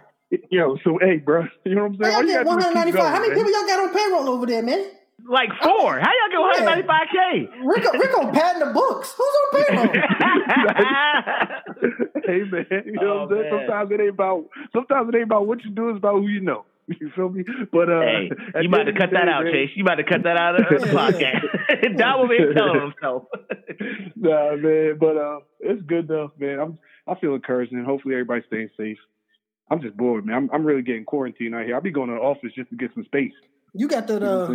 Yo, 0.50 0.76
so 0.84 0.96
hey, 1.00 1.16
bro, 1.16 1.42
you 1.64 1.74
know 1.74 1.82
what 1.88 1.92
I'm 1.92 1.98
saying? 2.02 2.12
y'all 2.12 2.22
you 2.22 2.26
get 2.28 2.44
gotta 2.44 2.60
do 2.60 2.66
195. 2.70 3.02
How 3.02 3.20
many 3.20 3.34
going, 3.34 3.46
people 3.46 3.50
y'all 3.60 3.66
got 3.66 3.80
on 3.80 3.92
payroll 3.94 4.28
over 4.28 4.46
there, 4.46 4.62
man? 4.62 4.86
Like 5.28 5.48
four. 5.60 5.98
How 5.98 6.08
y'all 6.08 6.30
get 6.30 6.86
195k? 6.86 7.48
Rico, 7.64 7.98
Rico 7.98 8.32
padding 8.32 8.66
the 8.68 8.72
books. 8.72 9.12
Who's 9.18 9.26
on 9.26 9.64
payroll? 9.64 9.86
man. 9.92 10.02
hey 12.24 12.40
man, 12.50 12.82
you 12.86 12.92
know 12.92 13.02
Oh, 13.02 13.26
what 13.26 13.32
I'm 13.32 13.38
saying? 13.42 13.50
man. 13.50 13.60
Sometimes 13.66 13.90
it 13.90 14.00
ain't 14.00 14.10
about 14.10 14.44
sometimes 14.72 15.08
it 15.08 15.14
ain't 15.16 15.24
about 15.24 15.46
what 15.46 15.64
you 15.64 15.70
do, 15.70 15.88
it's 15.90 15.98
about 15.98 16.14
who 16.20 16.28
you 16.28 16.40
know. 16.40 16.64
You 17.00 17.10
feel 17.14 17.28
me? 17.28 17.44
But 17.72 17.88
uh 17.88 18.00
hey, 18.00 18.30
you 18.62 18.62
the 18.62 18.66
about 18.68 18.84
to 18.84 18.92
cut 18.92 19.10
the 19.10 19.16
that 19.18 19.28
out, 19.28 19.44
man, 19.44 19.52
Chase. 19.52 19.70
You 19.76 19.84
about 19.84 19.96
to 19.96 20.04
cut 20.04 20.22
that 20.24 20.36
out 20.36 20.60
of 20.60 20.66
the 20.68 20.86
podcast. 20.98 21.96
Dom 21.98 22.20
will 22.20 22.28
be 22.28 22.38
telling 22.54 22.80
himself. 22.80 23.24
nah, 24.16 24.56
man, 24.56 24.96
but 24.98 25.16
uh, 25.16 25.38
it's 25.60 25.82
good 25.82 26.08
though, 26.08 26.32
man. 26.38 26.58
I'm 26.58 26.78
I 27.06 27.18
feel 27.20 27.34
encouraged, 27.34 27.72
and 27.72 27.86
hopefully 27.86 28.14
everybody's 28.14 28.44
staying 28.46 28.70
safe. 28.76 28.98
I'm 29.70 29.80
just 29.80 29.96
bored, 29.96 30.26
man. 30.26 30.36
I'm 30.36 30.50
I'm 30.52 30.64
really 30.64 30.82
getting 30.82 31.04
quarantined 31.04 31.54
out 31.54 31.64
here. 31.64 31.74
I'll 31.76 31.80
be 31.80 31.92
going 31.92 32.08
to 32.08 32.14
the 32.16 32.20
office 32.20 32.50
just 32.56 32.70
to 32.70 32.76
get 32.76 32.90
some 32.94 33.04
space. 33.04 33.32
You 33.72 33.86
got 33.86 34.06
that 34.08 34.14
You 34.14 34.20
know 34.20 34.44
uh 34.44 34.50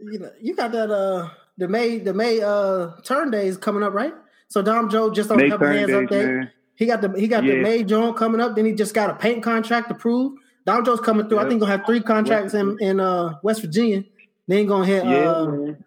you 0.00 0.18
know 0.18 0.30
you 0.40 0.56
got 0.56 0.72
that 0.72 0.90
uh 0.90 1.28
the 1.56 1.68
May 1.68 1.98
the 1.98 2.14
May 2.14 2.40
uh 2.42 2.96
turn 3.04 3.30
days 3.30 3.56
coming 3.56 3.82
up, 3.84 3.92
right? 3.94 4.14
So 4.48 4.60
Dom 4.60 4.88
Joe 4.90 5.10
just 5.10 5.30
on 5.30 5.36
May 5.36 5.48
Helping 5.48 5.66
turn 5.68 5.76
Hands 5.76 5.90
days, 5.90 6.08
update. 6.08 6.26
man. 6.26 6.50
He 6.76 6.86
got 6.86 7.00
the 7.00 7.12
he 7.16 7.28
got 7.28 7.44
the 7.44 7.60
May 7.62 7.84
joint 7.84 8.16
coming 8.16 8.40
up. 8.40 8.56
Then 8.56 8.64
he 8.64 8.72
just 8.72 8.94
got 8.94 9.08
a 9.10 9.14
paint 9.14 9.42
contract 9.44 9.90
approved. 9.90 10.40
Dom 10.66 10.84
Joe's 10.84 11.00
coming 11.00 11.28
through. 11.28 11.38
I 11.38 11.48
think 11.48 11.60
gonna 11.60 11.72
have 11.72 11.86
three 11.86 12.00
contracts 12.00 12.54
in 12.54 12.76
in 12.80 13.00
uh 13.00 13.34
West 13.42 13.60
Virginia. 13.60 14.04
Then 14.48 14.58
he 14.58 14.64
gonna 14.64 14.86
hit 14.86 15.04
Yeah, 15.04 15.30
uh 15.30 15.46
man. 15.46 15.84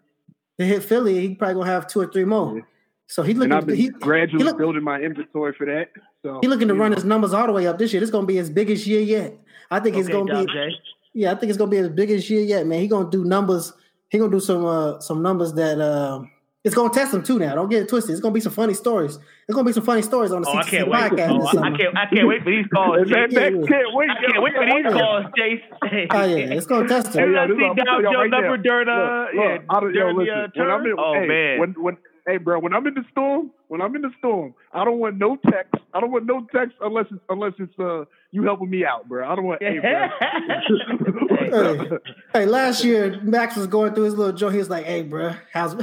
to 0.58 0.64
hit 0.64 0.82
Philly. 0.84 1.20
He 1.20 1.34
probably 1.34 1.54
gonna 1.54 1.70
have 1.70 1.86
two 1.86 2.00
or 2.00 2.06
three 2.06 2.24
more. 2.24 2.56
Yeah. 2.56 2.62
So 3.06 3.22
he 3.22 3.32
and 3.32 3.54
I've 3.54 3.66
been 3.66 3.76
he, 3.76 3.88
gradually 3.88 4.42
he 4.42 4.44
look- 4.44 4.58
building 4.58 4.82
my 4.82 5.00
inventory 5.00 5.52
for 5.54 5.66
that. 5.66 5.88
So 6.22 6.40
he 6.42 6.48
looking 6.48 6.68
to 6.68 6.74
run 6.74 6.90
know. 6.90 6.96
his 6.96 7.04
numbers 7.04 7.32
all 7.32 7.46
the 7.46 7.52
way 7.52 7.66
up 7.66 7.78
this 7.78 7.92
year. 7.92 8.00
This 8.00 8.10
gonna 8.10 8.26
be 8.26 8.36
his 8.36 8.50
biggest 8.50 8.86
year 8.86 9.00
yet. 9.00 9.38
I 9.70 9.80
think 9.80 9.96
it's 9.96 10.08
gonna 10.08 10.30
Dom 10.32 10.44
be 10.46 10.52
J. 10.52 10.70
yeah, 11.14 11.32
I 11.32 11.34
think 11.36 11.50
it's 11.50 11.58
gonna 11.58 11.70
be 11.70 11.76
his 11.78 11.88
biggest 11.88 12.28
year 12.28 12.42
yet, 12.42 12.66
man. 12.66 12.80
He 12.80 12.88
gonna 12.88 13.10
do 13.10 13.24
numbers. 13.24 13.72
He 14.10 14.18
gonna 14.18 14.30
do 14.30 14.40
some 14.40 14.64
uh 14.64 15.00
some 15.00 15.22
numbers 15.22 15.52
that 15.54 15.80
uh 15.80 16.22
it's 16.68 16.74
gonna 16.76 16.92
test 16.92 17.12
him 17.14 17.22
too 17.22 17.38
now. 17.38 17.54
Don't 17.54 17.68
get 17.68 17.82
it 17.82 17.88
twisted. 17.88 18.12
It's 18.12 18.20
gonna 18.20 18.32
be 18.34 18.40
some 18.40 18.52
funny 18.52 18.74
stories. 18.74 19.16
It's 19.48 19.54
gonna 19.54 19.64
be 19.66 19.72
some 19.72 19.82
funny 19.84 20.02
stories 20.02 20.30
on 20.30 20.42
the 20.42 20.48
Oh, 20.48 20.58
I 20.58 20.62
can't 20.62 20.88
wait. 20.88 21.00
podcast 21.00 21.30
Oh, 21.30 21.38
this 21.50 21.56
I, 21.56 21.70
can't. 21.76 21.96
I 21.98 22.06
can't 22.14 22.28
wait 22.28 22.42
for 22.44 22.50
these 22.50 22.66
calls. 22.72 22.98
And 23.00 23.10
that, 23.10 23.30
that 23.32 23.52
Yeah. 23.54 23.66
can't 23.66 23.94
wait. 23.94 24.10
I 24.10 24.20
can't 24.20 24.42
wait 24.42 24.54
for 24.54 24.66
these 24.66 24.92
calls, 24.92 25.24
Chase. 25.36 25.62
Oh 26.10 26.24
yeah, 26.24 26.54
it's 26.54 26.66
gonna 26.66 26.86
test 26.88 27.08
As 27.08 27.14
him. 27.16 27.24
soon 27.24 27.36
as 27.36 27.36
yo, 27.36 27.40
I 27.42 27.46
see 27.46 27.52
what 27.54 27.70
I'm 27.70 27.76
gonna 27.76 27.76
Dom 27.76 27.84
tell 27.86 28.02
y'all 28.02 28.12
Joe 28.12 28.18
right 28.20 28.30
number 28.30 28.56
now. 28.58 28.62
during 28.62 28.88
uh 28.88 29.26
yeah 29.34 29.58
look, 29.80 29.92
during 29.92 30.16
the 30.18 30.30
uh, 30.30 30.46
turn. 30.48 30.66
When 30.66 30.70
I'm 30.70 30.86
in, 30.86 30.94
oh 30.98 31.14
hey, 31.14 31.26
man. 31.26 31.58
when 31.60 31.70
when 31.82 31.96
hey 32.26 32.36
bro, 32.36 32.58
when 32.60 32.74
I'm 32.74 32.86
in 32.86 32.94
the 32.94 33.04
storm, 33.10 33.50
when 33.68 33.80
I'm 33.80 33.94
in 33.96 34.02
the 34.02 34.10
storm, 34.18 34.54
I 34.74 34.84
don't 34.84 34.98
want 34.98 35.16
no 35.16 35.36
text. 35.50 35.74
I 35.94 36.00
don't 36.00 36.10
want 36.12 36.26
no 36.26 36.46
text 36.54 36.76
unless 36.82 37.06
it's 37.10 37.20
unless 37.30 37.52
it's 37.58 37.78
uh 37.78 38.04
you 38.30 38.42
helping 38.44 38.68
me 38.68 38.84
out, 38.84 39.08
bro. 39.08 39.26
I 39.26 39.34
don't 39.34 39.46
want 39.46 39.62
hey, 39.62 39.78
bro. 39.78 40.08
Hey, 41.38 41.88
hey, 42.34 42.46
last 42.46 42.84
year 42.84 43.20
Max 43.22 43.56
was 43.56 43.66
going 43.66 43.94
through 43.94 44.04
his 44.04 44.14
little 44.14 44.32
joke. 44.34 44.52
He 44.52 44.58
was 44.58 44.68
like, 44.68 44.84
"Hey, 44.84 45.02
bro, 45.02 45.32
how's 45.52 45.74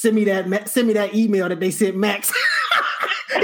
send 0.00 0.14
me 0.16 0.24
that 0.24 0.68
send 0.68 0.86
me 0.88 0.94
that 0.94 1.14
email 1.14 1.48
that 1.48 1.60
they 1.60 1.70
sent 1.70 1.96
Max." 1.96 2.32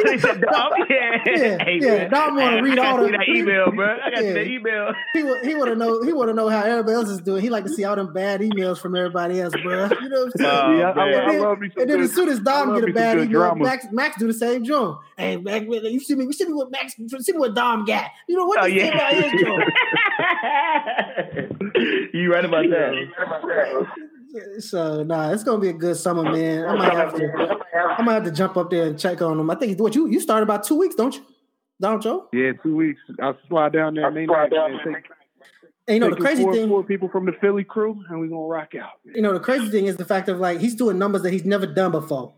They 0.05 0.19
said, 0.19 0.41
Dom, 0.43 0.73
yeah, 0.91 1.17
Yeah, 1.27 1.65
Hey, 1.65 1.79
yeah, 1.81 2.09
Dom 2.09 2.37
wanna 2.37 2.61
read 2.63 2.79
all 2.79 2.99
the- 2.99 3.09
that 3.13 3.27
email, 3.29 3.71
bro. 3.71 3.97
I 4.05 4.11
got 4.11 4.25
Yeah. 4.25 4.33
the 4.35 4.45
email. 4.47 4.93
he 5.15 5.21
he 5.49 5.55
want 5.55 5.71
to 5.71 5.77
know 5.77 6.03
he 6.03 6.13
want 6.13 6.29
to 6.29 6.35
know 6.35 6.49
how 6.51 6.63
everybody 6.65 6.93
else 6.95 7.09
is 7.09 7.21
doing. 7.21 7.41
He 7.41 7.49
like 7.49 7.65
to 7.65 7.71
see 7.73 7.85
all 7.85 7.97
them 7.97 8.13
bad 8.13 8.41
emails 8.43 8.79
from 8.79 8.95
everybody 8.97 9.41
else, 9.41 9.55
bro. 9.63 9.89
You 10.03 10.09
know 10.09 10.25
what 10.25 10.27
I'm 10.27 10.33
saying? 10.37 10.51
Oh, 10.53 10.77
yeah, 10.79 10.91
I, 10.91 10.95
man. 11.11 11.31
I, 11.31 11.35
I 11.35 11.39
love 11.39 11.61
me 11.61 11.71
And 11.79 11.89
then 11.89 12.01
as 12.01 12.13
soon 12.15 12.29
as 12.29 12.41
Dom 12.41 12.75
get 12.79 12.91
a 12.91 12.93
bad 12.93 13.17
email, 13.17 13.29
drama. 13.31 13.63
Max 13.65 13.87
Max 13.93 14.19
do 14.19 14.27
the 14.27 14.35
same 14.35 14.65
joint. 14.65 14.99
Hey, 15.17 15.37
Max, 15.39 15.65
you 15.67 16.01
see 16.01 16.15
me, 16.17 16.25
you 16.25 16.33
see 16.33 16.45
me 16.47 16.53
what 16.53 16.71
Max, 16.71 16.95
see 16.97 17.33
me 17.33 17.39
what 17.39 17.55
Dom 17.55 17.85
got. 17.87 18.11
You 18.29 18.37
know 18.37 18.45
what? 18.45 18.61
Oh 18.63 18.67
you 18.67 18.81
say 18.81 18.89
about 18.91 19.15
his 19.15 19.33
joint? 19.41 19.73
yeah. 20.19 21.47
you 22.13 22.33
right 22.33 22.45
about 22.45 22.65
that. 22.71 23.87
So 24.61 25.03
nah, 25.03 25.31
it's 25.33 25.45
gonna 25.45 25.61
be 25.61 25.69
a 25.69 25.73
good 25.73 25.97
summer, 25.97 26.23
man. 26.23 26.65
I 26.67 26.75
might 26.77 26.93
have 26.93 27.15
to, 27.17 27.59
I 27.99 28.03
might 28.03 28.15
have 28.15 28.25
to 28.25 28.31
jump 28.31 28.57
up 28.57 28.71
there 28.71 28.87
and 28.87 28.99
check 28.99 29.21
on 29.23 29.39
him. 29.39 29.51
I 29.51 29.55
think 29.55 29.79
what 29.81 29.95
you 29.95 30.07
you 30.09 30.21
started 30.21 30.43
about 30.45 30.65
two 30.65 30.77
weeks, 30.77 30.95
don't 30.95 31.15
you, 31.15 31.23
Dom 31.81 32.01
Joe? 32.01 32.29
Yeah, 32.33 32.53
two 32.63 32.75
weeks. 32.77 33.01
I'll 33.21 33.39
slide 33.49 33.73
down 33.73 33.95
there. 33.95 34.11
May 34.11 34.27
night, 34.27 34.51
man. 34.51 34.79
Take, 34.85 35.05
And 35.89 35.95
you 35.95 36.01
know 36.01 36.11
the 36.11 36.17
taking 36.17 36.25
crazy 36.27 36.43
four, 36.43 36.53
thing, 36.55 36.69
four 36.69 36.83
people 36.85 37.09
from 37.09 37.27
the 37.27 37.33
Philly 37.41 37.65
crew, 37.65 38.03
and 38.09 38.21
we're 38.21 38.27
gonna 38.29 38.41
rock 38.47 38.75
out. 38.75 38.93
you 39.05 39.23
know 39.23 39.33
the 39.33 39.41
crazy 39.41 39.69
thing 39.71 39.87
is 39.87 39.97
the 39.97 40.05
fact 40.05 40.29
of 40.29 40.39
like 40.39 40.61
he's 40.61 40.75
doing 40.75 40.99
numbers 40.99 41.23
that 41.23 41.33
he's 41.33 41.45
never 41.45 41.67
done 41.67 41.93
before, 41.93 42.35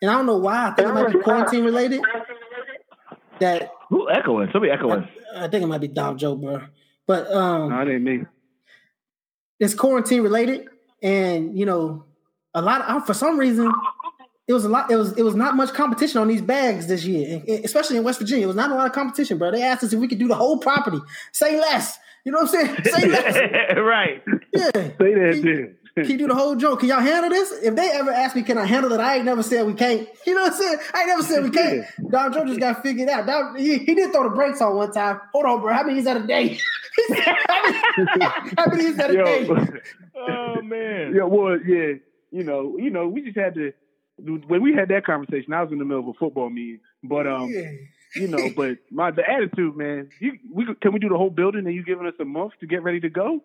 and 0.00 0.10
I 0.10 0.14
don't 0.14 0.26
know 0.26 0.38
why. 0.38 0.68
I 0.68 0.70
think 0.74 0.88
it 0.88 0.92
might 0.94 1.12
be 1.12 1.18
quarantine 1.20 1.64
related. 1.64 2.00
That 3.40 3.70
Who 3.88 4.08
echoing? 4.10 4.48
Somebody 4.52 4.72
echoing. 4.72 5.08
I 5.34 5.48
think 5.48 5.64
it 5.64 5.66
might 5.66 5.80
be 5.80 5.88
Dom 5.88 6.16
Joe, 6.16 6.36
bro. 6.36 6.62
But 7.06 7.30
um, 7.32 7.70
No, 7.70 7.80
it 7.80 7.88
ain't 7.94 8.02
me. 8.04 8.24
it's 9.58 9.74
quarantine 9.74 10.22
related, 10.22 10.68
and 11.02 11.58
you 11.58 11.66
know, 11.66 12.04
a 12.54 12.62
lot 12.62 12.82
of, 12.82 13.06
for 13.06 13.14
some 13.14 13.38
reason, 13.38 13.72
it 14.48 14.52
was 14.52 14.64
a 14.64 14.68
lot. 14.68 14.90
It 14.90 14.96
was 14.96 15.16
it 15.16 15.22
was 15.22 15.34
not 15.34 15.56
much 15.56 15.72
competition 15.72 16.20
on 16.20 16.28
these 16.28 16.42
bags 16.42 16.86
this 16.86 17.04
year, 17.04 17.36
and- 17.38 17.48
and 17.48 17.64
especially 17.64 17.96
in 17.96 18.04
West 18.04 18.18
Virginia. 18.18 18.44
It 18.44 18.48
was 18.48 18.56
not 18.56 18.70
a 18.70 18.74
lot 18.74 18.86
of 18.86 18.92
competition, 18.92 19.38
bro. 19.38 19.50
They 19.50 19.62
asked 19.62 19.84
us 19.84 19.92
if 19.92 20.00
we 20.00 20.08
could 20.08 20.18
do 20.18 20.28
the 20.28 20.34
whole 20.34 20.58
property. 20.58 20.98
Say 21.32 21.58
less. 21.60 21.98
You 22.24 22.32
know 22.32 22.38
what 22.42 22.54
I'm 22.54 22.66
saying? 22.66 22.84
Say 22.84 23.08
less. 23.08 23.76
right. 23.78 24.22
Yeah. 24.54 24.70
Say 24.72 24.92
that, 24.98 25.40
Can- 25.42 25.76
then. 25.94 26.04
Can 26.04 26.12
you 26.12 26.18
do 26.18 26.28
the 26.28 26.34
whole 26.34 26.54
joke? 26.56 26.80
Can 26.80 26.88
y'all 26.88 27.00
handle 27.00 27.30
this? 27.30 27.52
If 27.62 27.74
they 27.76 27.90
ever 27.92 28.10
ask 28.10 28.34
me, 28.36 28.42
can 28.42 28.58
I 28.58 28.64
handle 28.66 28.92
it? 28.92 29.00
I 29.00 29.16
ain't 29.16 29.24
never 29.24 29.42
said 29.42 29.66
we 29.66 29.74
can't. 29.74 30.08
You 30.26 30.34
know 30.34 30.42
what 30.42 30.52
I'm 30.52 30.58
saying? 30.58 30.78
I 30.94 30.98
ain't 31.00 31.08
never 31.08 31.22
said 31.22 31.42
we 31.42 31.50
can't. 31.62 31.84
Dom 32.10 32.32
Joe 32.32 32.44
just 32.46 32.60
got 32.60 32.82
figured 32.82 33.08
out. 33.08 33.26
Dom, 33.26 33.56
he, 33.56 33.78
he 33.78 33.94
did 33.94 34.12
throw 34.12 34.22
the 34.24 34.30
brakes 34.34 34.60
on 34.60 34.76
one 34.76 34.92
time. 34.92 35.20
Hold 35.32 35.46
on, 35.46 35.60
bro. 35.60 35.72
How 35.74 35.82
many 35.82 35.98
is 35.98 36.04
that 36.04 36.16
a 36.16 36.26
day? 36.26 36.58
how, 38.56 38.66
many, 38.70 38.84
is 38.84 38.96
that 38.96 39.10
a 39.10 39.14
day? 39.14 39.46
Yo, 39.46 39.66
Oh 40.14 40.62
man. 40.62 41.14
yeah, 41.14 41.24
well, 41.24 41.58
yeah, 41.66 41.94
you 42.30 42.44
know, 42.44 42.76
you 42.78 42.90
know, 42.90 43.08
we 43.08 43.22
just 43.22 43.36
had 43.36 43.54
to 43.54 43.72
when 44.18 44.62
we 44.62 44.72
had 44.74 44.88
that 44.88 45.04
conversation. 45.04 45.52
I 45.52 45.62
was 45.62 45.72
in 45.72 45.78
the 45.78 45.84
middle 45.84 46.02
of 46.02 46.08
a 46.08 46.18
football 46.18 46.48
meeting, 46.50 46.80
but 47.02 47.26
um, 47.26 47.50
Yeah. 47.50 47.70
you 48.14 48.28
know, 48.28 48.50
but 48.54 48.78
my 48.90 49.10
the 49.10 49.28
attitude, 49.28 49.76
man. 49.76 50.10
You 50.20 50.38
we 50.52 50.66
can 50.80 50.92
we 50.92 51.00
do 51.00 51.08
the 51.08 51.16
whole 51.16 51.30
building 51.30 51.66
and 51.66 51.74
you 51.74 51.82
giving 51.84 52.06
us 52.06 52.14
a 52.20 52.24
month 52.24 52.52
to 52.60 52.66
get 52.66 52.82
ready 52.82 53.00
to 53.00 53.08
go? 53.10 53.42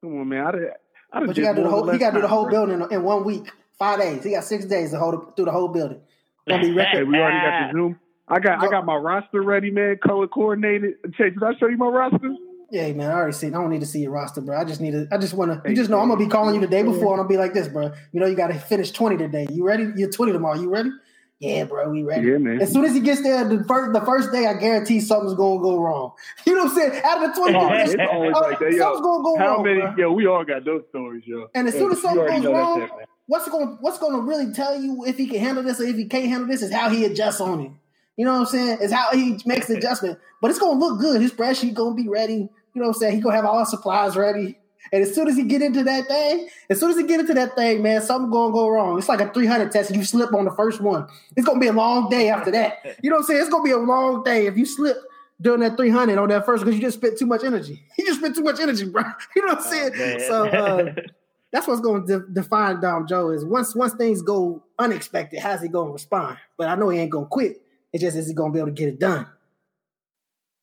Come 0.00 0.18
on, 0.20 0.28
man. 0.28 0.46
I 0.46 0.50
did. 0.52 0.60
I 0.62 0.64
done 0.68 0.76
But 1.24 1.36
you 1.36 1.42
got 1.42 1.52
to 1.52 1.56
do 1.58 1.62
the 1.62 1.70
whole. 1.70 1.88
in 1.88 1.94
He 1.94 1.98
got 1.98 2.10
to 2.10 2.16
do 2.16 2.22
the 2.22 2.28
whole 2.28 2.48
building 2.48 2.86
in 2.90 3.02
one 3.02 3.24
week, 3.24 3.50
five 3.78 4.00
days. 4.00 4.24
He 4.24 4.30
got 4.32 4.44
six 4.44 4.64
days 4.64 4.90
to 4.90 4.98
hold 4.98 5.14
it, 5.14 5.20
through 5.36 5.46
the 5.46 5.52
whole 5.52 5.68
building. 5.68 6.00
Gonna 6.48 6.62
be 6.62 6.72
Hey, 6.72 7.02
we 7.02 7.18
already 7.18 7.40
got 7.40 7.72
the 7.72 7.78
Zoom. 7.78 7.98
I 8.28 8.40
got 8.40 8.60
I 8.60 8.68
got 8.68 8.84
my 8.84 8.96
roster 8.96 9.42
ready, 9.42 9.70
man. 9.70 9.98
Color 10.04 10.28
coordinated. 10.28 10.94
Chase, 11.16 11.32
did 11.34 11.42
I 11.42 11.54
show 11.58 11.68
you 11.68 11.76
my 11.76 11.86
roster? 11.86 12.34
Yeah, 12.70 12.92
man. 12.92 13.10
I 13.10 13.14
already 13.14 13.32
see. 13.32 13.46
I 13.46 13.50
don't 13.50 13.70
need 13.70 13.80
to 13.80 13.86
see 13.86 14.00
your 14.00 14.10
roster, 14.10 14.40
bro. 14.40 14.58
I 14.58 14.64
just 14.64 14.80
need 14.80 14.90
to. 14.92 15.06
I 15.12 15.18
just 15.18 15.34
want 15.34 15.52
to. 15.52 15.60
Hey, 15.62 15.70
You 15.70 15.76
just 15.76 15.88
know 15.90 16.00
I'm 16.00 16.08
gonna 16.08 16.18
be 16.18 16.26
calling 16.26 16.56
you 16.56 16.60
the 16.60 16.66
day 16.66 16.82
before, 16.82 17.12
and 17.12 17.20
I'll 17.22 17.28
be 17.28 17.36
like 17.36 17.54
this, 17.54 17.68
bro. 17.68 17.92
You 18.12 18.20
know, 18.20 18.26
you 18.26 18.34
got 18.34 18.48
to 18.48 18.58
finish 18.58 18.90
twenty 18.90 19.16
today. 19.16 19.46
You 19.50 19.64
ready? 19.64 19.92
You're 19.96 20.10
twenty 20.10 20.32
tomorrow. 20.32 20.58
You 20.60 20.68
ready? 20.68 20.90
Yeah, 21.38 21.64
bro. 21.64 21.90
We 21.90 22.02
ready. 22.02 22.26
Yeah, 22.28 22.38
man. 22.38 22.62
As 22.62 22.72
soon 22.72 22.84
as 22.86 22.94
he 22.94 23.00
gets 23.00 23.22
there, 23.22 23.46
the 23.46 23.62
first 23.64 23.92
the 23.92 24.00
first 24.06 24.32
day, 24.32 24.46
I 24.46 24.54
guarantee 24.54 25.00
something's 25.00 25.34
gonna 25.34 25.60
go 25.60 25.78
wrong. 25.78 26.12
You 26.46 26.54
know 26.54 26.64
what 26.64 26.72
I'm 26.72 26.76
saying? 26.90 27.02
Out 27.04 27.22
of 27.24 27.34
the 27.34 27.40
twenty, 27.40 27.58
Oh, 27.58 27.68
it's 27.72 27.94
always 28.10 28.34
uh, 28.34 28.40
like 28.40 28.58
that, 28.58 28.72
yo. 28.72 28.78
something's 28.78 29.00
gonna 29.02 29.22
go 29.22 29.36
How 29.38 29.46
wrong. 29.56 29.62
many? 29.64 29.80
bro. 29.80 29.94
Yo, 29.96 30.12
we 30.12 30.26
all 30.26 30.44
got 30.44 30.64
those 30.64 30.84
stories, 30.88 31.24
yo. 31.26 31.48
And 31.54 31.68
as 31.68 31.74
soon 31.74 31.92
as 31.92 32.00
something 32.00 32.24
goes 32.42 32.46
wrong, 32.46 32.80
that, 32.80 32.90
what's 33.26 33.48
going 33.50 33.76
what's 33.80 33.98
going 33.98 34.14
to 34.14 34.22
really 34.22 34.52
tell 34.54 34.80
you 34.80 35.04
if 35.04 35.16
he 35.18 35.26
can 35.26 35.40
handle 35.40 35.62
this 35.62 35.78
or 35.80 35.84
if 35.84 35.96
he 35.96 36.06
can't 36.06 36.26
handle 36.26 36.48
this 36.48 36.62
is 36.62 36.72
how 36.72 36.88
he 36.88 37.04
adjusts 37.04 37.40
on 37.40 37.60
it. 37.60 37.70
You 38.16 38.24
know 38.24 38.32
what 38.32 38.40
I'm 38.40 38.46
saying? 38.46 38.78
It's 38.80 38.92
how 38.92 39.10
he 39.12 39.38
makes 39.44 39.66
the 39.66 39.76
adjustment. 39.76 40.18
But 40.40 40.50
it's 40.50 40.58
gonna 40.58 40.78
look 40.78 41.00
good. 41.00 41.20
His 41.20 41.32
spreadsheet 41.32 41.74
gonna 41.74 41.94
be 41.94 42.08
ready. 42.08 42.34
You 42.34 42.48
know 42.82 42.88
what 42.88 42.96
I'm 42.96 43.00
saying? 43.00 43.16
He 43.16 43.20
gonna 43.20 43.36
have 43.36 43.44
all 43.44 43.58
his 43.60 43.68
supplies 43.70 44.16
ready. 44.16 44.58
And 44.92 45.02
as 45.02 45.14
soon 45.14 45.28
as 45.28 45.36
he 45.36 45.44
get 45.44 45.62
into 45.62 45.82
that 45.84 46.06
thing, 46.06 46.48
as 46.70 46.80
soon 46.80 46.90
as 46.90 46.96
he 46.96 47.04
get 47.04 47.20
into 47.20 47.34
that 47.34 47.56
thing, 47.56 47.82
man, 47.82 48.00
something 48.02 48.30
gonna 48.30 48.52
go 48.52 48.68
wrong. 48.68 48.98
It's 48.98 49.08
like 49.08 49.20
a 49.20 49.32
300 49.32 49.70
test 49.72 49.90
and 49.90 49.98
you 49.98 50.04
slip 50.04 50.34
on 50.34 50.44
the 50.44 50.50
first 50.52 50.80
one. 50.80 51.06
It's 51.36 51.46
gonna 51.46 51.60
be 51.60 51.66
a 51.66 51.72
long 51.72 52.08
day 52.08 52.28
after 52.28 52.50
that. 52.52 52.78
You 53.02 53.10
know 53.10 53.16
what 53.16 53.22
I'm 53.22 53.26
saying? 53.26 53.40
It's 53.40 53.50
gonna 53.50 53.64
be 53.64 53.70
a 53.72 53.78
long 53.78 54.22
day 54.22 54.46
if 54.46 54.56
you 54.56 54.66
slip 54.66 54.98
during 55.40 55.60
that 55.60 55.76
300 55.76 56.18
on 56.18 56.28
that 56.28 56.46
first 56.46 56.64
because 56.64 56.76
you 56.76 56.82
just 56.82 56.98
spent 56.98 57.18
too 57.18 57.26
much 57.26 57.44
energy. 57.44 57.82
You 57.98 58.06
just 58.06 58.20
spent 58.20 58.34
too 58.34 58.42
much 58.42 58.60
energy, 58.60 58.86
bro. 58.86 59.02
You 59.36 59.46
know 59.46 59.54
what 59.54 59.64
I'm 59.66 59.70
saying? 59.72 59.98
man. 59.98 60.20
so 60.20 60.46
uh, 60.46 60.94
that's 61.52 61.66
what's 61.66 61.80
going 61.80 62.06
to 62.06 62.20
de- 62.20 62.32
define 62.32 62.80
Dom 62.80 63.06
Joe 63.06 63.30
is 63.30 63.44
once 63.44 63.74
once 63.74 63.94
things 63.94 64.22
go 64.22 64.62
unexpected, 64.78 65.40
how's 65.40 65.62
he 65.62 65.68
going 65.68 65.88
to 65.88 65.92
respond? 65.92 66.38
But 66.56 66.68
I 66.68 66.74
know 66.74 66.88
he 66.88 66.98
ain't 66.98 67.10
going 67.10 67.26
to 67.26 67.30
quit. 67.30 67.62
It's 67.92 68.02
just 68.02 68.16
is 68.16 68.28
he 68.28 68.34
going 68.34 68.52
to 68.52 68.54
be 68.54 68.60
able 68.60 68.68
to 68.68 68.74
get 68.74 68.88
it 68.88 68.98
done? 68.98 69.26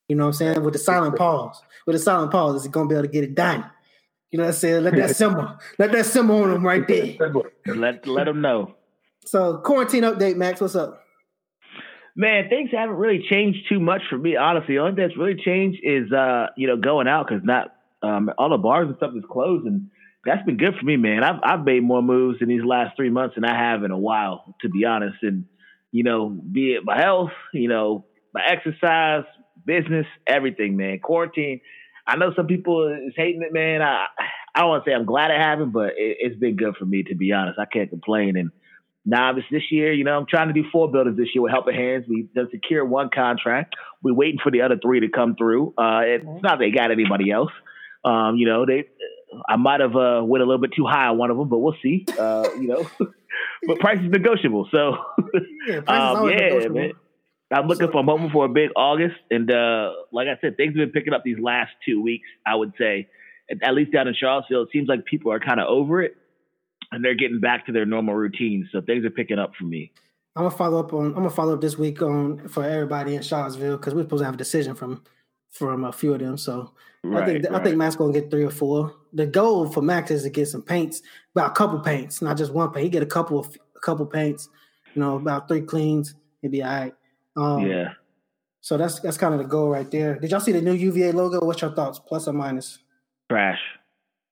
You 0.07 0.15
know 0.15 0.26
what 0.26 0.30
I'm 0.30 0.34
saying? 0.34 0.63
With 0.63 0.74
the 0.74 0.80
silent 0.80 1.15
pause, 1.15 1.61
with 1.88 1.95
the 1.95 1.99
silent 1.99 2.32
pause, 2.32 2.57
is 2.57 2.63
he 2.65 2.69
going 2.69 2.88
to 2.88 2.93
be 2.93 2.97
able 2.97 3.07
to 3.07 3.11
get 3.11 3.24
it 3.24 3.36
done? 3.36 3.65
You 4.34 4.38
know 4.38 4.45
what 4.45 4.55
I'm 4.55 4.59
saying? 4.59 4.84
Let 4.84 4.95
that 4.95 5.15
symbol, 5.15 5.57
let 5.77 5.91
that 5.91 6.07
symbol 6.07 6.41
on 6.41 6.49
them 6.49 6.65
right 6.65 6.88
there. 6.88 7.15
let 7.67 8.07
let 8.07 8.23
them 8.23 8.41
know. 8.41 8.73
So 9.27 9.57
quarantine 9.57 10.01
update, 10.01 10.38
Max. 10.38 10.59
What's 10.59 10.75
up? 10.75 11.03
Man, 12.15 12.49
things 12.49 12.71
haven't 12.73 12.95
really 12.95 13.23
changed 13.29 13.69
too 13.69 13.79
much 13.79 14.01
for 14.09 14.17
me. 14.17 14.36
Honestly, 14.36 14.73
the 14.73 14.81
only 14.81 14.95
thing 14.95 15.07
that's 15.07 15.19
really 15.19 15.39
changed 15.39 15.81
is 15.84 16.11
uh, 16.11 16.47
you 16.57 16.65
know, 16.65 16.77
going 16.77 17.07
out 17.07 17.27
because 17.27 17.43
not 17.43 17.75
um, 18.01 18.31
all 18.39 18.49
the 18.49 18.57
bars 18.57 18.88
and 18.88 18.97
stuff 18.97 19.11
is 19.15 19.23
closed, 19.31 19.67
and 19.67 19.91
that's 20.25 20.43
been 20.47 20.57
good 20.57 20.73
for 20.79 20.84
me, 20.84 20.97
man. 20.97 21.23
I've 21.23 21.39
I've 21.43 21.63
made 21.63 21.84
more 21.84 22.01
moves 22.01 22.39
in 22.41 22.47
these 22.47 22.65
last 22.65 22.95
three 22.95 23.11
months 23.11 23.36
than 23.36 23.45
I 23.45 23.55
have 23.55 23.84
in 23.84 23.91
a 23.91 23.99
while, 23.99 24.55
to 24.61 24.69
be 24.69 24.84
honest. 24.84 25.17
And 25.21 25.45
you 25.91 26.01
know, 26.01 26.29
be 26.29 26.73
it 26.73 26.84
my 26.84 26.99
health, 26.99 27.34
you 27.53 27.69
know, 27.69 28.05
my 28.34 28.41
exercise, 28.43 29.25
business, 29.63 30.07
everything, 30.25 30.75
man. 30.75 30.97
Quarantine. 31.03 31.61
I 32.05 32.17
know 32.17 32.33
some 32.35 32.47
people 32.47 32.87
is 33.07 33.13
hating 33.15 33.41
it, 33.41 33.53
man. 33.53 33.81
I 33.81 34.07
I 34.55 34.61
don't 34.61 34.69
want 34.69 34.85
to 34.85 34.89
say 34.89 34.93
I'm 34.93 35.05
glad 35.05 35.31
it 35.31 35.39
happened, 35.39 35.73
but 35.73 35.93
it, 35.97 36.29
has 36.29 36.39
been 36.39 36.55
good 36.55 36.75
for 36.77 36.85
me, 36.85 37.03
to 37.03 37.15
be 37.15 37.31
honest. 37.31 37.57
I 37.59 37.65
can't 37.65 37.89
complain. 37.89 38.37
And 38.37 38.51
now 39.05 39.33
this 39.33 39.63
year, 39.71 39.91
you 39.91 40.03
know, 40.03 40.17
I'm 40.17 40.25
trying 40.27 40.47
to 40.47 40.53
do 40.53 40.67
four 40.71 40.91
buildings 40.91 41.17
this 41.17 41.29
year 41.33 41.41
with 41.41 41.51
Helping 41.51 41.75
Hands. 41.75 42.05
We 42.07 42.27
done 42.35 42.49
secure 42.51 42.85
one 42.85 43.09
contract. 43.13 43.75
We're 44.01 44.13
waiting 44.13 44.39
for 44.43 44.51
the 44.51 44.61
other 44.61 44.77
three 44.81 44.99
to 44.99 45.09
come 45.09 45.35
through. 45.35 45.73
Uh, 45.77 46.01
it's 46.03 46.43
not 46.43 46.59
they 46.59 46.71
got 46.71 46.91
anybody 46.91 47.31
else. 47.31 47.51
Um, 48.05 48.35
you 48.35 48.47
know, 48.47 48.65
they 48.65 48.85
I 49.47 49.55
might 49.55 49.79
have 49.79 49.95
uh, 49.95 50.21
went 50.23 50.43
a 50.43 50.45
little 50.45 50.61
bit 50.61 50.73
too 50.75 50.85
high 50.85 51.07
on 51.07 51.17
one 51.17 51.31
of 51.31 51.37
them, 51.37 51.49
but 51.49 51.57
we'll 51.57 51.75
see. 51.81 52.05
Uh, 52.19 52.49
you 52.59 52.67
know, 52.67 52.89
but 53.67 53.79
price 53.79 53.99
is 53.99 54.09
negotiable. 54.09 54.67
So, 54.71 54.97
yeah, 55.67 55.77
um, 55.87 56.29
yeah 56.29 56.67
man. 56.67 56.91
I'm 57.53 57.67
looking 57.67 57.87
so, 57.87 57.91
for 57.91 57.99
a 57.99 58.03
moment 58.03 58.31
for 58.31 58.45
a 58.45 58.49
big 58.49 58.69
August, 58.75 59.15
and 59.31 59.49
uh, 59.51 59.91
like 60.11 60.27
I 60.27 60.37
said, 60.41 60.57
things 60.57 60.69
have 60.69 60.75
been 60.75 60.91
picking 60.91 61.13
up 61.13 61.23
these 61.23 61.39
last 61.39 61.71
two 61.85 62.01
weeks. 62.01 62.27
I 62.45 62.55
would 62.55 62.73
say, 62.77 63.07
at 63.61 63.73
least 63.73 63.91
down 63.91 64.07
in 64.07 64.13
Charlottesville, 64.13 64.63
it 64.63 64.69
seems 64.71 64.87
like 64.87 65.05
people 65.05 65.31
are 65.31 65.39
kind 65.39 65.59
of 65.59 65.67
over 65.67 66.01
it, 66.01 66.15
and 66.91 67.03
they're 67.03 67.15
getting 67.15 67.39
back 67.39 67.65
to 67.67 67.71
their 67.71 67.85
normal 67.85 68.15
routines. 68.15 68.67
So 68.71 68.81
things 68.81 69.05
are 69.05 69.09
picking 69.09 69.39
up 69.39 69.53
for 69.57 69.65
me. 69.65 69.91
I'm 70.35 70.43
gonna 70.43 70.55
follow 70.55 70.79
up 70.79 70.93
on. 70.93 71.07
I'm 71.07 71.13
gonna 71.13 71.29
follow 71.29 71.53
up 71.53 71.61
this 71.61 71.77
week 71.77 72.01
on 72.01 72.47
for 72.47 72.63
everybody 72.63 73.15
in 73.15 73.21
Charlottesville 73.21 73.77
because 73.77 73.93
we're 73.93 74.03
supposed 74.03 74.21
to 74.21 74.25
have 74.25 74.33
a 74.33 74.37
decision 74.37 74.73
from 74.73 75.03
from 75.51 75.85
a 75.85 75.91
few 75.91 76.13
of 76.13 76.19
them. 76.19 76.37
So 76.37 76.73
right, 77.03 77.21
I 77.21 77.25
think 77.25 77.45
right. 77.45 77.61
I 77.61 77.63
think 77.63 77.77
Max 77.77 77.95
gonna 77.95 78.13
get 78.13 78.31
three 78.31 78.43
or 78.43 78.49
four. 78.49 78.95
The 79.13 79.27
goal 79.27 79.69
for 79.69 79.81
Max 79.81 80.09
is 80.09 80.23
to 80.23 80.31
get 80.31 80.47
some 80.47 80.63
paints, 80.63 81.03
about 81.35 81.51
a 81.51 81.53
couple 81.53 81.79
paints, 81.79 82.21
not 82.21 82.37
just 82.37 82.51
one 82.51 82.71
paint. 82.71 82.85
He 82.85 82.89
get 82.89 83.03
a 83.03 83.07
couple 83.07 83.37
of 83.37 83.55
a 83.75 83.79
couple 83.79 84.07
paints, 84.07 84.49
you 84.95 85.01
know, 85.01 85.17
about 85.17 85.47
three 85.47 85.61
cleans, 85.61 86.15
he'd 86.41 86.51
be 86.51 86.63
all 86.63 86.69
right. 86.69 86.93
Um, 87.36 87.65
yeah. 87.65 87.93
So 88.61 88.77
that's 88.77 88.99
that's 89.01 89.17
kind 89.17 89.34
of 89.34 89.39
the 89.39 89.47
goal 89.47 89.69
right 89.69 89.89
there. 89.89 90.17
Did 90.19 90.31
y'all 90.31 90.39
see 90.39 90.51
the 90.51 90.61
new 90.61 90.73
UVA 90.73 91.11
logo? 91.11 91.45
What's 91.45 91.61
your 91.61 91.71
thoughts? 91.71 91.99
Plus 91.99 92.27
or 92.27 92.34
minus? 92.34 92.79
Trash. 93.29 93.59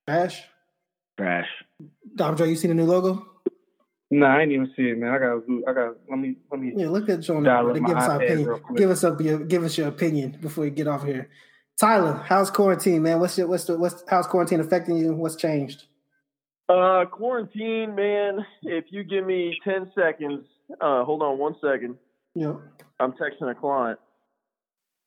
Trash. 0.08 0.44
Trash. 1.18 1.48
Dom 2.16 2.38
Joe, 2.38 2.46
you 2.46 2.56
see 2.56 2.68
the 2.68 2.74
new 2.74 2.86
logo? 2.86 3.28
No, 4.14 4.26
I 4.26 4.42
ain't 4.42 4.52
even 4.52 4.72
see 4.76 4.84
it, 4.84 4.98
man. 4.98 5.12
I 5.12 5.18
got, 5.20 5.42
I 5.70 5.74
got. 5.74 5.96
Let 6.10 6.20
me, 6.20 6.36
let 6.52 6.60
me. 6.60 6.74
Yeah, 6.76 6.90
look 6.90 7.08
at 7.08 7.22
John. 7.22 7.44
Give 7.44 7.96
us 7.96 8.10
our 8.10 8.22
opinion. 8.22 8.62
Give 8.76 8.90
us 8.90 9.04
up 9.06 9.22
your, 9.22 9.40
give 9.40 9.64
us 9.64 9.78
your 9.78 9.88
opinion 9.88 10.38
before 10.42 10.66
you 10.66 10.72
get 10.72 10.88
off 10.88 11.06
here. 11.06 11.30
Tyler, 11.80 12.22
how's 12.28 12.52
quarantine, 12.52 13.04
man? 13.04 13.20
What's 13.22 13.38
your, 13.38 13.48
what's 13.48 13.66
the, 13.66 13.78
what's 13.78 14.04
how's 14.10 14.28
quarantine 14.28 14.60
affecting 14.60 14.98
you? 14.98 15.14
What's 15.14 15.38
changed? 15.38 15.86
Uh, 16.68 17.06
quarantine, 17.06 17.96
man. 17.96 18.46
If 18.64 18.86
you 18.90 19.06
give 19.06 19.26
me 19.26 19.58
ten 19.64 19.90
seconds, 19.96 20.46
uh, 20.82 21.06
hold 21.06 21.22
on 21.22 21.38
one 21.38 21.56
second. 21.62 21.96
Yeah. 22.36 22.56
I'm 23.02 23.14
texting 23.14 23.50
a 23.50 23.56
client. 23.56 24.00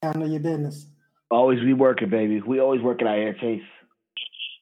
I 0.02 0.18
know 0.18 0.26
your 0.26 0.40
business. 0.40 0.86
Always 1.30 1.60
be 1.60 1.72
working, 1.72 2.10
baby. 2.10 2.40
We 2.40 2.60
always 2.60 2.82
working 2.82 3.06
out 3.06 3.16
here, 3.16 3.34
Chase. 3.40 3.62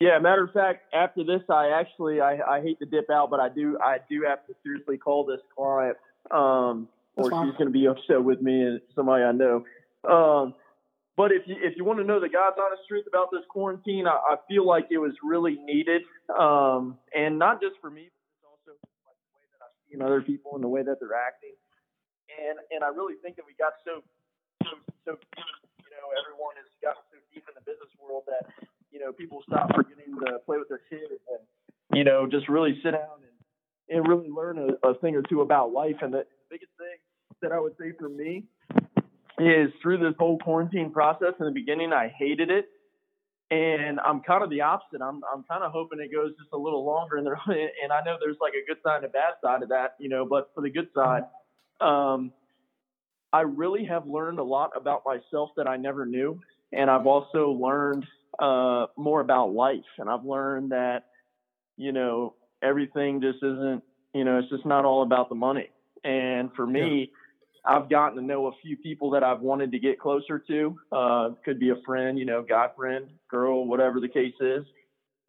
Yeah, 0.01 0.19
matter 0.19 0.45
of 0.45 0.53
fact, 0.53 0.93
after 0.93 1.25
this, 1.25 1.43
I 1.49 1.71
actually 1.71 2.21
I, 2.21 2.39
I 2.59 2.61
hate 2.61 2.79
to 2.81 2.87
dip 2.87 3.09
out, 3.11 3.31
but 3.31 3.41
I 3.41 3.49
do 3.49 3.79
I 3.83 3.99
do 4.11 4.25
have 4.29 4.45
to 4.47 4.55
seriously 4.63 4.99
call 4.99 5.25
this 5.25 5.41
client, 5.57 5.97
um, 6.31 6.89
or 7.17 7.31
she's 7.31 7.57
going 7.57 7.67
to 7.67 7.71
be 7.71 7.87
upset 7.87 8.23
with 8.23 8.43
me 8.43 8.63
and 8.63 8.81
somebody 8.95 9.23
I 9.23 9.33
know. 9.33 9.65
Um, 10.09 10.55
but 11.17 11.31
if 11.31 11.43
you 11.47 11.57
if 11.61 11.75
you 11.77 11.85
want 11.85 12.01
to 12.01 12.05
know 12.05 12.21
the 12.21 12.29
God's 12.29 12.57
honest 12.59 12.83
truth 12.89 13.05
about 13.07 13.29
this 13.33 13.43
quarantine, 13.49 14.07
I, 14.07 14.15
I 14.15 14.37
feel 14.49 14.67
like 14.67 14.87
it 14.91 14.99
was 14.99 15.13
really 15.23 15.59
needed, 15.65 16.03
um, 16.37 16.99
and 17.15 17.39
not 17.39 17.61
just 17.61 17.77
for 17.81 17.91
me, 17.91 18.11
but 18.43 18.49
also 18.49 18.75
like 19.07 19.19
the 19.23 19.39
way 19.39 19.47
that 19.55 19.63
I've 19.63 19.77
seen 19.89 20.03
other 20.03 20.21
people 20.21 20.57
and 20.57 20.65
the 20.65 20.69
way 20.69 20.83
that 20.83 20.97
they're 20.99 21.15
acting, 21.15 21.55
and 22.39 22.57
and 22.73 22.81
I 22.85 22.91
really 22.93 23.17
think 23.21 23.37
that 23.37 23.47
we 23.47 23.57
got 23.59 23.77
so 23.85 24.01
so 24.65 24.79
so 25.05 25.11
you 25.83 25.91
know 25.93 26.07
everyone 26.17 26.57
has 26.57 26.69
gotten 26.81 27.03
so 27.13 27.19
deep 27.33 27.45
in 27.49 27.55
the 27.57 27.65
business 27.65 27.91
world 28.01 28.25
that 28.31 28.49
you 28.93 29.01
know, 29.01 29.13
people 29.13 29.43
stop 29.49 29.75
forgetting 29.75 30.15
to 30.25 30.39
play 30.45 30.59
with 30.59 30.69
their 30.69 30.83
kids 30.91 31.21
and, 31.31 31.99
you 31.99 32.05
know, 32.05 32.27
just 32.31 32.49
really 32.49 32.79
sit 32.85 32.93
down 32.93 33.19
and, 33.89 33.99
and 33.99 34.07
really 34.07 34.29
learn 34.29 34.59
a, 34.59 34.89
a 34.89 34.95
thing 34.99 35.17
or 35.17 35.23
two 35.23 35.41
about 35.41 35.73
life. 35.73 35.97
And 36.03 36.13
the 36.13 36.25
biggest 36.51 36.73
thing 36.79 36.99
that 37.41 37.53
I 37.53 37.59
would 37.59 37.73
say 37.81 37.93
for 37.99 38.09
me 38.09 38.45
is 39.39 39.71
through 39.81 39.99
this 39.99 40.15
whole 40.19 40.39
quarantine 40.39 40.93
process 40.93 41.33
in 41.41 41.47
the 41.47 41.53
beginning, 41.53 41.93
I 41.93 42.13
hated 42.17 42.51
it. 42.51 42.67
And 43.51 44.01
I'm 44.01 44.21
kind 44.21 44.43
of 44.43 44.49
the 44.49 44.63
opposite. 44.63 45.03
I'm 45.03 45.21
I'm 45.31 45.43
kind 45.45 45.63
of 45.63 45.73
hoping 45.73 46.01
it 46.01 46.11
goes 46.11 46.31
just 46.39 46.49
a 46.55 46.57
little 46.57 46.87
longer. 46.87 47.17
And 47.17 47.27
there, 47.27 47.39
and 47.47 47.93
I 47.93 48.03
know 48.03 48.17
there's 48.19 48.39
like 48.41 48.55
a 48.55 48.67
good 48.67 48.81
side 48.83 48.97
and 48.97 49.05
a 49.05 49.09
bad 49.11 49.35
side 49.43 49.63
of 49.63 49.69
that, 49.69 49.97
you 49.99 50.09
know. 50.09 50.25
But 50.25 50.49
for 50.55 50.63
the 50.63 50.71
good 50.71 50.89
side, 50.95 51.25
um, 51.83 52.33
I 53.33 53.41
really 53.43 53.85
have 53.87 54.07
learned 54.07 54.39
a 54.39 54.45
lot 54.45 54.71
about 54.77 55.03
myself 55.07 55.51
that 55.57 55.67
I 55.67 55.77
never 55.77 56.05
knew, 56.07 56.41
and 56.73 56.91
I've 56.91 57.07
also 57.07 57.51
learned 57.51 58.07
uh, 58.39 58.87
more 58.97 59.21
about 59.21 59.53
life, 59.53 59.81
and 59.99 60.09
I've 60.09 60.25
learned 60.25 60.73
that 60.73 61.07
you 61.77 61.93
know 61.93 62.35
everything 62.63 63.21
just 63.21 63.39
isn't 63.39 63.83
you 64.15 64.25
know 64.25 64.39
it's 64.39 64.51
just 64.51 64.67
not 64.67 64.85
all 64.85 65.03
about 65.03 65.29
the 65.29 65.35
money. 65.35 65.71
And 66.05 66.51
for 66.55 66.67
me, 66.67 67.11
yeah. 67.11 67.77
I've 67.77 67.89
gotten 67.89 68.17
to 68.17 68.25
know 68.25 68.49
a 68.49 68.53
few 68.61 68.77
people 68.77 69.11
that 69.11 69.23
I've 69.23 69.41
wanted 69.41 69.71
to 69.73 69.79
get 69.79 70.01
closer 70.01 70.39
to. 70.39 70.79
Uh, 70.91 71.31
could 71.45 71.61
be 71.61 71.71
a 71.71 71.77
friend, 71.87 72.19
you 72.19 72.25
know, 72.25 72.43
guy 72.43 72.69
friend, 72.77 73.09
girl, 73.31 73.67
whatever 73.67 74.01
the 74.01 74.09
case 74.09 74.35
is. 74.41 74.65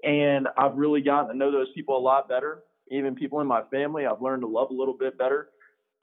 And 0.04 0.48
I've 0.58 0.76
really 0.76 1.02
gotten 1.02 1.30
to 1.30 1.38
know 1.38 1.52
those 1.52 1.72
people 1.74 1.96
a 1.96 2.00
lot 2.00 2.28
better. 2.28 2.64
Even 2.90 3.16
people 3.16 3.40
in 3.40 3.48
my 3.48 3.64
family, 3.72 4.06
I've 4.06 4.22
learned 4.22 4.42
to 4.42 4.48
love 4.48 4.72
a 4.72 4.74
little 4.74 4.98
bit 4.98 5.18
better. 5.18 5.50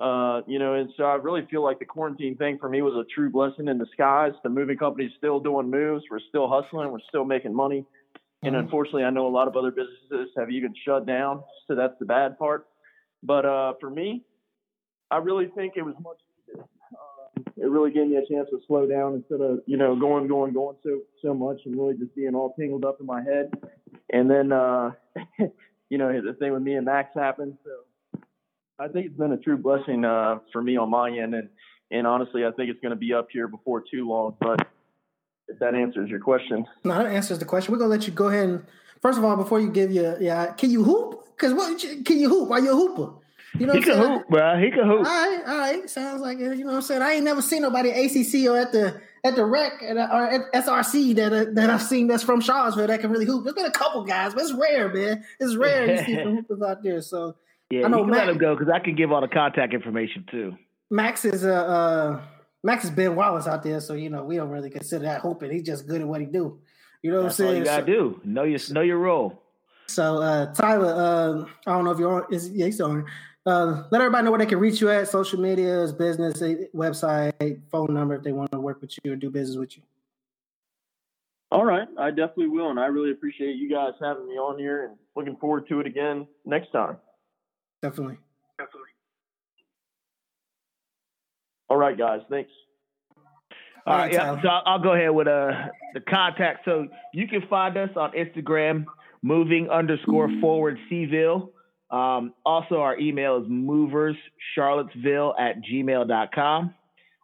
Uh, 0.00 0.40
you 0.46 0.58
know, 0.58 0.74
and 0.74 0.90
so 0.96 1.04
I 1.04 1.16
really 1.16 1.46
feel 1.50 1.62
like 1.62 1.78
the 1.78 1.84
quarantine 1.84 2.34
thing 2.36 2.56
for 2.58 2.70
me 2.70 2.80
was 2.80 2.94
a 2.94 3.04
true 3.14 3.28
blessing 3.30 3.68
in 3.68 3.78
disguise. 3.78 4.32
The 4.42 4.48
moving 4.48 4.78
company's 4.78 5.10
still 5.18 5.40
doing 5.40 5.70
moves. 5.70 6.04
We're 6.10 6.20
still 6.30 6.48
hustling. 6.48 6.90
We're 6.90 7.00
still 7.08 7.26
making 7.26 7.54
money. 7.54 7.84
And 8.42 8.54
mm-hmm. 8.54 8.64
unfortunately, 8.64 9.04
I 9.04 9.10
know 9.10 9.26
a 9.26 9.28
lot 9.28 9.46
of 9.46 9.56
other 9.56 9.70
businesses 9.70 10.32
have 10.38 10.50
even 10.50 10.72
shut 10.86 11.06
down. 11.06 11.42
So 11.68 11.74
that's 11.74 11.92
the 12.00 12.06
bad 12.06 12.38
part. 12.38 12.66
But 13.22 13.44
uh, 13.44 13.74
for 13.78 13.90
me, 13.90 14.24
I 15.10 15.18
really 15.18 15.48
think 15.54 15.74
it 15.76 15.82
was 15.82 15.94
much. 16.02 16.16
Uh, 16.58 17.42
it 17.58 17.68
really 17.68 17.90
gave 17.90 18.06
me 18.06 18.16
a 18.16 18.26
chance 18.26 18.48
to 18.50 18.60
slow 18.66 18.86
down 18.86 19.14
instead 19.16 19.42
of, 19.42 19.58
you 19.66 19.76
know, 19.76 19.94
going, 19.94 20.28
going, 20.28 20.54
going 20.54 20.76
so, 20.82 21.00
so 21.20 21.34
much 21.34 21.60
and 21.66 21.78
really 21.78 21.94
just 21.98 22.14
being 22.14 22.34
all 22.34 22.54
tangled 22.58 22.86
up 22.86 23.00
in 23.00 23.06
my 23.06 23.22
head. 23.22 23.52
And 24.10 24.30
then, 24.30 24.50
uh, 24.50 24.92
you 25.90 25.98
know, 25.98 26.10
the 26.22 26.32
thing 26.38 26.54
with 26.54 26.62
me 26.62 26.74
and 26.74 26.86
Max 26.86 27.10
happened. 27.14 27.58
So, 27.64 27.70
I 28.80 28.88
think 28.88 29.06
it's 29.06 29.16
been 29.16 29.32
a 29.32 29.36
true 29.36 29.58
blessing 29.58 30.06
uh, 30.06 30.38
for 30.52 30.62
me 30.62 30.78
on 30.78 30.90
my 30.90 31.10
end, 31.10 31.34
and 31.34 31.48
and 31.90 32.06
honestly, 32.06 32.46
I 32.46 32.50
think 32.52 32.70
it's 32.70 32.80
going 32.80 32.90
to 32.90 32.96
be 32.96 33.12
up 33.12 33.28
here 33.30 33.46
before 33.46 33.82
too 33.90 34.08
long. 34.08 34.36
But 34.40 34.66
if 35.48 35.58
that 35.58 35.74
answers 35.74 36.08
your 36.08 36.20
question, 36.20 36.64
no, 36.82 36.94
that 36.94 37.06
answers 37.06 37.38
the 37.38 37.44
question. 37.44 37.72
We're 37.72 37.78
gonna 37.78 37.90
let 37.90 38.06
you 38.06 38.12
go 38.12 38.28
ahead 38.28 38.48
and 38.48 38.64
first 39.02 39.18
of 39.18 39.24
all, 39.24 39.36
before 39.36 39.60
you 39.60 39.70
give 39.70 39.92
your 39.92 40.20
yeah, 40.20 40.52
can 40.54 40.70
you 40.70 40.82
hoop? 40.82 41.26
Because 41.36 41.52
what 41.52 41.78
can 41.78 42.18
you 42.18 42.28
hoop? 42.30 42.50
Are 42.50 42.60
you 42.60 42.72
a 42.72 42.76
hooper? 42.76 43.12
You 43.58 43.66
know, 43.66 43.74
he 43.74 43.82
can 43.82 43.98
hoop, 43.98 44.28
bro. 44.28 44.58
He 44.58 44.70
can 44.70 44.86
hoop. 44.86 44.98
All 44.98 45.02
right, 45.04 45.42
all 45.46 45.58
right. 45.58 45.90
Sounds 45.90 46.22
like 46.22 46.38
it. 46.38 46.56
You 46.56 46.64
know 46.64 46.70
what 46.70 46.76
I'm 46.76 46.82
saying? 46.82 47.02
I 47.02 47.14
ain't 47.14 47.24
never 47.24 47.42
seen 47.42 47.62
nobody 47.62 47.90
ACC 47.90 48.48
or 48.48 48.56
at 48.56 48.72
the 48.72 48.98
at 49.24 49.36
the 49.36 49.44
rec 49.44 49.82
or 49.82 49.98
at 49.98 50.52
SRC 50.54 51.16
that 51.16 51.32
uh, 51.32 51.44
that 51.52 51.68
I've 51.68 51.82
seen 51.82 52.06
that's 52.06 52.22
from 52.22 52.40
Charlottesville 52.40 52.86
that 52.86 53.00
can 53.00 53.10
really 53.10 53.26
hoop. 53.26 53.44
There's 53.44 53.56
been 53.56 53.66
a 53.66 53.70
couple 53.70 54.04
guys, 54.04 54.32
but 54.32 54.44
it's 54.44 54.54
rare, 54.54 54.88
man. 54.88 55.24
It's 55.38 55.56
rare 55.56 55.86
to 55.86 56.04
see 56.04 56.14
some 56.14 56.36
hoopers 56.36 56.62
out 56.62 56.82
there. 56.82 57.02
So 57.02 57.34
yeah, 57.70 57.84
I 57.84 57.88
know 57.88 57.98
you 57.98 58.04
can 58.04 58.10
Max, 58.10 58.26
let 58.26 58.28
him 58.30 58.38
go 58.38 58.56
because 58.56 58.72
I 58.72 58.80
can 58.80 58.96
give 58.96 59.12
all 59.12 59.20
the 59.20 59.28
contact 59.28 59.72
information 59.72 60.26
too. 60.30 60.56
Max 60.90 61.24
is 61.24 61.44
uh, 61.44 61.50
uh 61.50 62.22
Max 62.64 62.84
is 62.84 62.90
Ben 62.90 63.14
Wallace 63.14 63.46
out 63.46 63.62
there, 63.62 63.80
so 63.80 63.94
you 63.94 64.10
know 64.10 64.24
we 64.24 64.36
don't 64.36 64.50
really 64.50 64.70
consider 64.70 65.04
that 65.04 65.20
hoping. 65.20 65.50
He's 65.50 65.62
just 65.62 65.86
good 65.86 66.00
at 66.00 66.08
what 66.08 66.20
he 66.20 66.26
do. 66.26 66.58
You 67.02 67.12
know 67.12 67.22
That's 67.22 67.38
what 67.38 67.46
I'm 67.46 67.50
saying? 67.50 67.58
you 67.60 67.64
gotta 67.64 67.82
so, 67.82 67.86
do 67.86 68.20
know 68.24 68.42
your 68.42 68.58
know 68.70 68.80
your 68.80 68.98
role. 68.98 69.42
So 69.86 70.20
uh 70.20 70.52
Tyler, 70.52 70.92
uh, 70.92 71.44
I 71.66 71.72
don't 71.74 71.84
know 71.84 71.92
if 71.92 71.98
you're 71.98 72.24
on. 72.24 72.34
Is 72.34 72.50
yeah, 72.50 72.66
he's 72.66 72.80
on. 72.80 73.06
Uh, 73.46 73.84
let 73.90 74.02
everybody 74.02 74.24
know 74.24 74.30
where 74.30 74.38
they 74.38 74.46
can 74.46 74.58
reach 74.58 74.82
you 74.82 74.90
at 74.90 75.08
social 75.08 75.40
medias, 75.40 75.92
business, 75.92 76.42
eh, 76.42 76.56
website, 76.74 77.58
phone 77.70 77.94
number 77.94 78.14
if 78.14 78.22
they 78.22 78.32
want 78.32 78.52
to 78.52 78.60
work 78.60 78.82
with 78.82 78.92
you 79.02 79.12
or 79.12 79.16
do 79.16 79.30
business 79.30 79.56
with 79.56 79.76
you. 79.78 79.82
All 81.50 81.64
right, 81.64 81.88
I 81.98 82.10
definitely 82.10 82.48
will, 82.48 82.70
and 82.70 82.78
I 82.78 82.86
really 82.86 83.10
appreciate 83.10 83.56
you 83.56 83.68
guys 83.70 83.92
having 84.00 84.28
me 84.28 84.34
on 84.34 84.58
here, 84.58 84.84
and 84.86 84.96
looking 85.16 85.36
forward 85.36 85.66
to 85.68 85.80
it 85.80 85.86
again 85.86 86.26
next 86.44 86.70
time. 86.70 86.98
Definitely. 87.82 88.18
Definitely. 88.58 88.88
All 91.68 91.76
right, 91.76 91.96
guys. 91.96 92.20
Thanks. 92.28 92.50
All 93.86 93.96
right, 93.96 94.12
yeah. 94.12 94.40
So 94.42 94.48
I'll 94.48 94.82
go 94.82 94.92
ahead 94.92 95.12
with 95.12 95.26
uh 95.26 95.52
the 95.94 96.00
contact. 96.00 96.64
So 96.64 96.88
you 97.14 97.26
can 97.26 97.42
find 97.48 97.76
us 97.76 97.90
on 97.96 98.12
Instagram, 98.12 98.84
moving 99.22 99.70
underscore 99.70 100.30
forward 100.40 100.78
Cville. 100.90 101.50
Um, 101.90 102.34
also, 102.44 102.80
our 102.80 102.98
email 102.98 103.38
is 103.38 103.48
moverscharlottesville 103.48 105.40
at 105.40 105.62
gmail.com. 105.62 106.74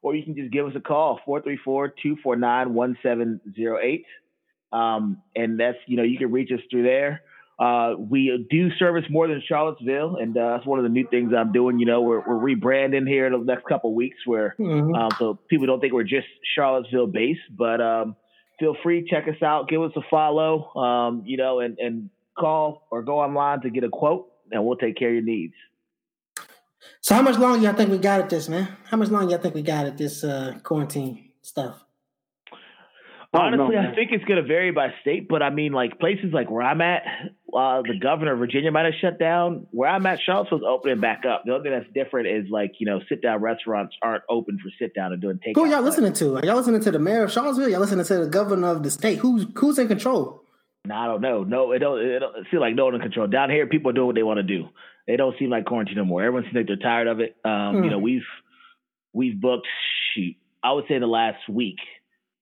Or 0.03 0.15
you 0.15 0.25
can 0.25 0.37
just 0.37 0.53
give 0.53 0.67
us 0.67 0.73
a 0.77 0.81
call, 0.81 1.19
434-249-1708. 1.27 4.05
Um, 4.73 5.23
and 5.35 5.59
that's, 5.59 5.79
you 5.87 5.97
know, 5.97 6.03
you 6.03 6.19
can 6.19 6.31
reach 6.31 6.51
us 6.53 6.61
through 6.71 6.83
there 6.85 7.23
uh, 7.59 7.95
we 7.99 8.47
do 8.51 8.71
service 8.77 9.05
more 9.09 9.27
than 9.29 9.43
Charlottesville, 9.47 10.17
and 10.17 10.37
uh, 10.37 10.51
that's 10.57 10.67
one 10.67 10.79
of 10.79 10.83
the 10.83 10.89
new 10.91 11.07
things 11.09 11.33
I'm 11.37 11.53
doing. 11.53 11.79
You 11.79 11.87
know, 11.87 12.03
we're, 12.03 12.21
we're 12.27 12.55
rebranding 12.55 13.09
here 13.09 13.27
in 13.27 13.33
the 13.33 13.39
next 13.39 13.65
couple 13.67 13.95
weeks, 13.95 14.19
where 14.27 14.55
Mhm. 14.59 14.95
um, 14.97 15.11
so 15.19 15.39
people 15.49 15.67
don't 15.67 15.81
think 15.81 15.93
we're 15.95 16.03
just 16.03 16.27
Charlottesville 16.55 17.07
based. 17.07 17.41
But 17.57 17.81
um, 17.81 18.15
feel 18.61 18.77
free 18.83 19.07
check 19.09 19.27
us 19.29 19.43
out, 19.43 19.69
give 19.69 19.81
us 19.81 19.93
a 19.97 20.03
follow, 20.11 20.75
um, 20.77 21.23
you 21.25 21.37
know, 21.39 21.61
and 21.61 21.79
and 21.79 22.11
call 22.39 22.87
or 22.91 23.03
go 23.03 23.21
online 23.21 23.63
to 23.63 23.71
get 23.71 23.85
a 23.85 23.89
quote, 23.89 24.29
and 24.53 24.63
we'll 24.65 24.77
take 24.77 24.97
care 24.97 25.09
of 25.09 25.15
your 25.15 25.23
needs. 25.25 25.55
So 27.01 27.15
how 27.15 27.23
much 27.23 27.39
longer 27.39 27.65
y'all 27.65 27.73
think 27.75 27.91
we 27.91 27.97
got 27.99 28.21
at 28.21 28.29
this, 28.29 28.49
man? 28.51 28.69
How 28.91 28.99
much 28.99 29.09
longer 29.09 29.31
y'all 29.31 29.41
think 29.41 29.55
we 29.55 29.63
got 29.63 29.87
at 29.87 29.97
this 29.97 30.23
uh, 30.23 30.59
quarantine 30.63 31.31
stuff? 31.41 31.86
I 33.35 33.51
don't 33.51 33.57
know, 33.59 33.65
Honestly, 33.67 33.79
I 33.79 33.95
think 33.95 34.13
it's 34.13 34.25
going 34.25 34.41
to 34.41 34.47
vary 34.47 34.71
by 34.71 34.95
state, 35.03 35.29
but 35.29 35.43
I 35.43 35.51
mean, 35.51 35.73
like 35.73 35.99
places 35.99 36.33
like 36.33 36.51
where 36.51 36.63
I'm 36.63 36.81
at, 36.81 37.03
uh, 37.53 37.83
the 37.83 37.99
governor 38.01 38.33
of 38.33 38.39
Virginia 38.39 38.71
might 38.71 38.85
have 38.87 38.95
shut 39.01 39.19
down. 39.19 39.67
Where 39.73 39.89
I'm 39.91 40.07
at, 40.07 40.21
Charlottesville's 40.25 40.63
opening 40.67 41.01
back 41.01 41.25
up. 41.29 41.43
The 41.45 41.53
only 41.53 41.69
thing 41.69 41.79
that's 41.79 41.93
different 41.93 42.29
is 42.29 42.51
like 42.51 42.73
you 42.79 42.87
know, 42.87 43.01
sit 43.09 43.21
down 43.23 43.41
restaurants 43.43 43.95
aren't 44.03 44.23
open 44.31 44.59
for 44.59 44.71
sit 44.79 44.95
down 44.95 45.13
and 45.13 45.21
doing 45.21 45.39
takeout. 45.39 45.57
Who 45.57 45.65
y'all 45.67 45.77
but- 45.79 45.85
listening 45.85 46.13
to? 46.15 46.37
Are 46.37 46.45
y'all 46.47 46.57
listening 46.57 46.81
to 46.81 46.91
the 46.91 46.99
mayor 46.99 47.25
of 47.25 47.33
Charlottesville? 47.33 47.69
Y'all 47.69 47.81
listening 47.81 48.05
to 48.07 48.19
the 48.25 48.31
governor 48.31 48.69
of 48.69 48.83
the 48.83 48.91
state? 48.91 49.19
Who's 49.19 49.47
who's 49.57 49.79
in 49.79 49.89
control? 49.89 50.43
Nah, 50.87 51.03
I 51.05 51.07
don't 51.09 51.21
know. 51.21 51.43
No, 51.45 51.73
it 51.73 51.81
don't. 51.81 52.01
It 52.01 52.21
don't 52.21 52.47
feel 52.51 52.61
like 52.61 52.75
no 52.75 52.85
one 52.87 52.95
in 52.95 53.01
control. 53.01 53.27
Down 53.27 53.51
here, 53.51 53.67
people 53.67 53.91
are 53.91 53.95
doing 53.95 54.07
what 54.07 54.15
they 54.17 54.23
want 54.23 54.39
to 54.39 54.43
do. 54.45 54.69
They 55.07 55.17
don't 55.17 55.35
seem 55.39 55.51
like 55.51 55.65
quarantine 55.67 55.97
no 55.97 56.05
more. 56.05 56.23
Everyone 56.23 56.45
seems 56.45 56.55
like 56.55 56.67
they're 56.69 56.77
tired 56.77 57.09
of 57.09 57.21
it. 57.21 57.37
Um, 57.45 57.77
Hmm. 57.79 57.85
You 57.85 57.91
know, 57.91 57.99
we've 57.99 58.23
we've 59.13 59.41
booked. 59.41 59.67
Shoot, 60.15 60.37
I 60.63 60.73
would 60.73 60.85
say 60.89 60.99
the 60.99 61.07
last 61.07 61.49
week. 61.49 61.77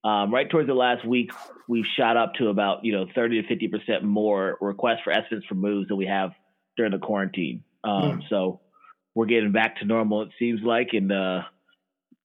Um, 0.05 0.33
right 0.33 0.49
towards 0.49 0.69
the 0.69 0.75
last 0.75 1.07
week, 1.07 1.33
we've 1.67 1.87
shot 1.97 2.19
up 2.19 2.35
to 2.35 2.49
about 2.49 2.85
you 2.85 2.93
know 2.93 3.07
thirty 3.15 3.41
to 3.41 3.49
fifty 3.49 3.69
percent 3.69 4.05
more 4.05 4.59
requests 4.61 5.01
for 5.03 5.13
estimates 5.13 5.47
for 5.47 5.55
moves 5.55 5.89
than 5.89 5.97
we 5.97 6.07
have 6.07 6.33
during 6.77 6.93
the 6.93 6.99
quarantine. 6.99 7.65
Um, 7.83 8.23
So 8.29 8.61
we're 9.15 9.27
getting 9.27 9.53
back 9.53 9.79
to 9.79 9.85
normal. 9.85 10.23
It 10.23 10.31
seems 10.39 10.61
like, 10.63 10.89
and 10.93 11.11
uh, 11.11 11.43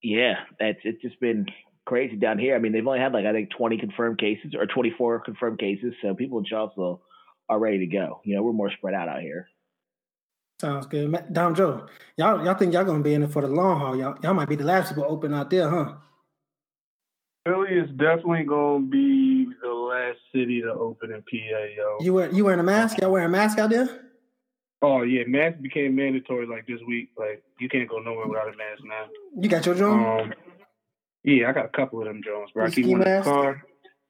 yeah, 0.03 0.36
that's 0.59 0.80
it's 0.84 1.01
just 1.01 1.19
been 1.21 1.45
crazy 1.86 2.17
down 2.17 2.38
here. 2.38 2.55
I 2.55 2.59
mean, 2.59 2.71
they've 2.73 2.86
only 2.86 2.99
had 2.99 3.13
like 3.13 3.25
I 3.25 3.32
think 3.32 3.49
twenty 3.55 3.77
confirmed 3.77 4.19
cases 4.19 4.53
or 4.57 4.65
twenty 4.65 4.93
four 4.97 5.19
confirmed 5.19 5.59
cases. 5.59 5.93
So 6.01 6.13
people 6.13 6.39
in 6.39 6.45
Charlottesville 6.45 7.01
are 7.47 7.59
ready 7.59 7.80
to 7.80 7.88
go. 7.88 8.21
You 8.25 8.36
know, 8.36 8.43
we're 8.43 8.53
more 8.53 8.71
spread 8.71 8.93
out 8.93 9.07
out 9.07 9.21
here. 9.21 9.47
Sounds 10.59 10.88
good. 10.88 11.15
Dom 11.32 11.55
Joe, 11.55 11.88
y'all 12.17 12.43
y'all 12.43 12.55
think 12.55 12.73
y'all 12.73 12.84
gonna 12.84 13.03
be 13.03 13.13
in 13.13 13.23
it 13.23 13.32
for 13.32 13.41
the 13.41 13.47
long 13.47 13.80
haul? 13.80 13.95
Y'all 13.97 14.17
y'all 14.21 14.34
might 14.34 14.49
be 14.49 14.57
the 14.57 14.65
last 14.65 14.89
people 14.89 15.05
open 15.07 15.34
out 15.34 15.49
there, 15.49 15.69
huh? 15.69 15.93
Philly 17.50 17.70
is 17.70 17.89
definitely 17.91 18.43
gonna 18.43 18.86
be 18.86 19.47
the 19.62 19.70
last 19.70 20.20
city 20.34 20.62
to 20.62 20.72
open 20.72 21.12
in 21.12 21.22
PA, 21.22 21.64
yo. 21.76 21.97
You 22.00 22.14
wear 22.14 22.32
you 22.32 22.45
wearing 22.45 22.60
a 22.60 22.64
mask? 22.64 23.00
Y'all 23.00 23.12
wearing 23.12 23.26
a 23.26 23.32
mask 23.32 23.58
out 23.58 23.72
there? 23.72 23.88
Oh 24.84 25.02
yeah, 25.02 25.24
mask 25.26 25.60
became 25.60 25.95
mandatory 25.95 26.45
like 26.45 26.68
this 26.68 26.80
week. 26.88 27.10
Like 27.18 27.43
you 27.60 27.68
can't 27.68 27.89
go 27.89 28.00
nowhere 28.00 28.28
without 28.28 28.54
a 28.54 28.58
mask 28.58 28.84
now. 28.86 29.08
You 29.36 29.50
got 29.50 29.66
your 29.66 29.74
drone? 29.74 30.22
Um, 30.22 30.34
yeah, 31.24 31.50
I 31.50 31.54
got 31.54 31.66
a 31.66 31.70
couple 31.70 32.00
of 32.00 32.06
them 32.06 32.22
Jones, 32.24 32.52
bro. 32.54 32.66
I 32.66 32.70
keep 32.70 32.86
one 32.86 32.93
in 32.93 33.00
the 33.00 33.06
mask? 33.06 33.26
car. 33.26 33.64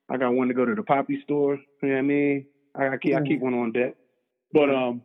I 0.09 0.17
got 0.17 0.33
one 0.33 0.49
to 0.49 0.53
go 0.53 0.65
to 0.65 0.75
the 0.75 0.83
poppy 0.83 1.21
store. 1.23 1.59
You 1.81 1.89
know 1.89 1.93
what 1.93 1.99
I 1.99 2.01
mean? 2.01 2.45
I, 2.75 2.89
I 2.89 2.97
keep 2.97 3.15
I 3.15 3.21
keep 3.21 3.39
one 3.39 3.53
on 3.53 3.71
deck. 3.71 3.95
But 4.51 4.69
um, 4.69 5.01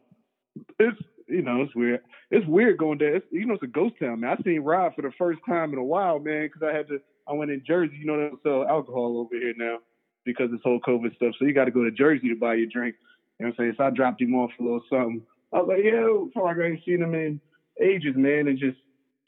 it's 0.80 0.98
you 1.28 1.42
know 1.42 1.62
it's 1.62 1.74
weird. 1.76 2.00
It's 2.32 2.46
weird 2.48 2.78
going 2.78 2.98
there. 2.98 3.14
It's, 3.14 3.26
you 3.30 3.46
know 3.46 3.54
it's 3.54 3.62
a 3.62 3.68
ghost 3.68 3.94
town, 4.00 4.20
man. 4.20 4.36
I 4.36 4.42
seen 4.42 4.60
Rob 4.62 4.96
for 4.96 5.02
the 5.02 5.12
first 5.16 5.38
time 5.48 5.72
in 5.72 5.78
a 5.78 5.84
while, 5.84 6.18
man, 6.18 6.48
because 6.48 6.68
I 6.68 6.76
had 6.76 6.88
to. 6.88 6.98
I 7.28 7.32
went 7.32 7.50
in 7.50 7.62
Jersey. 7.66 7.96
You 7.98 8.06
know 8.06 8.16
they 8.16 8.28
don't 8.28 8.42
sell 8.42 8.68
alcohol 8.68 9.18
over 9.18 9.34
here 9.34 9.54
now 9.56 9.78
because 10.24 10.50
this 10.50 10.60
whole 10.62 10.80
COVID 10.80 11.14
stuff. 11.16 11.34
So 11.38 11.46
you 11.46 11.54
got 11.54 11.66
to 11.66 11.70
go 11.70 11.84
to 11.84 11.90
Jersey 11.90 12.28
to 12.28 12.36
buy 12.36 12.54
your 12.54 12.66
drink. 12.66 12.96
You 13.38 13.46
know 13.46 13.50
what 13.50 13.64
I'm 13.64 13.64
saying? 13.66 13.74
So 13.78 13.84
I 13.84 13.90
dropped 13.90 14.20
him 14.20 14.34
off 14.34 14.50
a 14.58 14.62
little 14.62 14.82
something. 14.88 15.22
I 15.52 15.58
was 15.58 15.68
like, 15.68 15.84
yo, 15.84 16.30
fuck, 16.34 16.56
I 16.60 16.66
ain't 16.66 16.84
seen 16.84 17.02
him 17.02 17.14
in 17.14 17.40
ages, 17.80 18.14
man. 18.16 18.48
And 18.48 18.58
just, 18.58 18.78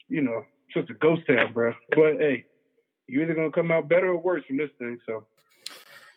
you 0.09 0.21
know, 0.21 0.43
just 0.73 0.89
a 0.89 0.93
ghost 0.93 1.21
town, 1.27 1.53
bro. 1.53 1.73
But 1.91 2.17
hey, 2.19 2.45
you 3.07 3.21
either 3.21 3.33
gonna 3.33 3.51
come 3.51 3.71
out 3.71 3.87
better 3.87 4.09
or 4.09 4.17
worse 4.17 4.43
from 4.45 4.57
this 4.57 4.69
thing. 4.77 4.99
So 5.05 5.25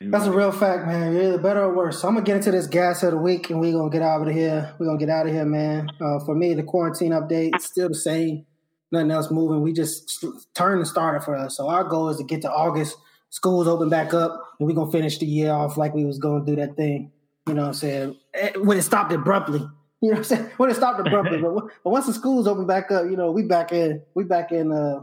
That's 0.01 0.25
a 0.27 0.33
real 0.33 0.53
fact, 0.53 0.87
man. 0.87 1.13
You're 1.13 1.29
either 1.29 1.39
better 1.39 1.65
or 1.65 1.75
worse. 1.75 2.01
So 2.01 2.09
I'm 2.09 2.15
gonna 2.15 2.27
get 2.27 2.37
into 2.37 2.51
this 2.51 2.67
gas 2.67 3.03
of 3.03 3.13
the 3.13 3.19
week, 3.19 3.51
and 3.51 3.61
we're 3.61 3.73
gonna 3.73 3.91
get 3.91 4.03
out 4.03 4.27
of 4.27 4.35
here. 4.35 4.75
We're 4.79 4.87
gonna 4.87 4.99
get 4.99 5.11
out 5.11 5.27
of 5.27 5.33
here, 5.33 5.45
man. 5.45 5.89
Uh, 6.01 6.19
for 6.25 6.35
me, 6.35 6.55
the 6.55 6.63
quarantine 6.63 7.13
update 7.13 7.57
is 7.57 7.65
still 7.65 7.89
the 7.89 7.95
same. 7.95 8.47
Nothing 8.93 9.11
else 9.11 9.31
moving. 9.31 9.63
We 9.63 9.73
just 9.73 10.25
turned 10.55 10.81
the 10.81 10.87
starter 10.87 11.21
for 11.21 11.37
us. 11.37 11.57
So 11.57 11.69
our 11.69 11.85
goal 11.85 12.09
is 12.09 12.17
to 12.17 12.25
get 12.25 12.43
to 12.43 12.51
August. 12.51 12.97
Schools 13.31 13.69
open 13.69 13.89
back 13.89 14.13
up, 14.13 14.43
and 14.59 14.69
we're 14.69 14.75
gonna 14.75 14.91
finish 14.91 15.19
the 15.19 15.27
year 15.27 15.53
off 15.53 15.77
like 15.77 15.95
we 15.95 16.05
was 16.05 16.19
gonna 16.19 16.45
do 16.45 16.57
that 16.57 16.77
thing. 16.77 17.13
You 17.47 17.55
know 17.55 17.63
what 17.63 17.69
I'm 17.69 17.75
saying? 17.75 18.17
Eh, 18.35 18.53
When 18.57 18.77
it 18.79 18.83
stopped 18.83 19.13
abruptly. 19.13 19.67
You 20.03 20.13
know 20.13 20.15
what 20.15 20.19
I'm 20.31 20.39
saying? 20.39 20.51
When 20.57 20.71
it 20.71 20.77
stopped 20.77 21.07
abruptly. 21.07 21.37
but, 21.43 21.55
but 21.85 21.91
once 21.91 22.07
the 22.07 22.15
schools 22.15 22.47
open 22.47 22.67
back 22.67 22.91
up, 22.91 23.05
you 23.05 23.19
know, 23.19 23.31
we 23.31 23.43
back 23.43 23.71
in 23.71 24.01
we 24.15 24.25
back 24.25 24.51
in 24.51 24.73
uh, 24.73 25.03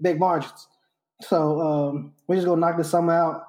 big 0.00 0.20
margins. 0.20 0.68
So 1.22 1.60
um, 1.60 2.12
we're 2.28 2.36
just 2.36 2.46
gonna 2.46 2.60
knock 2.60 2.76
this 2.76 2.88
summer 2.90 3.12
out. 3.12 3.42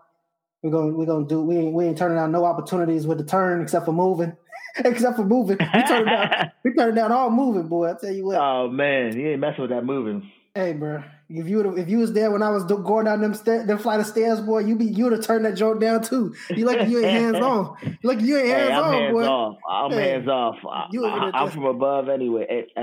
We're 0.63 0.71
gonna 0.71 0.93
we're 0.93 1.05
gonna 1.05 1.27
do 1.27 1.43
we 1.43 1.55
ain't 1.57 1.73
we 1.75 1.85
ain't 1.85 1.99
turning 1.99 2.17
out 2.17 2.31
no 2.31 2.45
opportunities 2.45 3.05
with 3.05 3.19
the 3.19 3.23
turn 3.23 3.61
except 3.61 3.85
for 3.85 3.91
moving. 3.91 4.35
except 4.85 5.15
for 5.17 5.25
moving. 5.25 5.57
We 5.59 5.83
turning 5.83 6.05
down 6.05 6.51
we 6.63 6.73
turning 6.77 6.95
down 6.95 7.11
all 7.11 7.29
moving, 7.29 7.67
boy. 7.67 7.91
I 7.91 7.93
tell 7.99 8.11
you 8.11 8.25
what. 8.25 8.37
oh 8.37 8.69
man, 8.69 9.17
you 9.17 9.29
ain't 9.29 9.39
messing 9.39 9.61
with 9.61 9.71
that 9.71 9.85
moving. 9.85 10.29
Hey, 10.53 10.73
bro. 10.73 11.03
If 11.29 11.49
you 11.49 11.75
if 11.75 11.89
you 11.89 11.97
was 11.97 12.13
there 12.13 12.31
when 12.31 12.41
I 12.41 12.49
was 12.51 12.63
going 12.63 13.03
down 13.03 13.19
them 13.19 13.33
sta- 13.33 13.65
them 13.65 13.77
flight 13.79 13.99
of 13.99 14.05
stairs, 14.05 14.39
boy, 14.39 14.59
you 14.59 14.77
be 14.77 14.85
you 14.85 15.03
would 15.03 15.13
have 15.13 15.25
turned 15.25 15.43
that 15.43 15.55
joke 15.55 15.81
down 15.81 16.01
too. 16.01 16.33
You 16.55 16.65
like 16.65 16.87
you 16.87 16.99
ain't 16.99 17.07
hands 17.09 17.35
on. 17.37 17.75
You 17.83 17.97
like 18.09 18.21
you 18.21 18.37
ain't 18.37 18.47
hands 18.47 18.69
Hey, 18.69 18.73
I'm 18.73 18.83
on, 18.85 18.93
hands 18.93 19.13
boy. 19.13 19.23
off. 19.25 19.57
I'm 19.69 19.91
Hey, 19.91 20.09
hands 20.11 20.27
off. 20.29 20.55
I, 20.69 20.87
you 20.91 21.05
over 21.05 21.19
there 21.19 21.31
I, 21.35 21.43
am 21.43 21.51
from 21.51 21.65
above 21.65 22.07
anyway. 22.07 22.65
Uh, 22.77 22.81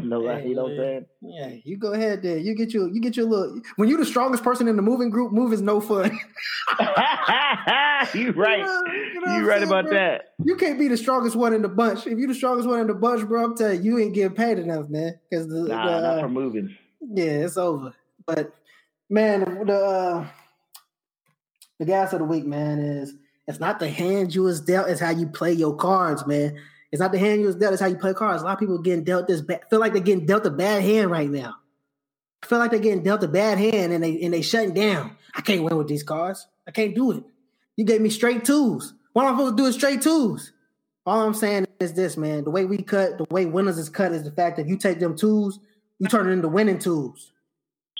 no, 0.02 0.26
Hey, 0.26 0.48
you 0.48 0.56
know 0.56 0.64
what 0.64 0.72
I'm 0.72 0.76
saying? 0.78 1.06
Yeah, 1.20 1.50
you 1.64 1.76
go 1.76 1.92
ahead 1.92 2.22
there. 2.22 2.38
You 2.38 2.56
get 2.56 2.74
your 2.74 2.88
you 2.88 3.00
get 3.00 3.16
your 3.16 3.26
little. 3.26 3.60
When 3.76 3.88
you 3.88 3.96
the 3.98 4.04
strongest 4.04 4.42
person 4.42 4.66
in 4.66 4.74
the 4.74 4.82
moving 4.82 5.10
group, 5.10 5.32
move 5.32 5.52
is 5.52 5.62
no 5.62 5.80
fun. 5.80 6.10
you 8.14 8.32
right. 8.32 8.58
You 8.58 8.64
know- 8.64 8.82
you 9.14 9.20
know 9.20 9.36
You 9.36 9.48
right 9.48 9.58
saying, 9.58 9.68
about 9.68 9.84
bro? 9.86 9.94
that. 9.94 10.34
You 10.44 10.56
can't 10.56 10.78
be 10.78 10.88
the 10.88 10.96
strongest 10.96 11.36
one 11.36 11.54
in 11.54 11.62
the 11.62 11.68
bunch. 11.68 12.06
If 12.06 12.18
you 12.18 12.26
the 12.26 12.34
strongest 12.34 12.68
one 12.68 12.80
in 12.80 12.86
the 12.88 12.94
bunch, 12.94 13.26
bro, 13.28 13.44
I'm 13.44 13.56
telling 13.56 13.82
you, 13.82 13.96
you 13.98 14.04
ain't 14.04 14.14
getting 14.14 14.36
paid 14.36 14.58
enough, 14.58 14.88
man. 14.88 15.18
Because 15.30 15.46
the, 15.48 15.62
Nah, 15.62 15.86
the, 15.86 16.00
not 16.00 16.18
uh, 16.18 16.20
for 16.22 16.28
moving. 16.28 16.76
Yeah, 17.08 17.44
it's 17.44 17.56
over. 17.56 17.94
But 18.26 18.52
man, 19.08 19.66
the 19.66 19.76
uh, 19.76 20.26
the 21.78 21.84
gas 21.84 22.12
of 22.12 22.20
the 22.20 22.24
week, 22.24 22.44
man, 22.44 22.78
is 22.78 23.14
it's 23.46 23.60
not 23.60 23.78
the 23.78 23.88
hand 23.88 24.34
you 24.34 24.42
was 24.42 24.60
dealt, 24.60 24.88
it's 24.88 25.00
how 25.00 25.10
you 25.10 25.26
play 25.26 25.52
your 25.52 25.76
cards, 25.76 26.26
man. 26.26 26.58
It's 26.92 27.00
not 27.00 27.12
the 27.12 27.18
hand 27.18 27.40
you 27.40 27.46
was 27.46 27.56
dealt, 27.56 27.72
it's 27.72 27.82
how 27.82 27.88
you 27.88 27.96
play 27.96 28.14
cards. 28.14 28.42
A 28.42 28.44
lot 28.44 28.54
of 28.54 28.58
people 28.58 28.78
getting 28.78 29.04
dealt 29.04 29.26
this 29.26 29.40
bad, 29.40 29.62
feel 29.70 29.80
like 29.80 29.92
they're 29.92 30.02
getting 30.02 30.26
dealt 30.26 30.46
a 30.46 30.50
bad 30.50 30.82
hand 30.82 31.10
right 31.10 31.30
now. 31.30 31.56
feel 32.44 32.58
like 32.58 32.70
they're 32.70 32.80
getting 32.80 33.02
dealt 33.02 33.22
a 33.22 33.28
bad 33.28 33.58
hand 33.58 33.92
and 33.92 34.02
they 34.02 34.20
and 34.22 34.34
they 34.34 34.42
shutting 34.42 34.74
down. 34.74 35.16
I 35.34 35.42
can't 35.42 35.62
win 35.62 35.76
with 35.76 35.88
these 35.88 36.02
cards. 36.02 36.46
I 36.66 36.70
can't 36.70 36.94
do 36.94 37.12
it. 37.12 37.24
You 37.76 37.84
gave 37.84 38.00
me 38.00 38.10
straight 38.10 38.44
twos. 38.44 38.94
What 39.12 39.26
am 39.26 39.34
I 39.34 39.36
supposed 39.36 39.56
to 39.56 39.62
do 39.62 39.66
is 39.66 39.74
straight 39.74 40.02
twos. 40.02 40.52
All 41.04 41.20
I'm 41.20 41.34
saying 41.34 41.66
is 41.78 41.92
this, 41.92 42.16
man. 42.16 42.42
The 42.44 42.50
way 42.50 42.64
we 42.64 42.78
cut, 42.78 43.18
the 43.18 43.26
way 43.30 43.46
winners 43.46 43.78
is 43.78 43.88
cut 43.88 44.12
is 44.12 44.24
the 44.24 44.32
fact 44.32 44.56
that 44.56 44.66
you 44.66 44.76
take 44.76 44.98
them 44.98 45.16
twos, 45.16 45.60
you 45.98 46.08
turn 46.08 46.28
it 46.28 46.32
into 46.32 46.48
winning 46.48 46.78
tools. 46.78 47.32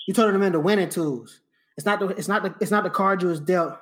You 0.07 0.13
turn 0.13 0.33
them 0.33 0.43
into 0.43 0.59
winning 0.59 0.89
tools. 0.89 1.41
It's 1.75 1.85
not 1.85 1.99
the 1.99 2.07
it's 2.09 2.27
not 2.27 2.43
the 2.43 2.55
it's 2.59 2.71
not 2.71 2.83
the 2.83 2.89
card 2.89 3.21
you 3.21 3.27
was 3.27 3.39
dealt. 3.39 3.77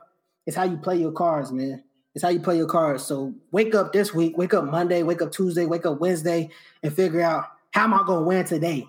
It's 0.46 0.56
how 0.56 0.64
you 0.64 0.78
play 0.78 0.98
your 0.98 1.12
cards, 1.12 1.52
man. 1.52 1.84
It's 2.14 2.24
how 2.24 2.30
you 2.30 2.40
play 2.40 2.58
your 2.58 2.68
cards. 2.68 3.04
So 3.04 3.34
wake 3.52 3.76
up 3.76 3.92
this 3.92 4.14
week, 4.14 4.38
wake 4.38 4.54
up 4.54 4.66
Monday, 4.66 5.04
wake 5.04 5.22
up 5.22 5.32
Tuesday, 5.32 5.66
wake 5.66 5.86
up 5.86 6.00
Wednesday, 6.00 6.50
and 6.82 6.94
figure 6.94 7.22
out 7.22 7.46
how 7.72 7.84
am 7.84 7.94
I 7.94 8.04
gonna 8.06 8.26
win 8.26 8.46
today? 8.46 8.88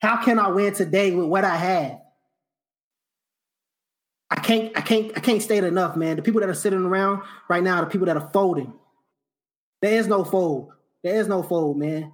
How 0.00 0.22
can 0.22 0.38
I 0.38 0.48
win 0.48 0.74
today 0.74 1.12
with 1.12 1.26
what 1.26 1.44
I 1.44 1.56
have? 1.56 2.00
I 4.30 4.36
can't, 4.36 4.76
I 4.76 4.80
can't, 4.80 5.12
I 5.16 5.20
can't 5.20 5.40
state 5.40 5.62
enough, 5.62 5.96
man. 5.96 6.16
The 6.16 6.22
people 6.22 6.40
that 6.40 6.50
are 6.50 6.54
sitting 6.54 6.84
around 6.84 7.22
right 7.48 7.62
now, 7.62 7.80
the 7.80 7.86
people 7.86 8.06
that 8.06 8.16
are 8.16 8.30
folding. 8.32 8.72
There 9.80 9.94
is 9.94 10.08
no 10.08 10.24
fold. 10.24 10.72
There 11.04 11.14
is 11.14 11.28
no 11.28 11.42
fold, 11.42 11.78
man. 11.78 12.12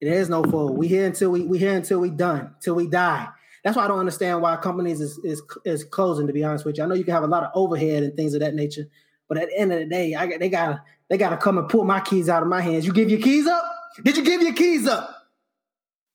There 0.00 0.14
is 0.14 0.28
no 0.28 0.44
fold. 0.44 0.78
We 0.78 0.86
here 0.88 1.06
until 1.06 1.30
we 1.30 1.42
we 1.42 1.58
here 1.58 1.74
until 1.74 1.98
we 1.98 2.10
done, 2.10 2.54
till 2.60 2.74
we 2.74 2.86
die. 2.86 3.28
That's 3.64 3.76
why 3.76 3.84
I 3.84 3.88
don't 3.88 3.98
understand 3.98 4.40
why 4.40 4.56
companies 4.56 5.00
is 5.00 5.18
is 5.24 5.42
is 5.64 5.84
closing. 5.84 6.26
To 6.26 6.32
be 6.32 6.44
honest 6.44 6.64
with 6.64 6.78
you, 6.78 6.84
I 6.84 6.86
know 6.86 6.94
you 6.94 7.04
can 7.04 7.14
have 7.14 7.24
a 7.24 7.28
lot 7.28 7.42
of 7.42 7.50
overhead 7.54 8.02
and 8.02 8.14
things 8.14 8.34
of 8.34 8.40
that 8.40 8.54
nature, 8.54 8.84
but 9.28 9.38
at 9.38 9.48
the 9.48 9.58
end 9.58 9.72
of 9.72 9.80
the 9.80 9.86
day, 9.86 10.14
I 10.14 10.38
they 10.38 10.48
gotta 10.48 10.82
they 11.08 11.18
gotta 11.18 11.36
come 11.36 11.58
and 11.58 11.68
pull 11.68 11.84
my 11.84 12.00
keys 12.00 12.28
out 12.28 12.42
of 12.42 12.48
my 12.48 12.60
hands. 12.60 12.86
You 12.86 12.92
give 12.92 13.10
your 13.10 13.20
keys 13.20 13.46
up? 13.46 13.64
Did 14.04 14.16
you 14.16 14.24
give 14.24 14.40
your 14.42 14.54
keys 14.54 14.86
up? 14.86 15.14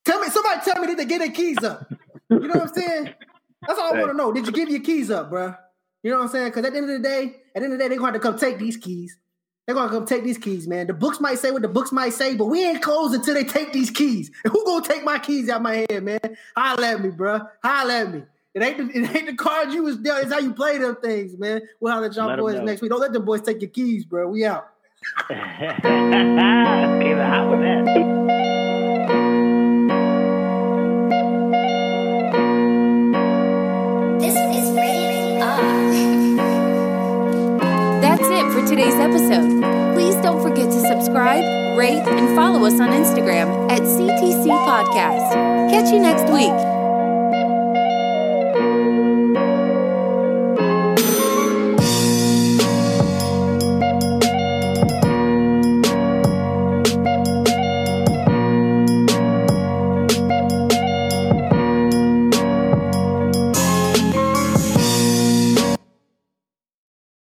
Tell 0.05 0.19
me, 0.19 0.27
somebody 0.29 0.61
tell 0.63 0.79
me 0.81 0.87
did 0.87 0.97
they 0.97 1.05
get 1.05 1.19
their 1.19 1.31
keys 1.31 1.63
up? 1.63 1.91
You 2.29 2.39
know 2.39 2.55
what 2.55 2.69
I'm 2.69 2.73
saying? 2.73 3.13
That's 3.67 3.79
all 3.79 3.93
I 3.93 3.99
want 3.99 4.11
to 4.11 4.17
know. 4.17 4.31
Did 4.31 4.45
you 4.45 4.51
give 4.51 4.69
your 4.69 4.81
keys 4.81 5.11
up, 5.11 5.31
bruh? 5.31 5.57
You 6.01 6.11
know 6.11 6.17
what 6.17 6.25
I'm 6.25 6.29
saying? 6.29 6.47
Because 6.49 6.65
at 6.65 6.73
the 6.73 6.77
end 6.77 6.89
of 6.89 7.01
the 7.01 7.07
day, 7.07 7.35
at 7.55 7.59
the 7.59 7.63
end 7.63 7.73
of 7.73 7.79
the 7.79 7.83
day, 7.83 7.87
they're 7.87 7.97
going 7.97 8.13
to 8.13 8.19
come 8.19 8.37
take 8.37 8.57
these 8.57 8.75
keys. 8.75 9.17
They're 9.65 9.75
to 9.75 9.87
come 9.87 10.05
take 10.05 10.23
these 10.25 10.37
keys, 10.37 10.67
man. 10.67 10.87
The 10.87 10.93
books 10.93 11.21
might 11.21 11.39
say 11.39 11.51
what 11.51 11.61
the 11.61 11.69
books 11.69 11.93
might 11.93 12.13
say, 12.13 12.35
but 12.35 12.45
we 12.45 12.65
ain't 12.65 12.81
closed 12.81 13.15
until 13.15 13.33
they 13.33 13.45
take 13.45 13.71
these 13.71 13.89
keys. 13.89 14.29
And 14.43 14.51
who 14.53 14.65
gonna 14.65 14.85
take 14.85 15.03
my 15.03 15.19
keys 15.19 15.49
out 15.49 15.61
my 15.61 15.85
hand, 15.89 16.05
man? 16.05 16.37
Holla 16.55 16.87
at 16.87 17.01
me, 17.01 17.09
bruh. 17.09 17.47
Holla 17.63 18.01
at 18.01 18.13
me. 18.13 18.23
It 18.53 18.61
ain't 18.61 18.77
the, 18.77 18.83
it 18.99 19.15
ain't 19.15 19.27
the 19.27 19.35
cards 19.35 19.73
you 19.73 19.83
was 19.83 19.97
dealt. 19.97 20.23
It's 20.23 20.33
how 20.33 20.39
you 20.39 20.53
play 20.53 20.77
them 20.77 20.97
things, 20.97 21.37
man. 21.37 21.61
We'll 21.79 21.93
holler 21.93 22.07
at 22.07 22.15
y'all 22.15 22.27
Let 22.27 22.39
boys 22.39 22.59
next 22.59 22.81
week. 22.81 22.91
Don't 22.91 22.99
let 22.99 23.13
them 23.13 23.23
boys 23.23 23.41
take 23.41 23.61
your 23.61 23.69
keys, 23.71 24.03
bro. 24.03 24.27
We 24.27 24.45
out. 24.45 24.69
it 38.43 38.53
for 38.53 38.67
today's 38.67 38.95
episode. 38.95 39.61
Please 39.93 40.15
don't 40.15 40.41
forget 40.41 40.65
to 40.65 40.79
subscribe, 40.79 41.43
rate, 41.77 42.03
and 42.05 42.35
follow 42.35 42.65
us 42.65 42.79
on 42.79 42.89
Instagram 42.89 43.71
at 43.71 43.81
CTC 43.81 44.47
Podcast. 44.65 45.69
Catch 45.69 45.91
you 45.91 45.99
next 45.99 46.31
week. 46.31 46.72